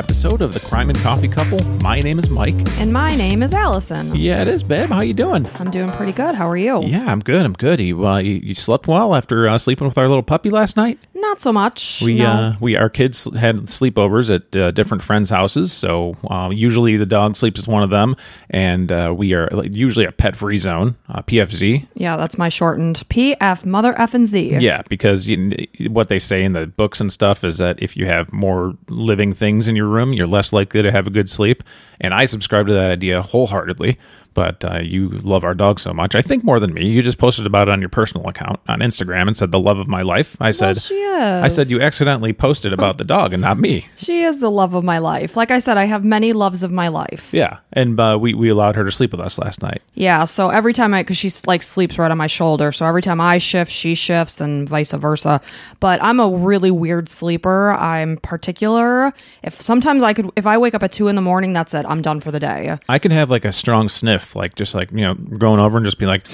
episode 0.00 0.40
of 0.40 0.54
the 0.54 0.60
Crime 0.60 0.88
and 0.88 0.98
Coffee 1.00 1.28
Couple. 1.28 1.62
My 1.82 2.00
name 2.00 2.18
is 2.18 2.30
Mike. 2.30 2.54
And 2.78 2.90
my 2.90 3.14
name 3.16 3.42
is 3.42 3.52
Allison. 3.52 4.14
Yeah, 4.14 4.40
it 4.40 4.48
is, 4.48 4.62
babe. 4.62 4.88
How 4.88 5.02
you 5.02 5.12
doing? 5.12 5.46
I'm 5.56 5.70
doing 5.70 5.90
pretty 5.90 6.12
good. 6.12 6.34
How 6.34 6.48
are 6.48 6.56
you? 6.56 6.82
Yeah, 6.84 7.04
I'm 7.06 7.20
good. 7.20 7.44
I'm 7.44 7.52
good. 7.52 7.80
You, 7.80 8.08
uh, 8.08 8.16
you, 8.16 8.36
you 8.36 8.54
slept 8.54 8.88
well 8.88 9.14
after 9.14 9.46
uh, 9.46 9.58
sleeping 9.58 9.86
with 9.86 9.98
our 9.98 10.08
little 10.08 10.22
puppy 10.22 10.48
last 10.48 10.78
night? 10.78 10.98
Not 11.12 11.42
so 11.42 11.52
much. 11.52 12.00
We 12.02 12.14
no. 12.14 12.30
uh, 12.30 12.56
we 12.60 12.76
our 12.76 12.88
kids 12.88 13.24
had 13.36 13.56
sleepovers 13.66 14.34
at 14.34 14.56
uh, 14.56 14.70
different 14.70 15.02
friends' 15.02 15.28
houses. 15.28 15.70
So 15.70 16.16
uh, 16.30 16.48
usually 16.50 16.96
the 16.96 17.04
dog 17.04 17.36
sleeps 17.36 17.60
with 17.60 17.68
one 17.68 17.82
of 17.82 17.90
them, 17.90 18.16
and 18.48 18.90
uh, 18.90 19.14
we 19.14 19.34
are 19.34 19.50
usually 19.66 20.06
a 20.06 20.12
pet 20.12 20.34
free 20.34 20.56
zone, 20.56 20.96
uh, 21.10 21.20
PFZ. 21.20 21.86
yeah, 21.94 22.16
that's 22.16 22.38
my 22.38 22.48
shortened 22.48 23.06
PF, 23.10 23.66
mother 23.66 23.94
F 24.00 24.14
and 24.14 24.26
Z. 24.26 24.56
Yeah, 24.60 24.80
because 24.88 25.28
you, 25.28 25.52
what 25.90 26.08
they 26.08 26.18
say 26.18 26.42
in 26.42 26.54
the 26.54 26.66
books 26.66 27.02
and 27.02 27.12
stuff 27.12 27.44
is 27.44 27.58
that 27.58 27.82
if 27.82 27.98
you 27.98 28.06
have 28.06 28.32
more 28.32 28.74
living 28.88 29.34
things 29.34 29.68
in 29.68 29.76
your 29.76 29.89
room, 29.90 30.12
you're 30.12 30.26
less 30.26 30.52
likely 30.52 30.82
to 30.82 30.90
have 30.90 31.06
a 31.06 31.10
good 31.10 31.28
sleep. 31.28 31.62
And 32.00 32.14
I 32.14 32.24
subscribe 32.24 32.66
to 32.68 32.72
that 32.72 32.90
idea 32.90 33.22
wholeheartedly. 33.22 33.98
But 34.34 34.64
uh, 34.64 34.78
you 34.78 35.08
love 35.08 35.44
our 35.44 35.54
dog 35.54 35.80
so 35.80 35.92
much. 35.92 36.14
I 36.14 36.22
think 36.22 36.44
more 36.44 36.60
than 36.60 36.72
me. 36.72 36.88
You 36.88 37.02
just 37.02 37.18
posted 37.18 37.46
about 37.46 37.68
it 37.68 37.72
on 37.72 37.80
your 37.80 37.88
personal 37.88 38.28
account 38.28 38.60
on 38.68 38.80
Instagram 38.80 39.26
and 39.26 39.36
said 39.36 39.50
the 39.50 39.58
love 39.58 39.78
of 39.78 39.88
my 39.88 40.02
life. 40.02 40.36
I 40.40 40.52
said 40.52 40.80
she 40.80 40.94
is. 40.94 41.44
I 41.44 41.48
said 41.48 41.68
you 41.68 41.80
accidentally 41.80 42.32
posted 42.32 42.72
about 42.72 42.98
the 42.98 43.04
dog 43.04 43.32
and 43.32 43.42
not 43.42 43.58
me. 43.58 43.88
She 43.96 44.22
is 44.22 44.40
the 44.40 44.50
love 44.50 44.74
of 44.74 44.84
my 44.84 44.98
life. 44.98 45.36
Like 45.36 45.50
I 45.50 45.58
said, 45.58 45.76
I 45.76 45.84
have 45.84 46.04
many 46.04 46.32
loves 46.32 46.62
of 46.62 46.70
my 46.70 46.88
life. 46.88 47.30
Yeah, 47.32 47.58
and 47.72 47.98
uh, 47.98 48.18
we 48.20 48.34
we 48.34 48.48
allowed 48.48 48.76
her 48.76 48.84
to 48.84 48.92
sleep 48.92 49.12
with 49.12 49.20
us 49.20 49.38
last 49.38 49.62
night. 49.62 49.82
Yeah, 49.94 50.24
so 50.24 50.50
every 50.50 50.72
time 50.72 50.94
I, 50.94 51.02
because 51.02 51.18
she 51.18 51.30
like 51.46 51.62
sleeps 51.62 51.98
right 51.98 52.10
on 52.10 52.18
my 52.18 52.26
shoulder, 52.26 52.72
so 52.72 52.86
every 52.86 53.02
time 53.02 53.20
I 53.20 53.38
shift, 53.38 53.70
she 53.70 53.94
shifts, 53.94 54.40
and 54.40 54.68
vice 54.68 54.92
versa. 54.92 55.40
But 55.80 56.02
I'm 56.02 56.20
a 56.20 56.28
really 56.28 56.70
weird 56.70 57.08
sleeper. 57.08 57.72
I'm 57.72 58.16
particular. 58.18 59.12
If 59.42 59.60
sometimes 59.60 60.02
I 60.02 60.12
could, 60.14 60.30
if 60.36 60.46
I 60.46 60.58
wake 60.58 60.74
up 60.74 60.82
at 60.82 60.92
two 60.92 61.08
in 61.08 61.16
the 61.16 61.22
morning, 61.22 61.52
that's 61.52 61.74
it. 61.74 61.84
I'm 61.86 62.02
done 62.02 62.20
for 62.20 62.30
the 62.30 62.40
day. 62.40 62.78
I 62.88 62.98
can 62.98 63.10
have 63.10 63.30
like 63.30 63.44
a 63.44 63.52
strong 63.52 63.88
sniff, 63.88 64.19
like 64.34 64.54
just 64.54 64.74
like 64.74 64.90
you 64.92 65.00
know, 65.00 65.14
going 65.14 65.60
over 65.60 65.76
and 65.78 65.84
just 65.84 65.98
be 65.98 66.06
like, 66.06 66.24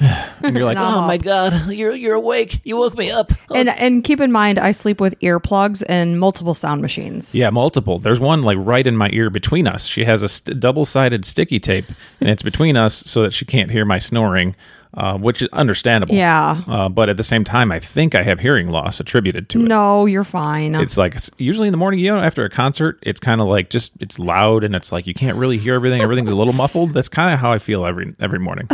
and 0.00 0.56
you're 0.56 0.64
like, 0.64 0.78
oh 0.78 1.00
up. 1.00 1.06
my 1.06 1.16
god, 1.16 1.68
you're 1.72 1.94
you're 1.94 2.14
awake. 2.14 2.60
You 2.64 2.76
woke 2.76 2.96
me 2.96 3.10
up. 3.10 3.32
And 3.52 3.68
and 3.68 4.04
keep 4.04 4.20
in 4.20 4.30
mind, 4.30 4.58
I 4.58 4.70
sleep 4.70 5.00
with 5.00 5.18
earplugs 5.20 5.82
and 5.88 6.20
multiple 6.20 6.54
sound 6.54 6.80
machines. 6.80 7.34
Yeah, 7.34 7.50
multiple. 7.50 7.98
There's 7.98 8.20
one 8.20 8.42
like 8.42 8.58
right 8.60 8.86
in 8.86 8.96
my 8.96 9.10
ear 9.12 9.28
between 9.28 9.66
us. 9.66 9.86
She 9.86 10.04
has 10.04 10.22
a 10.22 10.28
st- 10.28 10.60
double-sided 10.60 11.24
sticky 11.24 11.58
tape, 11.58 11.86
and 12.20 12.30
it's 12.30 12.42
between 12.44 12.76
us 12.76 12.94
so 12.94 13.22
that 13.22 13.34
she 13.34 13.44
can't 13.44 13.70
hear 13.70 13.84
my 13.84 13.98
snoring, 13.98 14.54
uh, 14.94 15.16
which 15.16 15.42
is 15.42 15.48
understandable. 15.52 16.14
Yeah. 16.14 16.62
Uh, 16.66 16.88
but 16.88 17.08
at 17.08 17.16
the 17.16 17.22
same 17.22 17.44
time, 17.44 17.70
I 17.70 17.78
think 17.78 18.14
I 18.14 18.22
have 18.22 18.40
hearing 18.40 18.68
loss 18.68 19.00
attributed 19.00 19.48
to 19.50 19.60
it. 19.60 19.68
No, 19.68 20.06
you're 20.06 20.24
fine. 20.24 20.74
It's 20.74 20.96
like 20.96 21.14
it's 21.14 21.30
usually 21.38 21.68
in 21.68 21.72
the 21.72 21.78
morning, 21.78 22.00
you 22.00 22.10
know, 22.10 22.18
after 22.18 22.44
a 22.44 22.50
concert, 22.50 22.98
it's 23.02 23.20
kind 23.20 23.40
of 23.40 23.46
like 23.46 23.70
just 23.70 23.92
it's 24.00 24.18
loud 24.18 24.64
and 24.64 24.74
it's 24.74 24.92
like 24.92 25.06
you 25.06 25.14
can't 25.14 25.36
really 25.36 25.58
hear 25.58 25.74
everything. 25.74 26.02
Everything's 26.02 26.30
a 26.30 26.36
little 26.36 26.52
muffled. 26.52 26.92
That's 26.92 27.08
kind 27.08 27.32
of 27.32 27.38
how 27.38 27.52
I 27.52 27.58
feel 27.58 27.86
every 27.86 28.14
every 28.20 28.38
morning. 28.38 28.66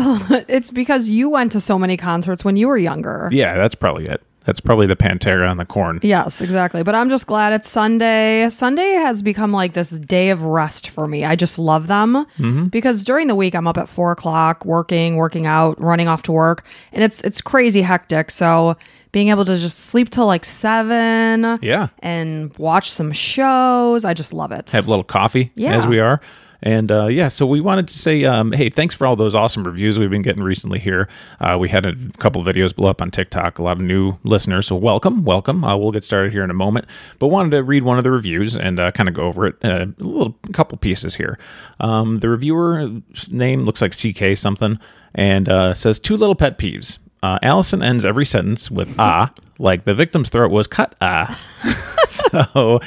it's 0.48 0.70
because 0.70 1.08
you 1.08 1.28
went 1.28 1.52
to 1.52 1.60
so 1.60 1.78
many 1.78 1.96
concerts 1.96 2.44
when 2.44 2.56
you 2.56 2.68
were 2.68 2.78
younger. 2.78 3.28
Yeah, 3.32 3.56
that's 3.56 3.74
probably 3.74 4.06
it. 4.06 4.22
That's 4.46 4.60
probably 4.60 4.86
the 4.86 4.94
Pantera 4.96 5.50
and 5.50 5.58
the 5.60 5.64
Korn. 5.64 5.98
Yes, 6.02 6.40
exactly. 6.40 6.82
But 6.84 6.94
I'm 6.94 7.08
just 7.08 7.26
glad 7.26 7.52
it's 7.52 7.68
Sunday. 7.68 8.48
Sunday 8.48 8.92
has 8.92 9.20
become 9.20 9.52
like 9.52 9.72
this 9.72 9.90
day 9.98 10.30
of 10.30 10.42
rest 10.44 10.88
for 10.88 11.08
me. 11.08 11.24
I 11.24 11.34
just 11.36 11.58
love 11.58 11.88
them 11.88 12.14
Mm-hmm. 12.38 12.66
because 12.66 13.02
during 13.04 13.26
the 13.26 13.34
week 13.34 13.54
I'm 13.54 13.66
up 13.66 13.76
at 13.76 13.88
four 13.88 14.12
o'clock, 14.12 14.64
working, 14.64 15.16
working 15.16 15.46
out, 15.46 15.80
running 15.80 16.06
off 16.08 16.22
to 16.24 16.32
work, 16.32 16.64
and 16.92 17.02
it's 17.02 17.20
it's 17.22 17.40
crazy 17.40 17.82
hectic. 17.82 18.30
So 18.30 18.76
being 19.12 19.28
able 19.30 19.44
to 19.46 19.56
just 19.56 19.80
sleep 19.86 20.10
till 20.10 20.26
like 20.26 20.44
seven, 20.44 21.58
Yeah. 21.62 21.88
and 22.00 22.56
watch 22.58 22.90
some 22.90 23.12
shows, 23.12 24.04
I 24.04 24.14
just 24.14 24.32
love 24.32 24.52
it. 24.52 24.70
have 24.70 24.86
a 24.86 24.90
little 24.90 25.04
coffee 25.04 25.50
Yeah. 25.56 25.76
as 25.76 25.86
we 25.86 25.98
are. 26.00 26.20
And 26.66 26.90
uh, 26.90 27.06
yeah, 27.06 27.28
so 27.28 27.46
we 27.46 27.60
wanted 27.60 27.86
to 27.86 27.96
say, 27.96 28.24
um, 28.24 28.50
hey, 28.50 28.68
thanks 28.70 28.92
for 28.92 29.06
all 29.06 29.14
those 29.14 29.36
awesome 29.36 29.62
reviews 29.62 30.00
we've 30.00 30.10
been 30.10 30.22
getting 30.22 30.42
recently 30.42 30.80
here. 30.80 31.08
Uh, 31.38 31.56
we 31.60 31.68
had 31.68 31.86
a 31.86 31.94
couple 32.18 32.42
videos 32.42 32.74
blow 32.74 32.90
up 32.90 33.00
on 33.00 33.12
TikTok, 33.12 33.60
a 33.60 33.62
lot 33.62 33.76
of 33.76 33.84
new 33.84 34.18
listeners. 34.24 34.66
So 34.66 34.74
welcome, 34.74 35.24
welcome. 35.24 35.62
Uh, 35.62 35.76
we'll 35.76 35.92
get 35.92 36.02
started 36.02 36.32
here 36.32 36.42
in 36.42 36.50
a 36.50 36.54
moment. 36.54 36.86
But 37.20 37.28
wanted 37.28 37.50
to 37.50 37.62
read 37.62 37.84
one 37.84 37.98
of 37.98 38.04
the 38.04 38.10
reviews 38.10 38.56
and 38.56 38.80
uh, 38.80 38.90
kind 38.90 39.08
of 39.08 39.14
go 39.14 39.22
over 39.22 39.46
it. 39.46 39.54
Uh, 39.64 39.86
a 39.86 40.02
little 40.02 40.36
couple 40.52 40.76
pieces 40.76 41.14
here. 41.14 41.38
Um, 41.78 42.18
the 42.18 42.28
reviewer 42.28 42.90
name 43.30 43.62
looks 43.64 43.80
like 43.80 43.92
CK 43.92 44.36
something 44.36 44.80
and 45.14 45.48
uh, 45.48 45.72
says 45.72 46.00
two 46.00 46.16
little 46.16 46.34
pet 46.34 46.58
peeves. 46.58 46.98
Allison 47.22 47.80
ends 47.80 48.04
every 48.04 48.24
sentence 48.24 48.70
with 48.72 48.94
ah, 49.00 49.32
like 49.58 49.82
the 49.84 49.94
victim's 49.94 50.30
throat 50.30 50.50
was 50.50 50.66
cut 50.66 50.94
ah. 51.00 51.38
so 52.32 52.80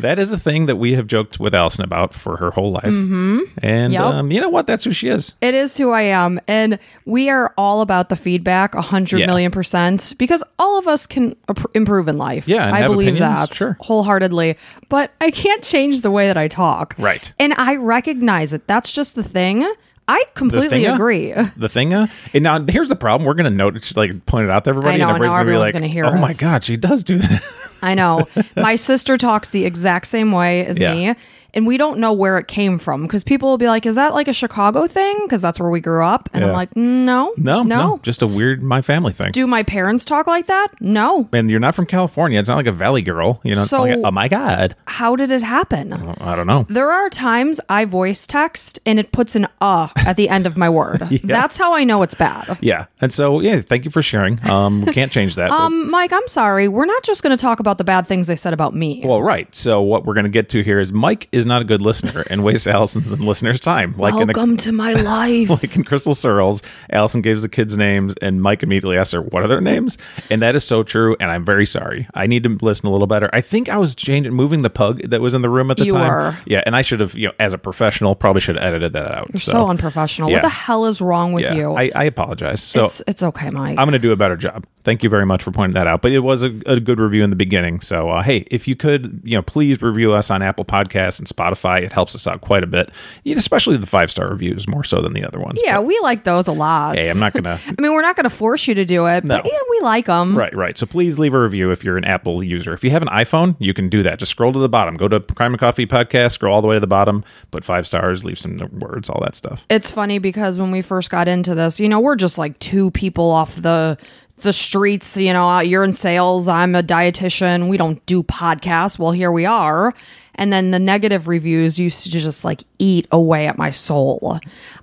that 0.00 0.18
is 0.18 0.32
a 0.32 0.38
thing 0.38 0.66
that 0.66 0.76
we 0.76 0.94
have 0.94 1.06
joked 1.06 1.38
with 1.40 1.54
Allison 1.54 1.84
about 1.84 2.14
for 2.14 2.36
her 2.36 2.50
whole 2.50 2.70
life. 2.72 2.84
Mm-hmm. 2.92 3.40
And 3.62 3.92
Yep. 3.92 4.02
um, 4.02 4.30
you 4.30 4.40
know 4.40 4.48
what? 4.48 4.66
That's 4.66 4.84
who 4.84 4.92
she 4.92 5.08
is. 5.08 5.34
It 5.40 5.54
is 5.54 5.76
who 5.76 5.90
I 5.90 6.02
am. 6.02 6.40
And 6.48 6.78
we 7.04 7.30
are 7.30 7.52
all 7.56 7.80
about 7.80 8.08
the 8.08 8.16
feedback, 8.16 8.74
a 8.74 8.80
hundred 8.82 9.20
Yeah. 9.20 9.26
million 9.26 9.50
percent, 9.50 10.14
because 10.18 10.42
all 10.58 10.78
of 10.78 10.86
us 10.86 11.06
can 11.06 11.36
improve 11.74 12.08
in 12.08 12.18
life. 12.18 12.46
Yeah, 12.48 12.72
I 12.72 12.86
believe 12.86 13.14
opinions, 13.14 13.38
that 13.50 13.54
sure. 13.54 13.76
wholeheartedly. 13.80 14.56
But 14.88 15.12
I 15.20 15.30
can't 15.30 15.62
change 15.62 16.02
the 16.02 16.10
way 16.10 16.26
that 16.26 16.36
I 16.36 16.48
talk. 16.48 16.94
Right. 16.98 17.32
And 17.38 17.54
I 17.54 17.76
recognize 17.76 18.52
it. 18.52 18.66
That's 18.66 18.92
just 18.92 19.14
the 19.14 19.22
thing. 19.24 19.66
I 20.08 20.24
completely 20.34 20.82
thinga? 20.84 20.94
agree. 20.94 21.34
The 21.56 21.68
thing, 21.68 21.92
uh, 21.92 22.06
and 22.32 22.44
now 22.44 22.62
here's 22.64 22.88
the 22.88 22.96
problem. 22.96 23.26
We're 23.26 23.34
going 23.34 23.50
to 23.50 23.56
note, 23.56 23.74
just 23.74 23.96
like 23.96 24.24
point 24.26 24.44
it 24.44 24.50
out 24.50 24.64
to 24.64 24.70
everybody, 24.70 24.94
I 24.94 24.98
know, 24.98 25.08
and 25.08 25.16
everybody's 25.16 25.32
going 25.34 25.46
to 25.46 25.52
be 25.52 25.58
like, 25.58 25.72
gonna 25.72 25.88
hear 25.88 26.04
"Oh 26.04 26.16
my 26.18 26.32
god, 26.34 26.62
she 26.64 26.76
does 26.76 27.02
do 27.02 27.18
that." 27.18 27.42
I 27.82 27.94
know. 27.94 28.26
My 28.56 28.76
sister 28.76 29.18
talks 29.18 29.50
the 29.50 29.64
exact 29.64 30.06
same 30.06 30.32
way 30.32 30.64
as 30.66 30.78
Yeah. 30.78 30.94
me. 30.94 31.14
And 31.56 31.66
we 31.66 31.76
don't 31.78 31.98
know 31.98 32.12
where 32.12 32.38
it 32.38 32.46
came 32.46 32.78
from 32.78 33.02
because 33.02 33.24
people 33.24 33.48
will 33.48 33.58
be 33.58 33.66
like, 33.66 33.86
is 33.86 33.94
that 33.96 34.14
like 34.14 34.28
a 34.28 34.32
Chicago 34.32 34.86
thing? 34.86 35.18
Because 35.24 35.40
that's 35.42 35.58
where 35.58 35.70
we 35.70 35.80
grew 35.80 36.04
up. 36.04 36.28
And 36.32 36.44
I'm 36.44 36.52
like, 36.52 36.76
no. 36.76 37.32
no, 37.36 37.62
no, 37.62 37.62
No. 37.64 38.00
just 38.02 38.22
a 38.22 38.26
weird 38.26 38.62
my 38.62 38.82
family 38.82 39.12
thing. 39.12 39.32
Do 39.32 39.46
my 39.46 39.62
parents 39.62 40.04
talk 40.04 40.26
like 40.26 40.46
that? 40.46 40.68
No. 40.80 41.28
and 41.32 41.50
you're 41.50 41.58
not 41.58 41.74
from 41.74 41.86
California. 41.86 42.38
It's 42.38 42.48
not 42.48 42.56
like 42.56 42.66
a 42.66 42.72
Valley 42.72 43.02
girl. 43.02 43.40
You 43.42 43.54
know, 43.54 43.62
it's 43.62 43.70
So- 43.70 43.82
like, 43.82 43.98
oh 44.04 44.10
my 44.10 44.28
god, 44.28 44.76
How 44.86 45.16
did 45.16 45.30
it 45.30 45.42
happen? 45.42 45.92
I 46.20 46.36
don't 46.36 46.46
know. 46.46 46.66
There 46.68 46.90
are 46.92 47.08
times 47.10 47.60
I 47.68 47.86
voice 47.86 48.26
text 48.26 48.78
and 48.86 48.98
it 48.98 49.10
puts 49.12 49.34
an 49.34 49.46
uh 49.62 49.88
at 49.96 50.16
the 50.16 50.28
end 50.28 50.44
of 50.46 50.56
my 50.58 50.68
word. 50.68 51.00
That's 51.24 51.56
how 51.56 51.72
I 51.74 51.84
know 51.84 52.02
it's 52.02 52.14
bad. 52.14 52.58
Yeah, 52.60 52.86
and 53.00 53.12
so 53.12 53.40
yeah, 53.40 53.62
thank 53.62 53.84
you 53.86 53.90
for 53.90 54.02
sharing. 54.02 54.44
Um, 54.46 54.84
we 54.84 54.92
can't 54.92 55.10
change 55.10 55.34
that. 55.36 55.50
Um, 55.56 55.90
Mike, 55.90 56.12
I'm 56.12 56.28
sorry. 56.28 56.68
We're 56.68 56.84
not 56.84 57.02
just 57.02 57.22
going 57.22 57.34
to 57.34 57.40
talk 57.40 57.60
about 57.60 57.78
the 57.78 57.84
bad 57.84 58.06
things 58.06 58.26
they 58.26 58.36
said 58.36 58.52
about 58.52 58.74
me. 58.74 59.00
Well, 59.04 59.22
right. 59.22 59.52
So 59.54 59.80
what 59.80 60.04
we're 60.04 60.12
going 60.12 60.24
to 60.24 60.30
get 60.30 60.50
to 60.50 60.62
here 60.62 60.78
is 60.78 60.92
Mike 60.92 61.28
is 61.32 61.45
not 61.46 61.62
a 61.62 61.64
good 61.64 61.82
listener 61.82 62.24
and 62.28 62.44
wastes 62.44 62.66
Allison's 62.66 63.10
and 63.10 63.24
listeners' 63.24 63.60
time. 63.60 63.94
Like 63.96 64.14
in 64.14 64.20
the 64.20 64.34
Welcome 64.34 64.56
to 64.58 64.72
my 64.72 64.92
life. 64.94 65.50
like 65.62 65.76
in 65.76 65.84
Crystal 65.84 66.14
Searles, 66.14 66.62
Allison 66.90 67.22
gives 67.22 67.42
the 67.42 67.48
kids 67.48 67.76
names, 67.76 68.14
and 68.20 68.42
Mike 68.42 68.62
immediately 68.62 68.96
asks 68.98 69.12
her, 69.12 69.22
"What 69.22 69.42
are 69.42 69.48
their 69.48 69.60
names?" 69.60 69.98
And 70.30 70.42
that 70.42 70.54
is 70.54 70.64
so 70.64 70.82
true. 70.82 71.16
And 71.20 71.30
I'm 71.30 71.44
very 71.44 71.66
sorry. 71.66 72.06
I 72.14 72.26
need 72.26 72.42
to 72.44 72.50
listen 72.60 72.86
a 72.86 72.90
little 72.90 73.06
better. 73.06 73.30
I 73.32 73.40
think 73.40 73.68
I 73.68 73.78
was 73.78 73.94
changing, 73.94 74.32
moving 74.32 74.62
the 74.62 74.70
pug 74.70 75.02
that 75.02 75.20
was 75.20 75.34
in 75.34 75.42
the 75.42 75.50
room 75.50 75.70
at 75.70 75.76
the 75.76 75.86
You 75.86 75.92
time. 75.92 76.08
were. 76.08 76.38
Yeah, 76.46 76.62
and 76.66 76.76
I 76.76 76.82
should 76.82 77.00
have, 77.00 77.14
you 77.14 77.28
know, 77.28 77.34
as 77.38 77.52
a 77.52 77.58
professional, 77.58 78.14
probably 78.14 78.40
should 78.40 78.56
have 78.56 78.64
edited 78.64 78.92
that 78.92 79.10
out. 79.10 79.28
You're 79.32 79.40
so, 79.40 79.68
unprofessional. 79.68 80.30
yeah. 80.30 80.36
What 80.36 80.42
the 80.42 80.48
hell 80.48 80.86
is 80.86 81.00
wrong 81.00 81.32
with 81.32 81.44
yeah, 81.44 81.54
you? 81.54 81.74
I, 81.74 81.90
I 81.94 82.04
apologize. 82.04 82.62
So 82.62 82.82
it's 82.82 83.02
it's 83.06 83.22
okay, 83.22 83.50
Mike. 83.50 83.78
I'm 83.78 83.86
going 83.86 83.92
to 83.92 83.98
do 83.98 84.12
a 84.12 84.16
better 84.16 84.36
job. 84.36 84.66
Thank 84.86 85.02
you 85.02 85.08
very 85.10 85.26
much 85.26 85.42
for 85.42 85.50
pointing 85.50 85.74
that 85.74 85.88
out. 85.88 86.00
But 86.00 86.12
it 86.12 86.20
was 86.20 86.44
a, 86.44 86.54
a 86.64 86.78
good 86.78 87.00
review 87.00 87.24
in 87.24 87.30
the 87.30 87.36
beginning. 87.36 87.80
So, 87.80 88.08
uh, 88.08 88.22
hey, 88.22 88.46
if 88.52 88.68
you 88.68 88.76
could, 88.76 89.20
you 89.24 89.36
know, 89.36 89.42
please 89.42 89.82
review 89.82 90.12
us 90.12 90.30
on 90.30 90.42
Apple 90.42 90.64
Podcasts 90.64 91.18
and 91.18 91.26
Spotify. 91.26 91.80
It 91.80 91.92
helps 91.92 92.14
us 92.14 92.24
out 92.28 92.40
quite 92.40 92.62
a 92.62 92.68
bit, 92.68 92.92
especially 93.26 93.78
the 93.78 93.86
five 93.88 94.12
star 94.12 94.28
reviews 94.28 94.68
more 94.68 94.84
so 94.84 95.02
than 95.02 95.12
the 95.12 95.24
other 95.24 95.40
ones. 95.40 95.58
yeah, 95.64 95.80
we 95.80 95.98
like 96.04 96.22
those 96.22 96.46
a 96.46 96.52
lot. 96.52 96.96
Hey, 96.96 97.10
I'm 97.10 97.18
not 97.18 97.32
going 97.32 97.42
to. 97.44 97.58
I 97.66 97.74
mean, 97.82 97.94
we're 97.94 98.00
not 98.00 98.14
going 98.14 98.30
to 98.30 98.30
force 98.30 98.68
you 98.68 98.74
to 98.76 98.84
do 98.84 99.06
it, 99.06 99.26
but 99.26 99.44
yeah, 99.44 99.58
we 99.70 99.80
like 99.80 100.06
them. 100.06 100.38
Right, 100.38 100.54
right. 100.54 100.78
So 100.78 100.86
please 100.86 101.18
leave 101.18 101.34
a 101.34 101.40
review 101.42 101.72
if 101.72 101.82
you're 101.82 101.96
an 101.96 102.04
Apple 102.04 102.44
user. 102.44 102.72
If 102.72 102.84
you 102.84 102.90
have 102.90 103.02
an 103.02 103.08
iPhone, 103.08 103.56
you 103.58 103.74
can 103.74 103.88
do 103.88 104.04
that. 104.04 104.20
Just 104.20 104.30
scroll 104.30 104.52
to 104.52 104.60
the 104.60 104.68
bottom. 104.68 104.94
Go 104.94 105.08
to 105.08 105.18
Crime 105.18 105.52
and 105.52 105.58
Coffee 105.58 105.86
Podcast, 105.86 106.30
scroll 106.30 106.54
all 106.54 106.62
the 106.62 106.68
way 106.68 106.76
to 106.76 106.80
the 106.80 106.86
bottom, 106.86 107.24
put 107.50 107.64
five 107.64 107.88
stars, 107.88 108.24
leave 108.24 108.38
some 108.38 108.56
words, 108.78 109.10
all 109.10 109.20
that 109.22 109.34
stuff. 109.34 109.66
It's 109.68 109.90
funny 109.90 110.20
because 110.20 110.60
when 110.60 110.70
we 110.70 110.80
first 110.80 111.10
got 111.10 111.26
into 111.26 111.56
this, 111.56 111.80
you 111.80 111.88
know, 111.88 111.98
we're 111.98 112.14
just 112.14 112.38
like 112.38 112.56
two 112.60 112.92
people 112.92 113.32
off 113.32 113.56
the 113.56 113.98
the 114.38 114.52
streets, 114.52 115.16
you 115.16 115.32
know, 115.32 115.60
you're 115.60 115.84
in 115.84 115.92
sales, 115.92 116.48
I'm 116.48 116.74
a 116.74 116.82
dietitian, 116.82 117.68
we 117.68 117.76
don't 117.76 118.04
do 118.06 118.22
podcasts. 118.22 118.98
Well, 118.98 119.12
here 119.12 119.32
we 119.32 119.46
are. 119.46 119.94
And 120.36 120.52
then 120.52 120.70
the 120.70 120.78
negative 120.78 121.28
reviews 121.28 121.78
used 121.78 122.04
to 122.04 122.10
just 122.10 122.44
like 122.44 122.62
eat 122.78 123.08
away 123.10 123.46
at 123.46 123.58
my 123.58 123.70
soul. 123.70 124.38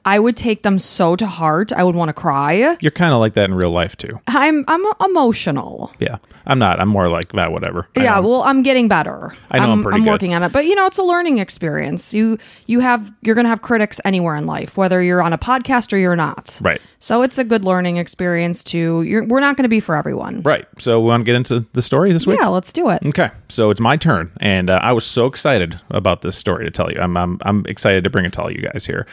I 0.06 0.20
would 0.20 0.36
take 0.36 0.64
them 0.64 0.80
so 0.80 1.16
to 1.16 1.26
heart. 1.26 1.72
I 1.72 1.84
would 1.84 1.96
want 1.96 2.10
to 2.10 2.14
cry. 2.14 2.76
You're 2.82 2.92
kind 2.92 3.14
of 3.14 3.20
like 3.20 3.34
that 3.36 3.46
in 3.46 3.56
real 3.56 3.72
life 3.72 3.96
too. 3.96 4.20
I'm 4.28 4.66
I'm 4.68 4.84
emotional. 5.00 5.94
Yeah, 6.00 6.18
I'm 6.46 6.60
not. 6.60 6.80
I'm 6.80 6.90
more 6.90 7.08
like 7.08 7.32
that. 7.34 7.52
Whatever. 7.52 7.88
I 7.96 8.04
yeah, 8.04 8.16
know. 8.16 8.28
well, 8.28 8.42
I'm 8.44 8.64
getting 8.64 8.88
better. 8.88 9.36
I 9.50 9.60
know 9.60 9.66
I'm 9.66 9.72
I'm, 9.72 9.84
pretty 9.84 10.00
good. 10.00 10.10
working 10.10 10.34
on 10.34 10.44
it, 10.44 10.52
but 10.52 10.66
you 10.66 10.76
know, 10.76 10.88
it's 10.88 10.98
a 10.98 11.04
learning 11.04 11.38
experience. 11.38 12.14
You 12.14 12.38
you 12.66 12.82
have 12.82 13.14
you're 13.22 13.36
going 13.36 13.46
to 13.46 13.50
have 13.50 13.62
critics 13.62 14.02
anywhere 14.04 14.36
in 14.36 14.46
life, 14.46 14.76
whether 14.76 15.02
you're 15.02 15.22
on 15.22 15.32
a 15.32 15.38
podcast 15.38 15.94
or 15.94 15.98
you're 15.98 16.18
not. 16.18 16.60
Right. 16.62 16.82
So 17.00 17.22
it's 17.22 17.38
a 17.38 17.44
good 17.44 17.64
learning 17.64 17.98
experience. 17.98 18.64
To 18.66 19.04
you're, 19.04 19.24
we're 19.24 19.40
not 19.40 19.56
going 19.56 19.64
to 19.64 19.70
be 19.70 19.80
for 19.80 19.96
everyone. 19.96 20.42
Right. 20.42 20.68
So 20.80 21.00
we 21.00 21.08
want 21.08 21.22
to 21.22 21.26
get 21.26 21.36
into 21.36 21.66
the 21.74 21.82
story 21.82 22.12
this 22.12 22.28
week. 22.28 22.40
Yeah, 22.42 22.48
let's 22.48 22.74
do 22.74 22.90
it. 22.90 23.04
Okay, 23.06 23.30
so 23.50 23.70
it's 23.70 23.80
my 23.80 23.96
turn, 23.96 24.32
and 24.42 24.70
uh, 24.70 24.80
I 24.82 24.92
was 24.92 25.06
so 25.06 25.28
excited 25.28 25.43
excited 25.44 25.78
about 25.90 26.22
this 26.22 26.38
story 26.38 26.64
to 26.64 26.72
tell 26.72 26.90
you. 26.90 26.98
I'm 27.02 27.18
I'm, 27.18 27.38
I'm 27.42 27.66
excited 27.68 28.06
to 28.06 28.10
bring 28.10 28.24
it 28.24 28.32
to 28.34 28.42
all 28.42 28.50
you 28.50 28.62
guys 28.62 28.86
here. 28.86 29.06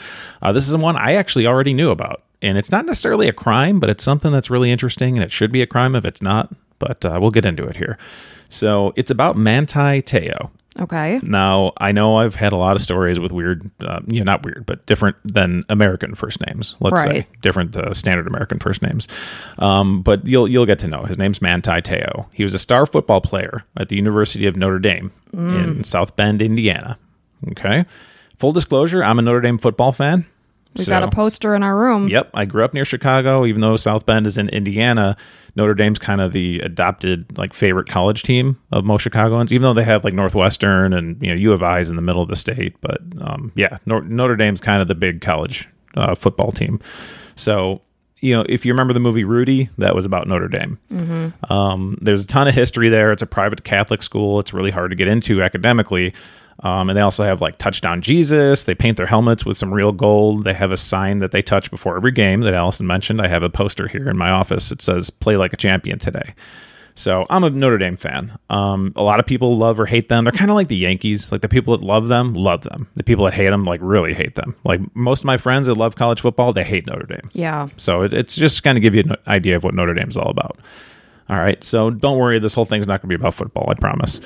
Uh, 0.43 0.53
this 0.53 0.69
is 0.69 0.77
one 0.77 0.95
I 0.95 1.15
actually 1.15 1.45
already 1.45 1.75
knew 1.75 1.91
about, 1.91 2.23
and 2.41 2.57
it's 2.57 2.71
not 2.71 2.87
necessarily 2.87 3.29
a 3.29 3.33
crime, 3.33 3.81
but 3.81 3.91
it's 3.91 4.05
something 4.05 4.31
that's 4.31 4.49
really 4.49 4.71
interesting, 4.71 5.17
and 5.17 5.25
it 5.25 5.33
should 5.33 5.51
be 5.51 5.61
a 5.61 5.67
crime 5.67 5.97
if 5.97 6.05
it's 6.05 6.23
not. 6.23 6.55
But 6.79 7.05
uh, 7.05 7.19
we'll 7.21 7.33
get 7.33 7.45
into 7.45 7.65
it 7.65 7.77
here. 7.77 7.99
So 8.49 8.93
it's 8.95 9.11
about 9.11 9.37
Manti 9.37 10.03
Teo. 10.03 10.53
Okay. 10.81 11.21
Now, 11.23 11.73
I 11.79 11.93
know 11.93 12.17
I've 12.17 12.35
had 12.35 12.53
a 12.53 12.57
lot 12.57 12.75
of 12.77 12.83
stories 12.83 13.21
with 13.21 13.33
weird, 13.33 13.71
uh, 13.85 14.01
you 14.07 14.21
know, 14.21 14.25
not 14.33 14.45
weird, 14.45 14.65
but 14.67 14.87
different 14.87 15.17
than 15.25 15.65
American 15.69 16.15
first 16.15 16.41
names. 16.47 16.77
Let's 16.81 17.05
Right. 17.05 17.23
say 17.23 17.27
different 17.43 17.77
uh, 17.77 17.93
standard 17.95 18.27
American 18.27 18.59
first 18.59 18.81
names. 18.83 19.07
Um, 19.59 20.03
but 20.03 20.27
you'll 20.27 20.49
you'll 20.49 20.67
get 20.67 20.79
to 20.81 20.89
know 20.89 21.03
his 21.05 21.19
name's 21.19 21.43
Manti 21.43 21.81
Teo. 21.83 22.29
He 22.33 22.43
was 22.43 22.55
a 22.55 22.59
star 22.59 22.87
football 22.87 23.21
player 23.21 23.63
at 23.77 23.89
the 23.91 23.97
University 23.97 24.47
of 24.47 24.57
Notre 24.57 24.79
Dame 24.79 25.13
in 25.35 25.85
South 25.85 26.17
Bend, 26.17 26.41
Indiana. 26.43 26.99
Okay. 27.53 27.85
Full 28.39 28.53
disclosure, 28.53 29.05
I'm 29.05 29.19
a 29.19 29.23
Notre 29.23 29.41
Dame 29.43 29.59
football 29.59 29.93
fan. 29.93 30.25
We've 30.77 30.85
So- 30.87 30.93
got 30.93 31.03
a 31.03 31.09
poster 31.09 31.55
in 31.55 31.63
our 31.63 31.77
room. 31.77 32.09
Yep, 32.09 32.31
I 32.33 32.45
grew 32.45 32.65
up 32.65 32.73
near 32.75 32.85
Chicago. 32.85 33.45
Even 33.45 33.61
though 33.61 33.77
South 33.77 34.07
Bend 34.07 34.27
is 34.27 34.39
in 34.39 34.49
Indiana, 34.49 35.17
Notre 35.57 35.75
Dame's 35.75 35.99
kind 35.99 36.21
of 36.21 36.33
the 36.33 36.61
adopted 36.61 37.37
like 37.39 37.55
favorite 37.55 37.89
college 37.89 38.23
team 38.23 38.59
of 38.73 38.85
most 38.85 39.03
Chicagoans. 39.03 39.53
Even 39.53 39.63
though 39.63 39.75
they 39.75 39.85
have 39.85 40.05
like 40.05 40.15
Northwestern 40.15 40.93
and 40.93 41.21
you 41.23 41.29
know 41.29 41.35
U 41.35 41.53
of 41.53 41.63
is 41.81 41.91
in 41.91 41.97
the 41.97 42.03
middle 42.03 42.23
of 42.23 42.29
the 42.29 42.37
state, 42.37 42.75
but 42.81 43.01
um, 43.21 43.53
yeah, 43.55 43.79
Nor- 43.87 44.03
Notre 44.03 44.37
Dame's 44.37 44.61
kind 44.61 44.81
of 44.83 44.89
the 44.89 44.95
big 44.95 45.21
college 45.21 45.69
uh, 45.97 46.15
football 46.15 46.53
team. 46.53 46.81
So 47.37 47.81
you 48.21 48.35
know, 48.37 48.45
if 48.49 48.67
you 48.67 48.73
remember 48.73 48.93
the 48.93 49.01
movie 49.01 49.25
Rudy, 49.25 49.71
that 49.79 49.95
was 49.95 50.05
about 50.05 50.29
Notre 50.29 50.49
Dame. 50.49 50.79
Um, 51.51 51.97
there's 52.03 52.23
a 52.23 52.27
ton 52.27 52.49
of 52.49 52.55
history 52.55 52.89
there. 52.91 53.11
It's 53.13 53.23
a 53.23 53.27
private 53.27 53.65
Catholic 53.65 54.03
school. 54.03 54.39
It's 54.41 54.53
really 54.53 54.71
hard 54.71 54.91
to 54.91 54.95
get 54.97 55.09
into 55.09 55.43
academically. 55.43 56.13
Um, 56.63 56.91
and 56.91 56.97
they 56.97 57.01
also 57.01 57.25
have 57.25 57.41
like 57.41 57.59
touchdown 57.59 58.03
Jesus. 58.03 58.65
They 58.65 58.75
paint 58.75 58.97
their 58.97 59.07
helmets 59.07 59.45
with 59.47 59.57
some 59.57 59.73
real 59.73 59.93
gold. 59.93 60.45
They 60.45 60.55
have 60.55 60.73
a 60.73 60.77
sign 60.77 61.21
that 61.21 61.33
they 61.33 61.43
touch 61.43 61.71
before 61.71 61.97
every 61.97 62.13
game 62.13 62.41
that 62.41 62.55
Allison 62.55 62.87
mentioned. 62.87 63.21
I 63.21 63.29
have 63.29 63.43
a 63.43 63.51
poster 63.51 63.89
here 63.89 64.09
in 64.09 64.19
my 64.19 64.31
office. 64.31 64.71
It 64.71 64.83
says 64.83 65.09
"Play 65.11 65.37
like 65.37 65.53
a 65.53 65.57
champion 65.57 65.99
today." 65.99 66.35
So 66.95 67.25
I'm 67.31 67.45
a 67.45 67.51
Notre 67.51 67.79
Dame 67.79 67.97
fan. 67.97 68.39
Um, 68.51 68.93
a 68.95 69.03
lot 69.03 69.21
of 69.21 69.27
people 69.27 69.57
love 69.57 69.81
or 69.81 69.87
hate 69.87 70.11
them. 70.11 70.25
They're 70.25 70.33
kind 70.33 70.51
of 70.51 70.55
like 70.55 70.69
the 70.69 70.77
Yankees. 70.77 71.33
Like 71.33 71.41
the 71.41 71.49
people 71.49 71.77
that 71.77 71.85
love 71.85 72.09
them, 72.09 72.35
love 72.35 72.63
them. 72.63 72.89
The 72.95 73.05
people 73.05 73.25
that 73.25 73.33
hate 73.33 73.49
them, 73.49 73.65
like 73.65 73.81
really 73.83 74.13
hate 74.13 74.35
them. 74.35 74.55
Like 74.65 74.81
most 74.95 75.21
of 75.21 75.25
my 75.25 75.39
friends 75.39 75.67
that 75.67 75.77
love 75.77 75.97
college 75.97 76.21
football, 76.21 76.53
they 76.53 76.65
hate 76.65 76.87
Notre 76.87 77.07
Dame. 77.07 77.31
Yeah. 77.33 77.69
So 77.79 78.03
it, 78.03 78.13
it's 78.13 78.37
just 78.37 78.63
kind 78.63 78.77
of 78.77 78.83
give 78.83 78.95
you 78.95 79.03
an 79.03 79.17
idea 79.27 79.57
of 79.57 79.65
what 79.65 79.73
Notre 79.75 79.95
Dame's 79.95 80.17
all 80.17 80.29
about. 80.29 80.59
All 81.31 81.39
right. 81.39 81.63
So 81.65 81.91
don't 81.91 82.19
worry. 82.19 82.39
This 82.39 82.53
whole 82.53 82.67
thing's 82.67 82.87
not 82.87 83.01
going 83.01 83.09
to 83.09 83.17
be 83.17 83.21
about 83.21 83.35
football. 83.35 83.71
I 83.71 83.75
promise. 83.75 84.21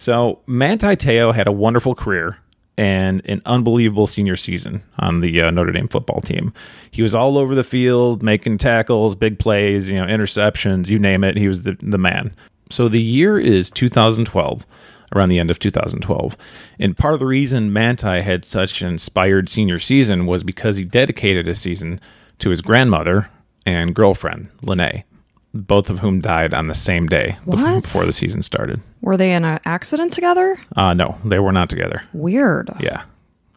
So 0.00 0.38
Manti 0.46 0.96
Teo 0.96 1.30
had 1.30 1.46
a 1.46 1.52
wonderful 1.52 1.94
career 1.94 2.38
and 2.78 3.20
an 3.26 3.42
unbelievable 3.44 4.06
senior 4.06 4.34
season 4.34 4.82
on 4.98 5.20
the 5.20 5.42
uh, 5.42 5.50
Notre 5.50 5.72
Dame 5.72 5.88
football 5.88 6.22
team. 6.22 6.54
He 6.90 7.02
was 7.02 7.14
all 7.14 7.36
over 7.36 7.54
the 7.54 7.62
field, 7.62 8.22
making 8.22 8.56
tackles, 8.56 9.14
big 9.14 9.38
plays, 9.38 9.90
you 9.90 9.96
know, 9.96 10.06
interceptions, 10.06 10.88
you 10.88 10.98
name 10.98 11.22
it. 11.22 11.36
He 11.36 11.48
was 11.48 11.64
the, 11.64 11.76
the 11.82 11.98
man. 11.98 12.34
So 12.70 12.88
the 12.88 12.98
year 12.98 13.38
is 13.38 13.68
2012, 13.68 14.66
around 15.14 15.28
the 15.28 15.38
end 15.38 15.50
of 15.50 15.58
2012. 15.58 16.34
And 16.78 16.96
part 16.96 17.12
of 17.12 17.20
the 17.20 17.26
reason 17.26 17.70
Manti 17.70 18.22
had 18.22 18.46
such 18.46 18.80
an 18.80 18.88
inspired 18.88 19.50
senior 19.50 19.78
season 19.78 20.24
was 20.24 20.42
because 20.42 20.76
he 20.76 20.84
dedicated 20.84 21.46
a 21.46 21.54
season 21.54 22.00
to 22.38 22.48
his 22.48 22.62
grandmother 22.62 23.28
and 23.66 23.94
girlfriend, 23.94 24.48
Lennay, 24.62 25.04
both 25.52 25.90
of 25.90 25.98
whom 25.98 26.20
died 26.20 26.54
on 26.54 26.68
the 26.68 26.74
same 26.74 27.06
day 27.06 27.36
bef- 27.46 27.60
What? 27.62 27.82
before 27.82 28.04
the 28.04 28.12
season 28.12 28.42
started. 28.42 28.80
Were 29.00 29.16
they 29.16 29.32
in 29.32 29.44
an 29.44 29.58
accident 29.64 30.12
together? 30.12 30.58
Uh, 30.76 30.94
no, 30.94 31.16
they 31.24 31.38
were 31.38 31.52
not 31.52 31.68
together. 31.70 32.02
Weird. 32.12 32.70
Yeah. 32.80 33.02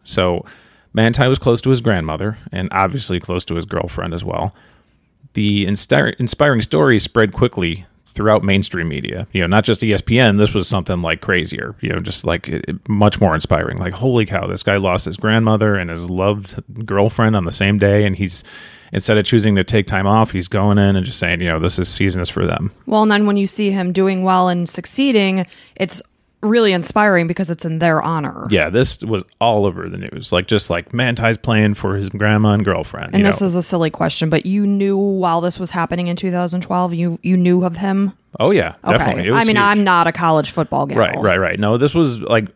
So 0.04 0.44
Manti 0.92 1.26
was 1.28 1.38
close 1.38 1.60
to 1.62 1.70
his 1.70 1.80
grandmother 1.80 2.36
and 2.52 2.68
obviously 2.72 3.20
close 3.20 3.44
to 3.46 3.54
his 3.54 3.64
girlfriend 3.64 4.12
as 4.14 4.24
well. 4.24 4.54
The 5.34 5.66
inspir- 5.66 6.14
inspiring 6.20 6.62
story 6.62 6.98
spread 6.98 7.32
quickly 7.32 7.86
throughout 8.14 8.44
mainstream 8.44 8.88
media. 8.88 9.26
You 9.32 9.42
know, 9.42 9.46
not 9.46 9.64
just 9.64 9.80
ESPN. 9.82 10.38
This 10.38 10.54
was 10.54 10.68
something 10.68 11.02
like 11.02 11.20
crazier. 11.20 11.74
You 11.80 11.90
know, 11.90 11.98
just 11.98 12.24
like 12.24 12.64
much 12.88 13.20
more 13.20 13.34
inspiring. 13.34 13.78
Like, 13.78 13.92
holy 13.92 14.24
cow, 14.24 14.46
this 14.46 14.62
guy 14.62 14.76
lost 14.76 15.04
his 15.04 15.16
grandmother 15.16 15.74
and 15.76 15.90
his 15.90 16.08
loved 16.08 16.62
girlfriend 16.86 17.36
on 17.36 17.44
the 17.44 17.52
same 17.52 17.78
day, 17.78 18.04
and 18.04 18.16
he's 18.16 18.44
instead 18.92 19.18
of 19.18 19.24
choosing 19.24 19.56
to 19.56 19.64
take 19.64 19.86
time 19.86 20.06
off, 20.06 20.30
he's 20.30 20.48
going 20.48 20.78
in 20.78 20.96
and 20.96 21.04
just 21.04 21.18
saying, 21.18 21.40
you 21.40 21.48
know, 21.48 21.58
this 21.58 21.78
is 21.78 21.88
season 21.88 22.20
is 22.20 22.30
for 22.30 22.46
them. 22.46 22.70
Well, 22.86 23.02
and 23.02 23.10
then 23.10 23.26
when 23.26 23.36
you 23.36 23.46
see 23.46 23.70
him 23.72 23.92
doing 23.92 24.22
well 24.22 24.48
and 24.48 24.68
succeeding, 24.68 25.46
it's 25.76 26.00
really 26.44 26.72
inspiring 26.72 27.26
because 27.26 27.50
it's 27.50 27.64
in 27.64 27.78
their 27.80 28.00
honor. 28.02 28.46
Yeah, 28.50 28.70
this 28.70 29.02
was 29.02 29.24
all 29.40 29.66
over 29.66 29.88
the 29.88 29.98
news. 29.98 30.32
Like, 30.32 30.46
just 30.46 30.70
like 30.70 30.92
Manti's 30.92 31.36
playing 31.38 31.74
for 31.74 31.96
his 31.96 32.08
grandma 32.08 32.50
and 32.52 32.64
girlfriend. 32.64 33.14
And 33.14 33.24
this 33.24 33.40
know. 33.40 33.46
is 33.46 33.54
a 33.54 33.62
silly 33.62 33.90
question, 33.90 34.30
but 34.30 34.46
you 34.46 34.66
knew 34.66 34.96
while 34.96 35.40
this 35.40 35.58
was 35.58 35.70
happening 35.70 36.06
in 36.08 36.16
2012, 36.16 36.94
you 36.94 37.18
you 37.22 37.36
knew 37.36 37.64
of 37.64 37.76
him. 37.76 38.12
oh 38.40 38.50
yeah, 38.50 38.74
Okay. 38.84 38.98
definitely. 38.98 39.28
It 39.28 39.32
I 39.32 39.38
mean, 39.44 39.56
huge. 39.56 39.58
I'm 39.58 39.84
not 39.84 40.06
a 40.06 40.12
college 40.12 40.50
football 40.50 40.86
gal. 40.86 40.98
Right, 40.98 41.18
right, 41.18 41.38
right. 41.38 41.58
No, 41.58 41.78
this 41.78 41.94
was 41.94 42.20
like 42.20 42.46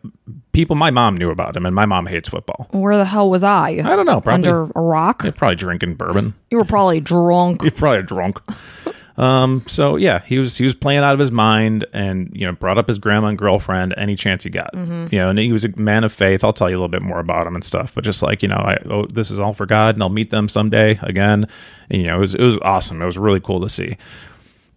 people. 0.51 0.75
My 0.75 0.91
mom 0.91 1.15
knew 1.15 1.29
about 1.31 1.55
him, 1.57 1.65
and 1.65 1.75
my 1.75 1.85
mom 1.85 2.05
hates 2.05 2.29
football. 2.29 2.67
Where 2.71 2.97
the 2.97 3.05
hell 3.05 3.29
was 3.29 3.43
I? 3.43 3.69
I 3.83 3.95
don't 3.95 4.05
know. 4.05 4.21
Probably, 4.21 4.47
Under 4.49 4.71
a 4.75 4.81
rock? 4.81 5.23
probably 5.35 5.55
drinking 5.55 5.95
bourbon. 5.95 6.33
You 6.51 6.57
were 6.57 6.65
probably 6.65 6.99
drunk. 6.99 7.61
He's 7.63 7.73
probably 7.73 8.03
drunk. 8.03 8.39
Um. 9.19 9.63
So 9.67 9.97
yeah, 9.97 10.21
he 10.25 10.39
was 10.39 10.57
he 10.57 10.63
was 10.63 10.73
playing 10.73 11.01
out 11.01 11.13
of 11.13 11.19
his 11.19 11.31
mind, 11.31 11.85
and 11.91 12.31
you 12.33 12.45
know, 12.45 12.53
brought 12.53 12.77
up 12.77 12.87
his 12.87 12.99
grandma 12.99 13.27
and 13.27 13.37
girlfriend 13.37 13.93
any 13.97 14.15
chance 14.15 14.43
he 14.43 14.49
got. 14.49 14.73
Mm-hmm. 14.73 15.07
You 15.13 15.19
know, 15.19 15.29
and 15.29 15.37
he 15.37 15.51
was 15.51 15.65
a 15.65 15.77
man 15.77 16.05
of 16.05 16.13
faith. 16.13 16.41
I'll 16.43 16.53
tell 16.53 16.69
you 16.69 16.75
a 16.75 16.79
little 16.79 16.87
bit 16.87 17.01
more 17.01 17.19
about 17.19 17.45
him 17.45 17.53
and 17.53 17.63
stuff. 17.63 17.93
But 17.93 18.05
just 18.05 18.23
like 18.23 18.41
you 18.41 18.47
know, 18.47 18.55
I 18.55 18.77
oh, 18.89 19.05
this 19.07 19.29
is 19.29 19.39
all 19.39 19.53
for 19.53 19.65
God, 19.65 19.95
and 19.95 20.01
I'll 20.03 20.09
meet 20.09 20.29
them 20.29 20.47
someday 20.47 20.97
again. 21.03 21.47
And 21.89 22.01
you 22.01 22.07
know, 22.07 22.15
it 22.15 22.19
was 22.19 22.33
it 22.35 22.41
was 22.41 22.57
awesome. 22.61 23.01
It 23.01 23.05
was 23.05 23.17
really 23.17 23.41
cool 23.41 23.59
to 23.59 23.69
see. 23.69 23.97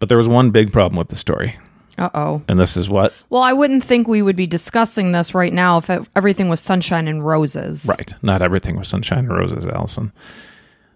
But 0.01 0.09
there 0.09 0.19
was 0.19 0.27
one 0.27 0.51
big 0.51 0.73
problem 0.73 0.99
with 0.99 1.11
the 1.11 1.15
story, 1.15 1.57
Uh 1.97 2.11
oh. 2.13 2.43
and 2.49 2.59
this 2.59 2.77
is 2.77 2.89
what 2.89 3.15
Well, 3.31 3.43
I 3.43 3.53
wouldn't 3.53 3.85
think 3.85 4.09
we 4.09 4.23
would 4.23 4.35
be 4.35 4.49
discussing 4.49 5.13
this 5.13 5.33
right 5.33 5.53
now 5.53 5.79
if 5.79 5.89
everything 6.17 6.49
was 6.49 6.59
sunshine 6.61 7.07
and 7.07 7.25
roses. 7.25 7.87
Right. 7.89 8.13
Not 8.21 8.43
everything 8.43 8.77
was 8.77 8.89
sunshine 8.89 9.21
and 9.21 9.29
roses, 9.29 9.65
Allison. 9.65 10.11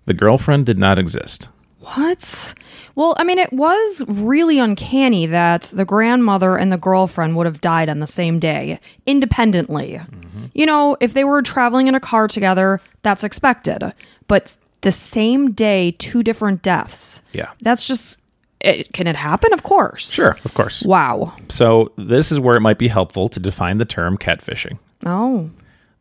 The 0.06 0.14
girlfriend 0.14 0.66
did 0.66 0.78
not 0.78 0.99
exist. 0.99 1.49
What? 1.94 2.54
Well, 2.96 3.14
I 3.18 3.24
mean, 3.24 3.38
it 3.38 3.52
was 3.52 4.04
really 4.08 4.58
uncanny 4.58 5.26
that 5.26 5.64
the 5.75 5.84
grandmother 5.84 6.56
and 6.56 6.72
the 6.72 6.78
girlfriend 6.78 7.37
would 7.37 7.46
have 7.46 7.61
died 7.61 7.88
on 7.88 8.00
the 8.00 8.06
same 8.06 8.40
day, 8.40 8.80
independently. 9.06 9.92
Mm-hmm. 9.92 10.46
You 10.52 10.66
know, 10.66 10.96
if 11.00 11.14
they 11.14 11.25
were 11.25 11.42
traveling 11.42 11.87
in 11.87 11.94
a 11.94 12.00
car 12.00 12.26
together, 12.26 12.80
that's 13.02 13.22
expected. 13.22 13.92
But 14.26 14.56
the 14.80 14.92
same 14.92 15.52
day, 15.52 15.92
two 15.99 16.22
different 16.22 16.62
deaths. 16.62 17.22
Yeah. 17.32 17.52
That's 17.61 17.87
just. 17.87 18.18
It, 18.61 18.92
can 18.92 19.06
it 19.06 19.16
happen? 19.16 19.52
Of 19.52 19.62
course. 19.62 20.11
Sure, 20.12 20.38
of 20.44 20.54
course. 20.54 20.82
Wow. 20.82 21.37
So, 21.50 21.92
this 21.99 22.32
is 22.32 22.40
where 22.40 22.56
it 22.56 22.61
might 22.61 22.78
be 22.78 22.88
helpful 22.88 23.28
to 23.28 23.38
define 23.38 23.76
the 23.78 23.84
term 23.84 24.16
catfishing. 24.16 24.78
Oh. 25.04 25.50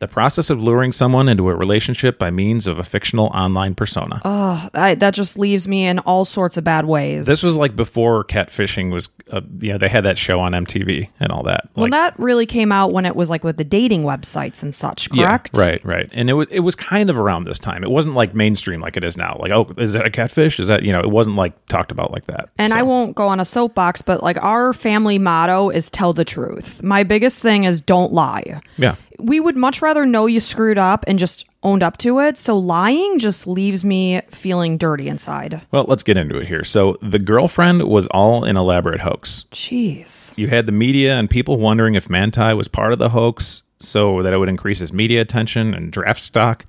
The 0.05 0.13
process 0.13 0.51
of 0.51 0.61
luring 0.61 0.91
someone 0.91 1.27
into 1.27 1.49
a 1.49 1.55
relationship 1.55 2.19
by 2.19 2.29
means 2.29 2.67
of 2.67 2.77
a 2.77 2.83
fictional 2.83 3.25
online 3.33 3.73
persona. 3.73 4.21
I, 4.23 4.93
that 4.99 5.15
just 5.15 5.39
leaves 5.39 5.67
me 5.67 5.83
in 5.87 5.97
all 5.99 6.25
sorts 6.25 6.57
of 6.57 6.63
bad 6.63 6.85
ways. 6.85 7.25
This 7.25 7.41
was 7.41 7.55
like 7.57 7.75
before 7.75 8.23
catfishing 8.23 8.91
was, 8.91 9.09
uh, 9.31 9.41
you 9.61 9.71
know, 9.71 9.79
they 9.79 9.87
had 9.89 10.05
that 10.05 10.19
show 10.19 10.39
on 10.39 10.51
MTV 10.51 11.09
and 11.19 11.31
all 11.31 11.41
that. 11.43 11.69
well, 11.75 11.85
Like, 11.85 11.91
that 11.93 12.19
really 12.19 12.45
came 12.45 12.71
out 12.71 12.93
when 12.93 13.05
it 13.07 13.15
was 13.15 13.31
like 13.31 13.43
with 13.43 13.57
the 13.57 13.63
dating 13.63 14.03
websites 14.03 14.61
and 14.61 14.75
such, 14.75 15.09
correct? 15.09 15.49
Yeah, 15.55 15.61
right, 15.65 15.83
right. 15.85 16.09
And 16.13 16.29
it 16.29 16.33
was 16.33 16.47
it 16.51 16.59
was 16.59 16.75
kind 16.75 17.09
of 17.09 17.17
around 17.17 17.45
this 17.45 17.57
time. 17.57 17.83
It 17.83 17.89
wasn't 17.89 18.13
like 18.13 18.35
mainstream 18.35 18.81
like 18.81 18.97
it 18.97 19.03
is 19.03 19.17
now. 19.17 19.37
Like, 19.39 19.51
oh, 19.51 19.73
is 19.79 19.93
that 19.93 20.05
a 20.05 20.11
catfish? 20.11 20.59
Is 20.59 20.67
that 20.67 20.83
you 20.83 20.93
know? 20.93 20.99
It 20.99 21.09
wasn't 21.09 21.35
like 21.35 21.53
talked 21.65 21.91
about 21.91 22.11
like 22.11 22.25
that. 22.25 22.49
And 22.59 22.73
So- 22.73 22.77
I 22.77 22.83
won't 22.83 23.15
go 23.15 23.27
on 23.27 23.39
a 23.39 23.45
soapbox, 23.45 24.03
but 24.03 24.21
like 24.21 24.37
our 24.43 24.71
family 24.71 25.17
motto 25.17 25.71
is 25.71 25.89
tell 25.89 26.13
the 26.13 26.25
truth. 26.25 26.83
My 26.83 27.01
biggest 27.01 27.41
thing 27.41 27.63
is 27.63 27.81
don't 27.81 28.13
lie. 28.13 28.61
yeah, 28.77 28.95
We 29.19 29.39
would 29.39 29.55
much 29.55 29.81
rather 29.81 30.05
know 30.05 30.25
you 30.25 30.39
screwed 30.39 30.77
up 30.77 31.03
and 31.07 31.17
just 31.19 31.45
owned 31.63 31.83
up 31.83 31.97
to 31.97 32.19
it. 32.19 32.37
So 32.37 32.57
lying 32.57 33.19
just 33.19 33.47
leaves 33.47 33.83
me 33.83 34.21
feeling 34.29 34.77
dirty 34.77 35.07
inside. 35.07 35.61
Well, 35.71 35.85
let's 35.87 36.03
get 36.03 36.17
into 36.17 36.37
it 36.37 36.47
here. 36.47 36.63
So, 36.63 36.97
the 37.01 37.19
girlfriend 37.19 37.83
was 37.83 38.07
all 38.07 38.43
an 38.43 38.57
elaborate 38.57 38.99
hoax. 38.99 39.45
Jeez. 39.51 40.33
You 40.37 40.47
had 40.47 40.65
the 40.65 40.71
media 40.71 41.15
and 41.15 41.29
people 41.29 41.57
wondering 41.57 41.95
if 41.95 42.09
Manti 42.09 42.53
was 42.53 42.67
part 42.67 42.93
of 42.93 42.99
the 42.99 43.09
hoax 43.09 43.63
so 43.79 44.21
that 44.23 44.33
it 44.33 44.37
would 44.37 44.49
increase 44.49 44.79
his 44.79 44.93
media 44.93 45.21
attention 45.21 45.73
and 45.73 45.91
draft 45.91 46.21
stock, 46.21 46.65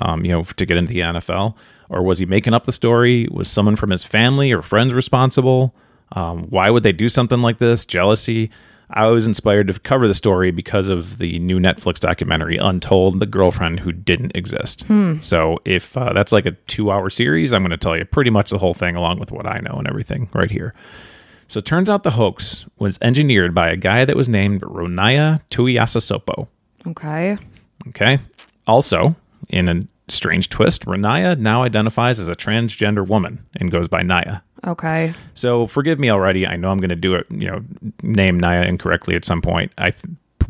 um, 0.00 0.24
you 0.24 0.32
know, 0.32 0.42
to 0.42 0.66
get 0.66 0.76
into 0.76 0.92
the 0.92 1.00
NFL. 1.00 1.54
Or 1.88 2.02
was 2.02 2.18
he 2.18 2.26
making 2.26 2.54
up 2.54 2.64
the 2.64 2.72
story? 2.72 3.28
Was 3.30 3.50
someone 3.50 3.76
from 3.76 3.90
his 3.90 4.04
family 4.04 4.52
or 4.52 4.62
friends 4.62 4.94
responsible? 4.94 5.74
Um, 6.12 6.44
why 6.44 6.70
would 6.70 6.82
they 6.82 6.92
do 6.92 7.08
something 7.08 7.40
like 7.40 7.58
this? 7.58 7.84
Jealousy. 7.84 8.50
I 8.92 9.06
was 9.06 9.26
inspired 9.26 9.68
to 9.68 9.78
cover 9.78 10.08
the 10.08 10.14
story 10.14 10.50
because 10.50 10.88
of 10.88 11.18
the 11.18 11.38
new 11.38 11.58
Netflix 11.58 12.00
documentary, 12.00 12.56
Untold, 12.56 13.20
the 13.20 13.26
girlfriend 13.26 13.80
who 13.80 13.92
didn't 13.92 14.32
exist. 14.34 14.84
So, 15.22 15.58
if 15.64 15.96
uh, 15.96 16.12
that's 16.12 16.32
like 16.32 16.46
a 16.46 16.52
two 16.66 16.90
hour 16.90 17.10
series, 17.10 17.52
I'm 17.52 17.62
going 17.62 17.70
to 17.70 17.76
tell 17.76 17.96
you 17.96 18.04
pretty 18.04 18.30
much 18.30 18.50
the 18.50 18.58
whole 18.58 18.74
thing 18.74 18.96
along 18.96 19.20
with 19.20 19.30
what 19.30 19.46
I 19.46 19.60
know 19.60 19.76
and 19.78 19.86
everything 19.86 20.28
right 20.34 20.50
here. 20.50 20.74
So 21.50 21.58
it 21.58 21.64
turns 21.64 21.90
out 21.90 22.04
the 22.04 22.12
hoax 22.12 22.64
was 22.78 22.96
engineered 23.02 23.56
by 23.56 23.70
a 23.70 23.76
guy 23.76 24.04
that 24.04 24.14
was 24.14 24.28
named 24.28 24.60
Ronaiah 24.60 25.40
Tuiasosopo. 25.50 26.46
Okay. 26.86 27.38
Okay. 27.88 28.20
Also, 28.68 29.16
in 29.48 29.68
a 29.68 29.82
strange 30.06 30.48
twist, 30.48 30.86
Ronaiah 30.86 31.36
now 31.36 31.64
identifies 31.64 32.20
as 32.20 32.28
a 32.28 32.36
transgender 32.36 33.04
woman 33.04 33.44
and 33.56 33.68
goes 33.68 33.88
by 33.88 34.02
Naya. 34.02 34.42
Okay. 34.66 35.14
So 35.34 35.66
forgive 35.66 35.98
me 35.98 36.10
already. 36.10 36.46
I 36.46 36.56
know 36.56 36.70
I'm 36.70 36.78
going 36.78 36.90
to 36.90 36.96
do 36.96 37.14
it, 37.14 37.26
you 37.30 37.50
know, 37.50 37.62
name 38.02 38.38
Naya 38.38 38.62
incorrectly 38.64 39.14
at 39.16 39.24
some 39.24 39.40
point. 39.42 39.72
I 39.78 39.90
th- 39.90 40.04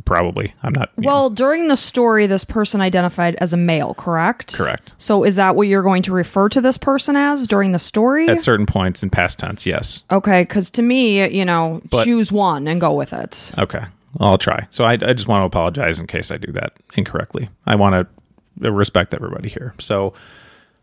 probably. 0.04 0.52
I'm 0.62 0.72
not. 0.72 0.90
you 0.96 1.02
know, 1.02 1.06
Well, 1.06 1.30
during 1.30 1.68
the 1.68 1.76
story, 1.76 2.26
this 2.26 2.44
person 2.44 2.80
identified 2.80 3.36
as 3.36 3.52
a 3.52 3.56
male, 3.56 3.94
correct? 3.94 4.54
correct. 4.56 4.92
So 4.98 5.24
is 5.24 5.36
that 5.36 5.54
what 5.54 5.68
you're 5.68 5.82
going 5.82 6.02
to 6.02 6.12
refer 6.12 6.48
to 6.48 6.60
this 6.60 6.76
person 6.78 7.14
as 7.16 7.46
during 7.46 7.72
the 7.72 7.78
story? 7.78 8.28
At 8.28 8.40
certain 8.40 8.66
points 8.66 9.02
in 9.02 9.10
past 9.10 9.38
tense, 9.38 9.66
yes. 9.66 10.02
okay, 10.10 10.42
because 10.42 10.70
to 10.70 10.82
me, 10.82 11.28
you 11.28 11.44
know, 11.44 11.80
But- 11.90 12.04
choose 12.04 12.32
one 12.32 12.66
and 12.66 12.80
go 12.80 12.92
with 12.94 13.12
it. 13.12 13.52
Okay. 13.58 13.84
I'll 14.18 14.38
try. 14.38 14.66
So 14.70 14.82
I, 14.84 14.94
I 14.94 15.12
just 15.12 15.28
want 15.28 15.42
to 15.42 15.46
apologize 15.46 16.00
in 16.00 16.08
case 16.08 16.32
I 16.32 16.36
do 16.36 16.50
that 16.52 16.72
incorrectly. 16.94 17.48
I 17.66 17.76
want 17.76 18.08
to 18.60 18.72
respect 18.72 19.14
everybody 19.14 19.48
here. 19.48 19.72
So 19.78 20.14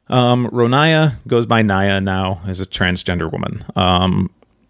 um, 0.10 0.48
Ronaiah 0.52 1.16
goes 1.28 1.46
by 1.46 1.62
Naya 1.62 2.02
now 2.02 2.42
as 2.48 2.62
a 2.62 2.66
transgender 2.66 3.32
woman. 3.32 3.66
Um, 3.76 4.30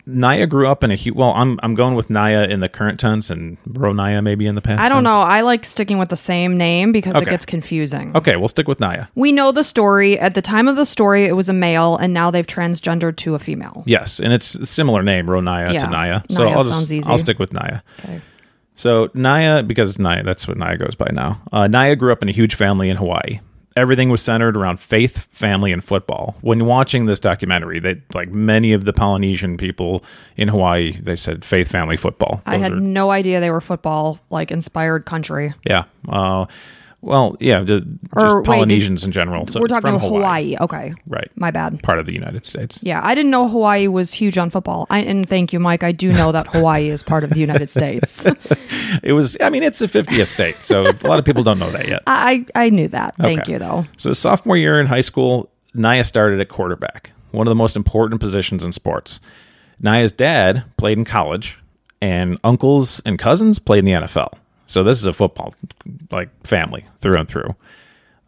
Naya 0.10 0.48
grew 0.48 0.68
up 0.68 0.86
in 0.86 0.92
a 0.92 0.96
huge. 0.96 1.16
Well, 1.16 1.34
I'm 1.36 1.60
I'm 1.62 1.76
going 1.76 1.94
with 1.96 2.10
Naya 2.10 2.46
in 2.46 2.62
the 2.62 2.70
current 2.70 2.98
tense 2.98 3.30
and 3.30 3.62
Ronaiah 3.66 4.24
maybe 4.24 4.48
in 4.48 4.56
the 4.56 4.62
past. 4.62 4.82
I 4.82 4.88
don't 4.88 5.04
tense. 5.04 5.12
know. 5.12 5.22
I 5.22 5.42
like 5.42 5.66
sticking 5.66 5.98
with 5.98 6.08
the 6.08 6.18
same 6.18 6.58
name 6.58 6.94
because 6.94 7.22
it 7.22 7.28
gets 7.28 7.46
confusing. 7.46 8.16
Okay, 8.16 8.38
we'll 8.38 8.48
stick 8.48 8.70
with 8.70 8.80
Naya. 8.80 9.08
We 9.16 9.34
know 9.34 9.52
the 9.52 9.66
story. 9.66 10.18
At 10.18 10.34
the 10.34 10.42
time 10.42 10.70
of 10.70 10.78
the 10.78 10.86
story, 10.86 11.26
it 11.26 11.34
was 11.34 11.50
a 11.50 11.54
male, 11.54 11.98
and 11.98 12.14
now 12.14 12.32
they've 12.32 12.48
transgendered 12.48 13.18
to 13.18 13.36
a 13.36 13.40
female. 13.40 13.84
Yes, 13.86 14.20
and 14.22 14.32
it's 14.32 14.56
a 14.56 14.66
similar 14.66 15.04
name, 15.04 15.28
Ronaiah 15.28 15.74
Yeah, 15.74 15.80
to 15.80 15.90
Naya. 15.90 16.22
So 16.32 16.46
Naya 16.46 16.56
I'll 16.56 16.64
sounds 16.64 16.80
just 16.84 16.92
easy. 16.94 17.10
I'll 17.10 17.18
stick 17.18 17.38
with 17.38 17.52
Naya. 17.52 17.82
Okay. 18.00 18.22
So 18.76 19.10
Naya, 19.14 19.62
because 19.62 20.00
Naya, 20.00 20.24
that's 20.24 20.48
what 20.48 20.56
Naya 20.56 20.78
goes 20.78 20.96
by 20.96 21.10
now. 21.12 21.42
Uh, 21.52 21.68
Naya 21.68 21.98
grew 21.98 22.14
up 22.14 22.22
in 22.22 22.30
a 22.30 22.32
huge 22.32 22.56
family 22.56 22.90
in 22.90 22.96
Hawaii. 22.96 23.42
Everything 23.78 24.10
was 24.10 24.22
centered 24.22 24.58
around 24.58 24.80
faith, 24.80 25.28
family, 25.32 25.72
and 25.72 25.84
football. 25.84 26.36
When 26.42 26.66
watching 26.66 27.06
this 27.06 27.20
documentary, 27.20 27.80
they 27.80 28.02
like 28.14 28.30
many 28.30 28.74
of 28.74 28.86
the 28.86 28.92
Polynesian 28.94 29.56
people 29.56 30.04
in 30.36 30.48
Hawaii, 30.48 31.00
they 31.00 31.16
said 31.16 31.46
faith, 31.46 31.70
family, 31.72 31.96
football. 31.96 32.42
I 32.46 32.54
Those 32.58 32.64
had 32.64 32.72
are- 32.74 32.80
no 32.80 33.12
idea 33.12 33.40
they 33.40 33.52
were 33.52 33.62
football 33.62 34.20
like 34.32 34.52
inspired 34.52 35.06
country. 35.06 35.54
yeah. 35.64 35.84
Uh, 36.10 36.46
well, 37.08 37.36
yeah, 37.40 37.62
the, 37.62 37.82
just 37.82 37.88
Or, 38.14 38.42
wait, 38.42 38.46
did- 38.46 38.52
Polynesians 38.52 39.04
in 39.04 39.12
general. 39.12 39.48
So 39.48 39.60
We're 39.60 39.68
talking 39.68 39.90
about 39.90 40.02
Hawaii. 40.02 40.56
Okay. 40.62 40.94
right? 41.08 41.32
My 41.36 41.50
bad. 41.52 41.82
Part 41.82 42.00
of 42.00 42.06
the 42.06 42.14
United 42.14 42.46
States. 42.46 42.80
Yeah, 42.84 43.02
I 43.04 43.16
didn't 43.16 43.32
know 43.32 43.48
Hawaii 43.48 43.88
was 43.88 44.14
huge 44.14 44.38
on 44.38 44.50
football. 44.50 44.86
I, 44.90 45.00
and 45.00 45.28
thank 45.28 45.54
you, 45.54 45.60
Mike. 45.60 45.84
I 45.84 45.92
do 45.92 46.12
know 46.12 46.32
that 46.32 46.48
Hawaii 46.48 46.90
is 46.90 47.02
part 47.02 47.24
of 47.24 47.32
the 47.32 47.40
United 47.40 47.70
States. 47.70 48.26
It 49.04 49.12
was. 49.14 49.36
I 49.42 49.50
mean, 49.50 49.64
it's 49.64 49.80
the 49.80 49.86
50th 49.88 50.28
state, 50.28 50.56
so 50.64 50.88
a 50.88 50.96
lot 51.08 51.20
of 51.20 51.26
people 51.26 51.44
don't 51.44 51.60
know 51.60 51.70
that 51.72 51.88
yet. 51.90 52.04
I 52.08 52.46
I 52.56 52.70
knew 52.70 52.88
that. 52.88 53.16
Thank 53.18 53.42
Okay. 53.42 53.52
you, 53.54 53.60
though. 53.60 53.86
So 53.98 54.14
sophomore 54.14 54.56
year 54.56 54.80
in 54.80 54.88
high 54.88 55.02
school, 55.02 55.50
Naya 55.74 56.06
started 56.06 56.40
at 56.40 56.48
quarterback, 56.48 57.12
one 57.32 57.48
of 57.48 57.52
the 57.52 57.56
most 57.56 57.76
important 57.76 58.22
positions 58.22 58.64
in 58.64 58.72
sports. 58.72 59.20
Naya's 59.82 60.14
dad 60.14 60.64
played 60.78 60.98
in 60.98 61.04
college, 61.06 61.58
and 62.02 62.38
uncles 62.46 63.02
and 63.06 63.20
cousins 63.20 63.60
played 63.60 63.80
in 63.80 63.86
the 63.86 63.92
NFL. 63.92 64.34
So 64.68 64.84
this 64.84 65.00
is 65.00 65.06
a 65.06 65.14
football 65.14 65.54
like 66.12 66.30
family 66.46 66.86
through 67.00 67.18
and 67.18 67.28
through. 67.28 67.56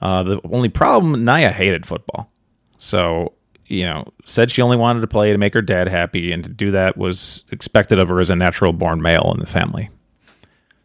Uh, 0.02 0.24
the 0.24 0.42
only 0.52 0.70
problem, 0.70 1.24
Naya 1.24 1.52
hated 1.52 1.86
football. 1.86 2.32
So 2.78 3.34
you 3.70 3.84
know, 3.84 4.12
said 4.26 4.50
she 4.50 4.64
only 4.64 4.78
wanted 4.78 5.02
to 5.02 5.08
play 5.08 5.32
to 5.32 5.38
make 5.38 5.54
her 5.54 5.62
dad 5.62 5.88
happy, 5.88 6.32
and 6.32 6.44
to 6.44 6.50
do 6.50 6.72
that 6.72 6.98
was 6.98 7.44
expected 7.52 8.00
of 8.00 8.10
her 8.10 8.20
as 8.20 8.32
a 8.32 8.36
natural 8.36 8.74
born 8.74 9.02
male 9.02 9.32
in 9.34 9.40
the 9.40 9.46
family. 9.46 9.90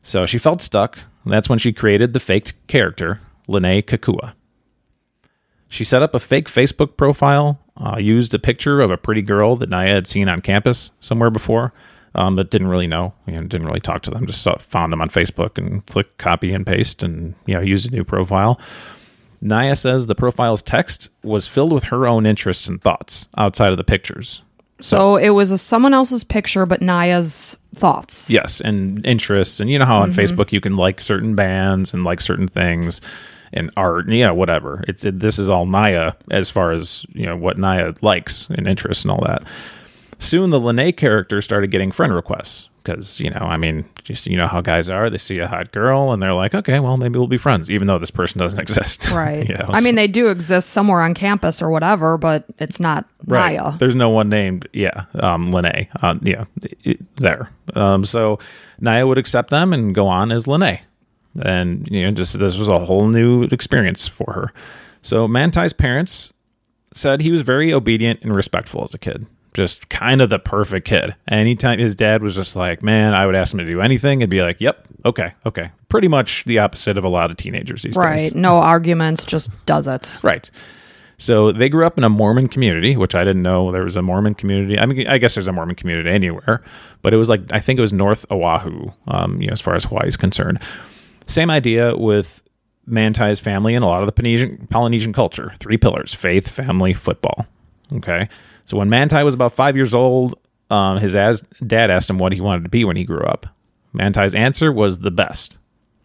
So 0.02 0.26
she 0.26 0.36
felt 0.36 0.60
stuck, 0.60 0.98
and 1.24 1.32
that's 1.32 1.48
when 1.48 1.58
she 1.58 1.72
created 1.72 2.12
the 2.12 2.20
faked 2.20 2.52
character, 2.66 3.20
Lennay 3.48 3.82
Kekua. 3.82 4.34
She 5.68 5.82
set 5.82 6.02
up 6.02 6.14
a 6.14 6.20
fake 6.20 6.46
Facebook 6.46 6.98
profile, 6.98 7.58
uh, 7.78 7.96
used 7.98 8.34
a 8.34 8.38
picture 8.38 8.80
of 8.80 8.90
a 8.90 8.98
pretty 8.98 9.22
girl 9.22 9.56
that 9.56 9.70
Naya 9.70 9.94
had 9.94 10.06
seen 10.06 10.28
on 10.28 10.42
campus 10.42 10.90
somewhere 11.00 11.30
before, 11.30 11.72
um, 12.14 12.36
but 12.36 12.50
didn't 12.50 12.68
really 12.68 12.86
know. 12.86 13.12
You 13.26 13.34
know, 13.34 13.42
didn't 13.42 13.66
really 13.66 13.80
talk 13.80 14.02
to 14.02 14.10
them. 14.10 14.26
Just 14.26 14.42
saw, 14.42 14.56
found 14.58 14.92
them 14.92 15.00
on 15.00 15.08
Facebook 15.08 15.58
and 15.58 15.84
click 15.86 16.16
copy 16.18 16.52
and 16.52 16.66
paste, 16.66 17.02
and 17.02 17.34
you 17.46 17.54
know, 17.54 17.60
used 17.60 17.88
a 17.88 17.94
new 17.94 18.04
profile. 18.04 18.60
Naya 19.40 19.76
says 19.76 20.06
the 20.06 20.14
profile's 20.14 20.62
text 20.62 21.10
was 21.22 21.46
filled 21.46 21.72
with 21.72 21.84
her 21.84 22.06
own 22.06 22.24
interests 22.24 22.66
and 22.66 22.80
thoughts 22.80 23.28
outside 23.36 23.70
of 23.70 23.76
the 23.76 23.84
pictures. 23.84 24.42
So 24.80 25.16
it 25.16 25.30
was 25.30 25.50
a, 25.50 25.58
someone 25.58 25.94
else's 25.94 26.24
picture, 26.24 26.66
but 26.66 26.80
Naya's 26.80 27.56
thoughts. 27.74 28.30
Yes, 28.30 28.60
and 28.60 29.04
interests, 29.06 29.60
and 29.60 29.70
you 29.70 29.78
know 29.78 29.84
how 29.84 29.98
on 29.98 30.12
Facebook 30.12 30.52
you 30.52 30.60
can 30.60 30.76
like 30.76 31.00
certain 31.00 31.34
bands 31.34 31.94
and 31.94 32.04
like 32.04 32.20
certain 32.20 32.48
things, 32.48 33.00
and 33.52 33.70
art, 33.76 34.08
you 34.08 34.24
know, 34.24 34.34
whatever. 34.34 34.84
It's 34.88 35.04
it, 35.04 35.20
this 35.20 35.38
is 35.38 35.48
all 35.48 35.64
Naya 35.64 36.12
as 36.30 36.50
far 36.50 36.72
as 36.72 37.06
you 37.12 37.24
know 37.24 37.36
what 37.36 37.56
Naya 37.56 37.94
likes 38.02 38.48
and 38.50 38.66
interests 38.66 39.04
and 39.04 39.12
all 39.12 39.24
that. 39.24 39.44
Soon 40.24 40.50
the 40.50 40.60
Lennay 40.60 40.96
character 40.96 41.40
started 41.42 41.70
getting 41.70 41.92
friend 41.92 42.14
requests 42.14 42.68
because 42.82 43.18
you 43.20 43.30
know, 43.30 43.38
I 43.40 43.56
mean, 43.56 43.84
just 44.02 44.26
you 44.26 44.36
know 44.36 44.46
how 44.46 44.60
guys 44.60 44.90
are. 44.90 45.08
They 45.10 45.16
see 45.18 45.38
a 45.38 45.46
hot 45.48 45.72
girl 45.72 46.12
and 46.12 46.22
they're 46.22 46.34
like, 46.34 46.54
okay, 46.54 46.80
well 46.80 46.96
maybe 46.96 47.18
we'll 47.18 47.28
be 47.28 47.36
friends, 47.38 47.70
even 47.70 47.86
though 47.86 47.98
this 47.98 48.10
person 48.10 48.38
doesn't 48.38 48.58
exist. 48.60 49.10
Right. 49.12 49.48
you 49.48 49.54
know, 49.54 49.66
I 49.68 49.80
so- 49.80 49.84
mean, 49.84 49.94
they 49.94 50.08
do 50.08 50.28
exist 50.28 50.70
somewhere 50.70 51.00
on 51.02 51.14
campus 51.14 51.60
or 51.62 51.70
whatever, 51.70 52.18
but 52.18 52.44
it's 52.58 52.80
not 52.80 53.06
Right. 53.26 53.56
Naya. 53.56 53.76
There's 53.78 53.96
no 53.96 54.10
one 54.10 54.28
named, 54.28 54.68
yeah, 54.72 55.04
um, 55.14 55.50
Lennay. 55.52 55.88
Uh, 56.02 56.16
yeah, 56.22 56.44
it- 56.84 57.00
there. 57.16 57.50
Um, 57.74 58.04
so 58.04 58.38
Naya 58.80 59.06
would 59.06 59.18
accept 59.18 59.50
them 59.50 59.72
and 59.72 59.94
go 59.94 60.06
on 60.06 60.30
as 60.32 60.44
Lennay. 60.46 60.80
And, 61.42 61.88
you 61.90 62.02
know, 62.04 62.10
just 62.12 62.38
this 62.38 62.56
was 62.56 62.68
a 62.68 62.78
whole 62.84 63.08
new 63.08 63.44
experience 63.44 64.06
for 64.06 64.32
her. 64.32 64.52
So 65.02 65.26
Manti's 65.26 65.72
parents 65.72 66.32
said 66.92 67.20
he 67.22 67.32
was 67.32 67.42
very 67.42 67.72
obedient 67.72 68.20
and 68.22 68.34
respectful 68.36 68.84
as 68.84 68.94
a 68.94 68.98
kid. 68.98 69.26
Just 69.54 69.88
kind 69.88 70.20
of 70.20 70.30
the 70.30 70.38
perfect 70.38 70.86
kid. 70.86 71.14
Anytime 71.28 71.78
his 71.78 71.94
dad 71.94 72.22
was 72.22 72.34
just 72.34 72.56
like, 72.56 72.82
man, 72.82 73.14
I 73.14 73.24
would 73.24 73.36
ask 73.36 73.52
him 73.52 73.58
to 73.58 73.64
do 73.64 73.80
anything 73.80 74.22
and 74.22 74.28
be 74.28 74.42
like, 74.42 74.60
yep, 74.60 74.86
okay, 75.04 75.32
okay. 75.46 75.70
Pretty 75.88 76.08
much 76.08 76.44
the 76.44 76.58
opposite 76.58 76.98
of 76.98 77.04
a 77.04 77.08
lot 77.08 77.30
of 77.30 77.36
teenagers 77.36 77.82
these 77.82 77.94
days. 77.94 78.04
Right. 78.04 78.34
No 78.34 78.56
arguments, 78.58 79.24
just 79.24 79.50
does 79.64 79.86
it. 79.86 80.18
Right. 80.22 80.50
So 81.18 81.52
they 81.52 81.68
grew 81.68 81.86
up 81.86 81.96
in 81.96 82.04
a 82.04 82.08
Mormon 82.08 82.48
community, 82.48 82.96
which 82.96 83.14
I 83.14 83.24
didn't 83.24 83.42
know 83.42 83.70
there 83.70 83.84
was 83.84 83.96
a 83.96 84.02
Mormon 84.02 84.34
community. 84.34 84.78
I 84.78 84.86
mean, 84.86 85.06
I 85.06 85.18
guess 85.18 85.34
there's 85.34 85.46
a 85.46 85.52
Mormon 85.52 85.76
community 85.76 86.10
anywhere, 86.10 86.62
but 87.02 87.14
it 87.14 87.16
was 87.16 87.28
like 87.28 87.40
I 87.52 87.60
think 87.60 87.78
it 87.78 87.82
was 87.82 87.92
North 87.92 88.26
Oahu, 88.32 88.90
um, 89.08 89.40
you 89.40 89.46
know, 89.46 89.52
as 89.52 89.60
far 89.60 89.74
as 89.74 89.84
Hawaii 89.84 90.08
is 90.08 90.16
concerned. 90.16 90.60
Same 91.26 91.50
idea 91.50 91.96
with 91.96 92.42
Manti's 92.86 93.40
family 93.40 93.74
and 93.74 93.84
a 93.84 93.86
lot 93.86 94.00
of 94.00 94.06
the 94.06 94.12
Polynesian, 94.12 94.66
Polynesian 94.68 95.12
culture. 95.12 95.52
Three 95.60 95.76
pillars: 95.76 96.12
faith, 96.12 96.48
family, 96.48 96.92
football. 96.92 97.46
Okay. 97.96 98.28
So 98.64 98.76
when 98.76 98.88
Manti 98.88 99.22
was 99.22 99.34
about 99.34 99.52
five 99.52 99.76
years 99.76 99.94
old, 99.94 100.38
um, 100.70 100.98
his 100.98 101.14
as- 101.14 101.42
dad 101.66 101.90
asked 101.90 102.10
him 102.10 102.18
what 102.18 102.32
he 102.32 102.40
wanted 102.40 102.64
to 102.64 102.70
be 102.70 102.84
when 102.84 102.96
he 102.96 103.04
grew 103.04 103.22
up. 103.22 103.46
Manti's 103.92 104.34
answer 104.34 104.72
was 104.72 104.98
the 104.98 105.10
best. 105.10 105.58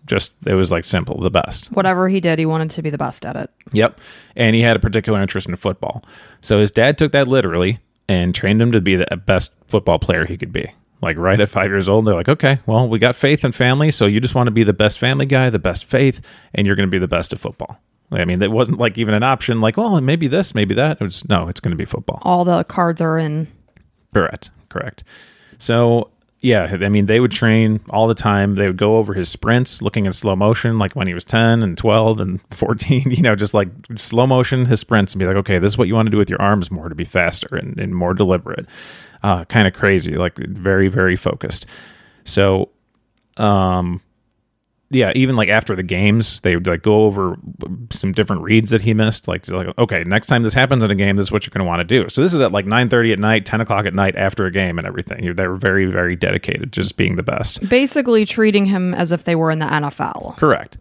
Just 0.06 0.34
it 0.46 0.54
was 0.54 0.72
like 0.72 0.86
simple, 0.86 1.20
the 1.22 1.30
best. 1.30 1.72
Whatever 1.72 2.10
he 2.10 2.20
did, 2.20 2.40
he 2.40 2.46
wanted 2.46 2.72
to 2.72 2.82
be 2.82 2.90
the 2.90 2.98
best 2.98 3.26
at 3.26 3.36
it. 3.36 3.52
Yep. 3.74 4.00
And 4.36 4.56
he 4.56 4.62
had 4.62 4.76
a 4.76 4.80
particular 4.80 5.22
interest 5.22 5.48
in 5.48 5.56
football. 5.56 6.04
So 6.42 6.60
his 6.60 6.72
dad 6.72 6.98
took 6.98 7.12
that 7.12 7.28
literally 7.28 7.80
and 8.08 8.34
trained 8.34 8.62
him 8.62 8.72
to 8.72 8.82
be 8.82 8.96
the 8.96 9.06
best 9.18 9.54
football 9.68 10.00
player 10.00 10.26
he 10.26 10.38
could 10.38 10.52
be. 10.52 10.72
Like 11.02 11.18
right 11.18 11.40
at 11.40 11.50
five 11.50 11.68
years 11.70 11.88
old, 11.88 12.06
they're 12.06 12.16
like, 12.16 12.28
okay, 12.28 12.60
well, 12.66 12.88
we 12.90 13.00
got 13.00 13.16
faith 13.16 13.44
and 13.44 13.54
family. 13.54 13.92
So 13.92 14.06
you 14.06 14.20
just 14.20 14.36
want 14.36 14.48
to 14.48 14.52
be 14.52 14.64
the 14.64 14.74
best 14.74 15.00
family 15.00 15.26
guy, 15.26 15.50
the 15.50 15.60
best 15.60 15.86
faith, 15.86 16.22
and 16.54 16.68
you're 16.68 16.76
going 16.76 16.88
to 16.88 16.92
be 16.92 17.00
the 17.00 17.08
best 17.08 17.32
at 17.32 17.40
football. 17.40 17.80
I 18.12 18.26
mean, 18.26 18.40
that 18.40 18.52
wasn't 18.52 18.80
like 18.80 18.98
even 18.98 19.14
an 19.14 19.24
option 19.24 19.62
like, 19.62 19.78
well, 19.78 20.00
maybe 20.02 20.28
this, 20.28 20.56
maybe 20.56 20.74
that. 20.76 21.00
It 21.00 21.04
was, 21.04 21.28
no, 21.30 21.48
it's 21.48 21.60
going 21.60 21.72
to 21.72 21.78
be 21.78 21.86
football. 21.86 22.20
All 22.24 22.44
the 22.44 22.64
cards 22.64 23.02
are 23.02 23.18
in. 23.18 23.48
Correct. 24.14 24.50
Correct. 24.70 25.04
So 25.60 26.10
yeah, 26.42 26.78
I 26.82 26.88
mean 26.88 27.08
they 27.08 27.20
would 27.20 27.32
train 27.32 27.82
all 27.90 28.08
the 28.08 28.14
time. 28.14 28.56
They 28.56 28.68
would 28.68 28.78
go 28.78 28.98
over 28.98 29.14
his 29.14 29.28
sprints, 29.28 29.82
looking 29.82 30.06
in 30.06 30.14
slow 30.14 30.38
motion, 30.38 30.80
like 30.80 30.96
when 30.96 31.06
he 31.06 31.14
was 31.14 31.26
ten 31.26 31.62
and 31.64 31.78
twelve 31.78 32.20
and 32.20 32.40
fourteen. 32.52 33.12
You 33.12 33.22
know, 33.22 33.36
just 33.36 33.54
like 33.54 33.68
slow 33.98 34.26
motion 34.26 34.66
his 34.66 34.80
sprints, 34.80 35.14
and 35.14 35.20
be 35.20 35.26
like, 35.26 35.36
okay, 35.36 35.60
this 35.60 35.74
is 35.74 35.78
what 35.78 35.90
you 35.90 35.96
want 35.96 36.06
to 36.06 36.12
do 36.12 36.18
with 36.18 36.30
your 36.30 36.42
arms 36.42 36.72
more 36.72 36.88
to 36.88 36.96
be 36.96 37.04
faster 37.04 37.56
and, 37.56 37.78
and 37.78 37.94
more 37.94 38.14
deliberate. 38.14 38.68
Uh, 39.22 39.44
kind 39.46 39.68
of 39.68 39.74
crazy, 39.74 40.16
like 40.16 40.38
very 40.38 40.88
very 40.88 41.18
focused. 41.18 41.66
So, 42.24 42.70
um, 43.36 44.02
yeah, 44.92 45.12
even 45.16 45.36
like 45.36 45.50
after 45.50 45.76
the 45.76 45.84
games, 45.84 46.40
they 46.42 46.56
would 46.56 46.66
like 46.66 46.82
go 46.82 47.04
over 47.04 47.38
some 47.92 48.12
different 48.12 48.42
reads 48.42 48.72
that 48.72 48.82
he 48.82 48.94
missed. 48.94 49.28
Like, 49.28 49.48
like 49.50 49.78
okay, 49.78 50.04
next 50.04 50.28
time 50.28 50.42
this 50.44 50.54
happens 50.54 50.84
in 50.84 50.90
a 50.90 50.96
game, 50.96 51.16
this 51.16 51.28
is 51.28 51.32
what 51.32 51.46
you're 51.46 51.52
going 51.52 51.66
to 51.66 51.70
want 51.70 51.88
to 51.88 51.96
do. 51.96 52.10
So 52.10 52.22
this 52.22 52.34
is 52.34 52.42
at 52.42 52.52
like 52.52 52.66
nine 52.66 52.90
thirty 52.90 53.14
at 53.14 53.20
night, 53.20 53.46
ten 53.46 53.62
o'clock 53.62 53.86
at 53.86 53.94
night 53.94 54.16
after 54.16 54.46
a 54.46 54.52
game 54.52 54.78
and 54.80 54.88
everything. 54.88 55.36
They 55.36 55.48
were 55.48 55.58
very, 55.58 55.86
very 55.86 56.16
dedicated, 56.16 56.74
just 56.74 56.98
being 56.98 57.18
the 57.18 57.24
best. 57.24 57.68
Basically 57.70 58.26
treating 58.26 58.66
him 58.66 58.94
as 58.96 59.12
if 59.12 59.26
they 59.26 59.36
were 59.36 59.52
in 59.52 59.60
the 59.60 59.68
NFL. 59.68 60.38
Correct. 60.38 60.78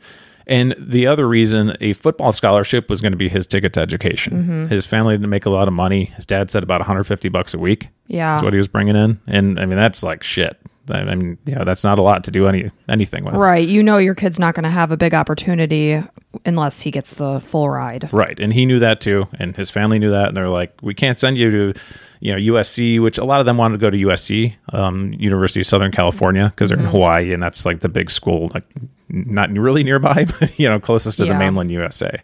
And 0.47 0.75
the 0.79 1.07
other 1.07 1.29
reason, 1.29 1.77
a 1.83 1.93
football 1.93 2.33
scholarship 2.33 2.89
was 2.89 3.03
going 3.03 3.13
to 3.13 3.19
be 3.19 3.29
his 3.29 3.47
ticket 3.47 3.75
to 3.75 3.81
education. 3.81 4.33
Mm-hmm. 4.43 4.67
His 4.69 4.87
family 4.87 5.15
didn't 5.15 5.29
make 5.29 5.45
a 5.45 5.51
lot 5.51 5.69
of 5.69 5.75
money. 5.75 6.07
His 6.17 6.25
dad 6.25 6.51
said 6.51 6.63
about 6.63 6.81
150 6.81 7.29
bucks 7.29 7.53
a 7.53 7.59
week. 7.59 7.89
Yeah. 8.07 8.39
is 8.39 8.43
what 8.43 8.55
he 8.55 8.57
was 8.57 8.69
bringing 8.69 8.97
in, 8.97 9.21
and 9.27 9.61
I 9.61 9.67
mean 9.67 9.77
that's 9.77 10.03
like 10.03 10.23
shit. 10.23 10.59
I 10.91 11.15
mean, 11.15 11.39
you 11.47 11.55
know, 11.55 11.65
that's 11.65 11.85
not 11.85 11.99
a 11.99 12.03
lot 12.03 12.25
to 12.25 12.31
do 12.31 12.47
any 12.47 12.71
anything 12.89 13.25
with. 13.25 13.35
Right. 13.35 13.67
You 13.67 13.83
know 13.83 13.99
your 13.99 14.15
kid's 14.15 14.39
not 14.39 14.55
going 14.55 14.65
to 14.65 14.71
have 14.71 14.91
a 14.91 14.97
big 14.97 15.15
opportunity 15.15 16.03
unless 16.45 16.81
he 16.81 16.91
gets 16.91 17.15
the 17.15 17.41
full 17.41 17.69
ride. 17.69 18.09
Right. 18.13 18.39
And 18.39 18.53
he 18.53 18.67
knew 18.67 18.79
that 18.79 19.01
too. 19.01 19.27
And 19.39 19.57
his 19.57 19.71
family 19.71 19.99
knew 19.99 20.11
that. 20.11 20.29
And 20.29 20.37
they're 20.37 20.49
like, 20.49 20.75
we 20.83 20.95
can't 20.95 21.19
send 21.19 21.37
you 21.37 21.51
to, 21.51 21.81
you 22.21 22.33
know, 22.33 22.55
USC, 22.55 23.01
which 23.03 23.19
a 23.19 23.25
lot 23.25 23.41
of 23.41 23.47
them 23.47 23.57
wanted 23.57 23.75
to 23.75 23.81
go 23.81 23.91
to 23.91 23.97
USC, 23.97 24.55
um, 24.73 25.13
University 25.19 25.61
of 25.61 25.67
Southern 25.67 25.93
California, 25.93 26.53
because 26.55 26.71
they're 26.71 26.79
in 26.79 26.85
Hawaii 26.85 27.33
and 27.33 27.43
that's 27.43 27.65
like 27.65 27.81
the 27.81 27.89
big 27.89 28.11
school, 28.11 28.51
like 28.55 28.65
not 29.09 29.51
really 29.51 29.83
nearby, 29.83 30.27
but, 30.41 30.59
you 30.59 30.69
know, 30.69 30.79
closest 30.79 31.19
to 31.19 31.25
the 31.25 31.35
mainland 31.35 31.71
USA. 31.71 32.23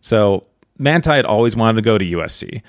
So 0.00 0.46
Manti 0.78 1.10
had 1.10 1.26
always 1.26 1.56
wanted 1.56 1.76
to 1.76 1.82
go 1.82 1.98
to 1.98 2.04
USC. 2.04 2.62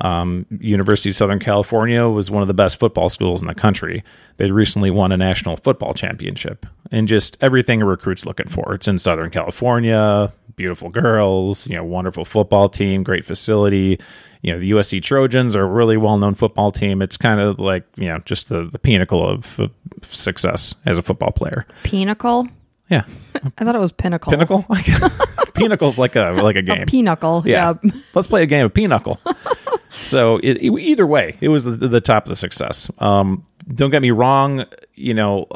Um, 0.00 0.46
University 0.60 1.10
of 1.10 1.16
Southern 1.16 1.38
California 1.38 2.08
was 2.08 2.30
one 2.30 2.42
of 2.42 2.48
the 2.48 2.54
best 2.54 2.78
football 2.78 3.08
schools 3.08 3.42
in 3.42 3.48
the 3.48 3.54
country. 3.54 4.02
They 4.38 4.50
recently 4.50 4.90
won 4.90 5.12
a 5.12 5.16
national 5.16 5.56
football 5.56 5.92
championship 5.92 6.64
and 6.90 7.06
just 7.06 7.36
everything 7.40 7.82
a 7.82 7.84
recruit's 7.84 8.24
looking 8.24 8.48
for. 8.48 8.74
It's 8.74 8.88
in 8.88 8.98
Southern 8.98 9.30
California, 9.30 10.32
beautiful 10.56 10.88
girls, 10.90 11.66
you 11.66 11.76
know, 11.76 11.84
wonderful 11.84 12.24
football 12.24 12.68
team, 12.68 13.02
great 13.02 13.24
facility. 13.24 14.00
You 14.42 14.52
know, 14.54 14.58
the 14.58 14.70
USC 14.70 15.02
Trojans 15.02 15.54
are 15.54 15.62
a 15.62 15.66
really 15.66 15.98
well 15.98 16.16
known 16.16 16.34
football 16.34 16.72
team. 16.72 17.02
It's 17.02 17.18
kind 17.18 17.40
of 17.40 17.58
like, 17.58 17.84
you 17.96 18.08
know, 18.08 18.18
just 18.24 18.48
the, 18.48 18.68
the 18.70 18.78
pinnacle 18.78 19.26
of, 19.28 19.60
of 19.60 19.70
success 20.02 20.74
as 20.86 20.96
a 20.96 21.02
football 21.02 21.32
player. 21.32 21.66
Pinnacle? 21.82 22.48
Yeah. 22.88 23.04
I 23.58 23.64
thought 23.64 23.74
it 23.74 23.78
was 23.78 23.92
pinnacle. 23.92 24.30
Pinnacle? 24.32 24.64
Like, 24.68 24.86
pinnacle's 25.54 25.98
like 25.98 26.16
a 26.16 26.32
like 26.32 26.56
a 26.56 26.62
game. 26.62 26.86
Pinnacle. 26.86 27.42
Yeah. 27.46 27.74
Yeah. 27.82 27.92
Let's 28.14 28.28
play 28.28 28.42
a 28.42 28.46
game 28.46 28.66
of 28.66 28.74
pinochle. 28.74 29.20
so 29.92 30.36
it, 30.38 30.56
it- 30.58 30.78
either 30.78 31.06
way, 31.06 31.36
it 31.40 31.48
was 31.48 31.64
the, 31.64 31.72
the 31.72 32.00
top 32.00 32.24
of 32.24 32.28
the 32.28 32.36
success. 32.36 32.90
Um, 32.98 33.46
don't 33.74 33.90
get 33.90 34.02
me 34.02 34.10
wrong, 34.10 34.64
you 34.94 35.14
know. 35.14 35.46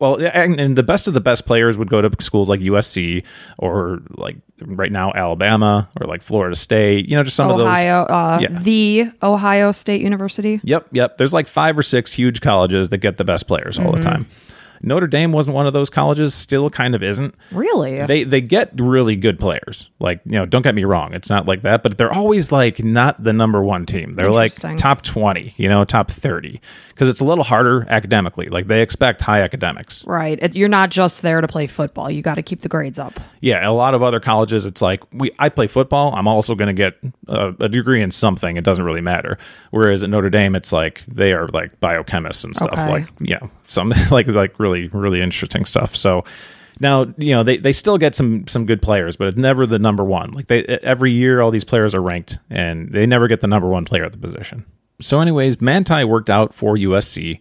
Well, 0.00 0.14
and, 0.24 0.60
and 0.60 0.76
the 0.78 0.84
best 0.84 1.08
of 1.08 1.14
the 1.14 1.20
best 1.20 1.44
players 1.44 1.76
would 1.76 1.90
go 1.90 2.00
to 2.00 2.22
schools 2.22 2.48
like 2.48 2.60
USC 2.60 3.24
or 3.58 3.98
like 4.10 4.36
right 4.60 4.92
now 4.92 5.10
Alabama 5.12 5.88
or 6.00 6.06
like 6.06 6.22
Florida 6.22 6.54
State. 6.54 7.08
You 7.08 7.16
know, 7.16 7.24
just 7.24 7.34
some 7.34 7.50
of 7.50 7.58
those. 7.58 7.66
Ohio, 7.66 8.02
uh, 8.04 8.38
Yeah. 8.40 8.60
the 8.60 9.10
Ohio 9.24 9.72
State 9.72 10.00
University. 10.00 10.60
Yep, 10.62 10.86
yep. 10.92 11.18
There's 11.18 11.32
like 11.34 11.48
five 11.48 11.76
or 11.76 11.82
six 11.82 12.12
huge 12.12 12.40
colleges 12.40 12.90
that 12.90 12.98
get 12.98 13.16
the 13.16 13.24
best 13.24 13.48
players 13.48 13.76
all 13.76 13.90
the 13.90 13.98
time. 14.00 14.28
Notre 14.82 15.06
Dame 15.06 15.32
wasn't 15.32 15.54
one 15.54 15.66
of 15.66 15.72
those 15.72 15.90
colleges. 15.90 16.34
Still, 16.34 16.70
kind 16.70 16.94
of 16.94 17.02
isn't. 17.02 17.34
Really? 17.50 18.04
They 18.06 18.24
they 18.24 18.40
get 18.40 18.70
really 18.74 19.16
good 19.16 19.38
players. 19.38 19.90
Like 19.98 20.20
you 20.24 20.32
know, 20.32 20.46
don't 20.46 20.62
get 20.62 20.74
me 20.74 20.84
wrong, 20.84 21.14
it's 21.14 21.30
not 21.30 21.46
like 21.46 21.62
that, 21.62 21.82
but 21.82 21.98
they're 21.98 22.12
always 22.12 22.52
like 22.52 22.82
not 22.82 23.22
the 23.22 23.32
number 23.32 23.62
one 23.62 23.86
team. 23.86 24.14
They're 24.14 24.30
like 24.30 24.52
top 24.78 25.02
twenty, 25.02 25.54
you 25.56 25.68
know, 25.68 25.84
top 25.84 26.10
thirty, 26.10 26.60
because 26.98 27.08
it's 27.08 27.20
a 27.20 27.24
little 27.24 27.44
harder 27.44 27.86
academically. 27.90 28.48
Like 28.48 28.66
they 28.66 28.82
expect 28.82 29.20
high 29.20 29.42
academics. 29.42 30.04
right. 30.04 30.52
You're 30.52 30.68
not 30.68 30.90
just 30.90 31.22
there 31.22 31.40
to 31.40 31.46
play 31.46 31.68
football. 31.68 32.10
You 32.10 32.22
got 32.22 32.34
to 32.34 32.42
keep 32.42 32.62
the 32.62 32.68
grades 32.68 32.98
up. 32.98 33.20
Yeah, 33.40 33.68
a 33.68 33.70
lot 33.70 33.94
of 33.94 34.02
other 34.02 34.18
colleges, 34.18 34.66
it's 34.66 34.82
like 34.82 35.04
we 35.12 35.30
I 35.38 35.48
play 35.48 35.68
football. 35.68 36.12
I'm 36.16 36.26
also 36.26 36.56
going 36.56 36.66
to 36.66 36.72
get 36.72 36.94
a, 37.28 37.54
a 37.60 37.68
degree 37.68 38.02
in 38.02 38.10
something. 38.10 38.56
It 38.56 38.64
doesn't 38.64 38.84
really 38.84 39.00
matter. 39.00 39.38
Whereas 39.70 40.02
at 40.02 40.10
Notre 40.10 40.28
Dame, 40.28 40.56
it's 40.56 40.72
like 40.72 41.04
they 41.06 41.32
are 41.32 41.46
like 41.48 41.78
biochemists 41.78 42.42
and 42.42 42.56
stuff. 42.56 42.72
Okay. 42.72 42.90
Like 42.90 43.06
yeah, 43.20 43.46
some 43.68 43.92
like 44.10 44.26
like 44.26 44.58
really 44.58 44.88
really 44.88 45.20
interesting 45.20 45.66
stuff. 45.66 45.94
So 45.94 46.24
now 46.80 47.14
you 47.16 47.32
know 47.32 47.44
they, 47.44 47.58
they 47.58 47.72
still 47.72 47.96
get 47.96 48.16
some 48.16 48.48
some 48.48 48.66
good 48.66 48.82
players, 48.82 49.14
but 49.16 49.28
it's 49.28 49.36
never 49.36 49.66
the 49.66 49.78
number 49.78 50.02
one. 50.02 50.32
Like 50.32 50.48
they 50.48 50.64
every 50.64 51.12
year, 51.12 51.42
all 51.42 51.52
these 51.52 51.62
players 51.62 51.94
are 51.94 52.02
ranked, 52.02 52.40
and 52.50 52.90
they 52.90 53.06
never 53.06 53.28
get 53.28 53.40
the 53.40 53.46
number 53.46 53.68
one 53.68 53.84
player 53.84 54.04
at 54.04 54.10
the 54.10 54.18
position. 54.18 54.66
So, 55.00 55.20
anyways, 55.20 55.60
Manti 55.60 56.04
worked 56.04 56.30
out 56.30 56.54
for 56.54 56.74
USC. 56.74 57.40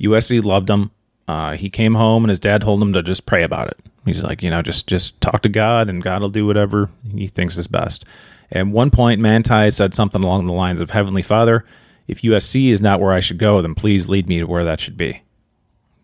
USC 0.00 0.44
loved 0.44 0.68
him. 0.68 0.90
Uh, 1.26 1.56
he 1.56 1.70
came 1.70 1.94
home, 1.94 2.24
and 2.24 2.30
his 2.30 2.40
dad 2.40 2.62
told 2.62 2.82
him 2.82 2.92
to 2.92 3.02
just 3.02 3.26
pray 3.26 3.42
about 3.42 3.68
it. 3.68 3.78
He's 4.04 4.22
like, 4.22 4.42
you 4.42 4.50
know, 4.50 4.62
just 4.62 4.86
just 4.86 5.20
talk 5.20 5.42
to 5.42 5.48
God, 5.48 5.88
and 5.88 6.02
God 6.02 6.22
will 6.22 6.30
do 6.30 6.46
whatever 6.46 6.88
He 7.14 7.26
thinks 7.26 7.58
is 7.58 7.66
best. 7.66 8.04
At 8.50 8.66
one 8.66 8.90
point, 8.90 9.20
Manti 9.20 9.70
said 9.70 9.94
something 9.94 10.22
along 10.24 10.46
the 10.46 10.52
lines 10.52 10.80
of, 10.80 10.90
"Heavenly 10.90 11.22
Father, 11.22 11.64
if 12.06 12.22
USC 12.22 12.70
is 12.70 12.80
not 12.80 13.00
where 13.00 13.12
I 13.12 13.20
should 13.20 13.38
go, 13.38 13.60
then 13.60 13.74
please 13.74 14.08
lead 14.08 14.28
me 14.28 14.38
to 14.38 14.46
where 14.46 14.64
that 14.64 14.80
should 14.80 14.96
be." 14.96 15.20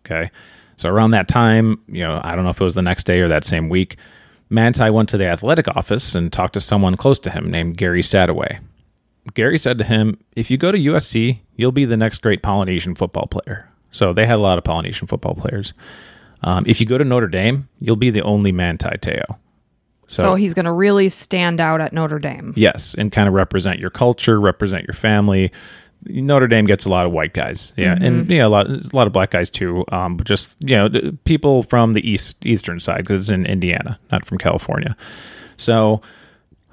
Okay. 0.04 0.30
So 0.76 0.90
around 0.90 1.12
that 1.12 1.28
time, 1.28 1.80
you 1.88 2.02
know, 2.02 2.20
I 2.22 2.34
don't 2.34 2.44
know 2.44 2.50
if 2.50 2.60
it 2.60 2.64
was 2.64 2.74
the 2.74 2.82
next 2.82 3.04
day 3.04 3.20
or 3.20 3.28
that 3.28 3.44
same 3.44 3.68
week, 3.68 3.96
Manti 4.50 4.90
went 4.90 5.08
to 5.10 5.16
the 5.16 5.26
athletic 5.26 5.68
office 5.76 6.14
and 6.14 6.32
talked 6.32 6.54
to 6.54 6.60
someone 6.60 6.96
close 6.96 7.18
to 7.20 7.30
him 7.30 7.50
named 7.50 7.76
Gary 7.76 8.02
Sadaway. 8.02 8.58
Gary 9.32 9.58
said 9.58 9.78
to 9.78 9.84
him, 9.84 10.18
If 10.37 10.50
you 10.50 10.58
go 10.58 10.70
to 10.70 10.78
USC, 10.78 11.40
you'll 11.56 11.72
be 11.72 11.87
the 11.87 11.96
next 11.96 12.18
great 12.18 12.42
Polynesian 12.42 12.94
football 12.94 13.26
player. 13.26 13.70
So 13.90 14.12
they 14.12 14.26
had 14.26 14.38
a 14.38 14.42
lot 14.42 14.58
of 14.58 14.64
Polynesian 14.64 15.06
football 15.06 15.34
players. 15.34 15.72
Um, 16.42 16.64
if 16.66 16.80
you 16.80 16.87
go 16.87 16.98
to 16.98 17.04
Notre 17.04 17.28
Dame, 17.28 17.68
you'll 17.80 17.96
be 17.96 18.10
the 18.10 18.22
only 18.22 18.52
Manti 18.52 18.98
Teo. 19.00 19.38
So, 20.06 20.34
he's 20.34 20.52
going 20.52 20.66
to 20.66 20.72
really 20.72 21.08
stand 21.08 21.60
out 21.60 21.80
at 21.80 21.94
Notre 21.94 22.18
Dame. 22.18 22.52
Yes, 22.56 22.94
and 22.98 23.10
kind 23.10 23.26
of 23.26 23.34
represent 23.34 23.80
your 23.80 23.88
culture, 23.88 24.38
represent 24.38 24.87
your 24.87 24.94
family. 24.94 25.50
Notre 26.04 26.46
Dame 26.46 26.66
gets 26.66 26.84
a 26.84 26.90
lot 26.90 27.06
of 27.06 27.12
white 27.12 27.32
guys, 27.32 27.72
yeah, 27.78 27.96
and 27.98 28.30
yeah, 28.30 28.46
a 28.46 28.48
lot, 28.48 28.68
a 28.68 28.82
lot 28.92 29.06
of 29.06 29.14
black 29.14 29.30
guys 29.30 29.48
too. 29.48 29.84
Um, 29.90 30.18
but 30.18 30.26
just 30.26 30.56
you 30.60 30.76
know, 30.76 30.90
people 31.24 31.62
from 31.62 31.94
the 31.94 32.08
east 32.08 32.37
eastern 32.44 32.78
side 32.78 32.98
because 32.98 33.22
it's 33.22 33.30
in 33.30 33.46
Indiana, 33.46 33.98
not 34.12 34.26
from 34.26 34.37
California. 34.37 34.94
So, 35.56 36.02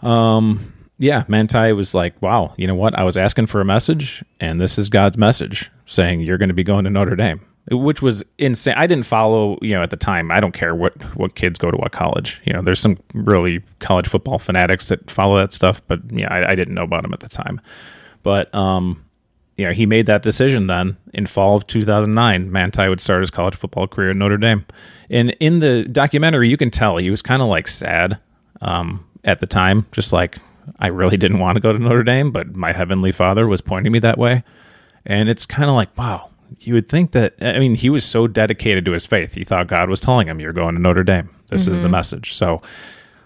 um, 0.02 0.74
yeah, 1.02 1.24
Manti 1.28 1.74
was 1.74 1.96
like, 1.96 2.22
"Wow, 2.22 2.54
you 2.58 2.68
know 2.68 2.76
what? 2.76 2.98
I 2.98 3.04
was 3.04 3.18
asking 3.18 3.48
for 3.48 3.60
a 3.60 3.66
message, 3.66 4.24
and 4.40 4.62
this 4.62 4.78
is 4.78 4.88
God's 4.88 5.18
message 5.18 5.72
saying 5.88 6.22
you're 6.22 6.38
going 6.38 6.50
to 6.50 6.56
be 6.56 6.64
going 6.64 6.84
to 6.84 6.92
Notre 6.92 7.16
Dame." 7.16 7.42
Which 7.72 8.04
was 8.04 8.24
insane. 8.38 8.76
I 8.78 8.86
didn't 8.86 9.06
follow, 9.06 9.58
you 9.62 9.74
know, 9.74 9.82
at 9.82 9.90
the 9.90 9.98
time. 9.98 10.32
I 10.32 10.40
don't 10.40 10.52
care 10.52 10.76
what 10.76 10.94
what 11.18 11.34
kids 11.34 11.58
go 11.58 11.72
to 11.72 11.78
what 11.78 11.92
college. 11.92 12.40
You 12.46 12.54
know, 12.54 12.62
there's 12.62 12.80
some 12.80 13.00
really 13.16 13.64
college 13.80 14.08
football 14.08 14.38
fanatics 14.38 14.90
that 14.90 15.10
follow 15.10 15.38
that 15.38 15.54
stuff, 15.54 15.82
but 15.88 16.00
yeah, 16.12 16.32
I, 16.32 16.52
I 16.52 16.56
didn't 16.56 16.76
know 16.76 16.84
about 16.84 17.04
him 17.04 17.14
at 17.14 17.20
the 17.22 17.30
time. 17.30 17.60
But 18.22 18.54
um, 18.54 19.04
you 19.58 19.66
know, 19.66 19.74
he 19.74 19.88
made 19.88 20.06
that 20.06 20.22
decision 20.22 20.68
then 20.68 20.98
in 21.16 21.26
fall 21.26 21.56
of 21.56 21.66
2009. 21.66 22.52
Manti 22.52 22.88
would 22.88 23.02
start 23.02 23.22
his 23.22 23.32
college 23.32 23.56
football 23.56 23.88
career 23.88 24.12
at 24.12 24.16
Notre 24.16 24.38
Dame. 24.38 24.66
And 25.10 25.36
in 25.40 25.62
the 25.62 25.84
documentary, 25.86 26.48
you 26.48 26.58
can 26.58 26.70
tell 26.70 26.98
he 26.98 27.10
was 27.10 27.24
kind 27.24 27.42
of 27.42 27.48
like 27.48 27.68
sad 27.68 28.20
um, 28.62 29.04
at 29.24 29.40
the 29.40 29.48
time, 29.48 29.88
just 29.92 30.14
like, 30.14 30.38
I 30.80 30.88
really 30.88 31.18
didn't 31.18 31.40
want 31.40 31.56
to 31.56 31.62
go 31.62 31.74
to 31.74 31.80
Notre 31.80 32.04
Dame, 32.04 32.32
but 32.32 32.56
my 32.56 32.72
heavenly 32.72 33.12
father 33.12 33.48
was 33.48 33.62
pointing 33.62 33.92
me 33.92 34.00
that 34.00 34.18
way. 34.18 34.44
And 35.06 35.30
it's 35.30 35.46
kind 35.46 35.70
of 35.70 35.76
like, 35.76 35.96
wow, 35.98 36.30
you 36.60 36.74
would 36.74 36.90
think 36.90 37.12
that, 37.12 37.36
I 37.42 37.60
mean, 37.60 37.76
he 37.76 37.90
was 37.90 38.06
so 38.06 38.28
dedicated 38.28 38.86
to 38.86 38.92
his 38.92 39.06
faith. 39.06 39.34
He 39.34 39.44
thought 39.44 39.68
God 39.68 39.90
was 39.90 40.00
telling 40.00 40.28
him, 40.28 40.40
you're 40.40 40.54
going 40.54 40.76
to 40.76 40.82
Notre 40.82 41.04
Dame. 41.04 41.30
This 41.48 41.68
is 41.68 41.78
the 41.78 41.84
mm-hmm. 41.84 41.92
message. 41.92 42.34
So, 42.34 42.62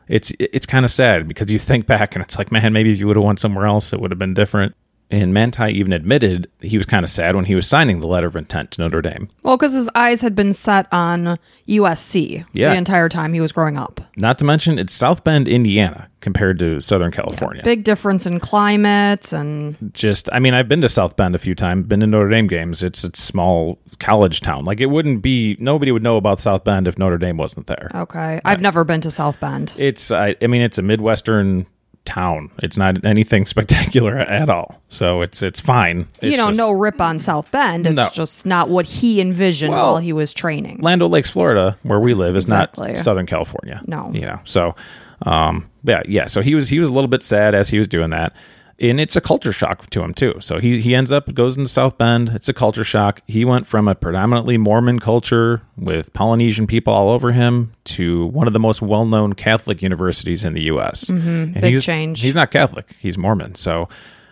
it's 0.07 0.31
it's 0.39 0.65
kind 0.65 0.85
of 0.85 0.91
sad 0.91 1.27
because 1.27 1.51
you 1.51 1.59
think 1.59 1.87
back 1.87 2.15
and 2.15 2.23
it's 2.23 2.37
like, 2.37 2.51
man, 2.51 2.73
maybe 2.73 2.91
if 2.91 2.99
you 2.99 3.07
would 3.07 3.15
have 3.15 3.25
went 3.25 3.39
somewhere 3.39 3.65
else, 3.65 3.93
it 3.93 3.99
would 3.99 4.11
have 4.11 4.19
been 4.19 4.33
different. 4.33 4.75
And 5.11 5.33
Manti 5.35 5.67
even 5.71 5.93
admitted 5.93 6.49
he 6.61 6.77
was 6.77 6.85
kind 6.87 7.03
of 7.03 7.11
sad 7.11 7.35
when 7.35 7.45
he 7.45 7.53
was 7.53 7.67
signing 7.67 7.99
the 7.99 8.07
letter 8.07 8.25
of 8.25 8.35
intent 8.35 8.71
to 8.71 8.81
Notre 8.81 9.01
Dame. 9.03 9.29
Well, 9.43 9.55
because 9.55 9.73
his 9.73 9.87
eyes 9.93 10.21
had 10.21 10.35
been 10.35 10.51
set 10.51 10.87
on 10.91 11.37
USC 11.67 12.43
Yeah. 12.53 12.71
the 12.71 12.75
entire 12.77 13.07
time 13.07 13.33
he 13.33 13.39
was 13.41 13.51
growing 13.51 13.77
up. 13.77 14.01
Not 14.17 14.37
to 14.39 14.45
mention, 14.45 14.79
it's 14.79 14.93
South 14.93 15.23
Bend, 15.23 15.47
Indiana, 15.47 16.07
compared 16.21 16.57
to 16.59 16.79
Southern 16.81 17.11
California. 17.11 17.61
Big 17.63 17.83
difference 17.83 18.25
in 18.25 18.39
climate 18.39 19.31
and 19.31 19.75
Just, 19.93 20.27
I 20.33 20.39
mean, 20.39 20.53
I've 20.55 20.67
been 20.67 20.81
to 20.81 20.89
South 20.89 21.15
Bend 21.15 21.35
a 21.35 21.39
few 21.39 21.53
times, 21.53 21.85
been 21.85 21.99
to 21.99 22.07
Notre 22.07 22.29
Dame 22.29 22.47
games. 22.47 22.81
It's 22.81 23.03
a 23.03 23.11
small 23.13 23.77
college 23.99 24.41
town. 24.41 24.65
Like, 24.65 24.79
it 24.79 24.87
wouldn't 24.87 25.21
be, 25.21 25.55
nobody 25.59 25.91
would 25.91 26.03
know 26.03 26.17
about 26.17 26.39
South 26.41 26.63
Bend 26.63 26.87
if 26.87 26.97
Notre 26.97 27.17
Dame 27.19 27.37
wasn't 27.37 27.67
there. 27.67 27.91
okay. 27.93 28.41
I've 28.43 28.61
never 28.61 28.83
been 28.83 29.01
to 29.01 29.11
South 29.11 29.39
Bend. 29.39 29.75
It's, 29.77 30.09
I, 30.11 30.35
I 30.41 30.47
mean, 30.47 30.61
it's 30.63 30.77
a 30.77 30.81
Midwestern 30.81 31.67
town. 32.05 32.49
It's 32.59 32.77
not 32.77 33.03
anything 33.03 33.45
spectacular 33.45 34.17
at 34.17 34.49
all. 34.49 34.81
So 34.89 35.21
it's, 35.21 35.41
it's 35.41 35.59
fine. 35.59 36.07
you 36.21 36.37
know, 36.37 36.47
just- 36.47 36.57
no 36.57 36.71
rip 36.71 37.01
on 37.01 37.19
South 37.19 37.51
Bend. 37.51 37.87
It's 37.87 37.95
No. 37.95 38.09
just 38.13 38.45
not 38.45 38.69
what 38.69 38.85
he 38.85 39.19
envisioned 39.19 39.71
Well, 39.73 39.93
while 39.93 39.97
he 40.01 40.13
was 40.13 40.33
training. 40.33 40.79
Land 40.81 41.01
Lakes, 41.01 41.29
Florida, 41.29 41.77
where 41.83 41.99
we 41.99 42.13
live, 42.13 42.35
is 42.35 42.45
Exactly. 42.45 42.89
not 42.89 42.97
Southern 42.99 43.25
California. 43.25 43.81
No. 43.87 44.11
you 44.13 44.21
know. 44.21 44.39
So, 44.45 44.75
um, 45.23 45.69
yeah, 45.83 46.01
yeah. 46.07 46.27
So 46.27 46.41
he 46.41 46.55
was 46.55 46.67
he 46.69 46.79
was 46.79 46.89
a 46.89 46.93
little 46.93 47.07
bit 47.07 47.23
sad 47.23 47.55
as 47.55 47.69
he 47.69 47.77
was 47.77 47.87
doing 47.87 48.09
that, 48.11 48.33
and 48.79 48.99
it's 48.99 49.15
a 49.15 49.21
culture 49.21 49.53
shock 49.53 49.89
to 49.89 50.01
him 50.01 50.13
too. 50.13 50.35
So 50.39 50.59
he 50.59 50.81
he 50.81 50.95
ends 50.95 51.11
up 51.11 51.33
goes 51.33 51.57
into 51.57 51.69
South 51.69 51.97
Bend. 51.97 52.29
It's 52.29 52.49
a 52.49 52.53
culture 52.53 52.83
shock. 52.83 53.21
He 53.27 53.45
went 53.45 53.67
from 53.67 53.87
a 53.87 53.95
predominantly 53.95 54.57
Mormon 54.57 54.99
culture 54.99 55.61
with 55.77 56.13
Polynesian 56.13 56.67
people 56.67 56.93
all 56.93 57.09
over 57.09 57.31
him 57.31 57.73
to 57.85 58.27
one 58.27 58.47
of 58.47 58.53
the 58.53 58.59
most 58.59 58.81
well 58.81 59.05
known 59.05 59.33
Catholic 59.33 59.81
universities 59.81 60.43
in 60.43 60.53
the 60.53 60.63
U.S. 60.63 61.05
Mm-hmm. 61.05 61.27
And 61.27 61.61
Big 61.61 61.73
he's, 61.75 61.85
change. 61.85 62.21
He's 62.21 62.35
not 62.35 62.51
Catholic. 62.51 62.95
He's 62.99 63.17
Mormon. 63.17 63.55
So 63.55 63.87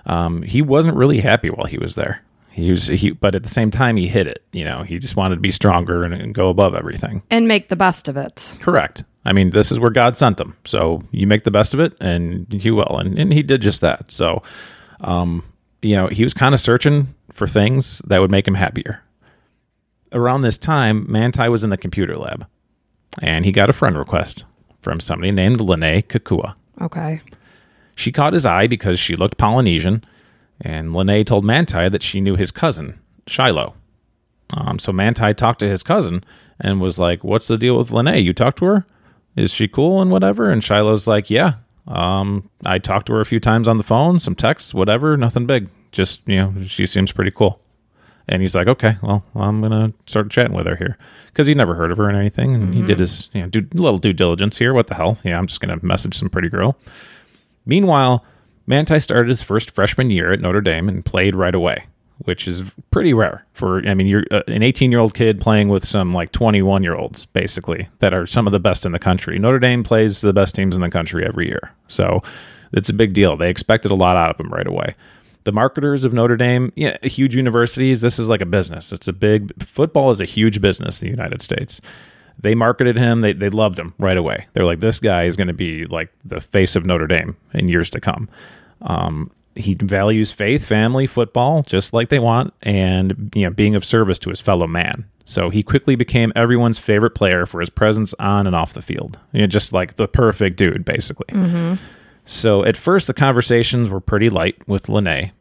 um, 0.06 0.42
he 0.42 0.62
wasn't 0.62 0.98
really 0.98 1.20
happy 1.20 1.50
while 1.50 1.68
he 1.68 1.78
was 1.78 1.96
there. 1.96 2.22
He 2.52 2.70
was 2.70 2.88
he, 2.88 3.12
but 3.12 3.34
at 3.34 3.42
the 3.44 3.50
same 3.50 3.72
time, 3.72 3.96
he 3.96 4.08
hit 4.08 4.28
it. 4.28 4.44
You 4.52 4.64
know, 4.64 4.84
he 4.84 5.00
just 5.00 5.16
wanted 5.16 5.36
to 5.36 5.42
be 5.42 5.50
stronger 5.50 6.04
and, 6.04 6.14
and 6.14 6.36
go 6.36 6.50
above 6.50 6.76
everything. 6.76 7.24
and 7.32 7.48
make 7.48 7.70
the 7.70 7.76
best 7.76 8.08
of 8.08 8.16
it. 8.16 8.56
Correct. 8.60 9.04
I 9.26 9.34
mean, 9.34 9.52
this 9.52 9.72
is 9.72 9.80
where 9.80 9.92
God 9.92 10.18
sent 10.18 10.38
them. 10.38 10.56
So 10.66 11.02
you 11.12 11.28
make 11.28 11.44
the 11.44 11.52
best 11.52 11.74
of 11.74 11.80
it 11.80 11.96
and 12.00 12.52
he 12.52 12.72
will. 12.72 12.98
And, 12.98 13.18
and 13.18 13.32
he 13.32 13.42
did 13.44 13.62
just 13.62 13.82
that. 13.82 14.12
So, 14.12 14.44
um, 15.02 15.44
you 15.82 15.96
know, 15.96 16.08
he 16.08 16.24
was 16.24 16.34
kind 16.34 16.54
of 16.54 16.60
searching 16.60 17.14
for 17.32 17.48
things 17.48 18.00
that 18.08 18.20
would 18.20 18.32
make 18.32 18.48
him 18.48 18.56
happier. 18.56 19.02
Around 20.12 20.42
this 20.42 20.58
time, 20.58 21.10
Manti 21.10 21.48
was 21.50 21.64
in 21.64 21.70
the 21.70 21.78
computer 21.78 22.18
lab 22.18 22.46
and 23.22 23.46
he 23.46 23.52
got 23.52 23.70
a 23.70 23.74
friend 23.74 23.98
request 23.98 24.44
from 24.82 25.00
somebody 25.00 25.32
named 25.32 25.60
Lennay 25.60 26.04
Kekua. 26.04 26.56
Okay. 26.82 27.22
She 27.96 28.12
caught 28.12 28.34
his 28.34 28.46
eye 28.46 28.68
because 28.68 29.00
she 29.00 29.16
looked 29.16 29.38
Polynesian, 29.38 30.04
and 30.60 30.94
Lennay 30.94 31.26
told 31.26 31.46
Manti 31.46 31.90
that 31.90 32.02
she 32.02 32.22
knew 32.22 32.36
his 32.36 32.52
cousin, 32.52 33.00
Shiloh. 33.28 33.76
Um, 34.56 34.80
so 34.80 34.92
Manti 34.92 35.34
talked 35.34 35.60
to 35.60 35.70
his 35.70 35.84
cousin 35.84 36.24
and 36.60 36.82
was 36.82 37.00
like, 37.00 37.24
What's 37.24 37.48
the 37.48 37.58
deal 37.58 37.78
with 37.78 37.90
Lennay? 37.90 38.24
You 38.24 38.34
talked 38.34 38.58
to 38.60 38.66
her? 38.66 38.86
Is 39.36 39.52
she 39.52 39.68
cool 39.68 40.02
and 40.02 40.12
whatever? 40.12 40.50
And 40.50 40.64
Shiloh's 40.64 41.08
like, 41.08 41.30
Yeah. 41.30 41.56
Um, 41.88 42.50
I 42.66 42.80
talked 42.80 43.08
to 43.08 43.14
her 43.14 43.22
a 43.22 43.26
few 43.26 43.42
times 43.42 43.68
on 43.68 43.78
the 43.78 43.84
phone, 43.84 44.20
some 44.20 44.36
texts, 44.36 44.74
whatever, 44.74 45.18
nothing 45.18 45.46
big. 45.46 45.68
Just, 45.92 46.22
you 46.26 46.38
know, 46.38 46.54
she 46.66 46.86
seems 46.86 47.12
pretty 47.12 47.32
cool. 47.32 47.60
And 48.30 48.42
he's 48.42 48.56
like, 48.56 48.68
okay, 48.68 48.96
well, 49.02 49.26
I'm 49.36 49.62
gonna 49.62 49.92
start 50.06 50.32
chatting 50.32 50.56
with 50.56 50.66
her 50.66 50.78
here 50.78 50.98
because 51.28 51.46
he'd 51.46 51.58
never 51.58 51.76
heard 51.76 51.92
of 51.92 51.98
her 51.98 52.08
and 52.08 52.18
anything, 52.18 52.56
and 52.56 52.74
he 52.74 52.82
did 52.82 53.00
his, 53.00 53.30
you 53.34 53.42
know, 53.42 53.50
do 53.50 53.68
little 53.74 53.98
due 53.98 54.14
diligence 54.14 54.58
here. 54.58 54.74
What 54.74 54.88
the 54.88 54.96
hell? 54.96 55.18
Yeah, 55.26 55.38
I'm 55.38 55.46
just 55.46 55.60
gonna 55.60 55.78
message 55.82 56.16
some 56.16 56.30
pretty 56.30 56.48
girl. 56.48 56.78
Meanwhile, 57.66 58.24
Manti 58.66 59.02
started 59.02 59.28
his 59.28 59.44
first 59.44 59.72
freshman 59.72 60.10
year 60.10 60.32
at 60.32 60.40
Notre 60.40 60.62
Dame 60.62 60.88
and 60.88 61.04
played 61.04 61.36
right 61.36 61.54
away, 61.54 61.86
which 62.26 62.48
is 62.48 62.64
pretty 62.92 63.14
rare 63.14 63.46
for. 63.54 63.86
I 63.88 63.94
mean, 63.94 64.08
you're 64.08 64.26
uh, 64.32 64.42
an 64.48 64.64
18 64.64 64.92
year 64.92 65.00
old 65.00 65.14
kid 65.14 65.40
playing 65.40 65.70
with 65.70 65.86
some 65.86 66.14
like 66.14 66.32
21 66.32 66.84
year 66.84 66.96
olds, 66.96 67.26
basically, 67.28 67.90
that 68.00 68.14
are 68.14 68.26
some 68.26 68.48
of 68.48 68.54
the 68.54 68.60
best 68.60 68.86
in 68.86 68.92
the 68.92 69.00
country. 69.00 69.40
Notre 69.40 69.60
Dame 69.60 69.84
plays 69.84 70.22
the 70.22 70.34
best 70.34 70.56
teams 70.56 70.76
in 70.76 70.82
the 70.82 70.90
country 70.90 71.26
every 71.26 71.48
year, 71.48 71.72
so 71.88 72.22
it's 72.72 72.90
a 72.90 72.94
big 72.94 73.14
deal. 73.14 73.38
They 73.38 73.50
expected 73.50 73.92
a 73.92 73.96
lot 73.96 74.18
out 74.18 74.30
of 74.32 74.40
him 74.40 74.52
right 74.52 74.68
away. 74.68 74.96
The 75.46 75.52
marketers 75.52 76.06
of 76.06 76.14
Notre 76.14 76.38
Dame, 76.38 76.72
yeah, 76.76 76.98
huge 77.04 77.36
universities. 77.36 78.02
This 78.02 78.18
is 78.18 78.30
like 78.30 78.42
a 78.42 78.46
business. 78.46 78.94
It's 78.94 79.10
a 79.10 79.14
big 79.14 79.52
football 79.62 80.10
is 80.12 80.22
a 80.22 80.26
huge 80.26 80.62
business 80.62 81.02
in 81.02 81.08
the 81.08 81.12
United 81.12 81.42
States 81.42 81.82
they 82.40 82.56
marketed 82.56 82.98
him. 82.98 83.22
They, 83.22 83.34
they 83.34 83.50
loved 83.50 83.80
him 83.80 83.94
right 84.00 84.18
away. 84.18 84.48
They're 84.54 84.66
like, 84.66 84.80
this 84.80 85.00
guy 85.00 85.24
is 85.24 85.36
going 85.36 85.48
to 85.48 85.54
be 85.54 85.86
like 85.86 86.12
the 86.26 86.42
face 86.42 86.76
of 86.76 86.86
Notre 86.86 87.08
Dame 87.08 87.36
in 87.54 87.68
years 87.68 87.90
to 87.92 88.02
come. 88.02 88.30
Um, 88.82 89.32
he 89.56 89.76
values 89.76 90.32
faith, 90.32 90.66
family, 90.66 91.08
football, 91.08 91.64
just 91.64 91.94
like 91.94 92.10
they 92.10 92.20
want, 92.20 92.54
and 92.62 93.32
you 93.36 93.44
know, 93.44 93.50
being 93.50 93.76
of 93.76 93.86
service 93.86 94.20
to 94.20 94.30
his 94.30 94.42
fellow 94.42 94.68
man. 94.68 95.06
So 95.26 95.50
he 95.50 95.64
quickly 95.64 95.96
became 95.96 96.34
everyone's 96.36 96.80
favorite 96.80 97.16
player 97.16 97.46
for 97.46 97.60
his 97.60 97.70
presence 97.70 98.14
on 98.20 98.46
and 98.46 98.56
off 98.56 98.74
the 98.74 98.82
field. 98.82 99.18
You 99.32 99.42
know, 99.42 99.48
just 99.48 99.72
like 99.72 99.96
the 99.96 100.08
perfect 100.08 100.58
dude, 100.58 100.84
basically. 100.84 101.28
Mm-hmm. 101.28 101.76
So 102.26 102.64
at 102.66 102.78
first, 102.78 103.08
the 103.08 103.14
conversations 103.14 103.90
were 103.90 104.02
pretty 104.02 104.30
light 104.30 104.68
with 104.68 104.88
Lennay, 104.88 105.32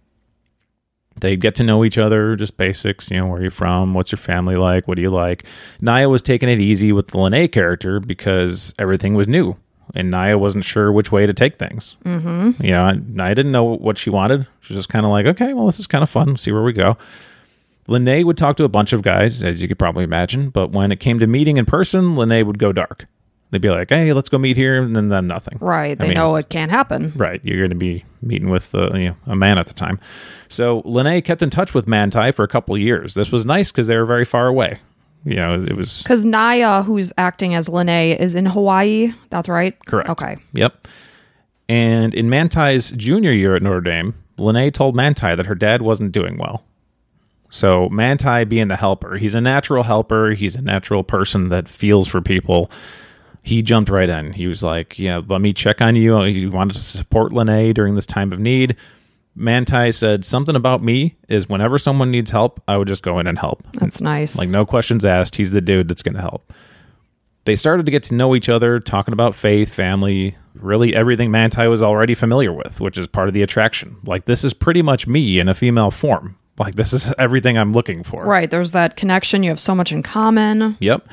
they'd 1.20 1.40
get 1.40 1.54
to 1.56 1.64
know 1.64 1.84
each 1.84 1.98
other, 1.98 2.36
just 2.36 2.56
basics, 2.56 3.10
you 3.10 3.16
know, 3.16 3.26
where 3.26 3.40
are 3.40 3.44
you 3.44 3.50
from? 3.50 3.94
What's 3.94 4.12
your 4.12 4.18
family 4.18 4.56
like? 4.56 4.88
What 4.88 4.96
do 4.96 5.02
you 5.02 5.10
like? 5.10 5.44
Naya 5.80 6.08
was 6.08 6.22
taking 6.22 6.48
it 6.48 6.60
easy 6.60 6.92
with 6.92 7.08
the 7.08 7.18
Lennay 7.18 7.50
character 7.50 8.00
because 8.00 8.74
everything 8.78 9.14
was 9.14 9.28
new. 9.28 9.56
And 9.94 10.10
Naya 10.10 10.38
wasn't 10.38 10.64
sure 10.64 10.90
which 10.92 11.12
way 11.12 11.26
to 11.26 11.34
take 11.34 11.58
things. 11.58 11.96
Mm-hmm. 12.04 12.64
You 12.64 12.70
know, 12.70 12.92
Naya 12.92 13.34
didn't 13.34 13.52
know 13.52 13.64
what 13.64 13.98
she 13.98 14.10
wanted. 14.10 14.46
She 14.60 14.72
was 14.72 14.78
just 14.78 14.88
kind 14.88 15.04
of 15.04 15.10
like, 15.10 15.26
okay, 15.26 15.52
well, 15.52 15.66
this 15.66 15.78
is 15.78 15.86
kind 15.86 16.02
of 16.02 16.10
fun. 16.10 16.36
See 16.36 16.52
where 16.52 16.62
we 16.62 16.72
go. 16.72 16.96
Lennay 17.88 18.24
would 18.24 18.38
talk 18.38 18.56
to 18.58 18.64
a 18.64 18.68
bunch 18.68 18.92
of 18.92 19.02
guys, 19.02 19.42
as 19.42 19.60
you 19.60 19.68
could 19.68 19.78
probably 19.78 20.04
imagine. 20.04 20.50
But 20.50 20.70
when 20.70 20.92
it 20.92 21.00
came 21.00 21.18
to 21.18 21.26
meeting 21.26 21.56
in 21.56 21.66
person, 21.66 22.14
Lennay 22.14 22.46
would 22.46 22.58
go 22.58 22.72
dark. 22.72 23.06
They'd 23.50 23.60
be 23.60 23.68
like, 23.68 23.90
hey, 23.90 24.14
let's 24.14 24.30
go 24.30 24.38
meet 24.38 24.56
here. 24.56 24.82
And 24.82 24.96
then, 24.96 25.10
then 25.10 25.26
nothing. 25.26 25.58
Right. 25.60 25.98
They 25.98 26.08
mean- 26.08 26.16
know 26.16 26.36
it 26.36 26.48
can't 26.48 26.70
happen. 26.70 27.12
Right. 27.14 27.38
You're 27.44 27.58
going 27.58 27.70
to 27.70 27.76
be 27.76 28.04
meeting 28.22 28.48
with 28.48 28.74
uh, 28.74 28.88
you 28.94 29.10
know, 29.10 29.16
a 29.26 29.36
man 29.36 29.58
at 29.58 29.66
the 29.66 29.74
time. 29.74 30.00
So 30.48 30.80
Lennay 30.82 31.22
kept 31.22 31.42
in 31.42 31.50
touch 31.50 31.74
with 31.74 31.86
Manti 31.86 32.32
for 32.32 32.44
a 32.44 32.48
couple 32.48 32.74
of 32.74 32.80
years. 32.80 33.12
This 33.12 33.30
was 33.30 33.44
nice 33.44 33.70
because 33.70 33.88
they 33.88 33.96
were 33.98 34.06
very 34.06 34.24
far 34.24 34.46
away. 34.46 34.80
You 35.24 35.36
know, 35.36 35.54
it 35.54 35.76
was 35.76 36.02
Because 36.02 36.24
Naya, 36.24 36.82
who's 36.82 37.12
acting 37.16 37.54
as 37.54 37.68
Lennay, 37.68 38.18
is 38.18 38.34
in 38.34 38.46
Hawaii. 38.46 39.12
That's 39.30 39.48
right. 39.48 39.76
correct. 39.86 40.10
Okay. 40.10 40.36
Yep. 40.54 40.88
And 41.68 42.12
in 42.14 42.28
Manti's 42.28 42.90
junior 42.92 43.32
year 43.32 43.54
at 43.54 43.62
Notre 43.62 43.80
Dame, 43.80 44.14
Lennay 44.36 44.72
told 44.72 44.96
Manti 44.96 45.34
that 45.34 45.46
her 45.46 45.54
dad 45.54 45.82
wasn't 45.82 46.12
doing 46.12 46.36
well. 46.38 46.64
So 47.50 47.88
Manti 47.90 48.44
being 48.44 48.68
the 48.68 48.76
helper, 48.76 49.16
he's 49.16 49.34
a 49.34 49.40
natural 49.40 49.82
helper. 49.82 50.30
He's 50.32 50.56
a 50.56 50.62
natural 50.62 51.04
person 51.04 51.50
that 51.50 51.68
feels 51.68 52.08
for 52.08 52.20
people. 52.20 52.70
He 53.44 53.62
jumped 53.62 53.90
right 53.90 54.08
in. 54.08 54.32
He 54.32 54.46
was 54.46 54.62
like, 54.62 54.98
"Yeah, 54.98 55.20
let 55.26 55.40
me 55.40 55.52
check 55.52 55.82
on 55.82 55.94
you." 55.96 56.20
He 56.22 56.46
wanted 56.46 56.74
to 56.74 56.78
support 56.78 57.32
Lennay 57.32 57.74
during 57.74 57.94
this 57.94 58.06
time 58.06 58.32
of 58.32 58.38
need. 58.38 58.76
Manti 59.34 59.92
said 59.92 60.24
something 60.24 60.56
about 60.56 60.82
me 60.82 61.16
is 61.28 61.48
whenever 61.48 61.78
someone 61.78 62.10
needs 62.10 62.30
help, 62.30 62.60
I 62.68 62.76
would 62.76 62.88
just 62.88 63.02
go 63.02 63.18
in 63.18 63.26
and 63.26 63.38
help. 63.38 63.66
That's 63.74 64.00
nice. 64.00 64.36
Like 64.36 64.50
no 64.50 64.66
questions 64.66 65.04
asked. 65.04 65.36
He's 65.36 65.50
the 65.52 65.60
dude 65.60 65.88
that's 65.88 66.02
going 66.02 66.14
to 66.16 66.20
help. 66.20 66.52
They 67.44 67.56
started 67.56 67.86
to 67.86 67.92
get 67.92 68.04
to 68.04 68.14
know 68.14 68.36
each 68.36 68.48
other, 68.48 68.78
talking 68.78 69.12
about 69.12 69.34
faith, 69.34 69.72
family, 69.72 70.36
really 70.54 70.94
everything 70.94 71.30
Manti 71.30 71.66
was 71.66 71.82
already 71.82 72.14
familiar 72.14 72.52
with, 72.52 72.80
which 72.80 72.96
is 72.98 73.06
part 73.08 73.28
of 73.28 73.34
the 73.34 73.42
attraction. 73.42 73.96
Like 74.04 74.26
this 74.26 74.44
is 74.44 74.52
pretty 74.52 74.82
much 74.82 75.06
me 75.06 75.38
in 75.38 75.48
a 75.48 75.54
female 75.54 75.90
form. 75.90 76.36
Like 76.58 76.74
this 76.74 76.92
is 76.92 77.12
everything 77.18 77.56
I'm 77.56 77.72
looking 77.72 78.04
for. 78.04 78.24
right. 78.24 78.50
There's 78.50 78.72
that 78.72 78.96
connection. 78.96 79.42
You 79.42 79.50
have 79.50 79.60
so 79.60 79.74
much 79.74 79.90
in 79.90 80.02
common. 80.02 80.76
Yep. 80.80 81.08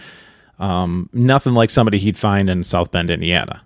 Um, 0.59 1.09
nothing 1.13 1.53
like 1.53 1.69
somebody 1.69 1.97
he'd 1.97 2.17
find 2.17 2.49
in 2.49 2.63
South 2.65 2.91
Bend, 2.91 3.09
Indiana. 3.09 3.61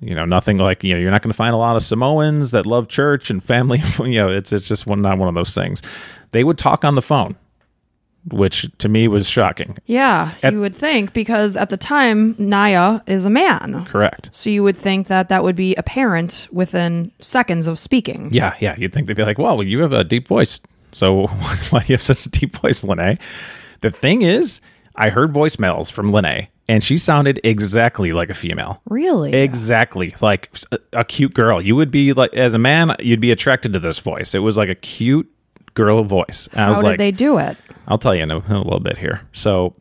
You 0.00 0.14
know, 0.14 0.24
nothing 0.24 0.56
like 0.58 0.82
you 0.82 0.94
know. 0.94 0.98
You're 1.00 1.10
not 1.10 1.22
going 1.22 1.30
to 1.32 1.36
find 1.36 1.54
a 1.54 1.58
lot 1.58 1.76
of 1.76 1.82
Samoans 1.82 2.52
that 2.52 2.64
love 2.66 2.88
church 2.88 3.30
and 3.30 3.42
family. 3.42 3.82
You 3.98 4.14
know, 4.18 4.28
it's 4.30 4.52
it's 4.52 4.66
just 4.66 4.86
one 4.86 5.02
not 5.02 5.18
one 5.18 5.28
of 5.28 5.34
those 5.34 5.54
things. 5.54 5.82
They 6.30 6.42
would 6.44 6.56
talk 6.58 6.84
on 6.84 6.94
the 6.94 7.02
phone, 7.02 7.36
which 8.30 8.66
to 8.78 8.88
me 8.88 9.08
was 9.08 9.28
shocking. 9.28 9.76
Yeah, 9.86 10.32
At- 10.42 10.52
you 10.52 10.60
would 10.60 10.74
think 10.74 11.12
because 11.12 11.56
at 11.56 11.68
the 11.70 11.76
time 11.76 12.34
Naya 12.38 13.00
is 13.06 13.24
a 13.26 13.30
man. 13.30 13.84
Correct. 13.86 14.30
So 14.32 14.48
you 14.50 14.62
would 14.62 14.76
think 14.76 15.08
that 15.08 15.28
that 15.28 15.42
would 15.42 15.56
be 15.56 15.74
apparent 15.76 16.48
within 16.52 17.12
seconds 17.20 17.66
of 17.66 17.78
speaking. 17.78 18.30
Yeah, 18.32 18.54
yeah. 18.60 18.74
You'd 18.78 18.92
think 18.92 19.06
they'd 19.06 19.16
be 19.16 19.24
like, 19.24 19.38
"Well, 19.38 19.62
you 19.62 19.80
have 19.82 19.92
a 19.92 20.04
deep 20.04 20.28
voice, 20.28 20.60
so 20.92 21.26
why 21.70 21.80
do 21.80 21.86
you 21.88 21.94
have 21.94 22.02
such 22.02 22.24
a 22.24 22.28
deep 22.30 22.56
voice, 22.56 22.82
Lennay?" 22.84 23.18
The 23.82 23.90
thing 23.90 24.22
is, 24.22 24.60
I 25.00 25.10
heard 25.10 25.32
voicemails 25.32 25.90
from 25.90 26.12
Lennay, 26.12 26.48
and 26.68 26.82
she 26.82 26.98
sounded 26.98 27.40
exactly 27.42 28.12
like 28.12 28.30
a 28.30 28.34
female. 28.34 28.80
Really? 28.84 29.32
Exactly, 29.32 30.14
like 30.20 30.50
a, 30.72 30.78
a 30.92 31.04
cute 31.04 31.34
girl. 31.34 31.60
You 31.60 31.74
would 31.76 31.90
be 31.90 32.12
like, 32.12 32.34
as 32.34 32.54
a 32.54 32.58
man, 32.58 32.94
you'd 33.00 33.20
be 33.20 33.30
attracted 33.32 33.72
to 33.72 33.80
this 33.80 33.98
voice. 33.98 34.34
It 34.34 34.40
was 34.40 34.56
like 34.56 34.68
a 34.68 34.74
cute 34.74 35.28
girl 35.74 36.04
voice. 36.04 36.48
And 36.52 36.60
I 36.60 36.64
How 36.64 36.70
was 36.70 36.78
did 36.80 36.86
like, 36.86 36.98
they 36.98 37.12
do 37.12 37.38
it? 37.38 37.56
I'll 37.88 37.98
tell 37.98 38.14
you 38.14 38.22
in 38.22 38.30
a, 38.30 38.38
in 38.38 38.52
a 38.52 38.62
little 38.62 38.80
bit 38.80 38.98
here. 38.98 39.22
So, 39.32 39.74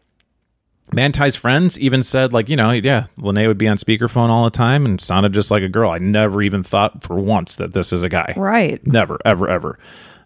Manti's 0.92 1.36
friends 1.36 1.80
even 1.80 2.02
said, 2.02 2.34
like, 2.34 2.50
you 2.50 2.56
know, 2.56 2.72
yeah, 2.72 3.06
Lennay 3.20 3.48
would 3.48 3.60
be 3.60 3.68
on 3.68 3.78
speakerphone 3.78 4.30
all 4.30 4.46
the 4.46 4.50
time 4.50 4.86
and 4.86 5.00
sounded 5.00 5.34
just 5.34 5.52
like 5.52 5.62
a 5.62 5.70
girl. 5.70 5.92
I 5.92 6.00
never 6.00 6.42
even 6.42 6.64
thought 6.64 7.04
for 7.04 7.18
once 7.18 7.58
that 7.58 7.74
this 7.74 7.94
is 7.94 8.02
a 8.02 8.10
guy. 8.10 8.34
Right. 8.36 8.86
Never, 8.88 9.20
ever, 9.24 9.48
ever. 9.48 9.78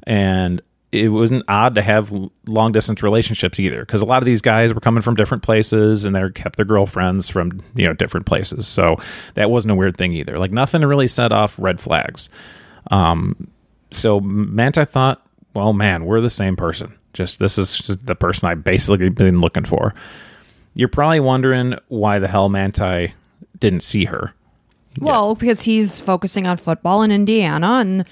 And 0.03 0.61
it 0.93 1.09
wasn't 1.09 1.43
odd 1.47 1.75
to 1.75 1.81
have 1.81 2.13
long 2.45 2.71
distance 2.71 3.01
relationships 3.01 3.59
either, 3.59 3.79
because 3.79 4.01
a 4.01 4.05
lot 4.05 4.21
of 4.21 4.25
these 4.25 4.41
guys 4.41 4.73
were 4.73 4.79
coming 4.79 5.01
from 5.01 5.15
different 5.15 5.41
places 5.41 6.05
and 6.05 6.15
they 6.15 6.29
kept 6.31 6.55
their 6.55 6.65
girlfriends 6.65 7.27
from 7.29 7.61
you 7.75 7.85
know 7.85 7.93
different 7.93 8.25
places. 8.25 8.67
So 8.67 8.97
that 9.33 9.49
wasn't 9.49 9.71
a 9.71 9.75
weird 9.75 9.97
thing 9.97 10.13
either. 10.13 10.37
Like 10.37 10.51
nothing 10.51 10.81
really 10.81 11.07
set 11.07 11.31
off 11.31 11.57
red 11.57 11.81
flags. 11.81 12.29
Um, 12.91 13.47
so 13.91 14.19
Manti 14.19 14.85
thought, 14.85 15.25
well, 15.53 15.73
man, 15.73 16.05
we're 16.05 16.21
the 16.21 16.29
same 16.29 16.55
person. 16.55 16.97
Just 17.13 17.39
this 17.39 17.57
is 17.57 17.75
just 17.75 18.05
the 18.05 18.15
person 18.15 18.47
I've 18.47 18.63
basically 18.63 19.09
been 19.09 19.41
looking 19.41 19.65
for. 19.65 19.95
You're 20.75 20.89
probably 20.89 21.19
wondering 21.19 21.75
why 21.87 22.19
the 22.19 22.27
hell 22.27 22.49
Manti 22.49 23.13
didn't 23.59 23.81
see 23.81 24.05
her. 24.05 24.33
Well, 24.99 25.33
because 25.33 25.61
he's 25.61 25.99
focusing 25.99 26.45
on 26.45 26.57
football 26.57 27.01
in 27.01 27.11
Indiana 27.11 27.79
and 27.79 28.05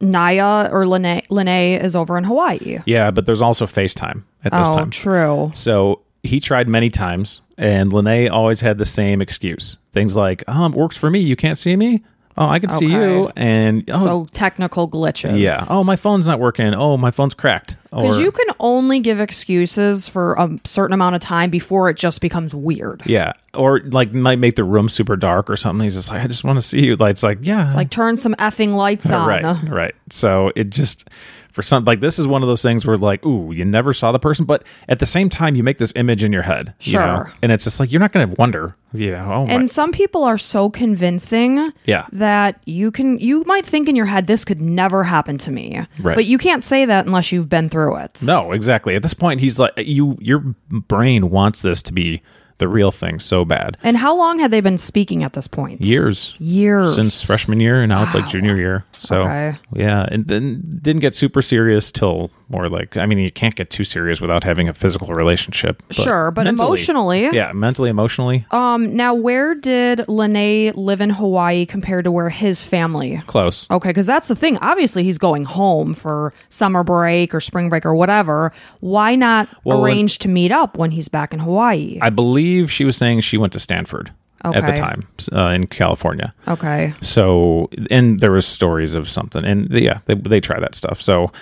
Naya 0.00 0.68
or 0.70 0.84
Lennay, 0.84 1.26
Lennay 1.28 1.82
is 1.82 1.96
over 1.96 2.18
in 2.18 2.24
Hawaii. 2.24 2.80
Yeah, 2.86 3.10
but 3.10 3.26
there's 3.26 3.42
also 3.42 3.66
FaceTime 3.66 4.22
at 4.44 4.52
this 4.52 4.68
oh, 4.68 4.74
time. 4.74 4.90
true. 4.90 5.50
So 5.54 6.02
he 6.22 6.40
tried 6.40 6.68
many 6.68 6.90
times, 6.90 7.40
and 7.56 7.90
Lennay 7.92 8.30
always 8.30 8.60
had 8.60 8.78
the 8.78 8.84
same 8.84 9.22
excuse. 9.22 9.78
Things 9.92 10.16
like, 10.16 10.44
"Oh, 10.48 10.66
it 10.66 10.72
works 10.72 10.96
for 10.96 11.10
me. 11.10 11.20
You 11.20 11.36
can't 11.36 11.58
see 11.58 11.76
me. 11.76 12.02
Oh, 12.38 12.46
I 12.46 12.58
can 12.58 12.70
see 12.70 12.86
you." 12.86 13.30
And 13.36 13.84
oh, 13.90 14.04
So 14.04 14.26
technical 14.32 14.88
glitches. 14.88 15.38
yeah. 15.40 15.64
Oh, 15.70 15.82
my 15.84 15.96
phone's 15.96 16.26
not 16.26 16.38
working. 16.40 16.74
Oh, 16.74 16.96
my 16.96 17.10
phone's 17.10 17.34
cracked. 17.34 17.76
Because 17.90 18.18
Or 18.18 18.22
you 18.22 18.30
can 18.30 18.46
only 18.60 19.00
give 19.00 19.20
excuses 19.20 20.06
for 20.06 20.34
a 20.34 20.50
certain 20.64 20.92
amount 20.92 21.14
of 21.14 21.22
time 21.22 21.48
before 21.48 21.88
it 21.88 21.96
just 21.96 22.20
becomes 22.20 22.54
weird. 22.54 23.02
yeah, 23.06 23.32
or 23.54 23.80
like 23.86 24.12
might 24.12 24.38
make 24.38 24.56
the 24.56 24.64
room 24.64 24.88
super 24.90 25.16
dark 25.16 25.48
or 25.48 25.56
something. 25.56 25.82
He's 25.84 25.94
just 25.94 26.10
like, 26.10 26.22
"I 26.22 26.26
just 26.26 26.44
want 26.44 26.58
to 26.58 26.62
see 26.62 26.84
you." 26.84 26.96
Like 26.96 27.12
it's 27.12 27.22
like, 27.22 27.38
yeah, 27.40 27.70
Like 27.74 27.88
turn 27.90 28.16
some 28.16 28.34
effing 28.34 28.74
lights 28.74 29.10
on. 29.10 29.26
right, 29.26 29.68
right. 29.70 29.94
So 30.10 30.52
it 30.54 30.68
just 30.70 31.08
for 31.56 31.62
some 31.62 31.86
like 31.86 32.00
this 32.00 32.18
is 32.18 32.26
one 32.26 32.42
of 32.42 32.48
those 32.48 32.60
things 32.60 32.84
where 32.84 32.98
like 32.98 33.24
ooh 33.24 33.50
you 33.50 33.64
never 33.64 33.94
saw 33.94 34.12
the 34.12 34.18
person 34.18 34.44
but 34.44 34.62
at 34.90 34.98
the 34.98 35.06
same 35.06 35.30
time 35.30 35.56
you 35.56 35.62
make 35.62 35.78
this 35.78 35.90
image 35.96 36.22
in 36.22 36.30
your 36.30 36.42
head 36.42 36.74
you 36.80 36.92
know? 36.98 37.06
Sure. 37.24 37.32
and 37.40 37.50
it's 37.50 37.64
just 37.64 37.80
like 37.80 37.90
you're 37.90 37.98
not 37.98 38.12
going 38.12 38.28
to 38.28 38.34
wonder 38.38 38.76
you 38.92 39.10
know 39.12 39.32
oh 39.32 39.46
my 39.46 39.54
And 39.54 39.70
some 39.70 39.90
people 39.90 40.22
are 40.22 40.36
so 40.36 40.68
convincing 40.68 41.72
Yeah. 41.86 42.06
that 42.12 42.60
you 42.66 42.90
can 42.90 43.18
you 43.20 43.42
might 43.46 43.64
think 43.64 43.88
in 43.88 43.96
your 43.96 44.04
head 44.04 44.26
this 44.26 44.44
could 44.44 44.60
never 44.60 45.02
happen 45.02 45.38
to 45.38 45.50
me. 45.50 45.80
Right. 45.98 46.14
But 46.14 46.26
you 46.26 46.36
can't 46.36 46.62
say 46.62 46.84
that 46.84 47.06
unless 47.06 47.32
you've 47.32 47.48
been 47.48 47.70
through 47.70 47.96
it. 48.00 48.22
no 48.22 48.52
exactly 48.52 48.94
at 48.94 49.02
this 49.02 49.14
point 49.14 49.40
he's 49.40 49.58
like 49.58 49.72
you 49.78 50.18
your 50.20 50.40
brain 50.70 51.30
wants 51.30 51.62
this 51.62 51.82
to 51.84 51.92
be 51.94 52.20
the 52.58 52.68
real 52.68 52.90
thing 52.90 53.18
so 53.18 53.44
bad 53.44 53.76
And 53.82 53.96
how 53.96 54.16
long 54.16 54.38
had 54.38 54.50
they 54.50 54.60
been 54.60 54.78
speaking 54.78 55.22
at 55.24 55.32
this 55.34 55.46
point? 55.46 55.82
years 55.82 56.34
Years. 56.38 56.94
since 56.94 57.22
freshman 57.24 57.60
year 57.60 57.82
and 57.82 57.88
now 57.90 58.02
it's 58.04 58.14
like 58.14 58.26
junior 58.28 58.56
year 58.56 58.84
so 58.98 59.22
Okay. 59.22 59.54
yeah 59.74 60.06
and 60.10 60.26
then 60.26 60.62
didn't 60.82 61.00
get 61.00 61.14
super 61.14 61.42
serious 61.42 61.92
till 61.92 62.30
more 62.48 62.68
like 62.68 62.96
i 62.96 63.04
mean 63.06 63.18
you 63.18 63.30
can't 63.30 63.54
get 63.56 63.68
too 63.70 63.84
serious 63.84 64.20
without 64.20 64.42
having 64.44 64.68
a 64.68 64.72
physical 64.72 65.08
relationship 65.14 65.82
but 65.88 65.96
Sure, 65.96 66.30
but 66.30 66.44
mentally- 66.44 66.66
emotionally. 66.66 67.28
yeah 67.32 67.52
mentally 67.52 67.90
emotionally 67.90 68.46
Um 68.52 68.94
now 68.96 69.12
where 69.14 69.54
did 69.54 69.98
Lennay 70.08 70.72
live 70.76 71.00
in 71.00 71.10
Hawaii 71.10 71.66
compared 71.66 72.04
to 72.04 72.10
where 72.12 72.30
his 72.30 72.64
family 72.64 73.20
close 73.26 73.68
Okay, 73.70 73.90
because 73.90 74.06
that's 74.06 74.28
the 74.28 74.36
thing. 74.36 74.56
Obviously, 74.58 75.02
he's 75.02 75.18
going 75.18 75.44
home 75.44 75.92
for 75.94 76.32
summer 76.48 76.82
break 76.84 77.34
or 77.34 77.40
spring 77.40 77.68
break 77.68 77.84
or 77.84 77.94
whatever. 77.94 78.52
Why 78.80 79.14
not 79.16 79.48
Well, 79.64 79.84
arrange 79.84 80.18
to 80.20 80.28
meet 80.28 80.52
up 80.52 80.78
when 80.78 80.90
he's 80.92 81.08
back 81.08 81.32
in 81.34 81.40
Hawaii? 81.40 81.98
I 82.00 82.10
believe 82.10 82.45
she 82.66 82.84
was 82.84 82.96
saying 82.96 83.20
she 83.20 83.38
went 83.38 83.52
to 83.52 83.58
Stanford 83.58 84.12
at 84.44 84.64
the 84.64 84.72
time 84.72 85.08
uh, 85.32 85.48
in 85.48 85.66
California. 85.66 86.32
okay. 86.46 86.94
So, 87.00 87.68
and 87.90 88.20
there 88.20 88.32
was 88.32 88.46
stories 88.46 88.94
of 88.94 89.08
something, 89.08 89.44
and 89.44 89.70
yeah, 89.70 90.00
they 90.06 90.14
they 90.14 90.40
try 90.40 90.60
that 90.60 90.74
stuff. 90.74 91.00
So, 91.02 91.32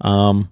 um, 0.00 0.48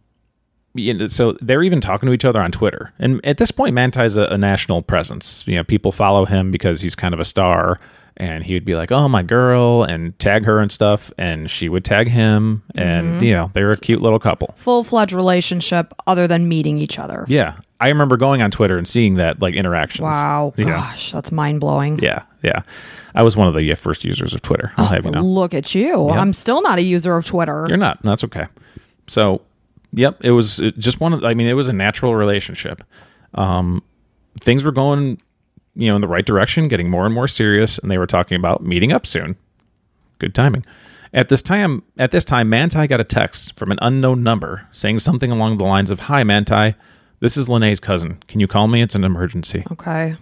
so 1.08 1.32
they're 1.40 1.62
even 1.62 1.80
talking 1.80 2.06
to 2.06 2.12
each 2.12 2.24
other 2.24 2.40
on 2.40 2.52
Twitter, 2.52 2.92
and 2.98 3.24
at 3.24 3.38
this 3.38 3.50
point, 3.50 3.74
Manti's 3.74 4.16
a, 4.16 4.26
a 4.26 4.38
national 4.38 4.82
presence. 4.82 5.42
You 5.46 5.56
know, 5.56 5.64
people 5.64 5.90
follow 5.90 6.26
him 6.26 6.50
because 6.50 6.80
he's 6.80 6.94
kind 6.94 7.14
of 7.14 7.20
a 7.20 7.24
star, 7.24 7.80
and 8.18 8.44
he 8.44 8.54
would 8.54 8.64
be 8.64 8.76
like, 8.76 8.92
"Oh, 8.92 9.08
my 9.08 9.22
girl," 9.22 9.82
and 9.82 10.16
tag 10.18 10.44
her 10.44 10.60
and 10.60 10.70
stuff, 10.70 11.10
and 11.18 11.50
she 11.50 11.68
would 11.68 11.84
tag 11.84 12.08
him, 12.08 12.62
and 12.74 13.22
you 13.22 13.32
know, 13.32 13.50
they 13.54 13.62
were 13.62 13.72
a 13.72 13.76
cute 13.76 14.02
little 14.02 14.18
couple. 14.20 14.54
Full 14.56 14.84
fledged 14.84 15.12
relationship 15.12 15.92
other 16.06 16.28
than 16.28 16.48
meeting 16.48 16.78
each 16.78 16.98
other. 16.98 17.24
Yeah, 17.26 17.56
I 17.80 17.88
remember 17.88 18.16
going 18.16 18.42
on 18.42 18.50
Twitter 18.50 18.78
and 18.78 18.88
seeing 18.88 19.14
that 19.14 19.42
like 19.42 19.54
interactions. 19.54 20.02
Wow. 20.04 20.52
Gosh, 20.56 21.12
that's 21.12 21.30
mind 21.30 21.60
blowing. 21.60 21.98
Yeah, 21.98 22.22
yeah. 22.42 22.62
I 23.14 23.22
was 23.22 23.36
one 23.36 23.48
of 23.48 23.54
the 23.54 23.74
first 23.74 24.04
users 24.04 24.34
of 24.34 24.42
Twitter. 24.42 24.72
I'll 24.76 24.86
have 24.86 25.04
you 25.04 25.10
know. 25.10 25.22
Look 25.22 25.54
at 25.54 25.74
you. 25.74 26.10
I'm 26.10 26.32
still 26.32 26.62
not 26.62 26.78
a 26.78 26.82
user 26.82 27.16
of 27.16 27.24
Twitter. 27.24 27.64
You're 27.68 27.78
not. 27.78 28.02
That's 28.02 28.24
okay. 28.24 28.46
So, 29.06 29.40
yep, 29.92 30.22
it 30.22 30.32
was 30.32 30.58
just 30.78 31.00
one 31.00 31.12
of. 31.12 31.24
I 31.24 31.34
mean, 31.34 31.46
it 31.46 31.54
was 31.54 31.68
a 31.68 31.72
natural 31.72 32.14
relationship. 32.14 32.84
Um, 33.34 33.82
things 34.40 34.64
were 34.64 34.72
going, 34.72 35.20
you 35.74 35.88
know, 35.88 35.96
in 35.96 36.02
the 36.02 36.08
right 36.08 36.24
direction, 36.26 36.68
getting 36.68 36.90
more 36.90 37.06
and 37.06 37.14
more 37.14 37.28
serious, 37.28 37.78
and 37.78 37.90
they 37.90 37.98
were 37.98 38.06
talking 38.06 38.36
about 38.36 38.62
meeting 38.62 38.92
up 38.92 39.06
soon. 39.06 39.36
Good 40.18 40.34
timing. 40.34 40.64
At 41.14 41.30
this 41.30 41.40
time, 41.40 41.82
at 41.96 42.10
this 42.10 42.24
time, 42.24 42.50
Manti 42.50 42.86
got 42.86 43.00
a 43.00 43.04
text 43.04 43.58
from 43.58 43.70
an 43.70 43.78
unknown 43.80 44.22
number 44.22 44.66
saying 44.72 44.98
something 44.98 45.30
along 45.30 45.56
the 45.56 45.64
lines 45.64 45.90
of, 45.90 46.00
"Hi, 46.00 46.22
Manti, 46.24 46.74
this 47.20 47.36
is 47.36 47.48
Lennay's 47.48 47.80
cousin. 47.80 48.22
Can 48.28 48.40
you 48.40 48.46
call 48.46 48.68
me? 48.68 48.82
It's 48.82 48.94
an 48.94 49.04
emergency." 49.04 49.64
okay. 49.72 50.16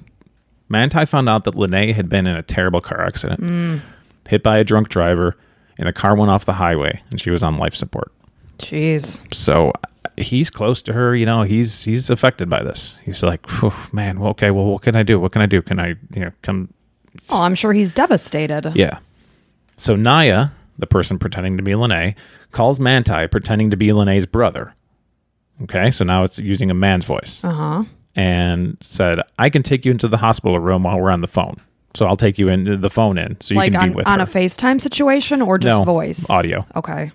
Manti 0.68 1.04
found 1.04 1.28
out 1.28 1.44
that 1.44 1.54
Lennay 1.54 1.94
had 1.94 2.08
been 2.08 2.26
in 2.26 2.36
a 2.36 2.42
terrible 2.42 2.80
car 2.80 3.04
accident, 3.04 3.40
mm. 3.40 3.82
hit 4.26 4.42
by 4.42 4.58
a 4.58 4.64
drunk 4.64 4.88
driver, 4.88 5.36
and 5.78 5.86
the 5.86 5.92
car 5.92 6.16
went 6.16 6.30
off 6.30 6.46
the 6.46 6.54
highway, 6.54 7.02
and 7.10 7.20
she 7.20 7.30
was 7.30 7.42
on 7.42 7.58
life 7.58 7.74
support. 7.74 8.10
Jeez. 8.58 9.20
So 9.34 9.72
he's 10.16 10.50
close 10.50 10.82
to 10.82 10.92
her. 10.92 11.14
You 11.14 11.26
know, 11.26 11.42
he's 11.42 11.82
he's 11.84 12.10
affected 12.10 12.48
by 12.48 12.62
this. 12.62 12.96
He's 13.04 13.22
like, 13.22 13.46
man, 13.92 14.20
well, 14.20 14.30
okay, 14.30 14.50
well, 14.50 14.66
what 14.66 14.82
can 14.82 14.96
I 14.96 15.02
do? 15.02 15.20
What 15.20 15.32
can 15.32 15.42
I 15.42 15.46
do? 15.46 15.62
Can 15.62 15.78
I, 15.78 15.88
you 16.14 16.20
know, 16.20 16.30
come? 16.42 16.72
Oh, 17.30 17.42
I'm 17.42 17.54
sure 17.54 17.72
he's 17.72 17.92
devastated. 17.92 18.72
Yeah. 18.74 18.98
So 19.76 19.96
Naya, 19.96 20.48
the 20.78 20.86
person 20.86 21.18
pretending 21.18 21.56
to 21.56 21.62
be 21.62 21.72
Lennay, 21.72 22.14
calls 22.52 22.80
Manti 22.80 23.26
pretending 23.28 23.70
to 23.70 23.76
be 23.76 23.88
Lennay's 23.88 24.26
brother. 24.26 24.74
Okay, 25.62 25.90
so 25.90 26.04
now 26.04 26.24
it's 26.24 26.38
using 26.38 26.70
a 26.70 26.74
man's 26.74 27.04
voice. 27.04 27.42
Uh 27.44 27.50
huh. 27.52 27.84
and 28.16 28.76
said, 28.80 29.20
"I 29.38 29.50
can 29.50 29.62
take 29.62 29.84
you 29.84 29.90
into 29.90 30.08
the 30.08 30.16
hospital 30.16 30.58
room 30.58 30.82
while 30.84 31.00
we're 31.00 31.10
on 31.10 31.20
the 31.20 31.28
phone. 31.28 31.56
So 31.94 32.06
I'll 32.06 32.16
take 32.16 32.38
you 32.38 32.48
into 32.48 32.76
the 32.76 32.90
phone 32.90 33.18
in, 33.18 33.40
so 33.40 33.54
you 33.54 33.58
Like 33.58 33.72
can 33.72 33.80
be 33.82 33.90
on, 33.90 33.94
with 33.96 34.06
on 34.08 34.18
her." 34.18 34.24
a 34.24 34.28
FaceTime 34.28 34.80
situation 34.80 35.40
or 35.42 35.58
just 35.58 35.78
No, 35.78 35.84
voice? 35.84 36.28
audio. 36.30 36.66
Okay. 36.76 37.12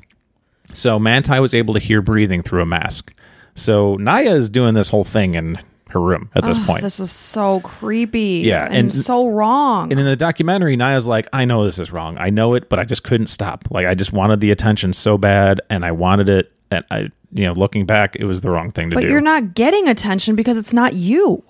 so 0.73 0.99
Manti 0.99 1.39
was 1.39 1.53
able 1.53 1.73
to 1.73 1.79
hear 1.79 2.01
breathing 2.01 2.43
through 2.43 2.61
a 2.61 2.65
mask. 2.65 3.13
So 3.55 3.95
Naya 3.95 4.33
is 4.35 4.49
doing 4.49 4.73
this 4.75 4.87
whole 4.89 5.03
thing 5.03 5.35
in 5.35 5.57
her 5.89 5.99
room 5.99 6.29
at 6.35 6.43
this 6.45 6.59
point. 6.59 6.81
This 6.83 6.99
is 6.99 7.11
so 7.11 7.59
creepy. 7.61 8.43
Yeah, 8.45 8.65
And, 8.65 8.75
and- 8.75 8.93
so 8.93 9.27
wrong. 9.29 9.91
and 9.91 9.99
in 9.99 10.05
the 10.05 10.15
documentary, 10.15 10.75
Naya's 10.77 11.07
like, 11.07 11.27
"I 11.33 11.45
know 11.45 11.63
this 11.65 11.79
is 11.79 11.91
wrong. 11.91 12.15
I 12.19 12.29
know 12.29 12.53
it, 12.53 12.69
but 12.69 12.77
I 12.79 12.83
just 12.85 13.03
couldn't 13.03 13.27
stop. 13.27 13.65
Like 13.71 13.85
I 13.87 13.95
just 13.95 14.13
wanted 14.13 14.39
the 14.39 14.51
attention 14.51 14.93
so 14.93 15.17
bad, 15.17 15.59
and 15.69 15.83
I 15.83 15.91
wanted 15.91 16.29
it. 16.29 16.51
And 16.71 16.85
I, 16.91 16.97
you 17.31 17.45
know, 17.45 17.53
looking 17.53 17.85
back, 17.85 18.15
it 18.15 18.25
was 18.25 18.41
the 18.41 18.49
wrong 18.49 18.71
thing 18.71 18.89
to 18.89 18.95
but 18.95 19.01
do." 19.01 19.07
But 19.07 19.11
you're 19.11 19.21
not 19.21 19.53
getting 19.53 19.87
attention 19.87 20.35
because 20.35 20.57
it's 20.57 20.73
not 20.73 20.93
you. 20.93 21.43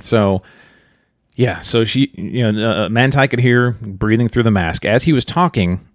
So, 0.00 0.42
yeah, 1.34 1.60
so 1.60 1.84
she, 1.84 2.10
you 2.14 2.50
know, 2.50 2.84
uh, 2.84 2.88
Manti 2.88 3.26
could 3.28 3.40
hear 3.40 3.72
breathing 3.72 4.28
through 4.28 4.44
the 4.44 4.50
mask 4.50 4.84
as 4.84 5.04
he 5.04 5.12
was 5.12 5.24
talking. 5.24 5.86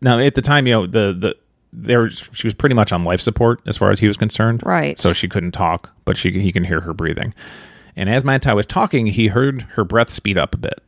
Now, 0.00 0.18
at 0.18 0.34
the 0.34 0.42
time, 0.42 0.66
you 0.66 0.74
know, 0.74 0.86
the 0.86 1.12
the 1.12 1.36
there 1.72 2.08
she 2.10 2.46
was 2.46 2.54
pretty 2.54 2.74
much 2.74 2.92
on 2.92 3.04
life 3.04 3.20
support 3.20 3.60
as 3.66 3.76
far 3.76 3.90
as 3.90 4.00
he 4.00 4.08
was 4.08 4.16
concerned, 4.16 4.62
Right. 4.64 4.98
So 4.98 5.12
she 5.12 5.28
couldn't 5.28 5.52
talk, 5.52 5.90
but 6.04 6.16
she 6.16 6.30
he 6.32 6.52
can 6.52 6.64
hear 6.64 6.80
her 6.80 6.94
breathing. 6.94 7.34
And 7.96 8.08
as 8.08 8.24
Manti 8.24 8.52
was 8.52 8.66
talking, 8.66 9.06
he 9.06 9.26
heard 9.26 9.62
her 9.72 9.84
breath 9.84 10.10
speed 10.10 10.38
up 10.38 10.54
a 10.54 10.58
bit. 10.58 10.80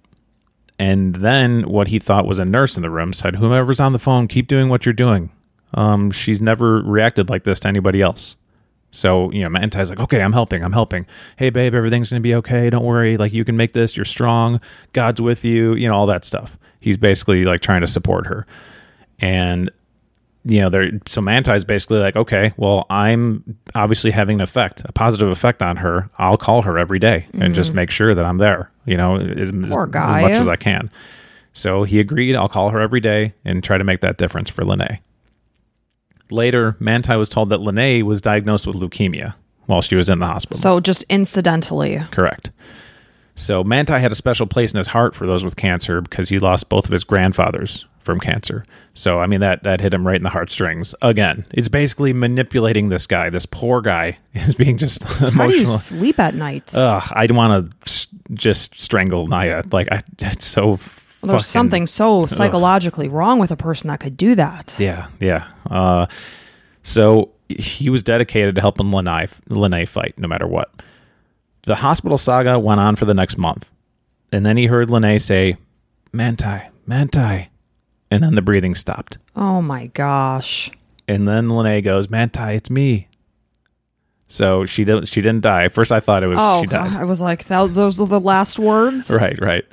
And 0.78 1.16
then 1.16 1.62
what 1.62 1.88
he 1.88 1.98
thought 1.98 2.26
was 2.26 2.38
a 2.38 2.44
nurse 2.44 2.76
in 2.76 2.82
the 2.82 2.90
room 2.90 3.12
said, 3.12 3.36
"Whomever's 3.36 3.80
on 3.80 3.92
the 3.92 3.98
phone, 3.98 4.28
keep 4.28 4.46
doing 4.48 4.68
what 4.68 4.86
you're 4.86 4.92
doing. 4.92 5.30
Um, 5.74 6.10
she's 6.10 6.40
never 6.40 6.82
reacted 6.82 7.28
like 7.30 7.44
this 7.44 7.60
to 7.60 7.68
anybody 7.68 8.02
else." 8.02 8.36
So, 8.92 9.30
you 9.30 9.42
know, 9.42 9.48
Manti's 9.48 9.88
like, 9.88 10.00
okay, 10.00 10.20
I'm 10.20 10.32
helping. 10.32 10.64
I'm 10.64 10.72
helping. 10.72 11.06
Hey, 11.36 11.50
babe, 11.50 11.74
everything's 11.74 12.10
going 12.10 12.20
to 12.20 12.26
be 12.26 12.34
okay. 12.34 12.68
Don't 12.70 12.84
worry. 12.84 13.16
Like, 13.16 13.32
you 13.32 13.44
can 13.44 13.56
make 13.56 13.72
this. 13.72 13.94
You're 13.96 14.04
strong. 14.04 14.60
God's 14.92 15.20
with 15.20 15.44
you. 15.44 15.74
You 15.74 15.88
know, 15.88 15.94
all 15.94 16.06
that 16.06 16.24
stuff. 16.24 16.58
He's 16.80 16.96
basically 16.98 17.44
like 17.44 17.60
trying 17.60 17.82
to 17.82 17.86
support 17.86 18.26
her. 18.26 18.48
And, 19.20 19.70
you 20.44 20.60
know, 20.60 20.70
there, 20.70 20.90
so 21.06 21.20
Manti's 21.20 21.64
basically 21.64 21.98
like, 22.00 22.16
okay, 22.16 22.52
well, 22.56 22.86
I'm 22.90 23.56
obviously 23.76 24.10
having 24.10 24.38
an 24.38 24.40
effect, 24.40 24.82
a 24.86 24.92
positive 24.92 25.28
effect 25.28 25.62
on 25.62 25.76
her. 25.76 26.10
I'll 26.18 26.36
call 26.38 26.62
her 26.62 26.76
every 26.78 26.98
day 26.98 27.26
and 27.34 27.54
just 27.54 27.74
make 27.74 27.90
sure 27.92 28.12
that 28.14 28.24
I'm 28.24 28.38
there, 28.38 28.70
you 28.86 28.96
know, 28.96 29.18
as, 29.18 29.50
as- 29.50 29.72
as 30.08 30.22
much 30.22 30.32
as 30.32 30.48
I 30.48 30.56
can. 30.56 30.90
So 31.52 31.82
he 31.84 32.00
agreed. 32.00 32.34
I'll 32.34 32.48
call 32.48 32.70
her 32.70 32.80
every 32.80 33.00
day 33.00 33.34
and 33.44 33.62
try 33.62 33.78
to 33.78 33.84
make 33.84 34.00
that 34.00 34.16
difference 34.18 34.48
for 34.50 34.64
Lennay. 34.64 34.98
Later, 36.32 36.76
Manti 36.80 37.16
was 37.16 37.28
told 37.28 37.48
that 37.50 37.60
Lennay 37.60 38.02
was 38.02 38.20
diagnosed 38.20 38.66
with 38.66 38.76
leukemia 38.76 39.34
while 39.66 39.82
she 39.82 39.96
was 39.96 40.08
in 40.08 40.18
the 40.18 40.26
hospital. 40.26 40.58
So 40.60 40.80
just 40.80 41.04
incidentally. 41.08 42.00
Correct. 42.10 42.50
So 43.36 43.64
Manti 43.64 43.94
had 43.94 44.12
a 44.12 44.16
special 44.16 44.46
place 44.46 44.72
in 44.72 44.78
his 44.78 44.88
heart 44.88 45.14
for 45.14 45.26
those 45.26 45.44
with 45.44 45.56
cancer 45.56 46.00
because 46.00 46.28
he 46.28 46.38
lost 46.38 46.68
both 46.68 46.84
of 46.84 46.90
his 46.90 47.04
grandfathers 47.04 47.86
from 48.00 48.18
cancer. 48.20 48.64
So 48.94 49.20
I 49.20 49.26
mean 49.26 49.40
that 49.40 49.62
that 49.62 49.80
hit 49.80 49.94
him 49.94 50.06
right 50.06 50.16
in 50.16 50.24
the 50.24 50.30
heartstrings. 50.30 50.94
Again, 51.00 51.46
it's 51.52 51.68
basically 51.68 52.12
manipulating 52.12 52.88
this 52.88 53.06
guy. 53.06 53.30
This 53.30 53.46
poor 53.46 53.80
guy 53.80 54.18
is 54.34 54.54
being 54.54 54.76
just 54.76 55.04
How 55.04 55.46
do 55.46 55.56
you 55.56 55.66
sleep 55.66 56.18
at 56.18 56.34
night? 56.34 56.74
Ugh, 56.74 57.02
I'd 57.14 57.30
want 57.30 57.72
to 57.84 58.08
just 58.34 58.78
strangle 58.80 59.26
Naya. 59.26 59.62
Like 59.72 59.88
I, 59.92 60.02
it's 60.18 60.46
so. 60.46 60.78
Well, 61.22 61.32
there's 61.32 61.42
fucking- 61.42 61.52
something 61.52 61.86
so 61.86 62.26
psychologically 62.38 63.08
wrong 63.08 63.38
with 63.38 63.50
a 63.50 63.56
person 63.56 63.88
that 63.88 64.00
could 64.00 64.16
do 64.16 64.34
that. 64.34 64.76
Yeah, 64.80 65.08
yeah. 65.20 65.46
Uh, 65.70 66.06
so 66.82 67.30
he 67.48 67.90
was 67.90 68.02
dedicated 68.02 68.54
to 68.56 68.60
helping 68.60 68.86
Lennay, 68.88 69.28
Lennay 69.48 69.86
fight 69.88 70.14
no 70.18 70.28
matter 70.28 70.46
what. 70.46 70.70
The 71.62 71.74
hospital 71.76 72.18
saga 72.18 72.58
went 72.58 72.80
on 72.80 72.96
for 72.96 73.04
the 73.04 73.14
next 73.14 73.36
month. 73.38 73.70
And 74.32 74.46
then 74.46 74.56
he 74.56 74.66
heard 74.66 74.88
Lennay 74.88 75.20
say, 75.20 75.56
Manti, 76.12 76.60
Manti. 76.86 77.48
And 78.10 78.22
then 78.22 78.34
the 78.34 78.42
breathing 78.42 78.74
stopped. 78.74 79.18
Oh 79.36 79.60
my 79.62 79.86
gosh. 79.88 80.70
And 81.06 81.26
then 81.28 81.48
Lennay 81.48 81.82
goes, 81.82 82.08
Manti, 82.10 82.54
it's 82.54 82.70
me. 82.70 83.08
So 84.28 84.64
she 84.64 84.84
didn't 84.84 85.06
she 85.06 85.20
didn't 85.20 85.40
die. 85.42 85.68
First 85.68 85.90
I 85.90 85.98
thought 85.98 86.22
it 86.22 86.28
was 86.28 86.38
Oh, 86.40 86.60
she 86.62 86.68
died. 86.68 86.92
I 86.96 87.04
was 87.04 87.20
like, 87.20 87.46
that, 87.46 87.74
those 87.74 88.00
are 88.00 88.06
the 88.06 88.20
last 88.20 88.58
words. 88.60 89.10
Right, 89.10 89.38
right. 89.40 89.64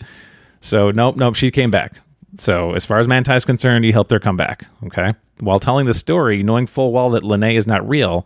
So 0.62 0.89
nope, 0.89 1.15
nope, 1.15 1.36
she 1.36 1.51
came 1.51 1.69
back. 1.69 1.93
So 2.39 2.73
as 2.73 2.83
far 2.83 2.97
as 2.97 3.07
Manti 3.07 3.33
is 3.33 3.45
concerned, 3.45 3.86
he 3.86 3.91
helped 3.91 4.10
her 4.12 4.19
come 4.19 4.36
back. 4.36 4.65
Okay. 4.86 5.13
While 5.39 5.60
telling 5.60 5.86
the 5.86 5.93
story, 5.93 6.43
knowing 6.43 6.67
full 6.67 6.91
well 6.91 7.12
that 7.12 7.23
Lennay 7.23 7.58
is 7.58 7.67
not 7.67 7.88
real, 7.88 8.26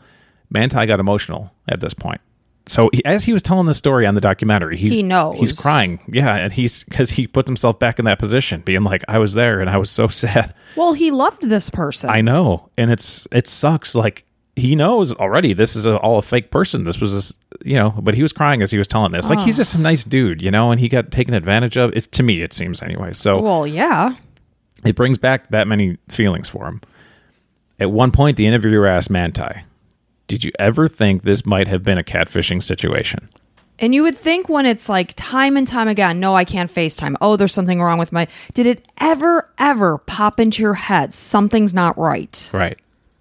Manti 0.49 0.85
got 0.85 0.99
emotional 0.99 1.51
at 1.67 1.79
this 1.79 1.93
point. 1.93 2.21
so 2.67 2.89
he, 2.93 3.03
as 3.05 3.23
he 3.23 3.33
was 3.33 3.41
telling 3.41 3.65
the 3.65 3.73
story 3.73 4.05
on 4.05 4.15
the 4.15 4.21
documentary, 4.21 4.77
he's, 4.77 4.91
He 4.91 5.03
knows. 5.03 5.39
he's 5.39 5.57
crying. 5.57 5.99
Yeah, 6.07 6.35
and 6.35 6.53
he's 6.53 6.83
because 6.83 7.09
he 7.11 7.27
puts 7.27 7.49
himself 7.49 7.79
back 7.79 7.99
in 7.99 8.05
that 8.05 8.19
position, 8.19 8.61
being 8.61 8.83
like, 8.83 9.03
"I 9.07 9.17
was 9.17 9.33
there 9.33 9.59
and 9.59 9.69
I 9.69 9.77
was 9.77 9.89
so 9.89 10.07
sad." 10.23 10.53
Well, 10.75 10.93
he 10.93 11.11
loved 11.11 11.49
this 11.49 11.69
person. 11.69 12.09
I 12.09 12.21
know, 12.21 12.69
and 12.77 12.91
it's 12.91 13.27
it 13.31 13.47
sucks. 13.47 13.95
Like 13.95 14.25
he 14.55 14.75
knows 14.75 15.13
already 15.15 15.53
this 15.53 15.75
is 15.75 15.85
a, 15.85 15.97
all 15.97 16.17
a 16.17 16.21
fake 16.21 16.51
person. 16.51 16.83
This 16.83 16.99
was, 16.99 17.13
just, 17.13 17.37
you 17.63 17.75
know, 17.75 17.91
but 18.01 18.13
he 18.13 18.21
was 18.21 18.33
crying 18.33 18.61
as 18.61 18.71
he 18.71 18.77
was 18.77 18.87
telling 18.87 19.11
this. 19.11 19.29
Like 19.29 19.39
he's 19.39 19.57
ah. 19.57 19.61
just 19.61 19.75
a 19.75 19.79
nice 19.79 20.03
dude, 20.03 20.41
you 20.41 20.51
know, 20.51 20.71
and 20.71 20.79
he 20.79 20.89
got 20.89 21.11
taken 21.11 21.33
advantage 21.33 21.77
of. 21.77 21.93
It, 21.95 22.11
to 22.13 22.23
me, 22.23 22.41
it 22.41 22.53
seems 22.53 22.81
anyway. 22.81 23.13
So 23.13 23.39
well, 23.39 23.65
yeah. 23.65 24.15
it 24.83 24.95
brings 24.95 25.17
back 25.17 25.49
that 25.49 25.67
many 25.67 25.97
feelings 26.09 26.49
for 26.49 26.67
him. 26.67 26.81
At 27.81 27.91
one 27.91 28.11
point, 28.11 28.37
the 28.37 28.45
interviewer 28.45 28.85
asked 28.85 29.09
Manti, 29.09 29.63
"Did 30.27 30.43
you 30.43 30.51
ever 30.59 30.87
think 30.87 31.23
this 31.23 31.45
might 31.45 31.67
have 31.67 31.83
been 31.83 31.97
a 31.97 32.03
catfishing 32.03 32.61
situation?" 32.61 33.27
And 33.79 33.95
you 33.95 34.03
would 34.03 34.15
think 34.15 34.47
when 34.47 34.67
it's 34.67 34.87
like 34.87 35.13
time 35.15 35.57
and 35.57 35.67
time 35.67 35.87
again, 35.87 36.19
no, 36.19 36.35
I 36.35 36.43
can't 36.45 36.71
FaceTime. 36.71 37.15
Oh, 37.19 37.35
there's 37.35 37.51
something 37.51 37.81
wrong 37.81 37.97
with 37.97 38.11
my. 38.11 38.27
Did 38.53 38.67
it 38.67 38.87
ever, 38.99 39.49
ever 39.57 39.97
pop 39.97 40.39
into 40.39 40.61
your 40.61 40.75
head 40.75 41.11
something's 41.11 41.73
not 41.73 41.97
right? 41.97 42.49
Right. 42.53 42.77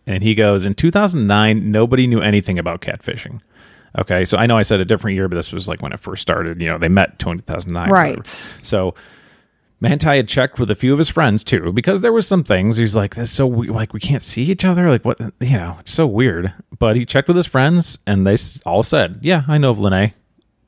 And 0.07 0.23
he 0.23 0.35
goes, 0.35 0.67
in 0.67 0.75
2009, 0.75 1.71
nobody 1.71 2.07
knew 2.07 2.21
anything 2.21 2.59
about 2.59 2.83
catfishing. 2.83 3.41
Okay. 3.99 4.27
So 4.27 4.37
I 4.37 4.45
know 4.45 4.59
I 4.59 4.63
said 4.63 4.81
a 4.81 4.85
different 4.85 5.17
year, 5.17 5.29
but 5.29 5.37
this 5.37 5.51
was 5.51 5.67
like 5.67 5.81
when 5.81 5.95
it 5.95 6.01
first 6.01 6.21
started. 6.21 6.61
You 6.61 6.69
know, 6.69 6.77
they 6.77 6.89
met 6.89 7.19
2009. 7.19 7.89
Right. 7.89 8.49
So 8.61 8.95
Manti 9.81 10.09
had 10.09 10.29
checked 10.29 10.59
with 10.59 10.71
a 10.71 10.75
few 10.75 10.93
of 10.93 10.99
his 10.99 11.09
friends 11.09 11.43
too, 11.43 11.73
because 11.73 12.01
there 12.03 12.13
was 12.13 12.27
some 12.27 12.45
things 12.45 12.77
he's 12.77 12.95
like, 12.95 13.15
that's 13.15 13.31
so 13.31 13.47
we- 13.47 13.69
like, 13.69 13.93
we 13.95 14.01
can't 14.01 14.23
see 14.23 14.43
each 14.43 14.65
other. 14.65 14.89
Like, 14.91 15.05
what, 15.05 15.19
you 15.41 15.57
know, 15.57 15.77
it's 15.81 15.93
so 15.93 16.07
weird. 16.07 16.53
But 16.79 16.97
he 16.97 17.05
checked 17.07 17.29
with 17.29 17.37
his 17.37 17.47
friends 17.47 17.99
and 18.07 18.27
they 18.27 18.37
all 18.67 18.83
said, 18.83 19.21
yeah, 19.23 19.43
I 19.49 19.57
know 19.59 19.71
of 19.71 19.79
Lennay. 19.79 20.13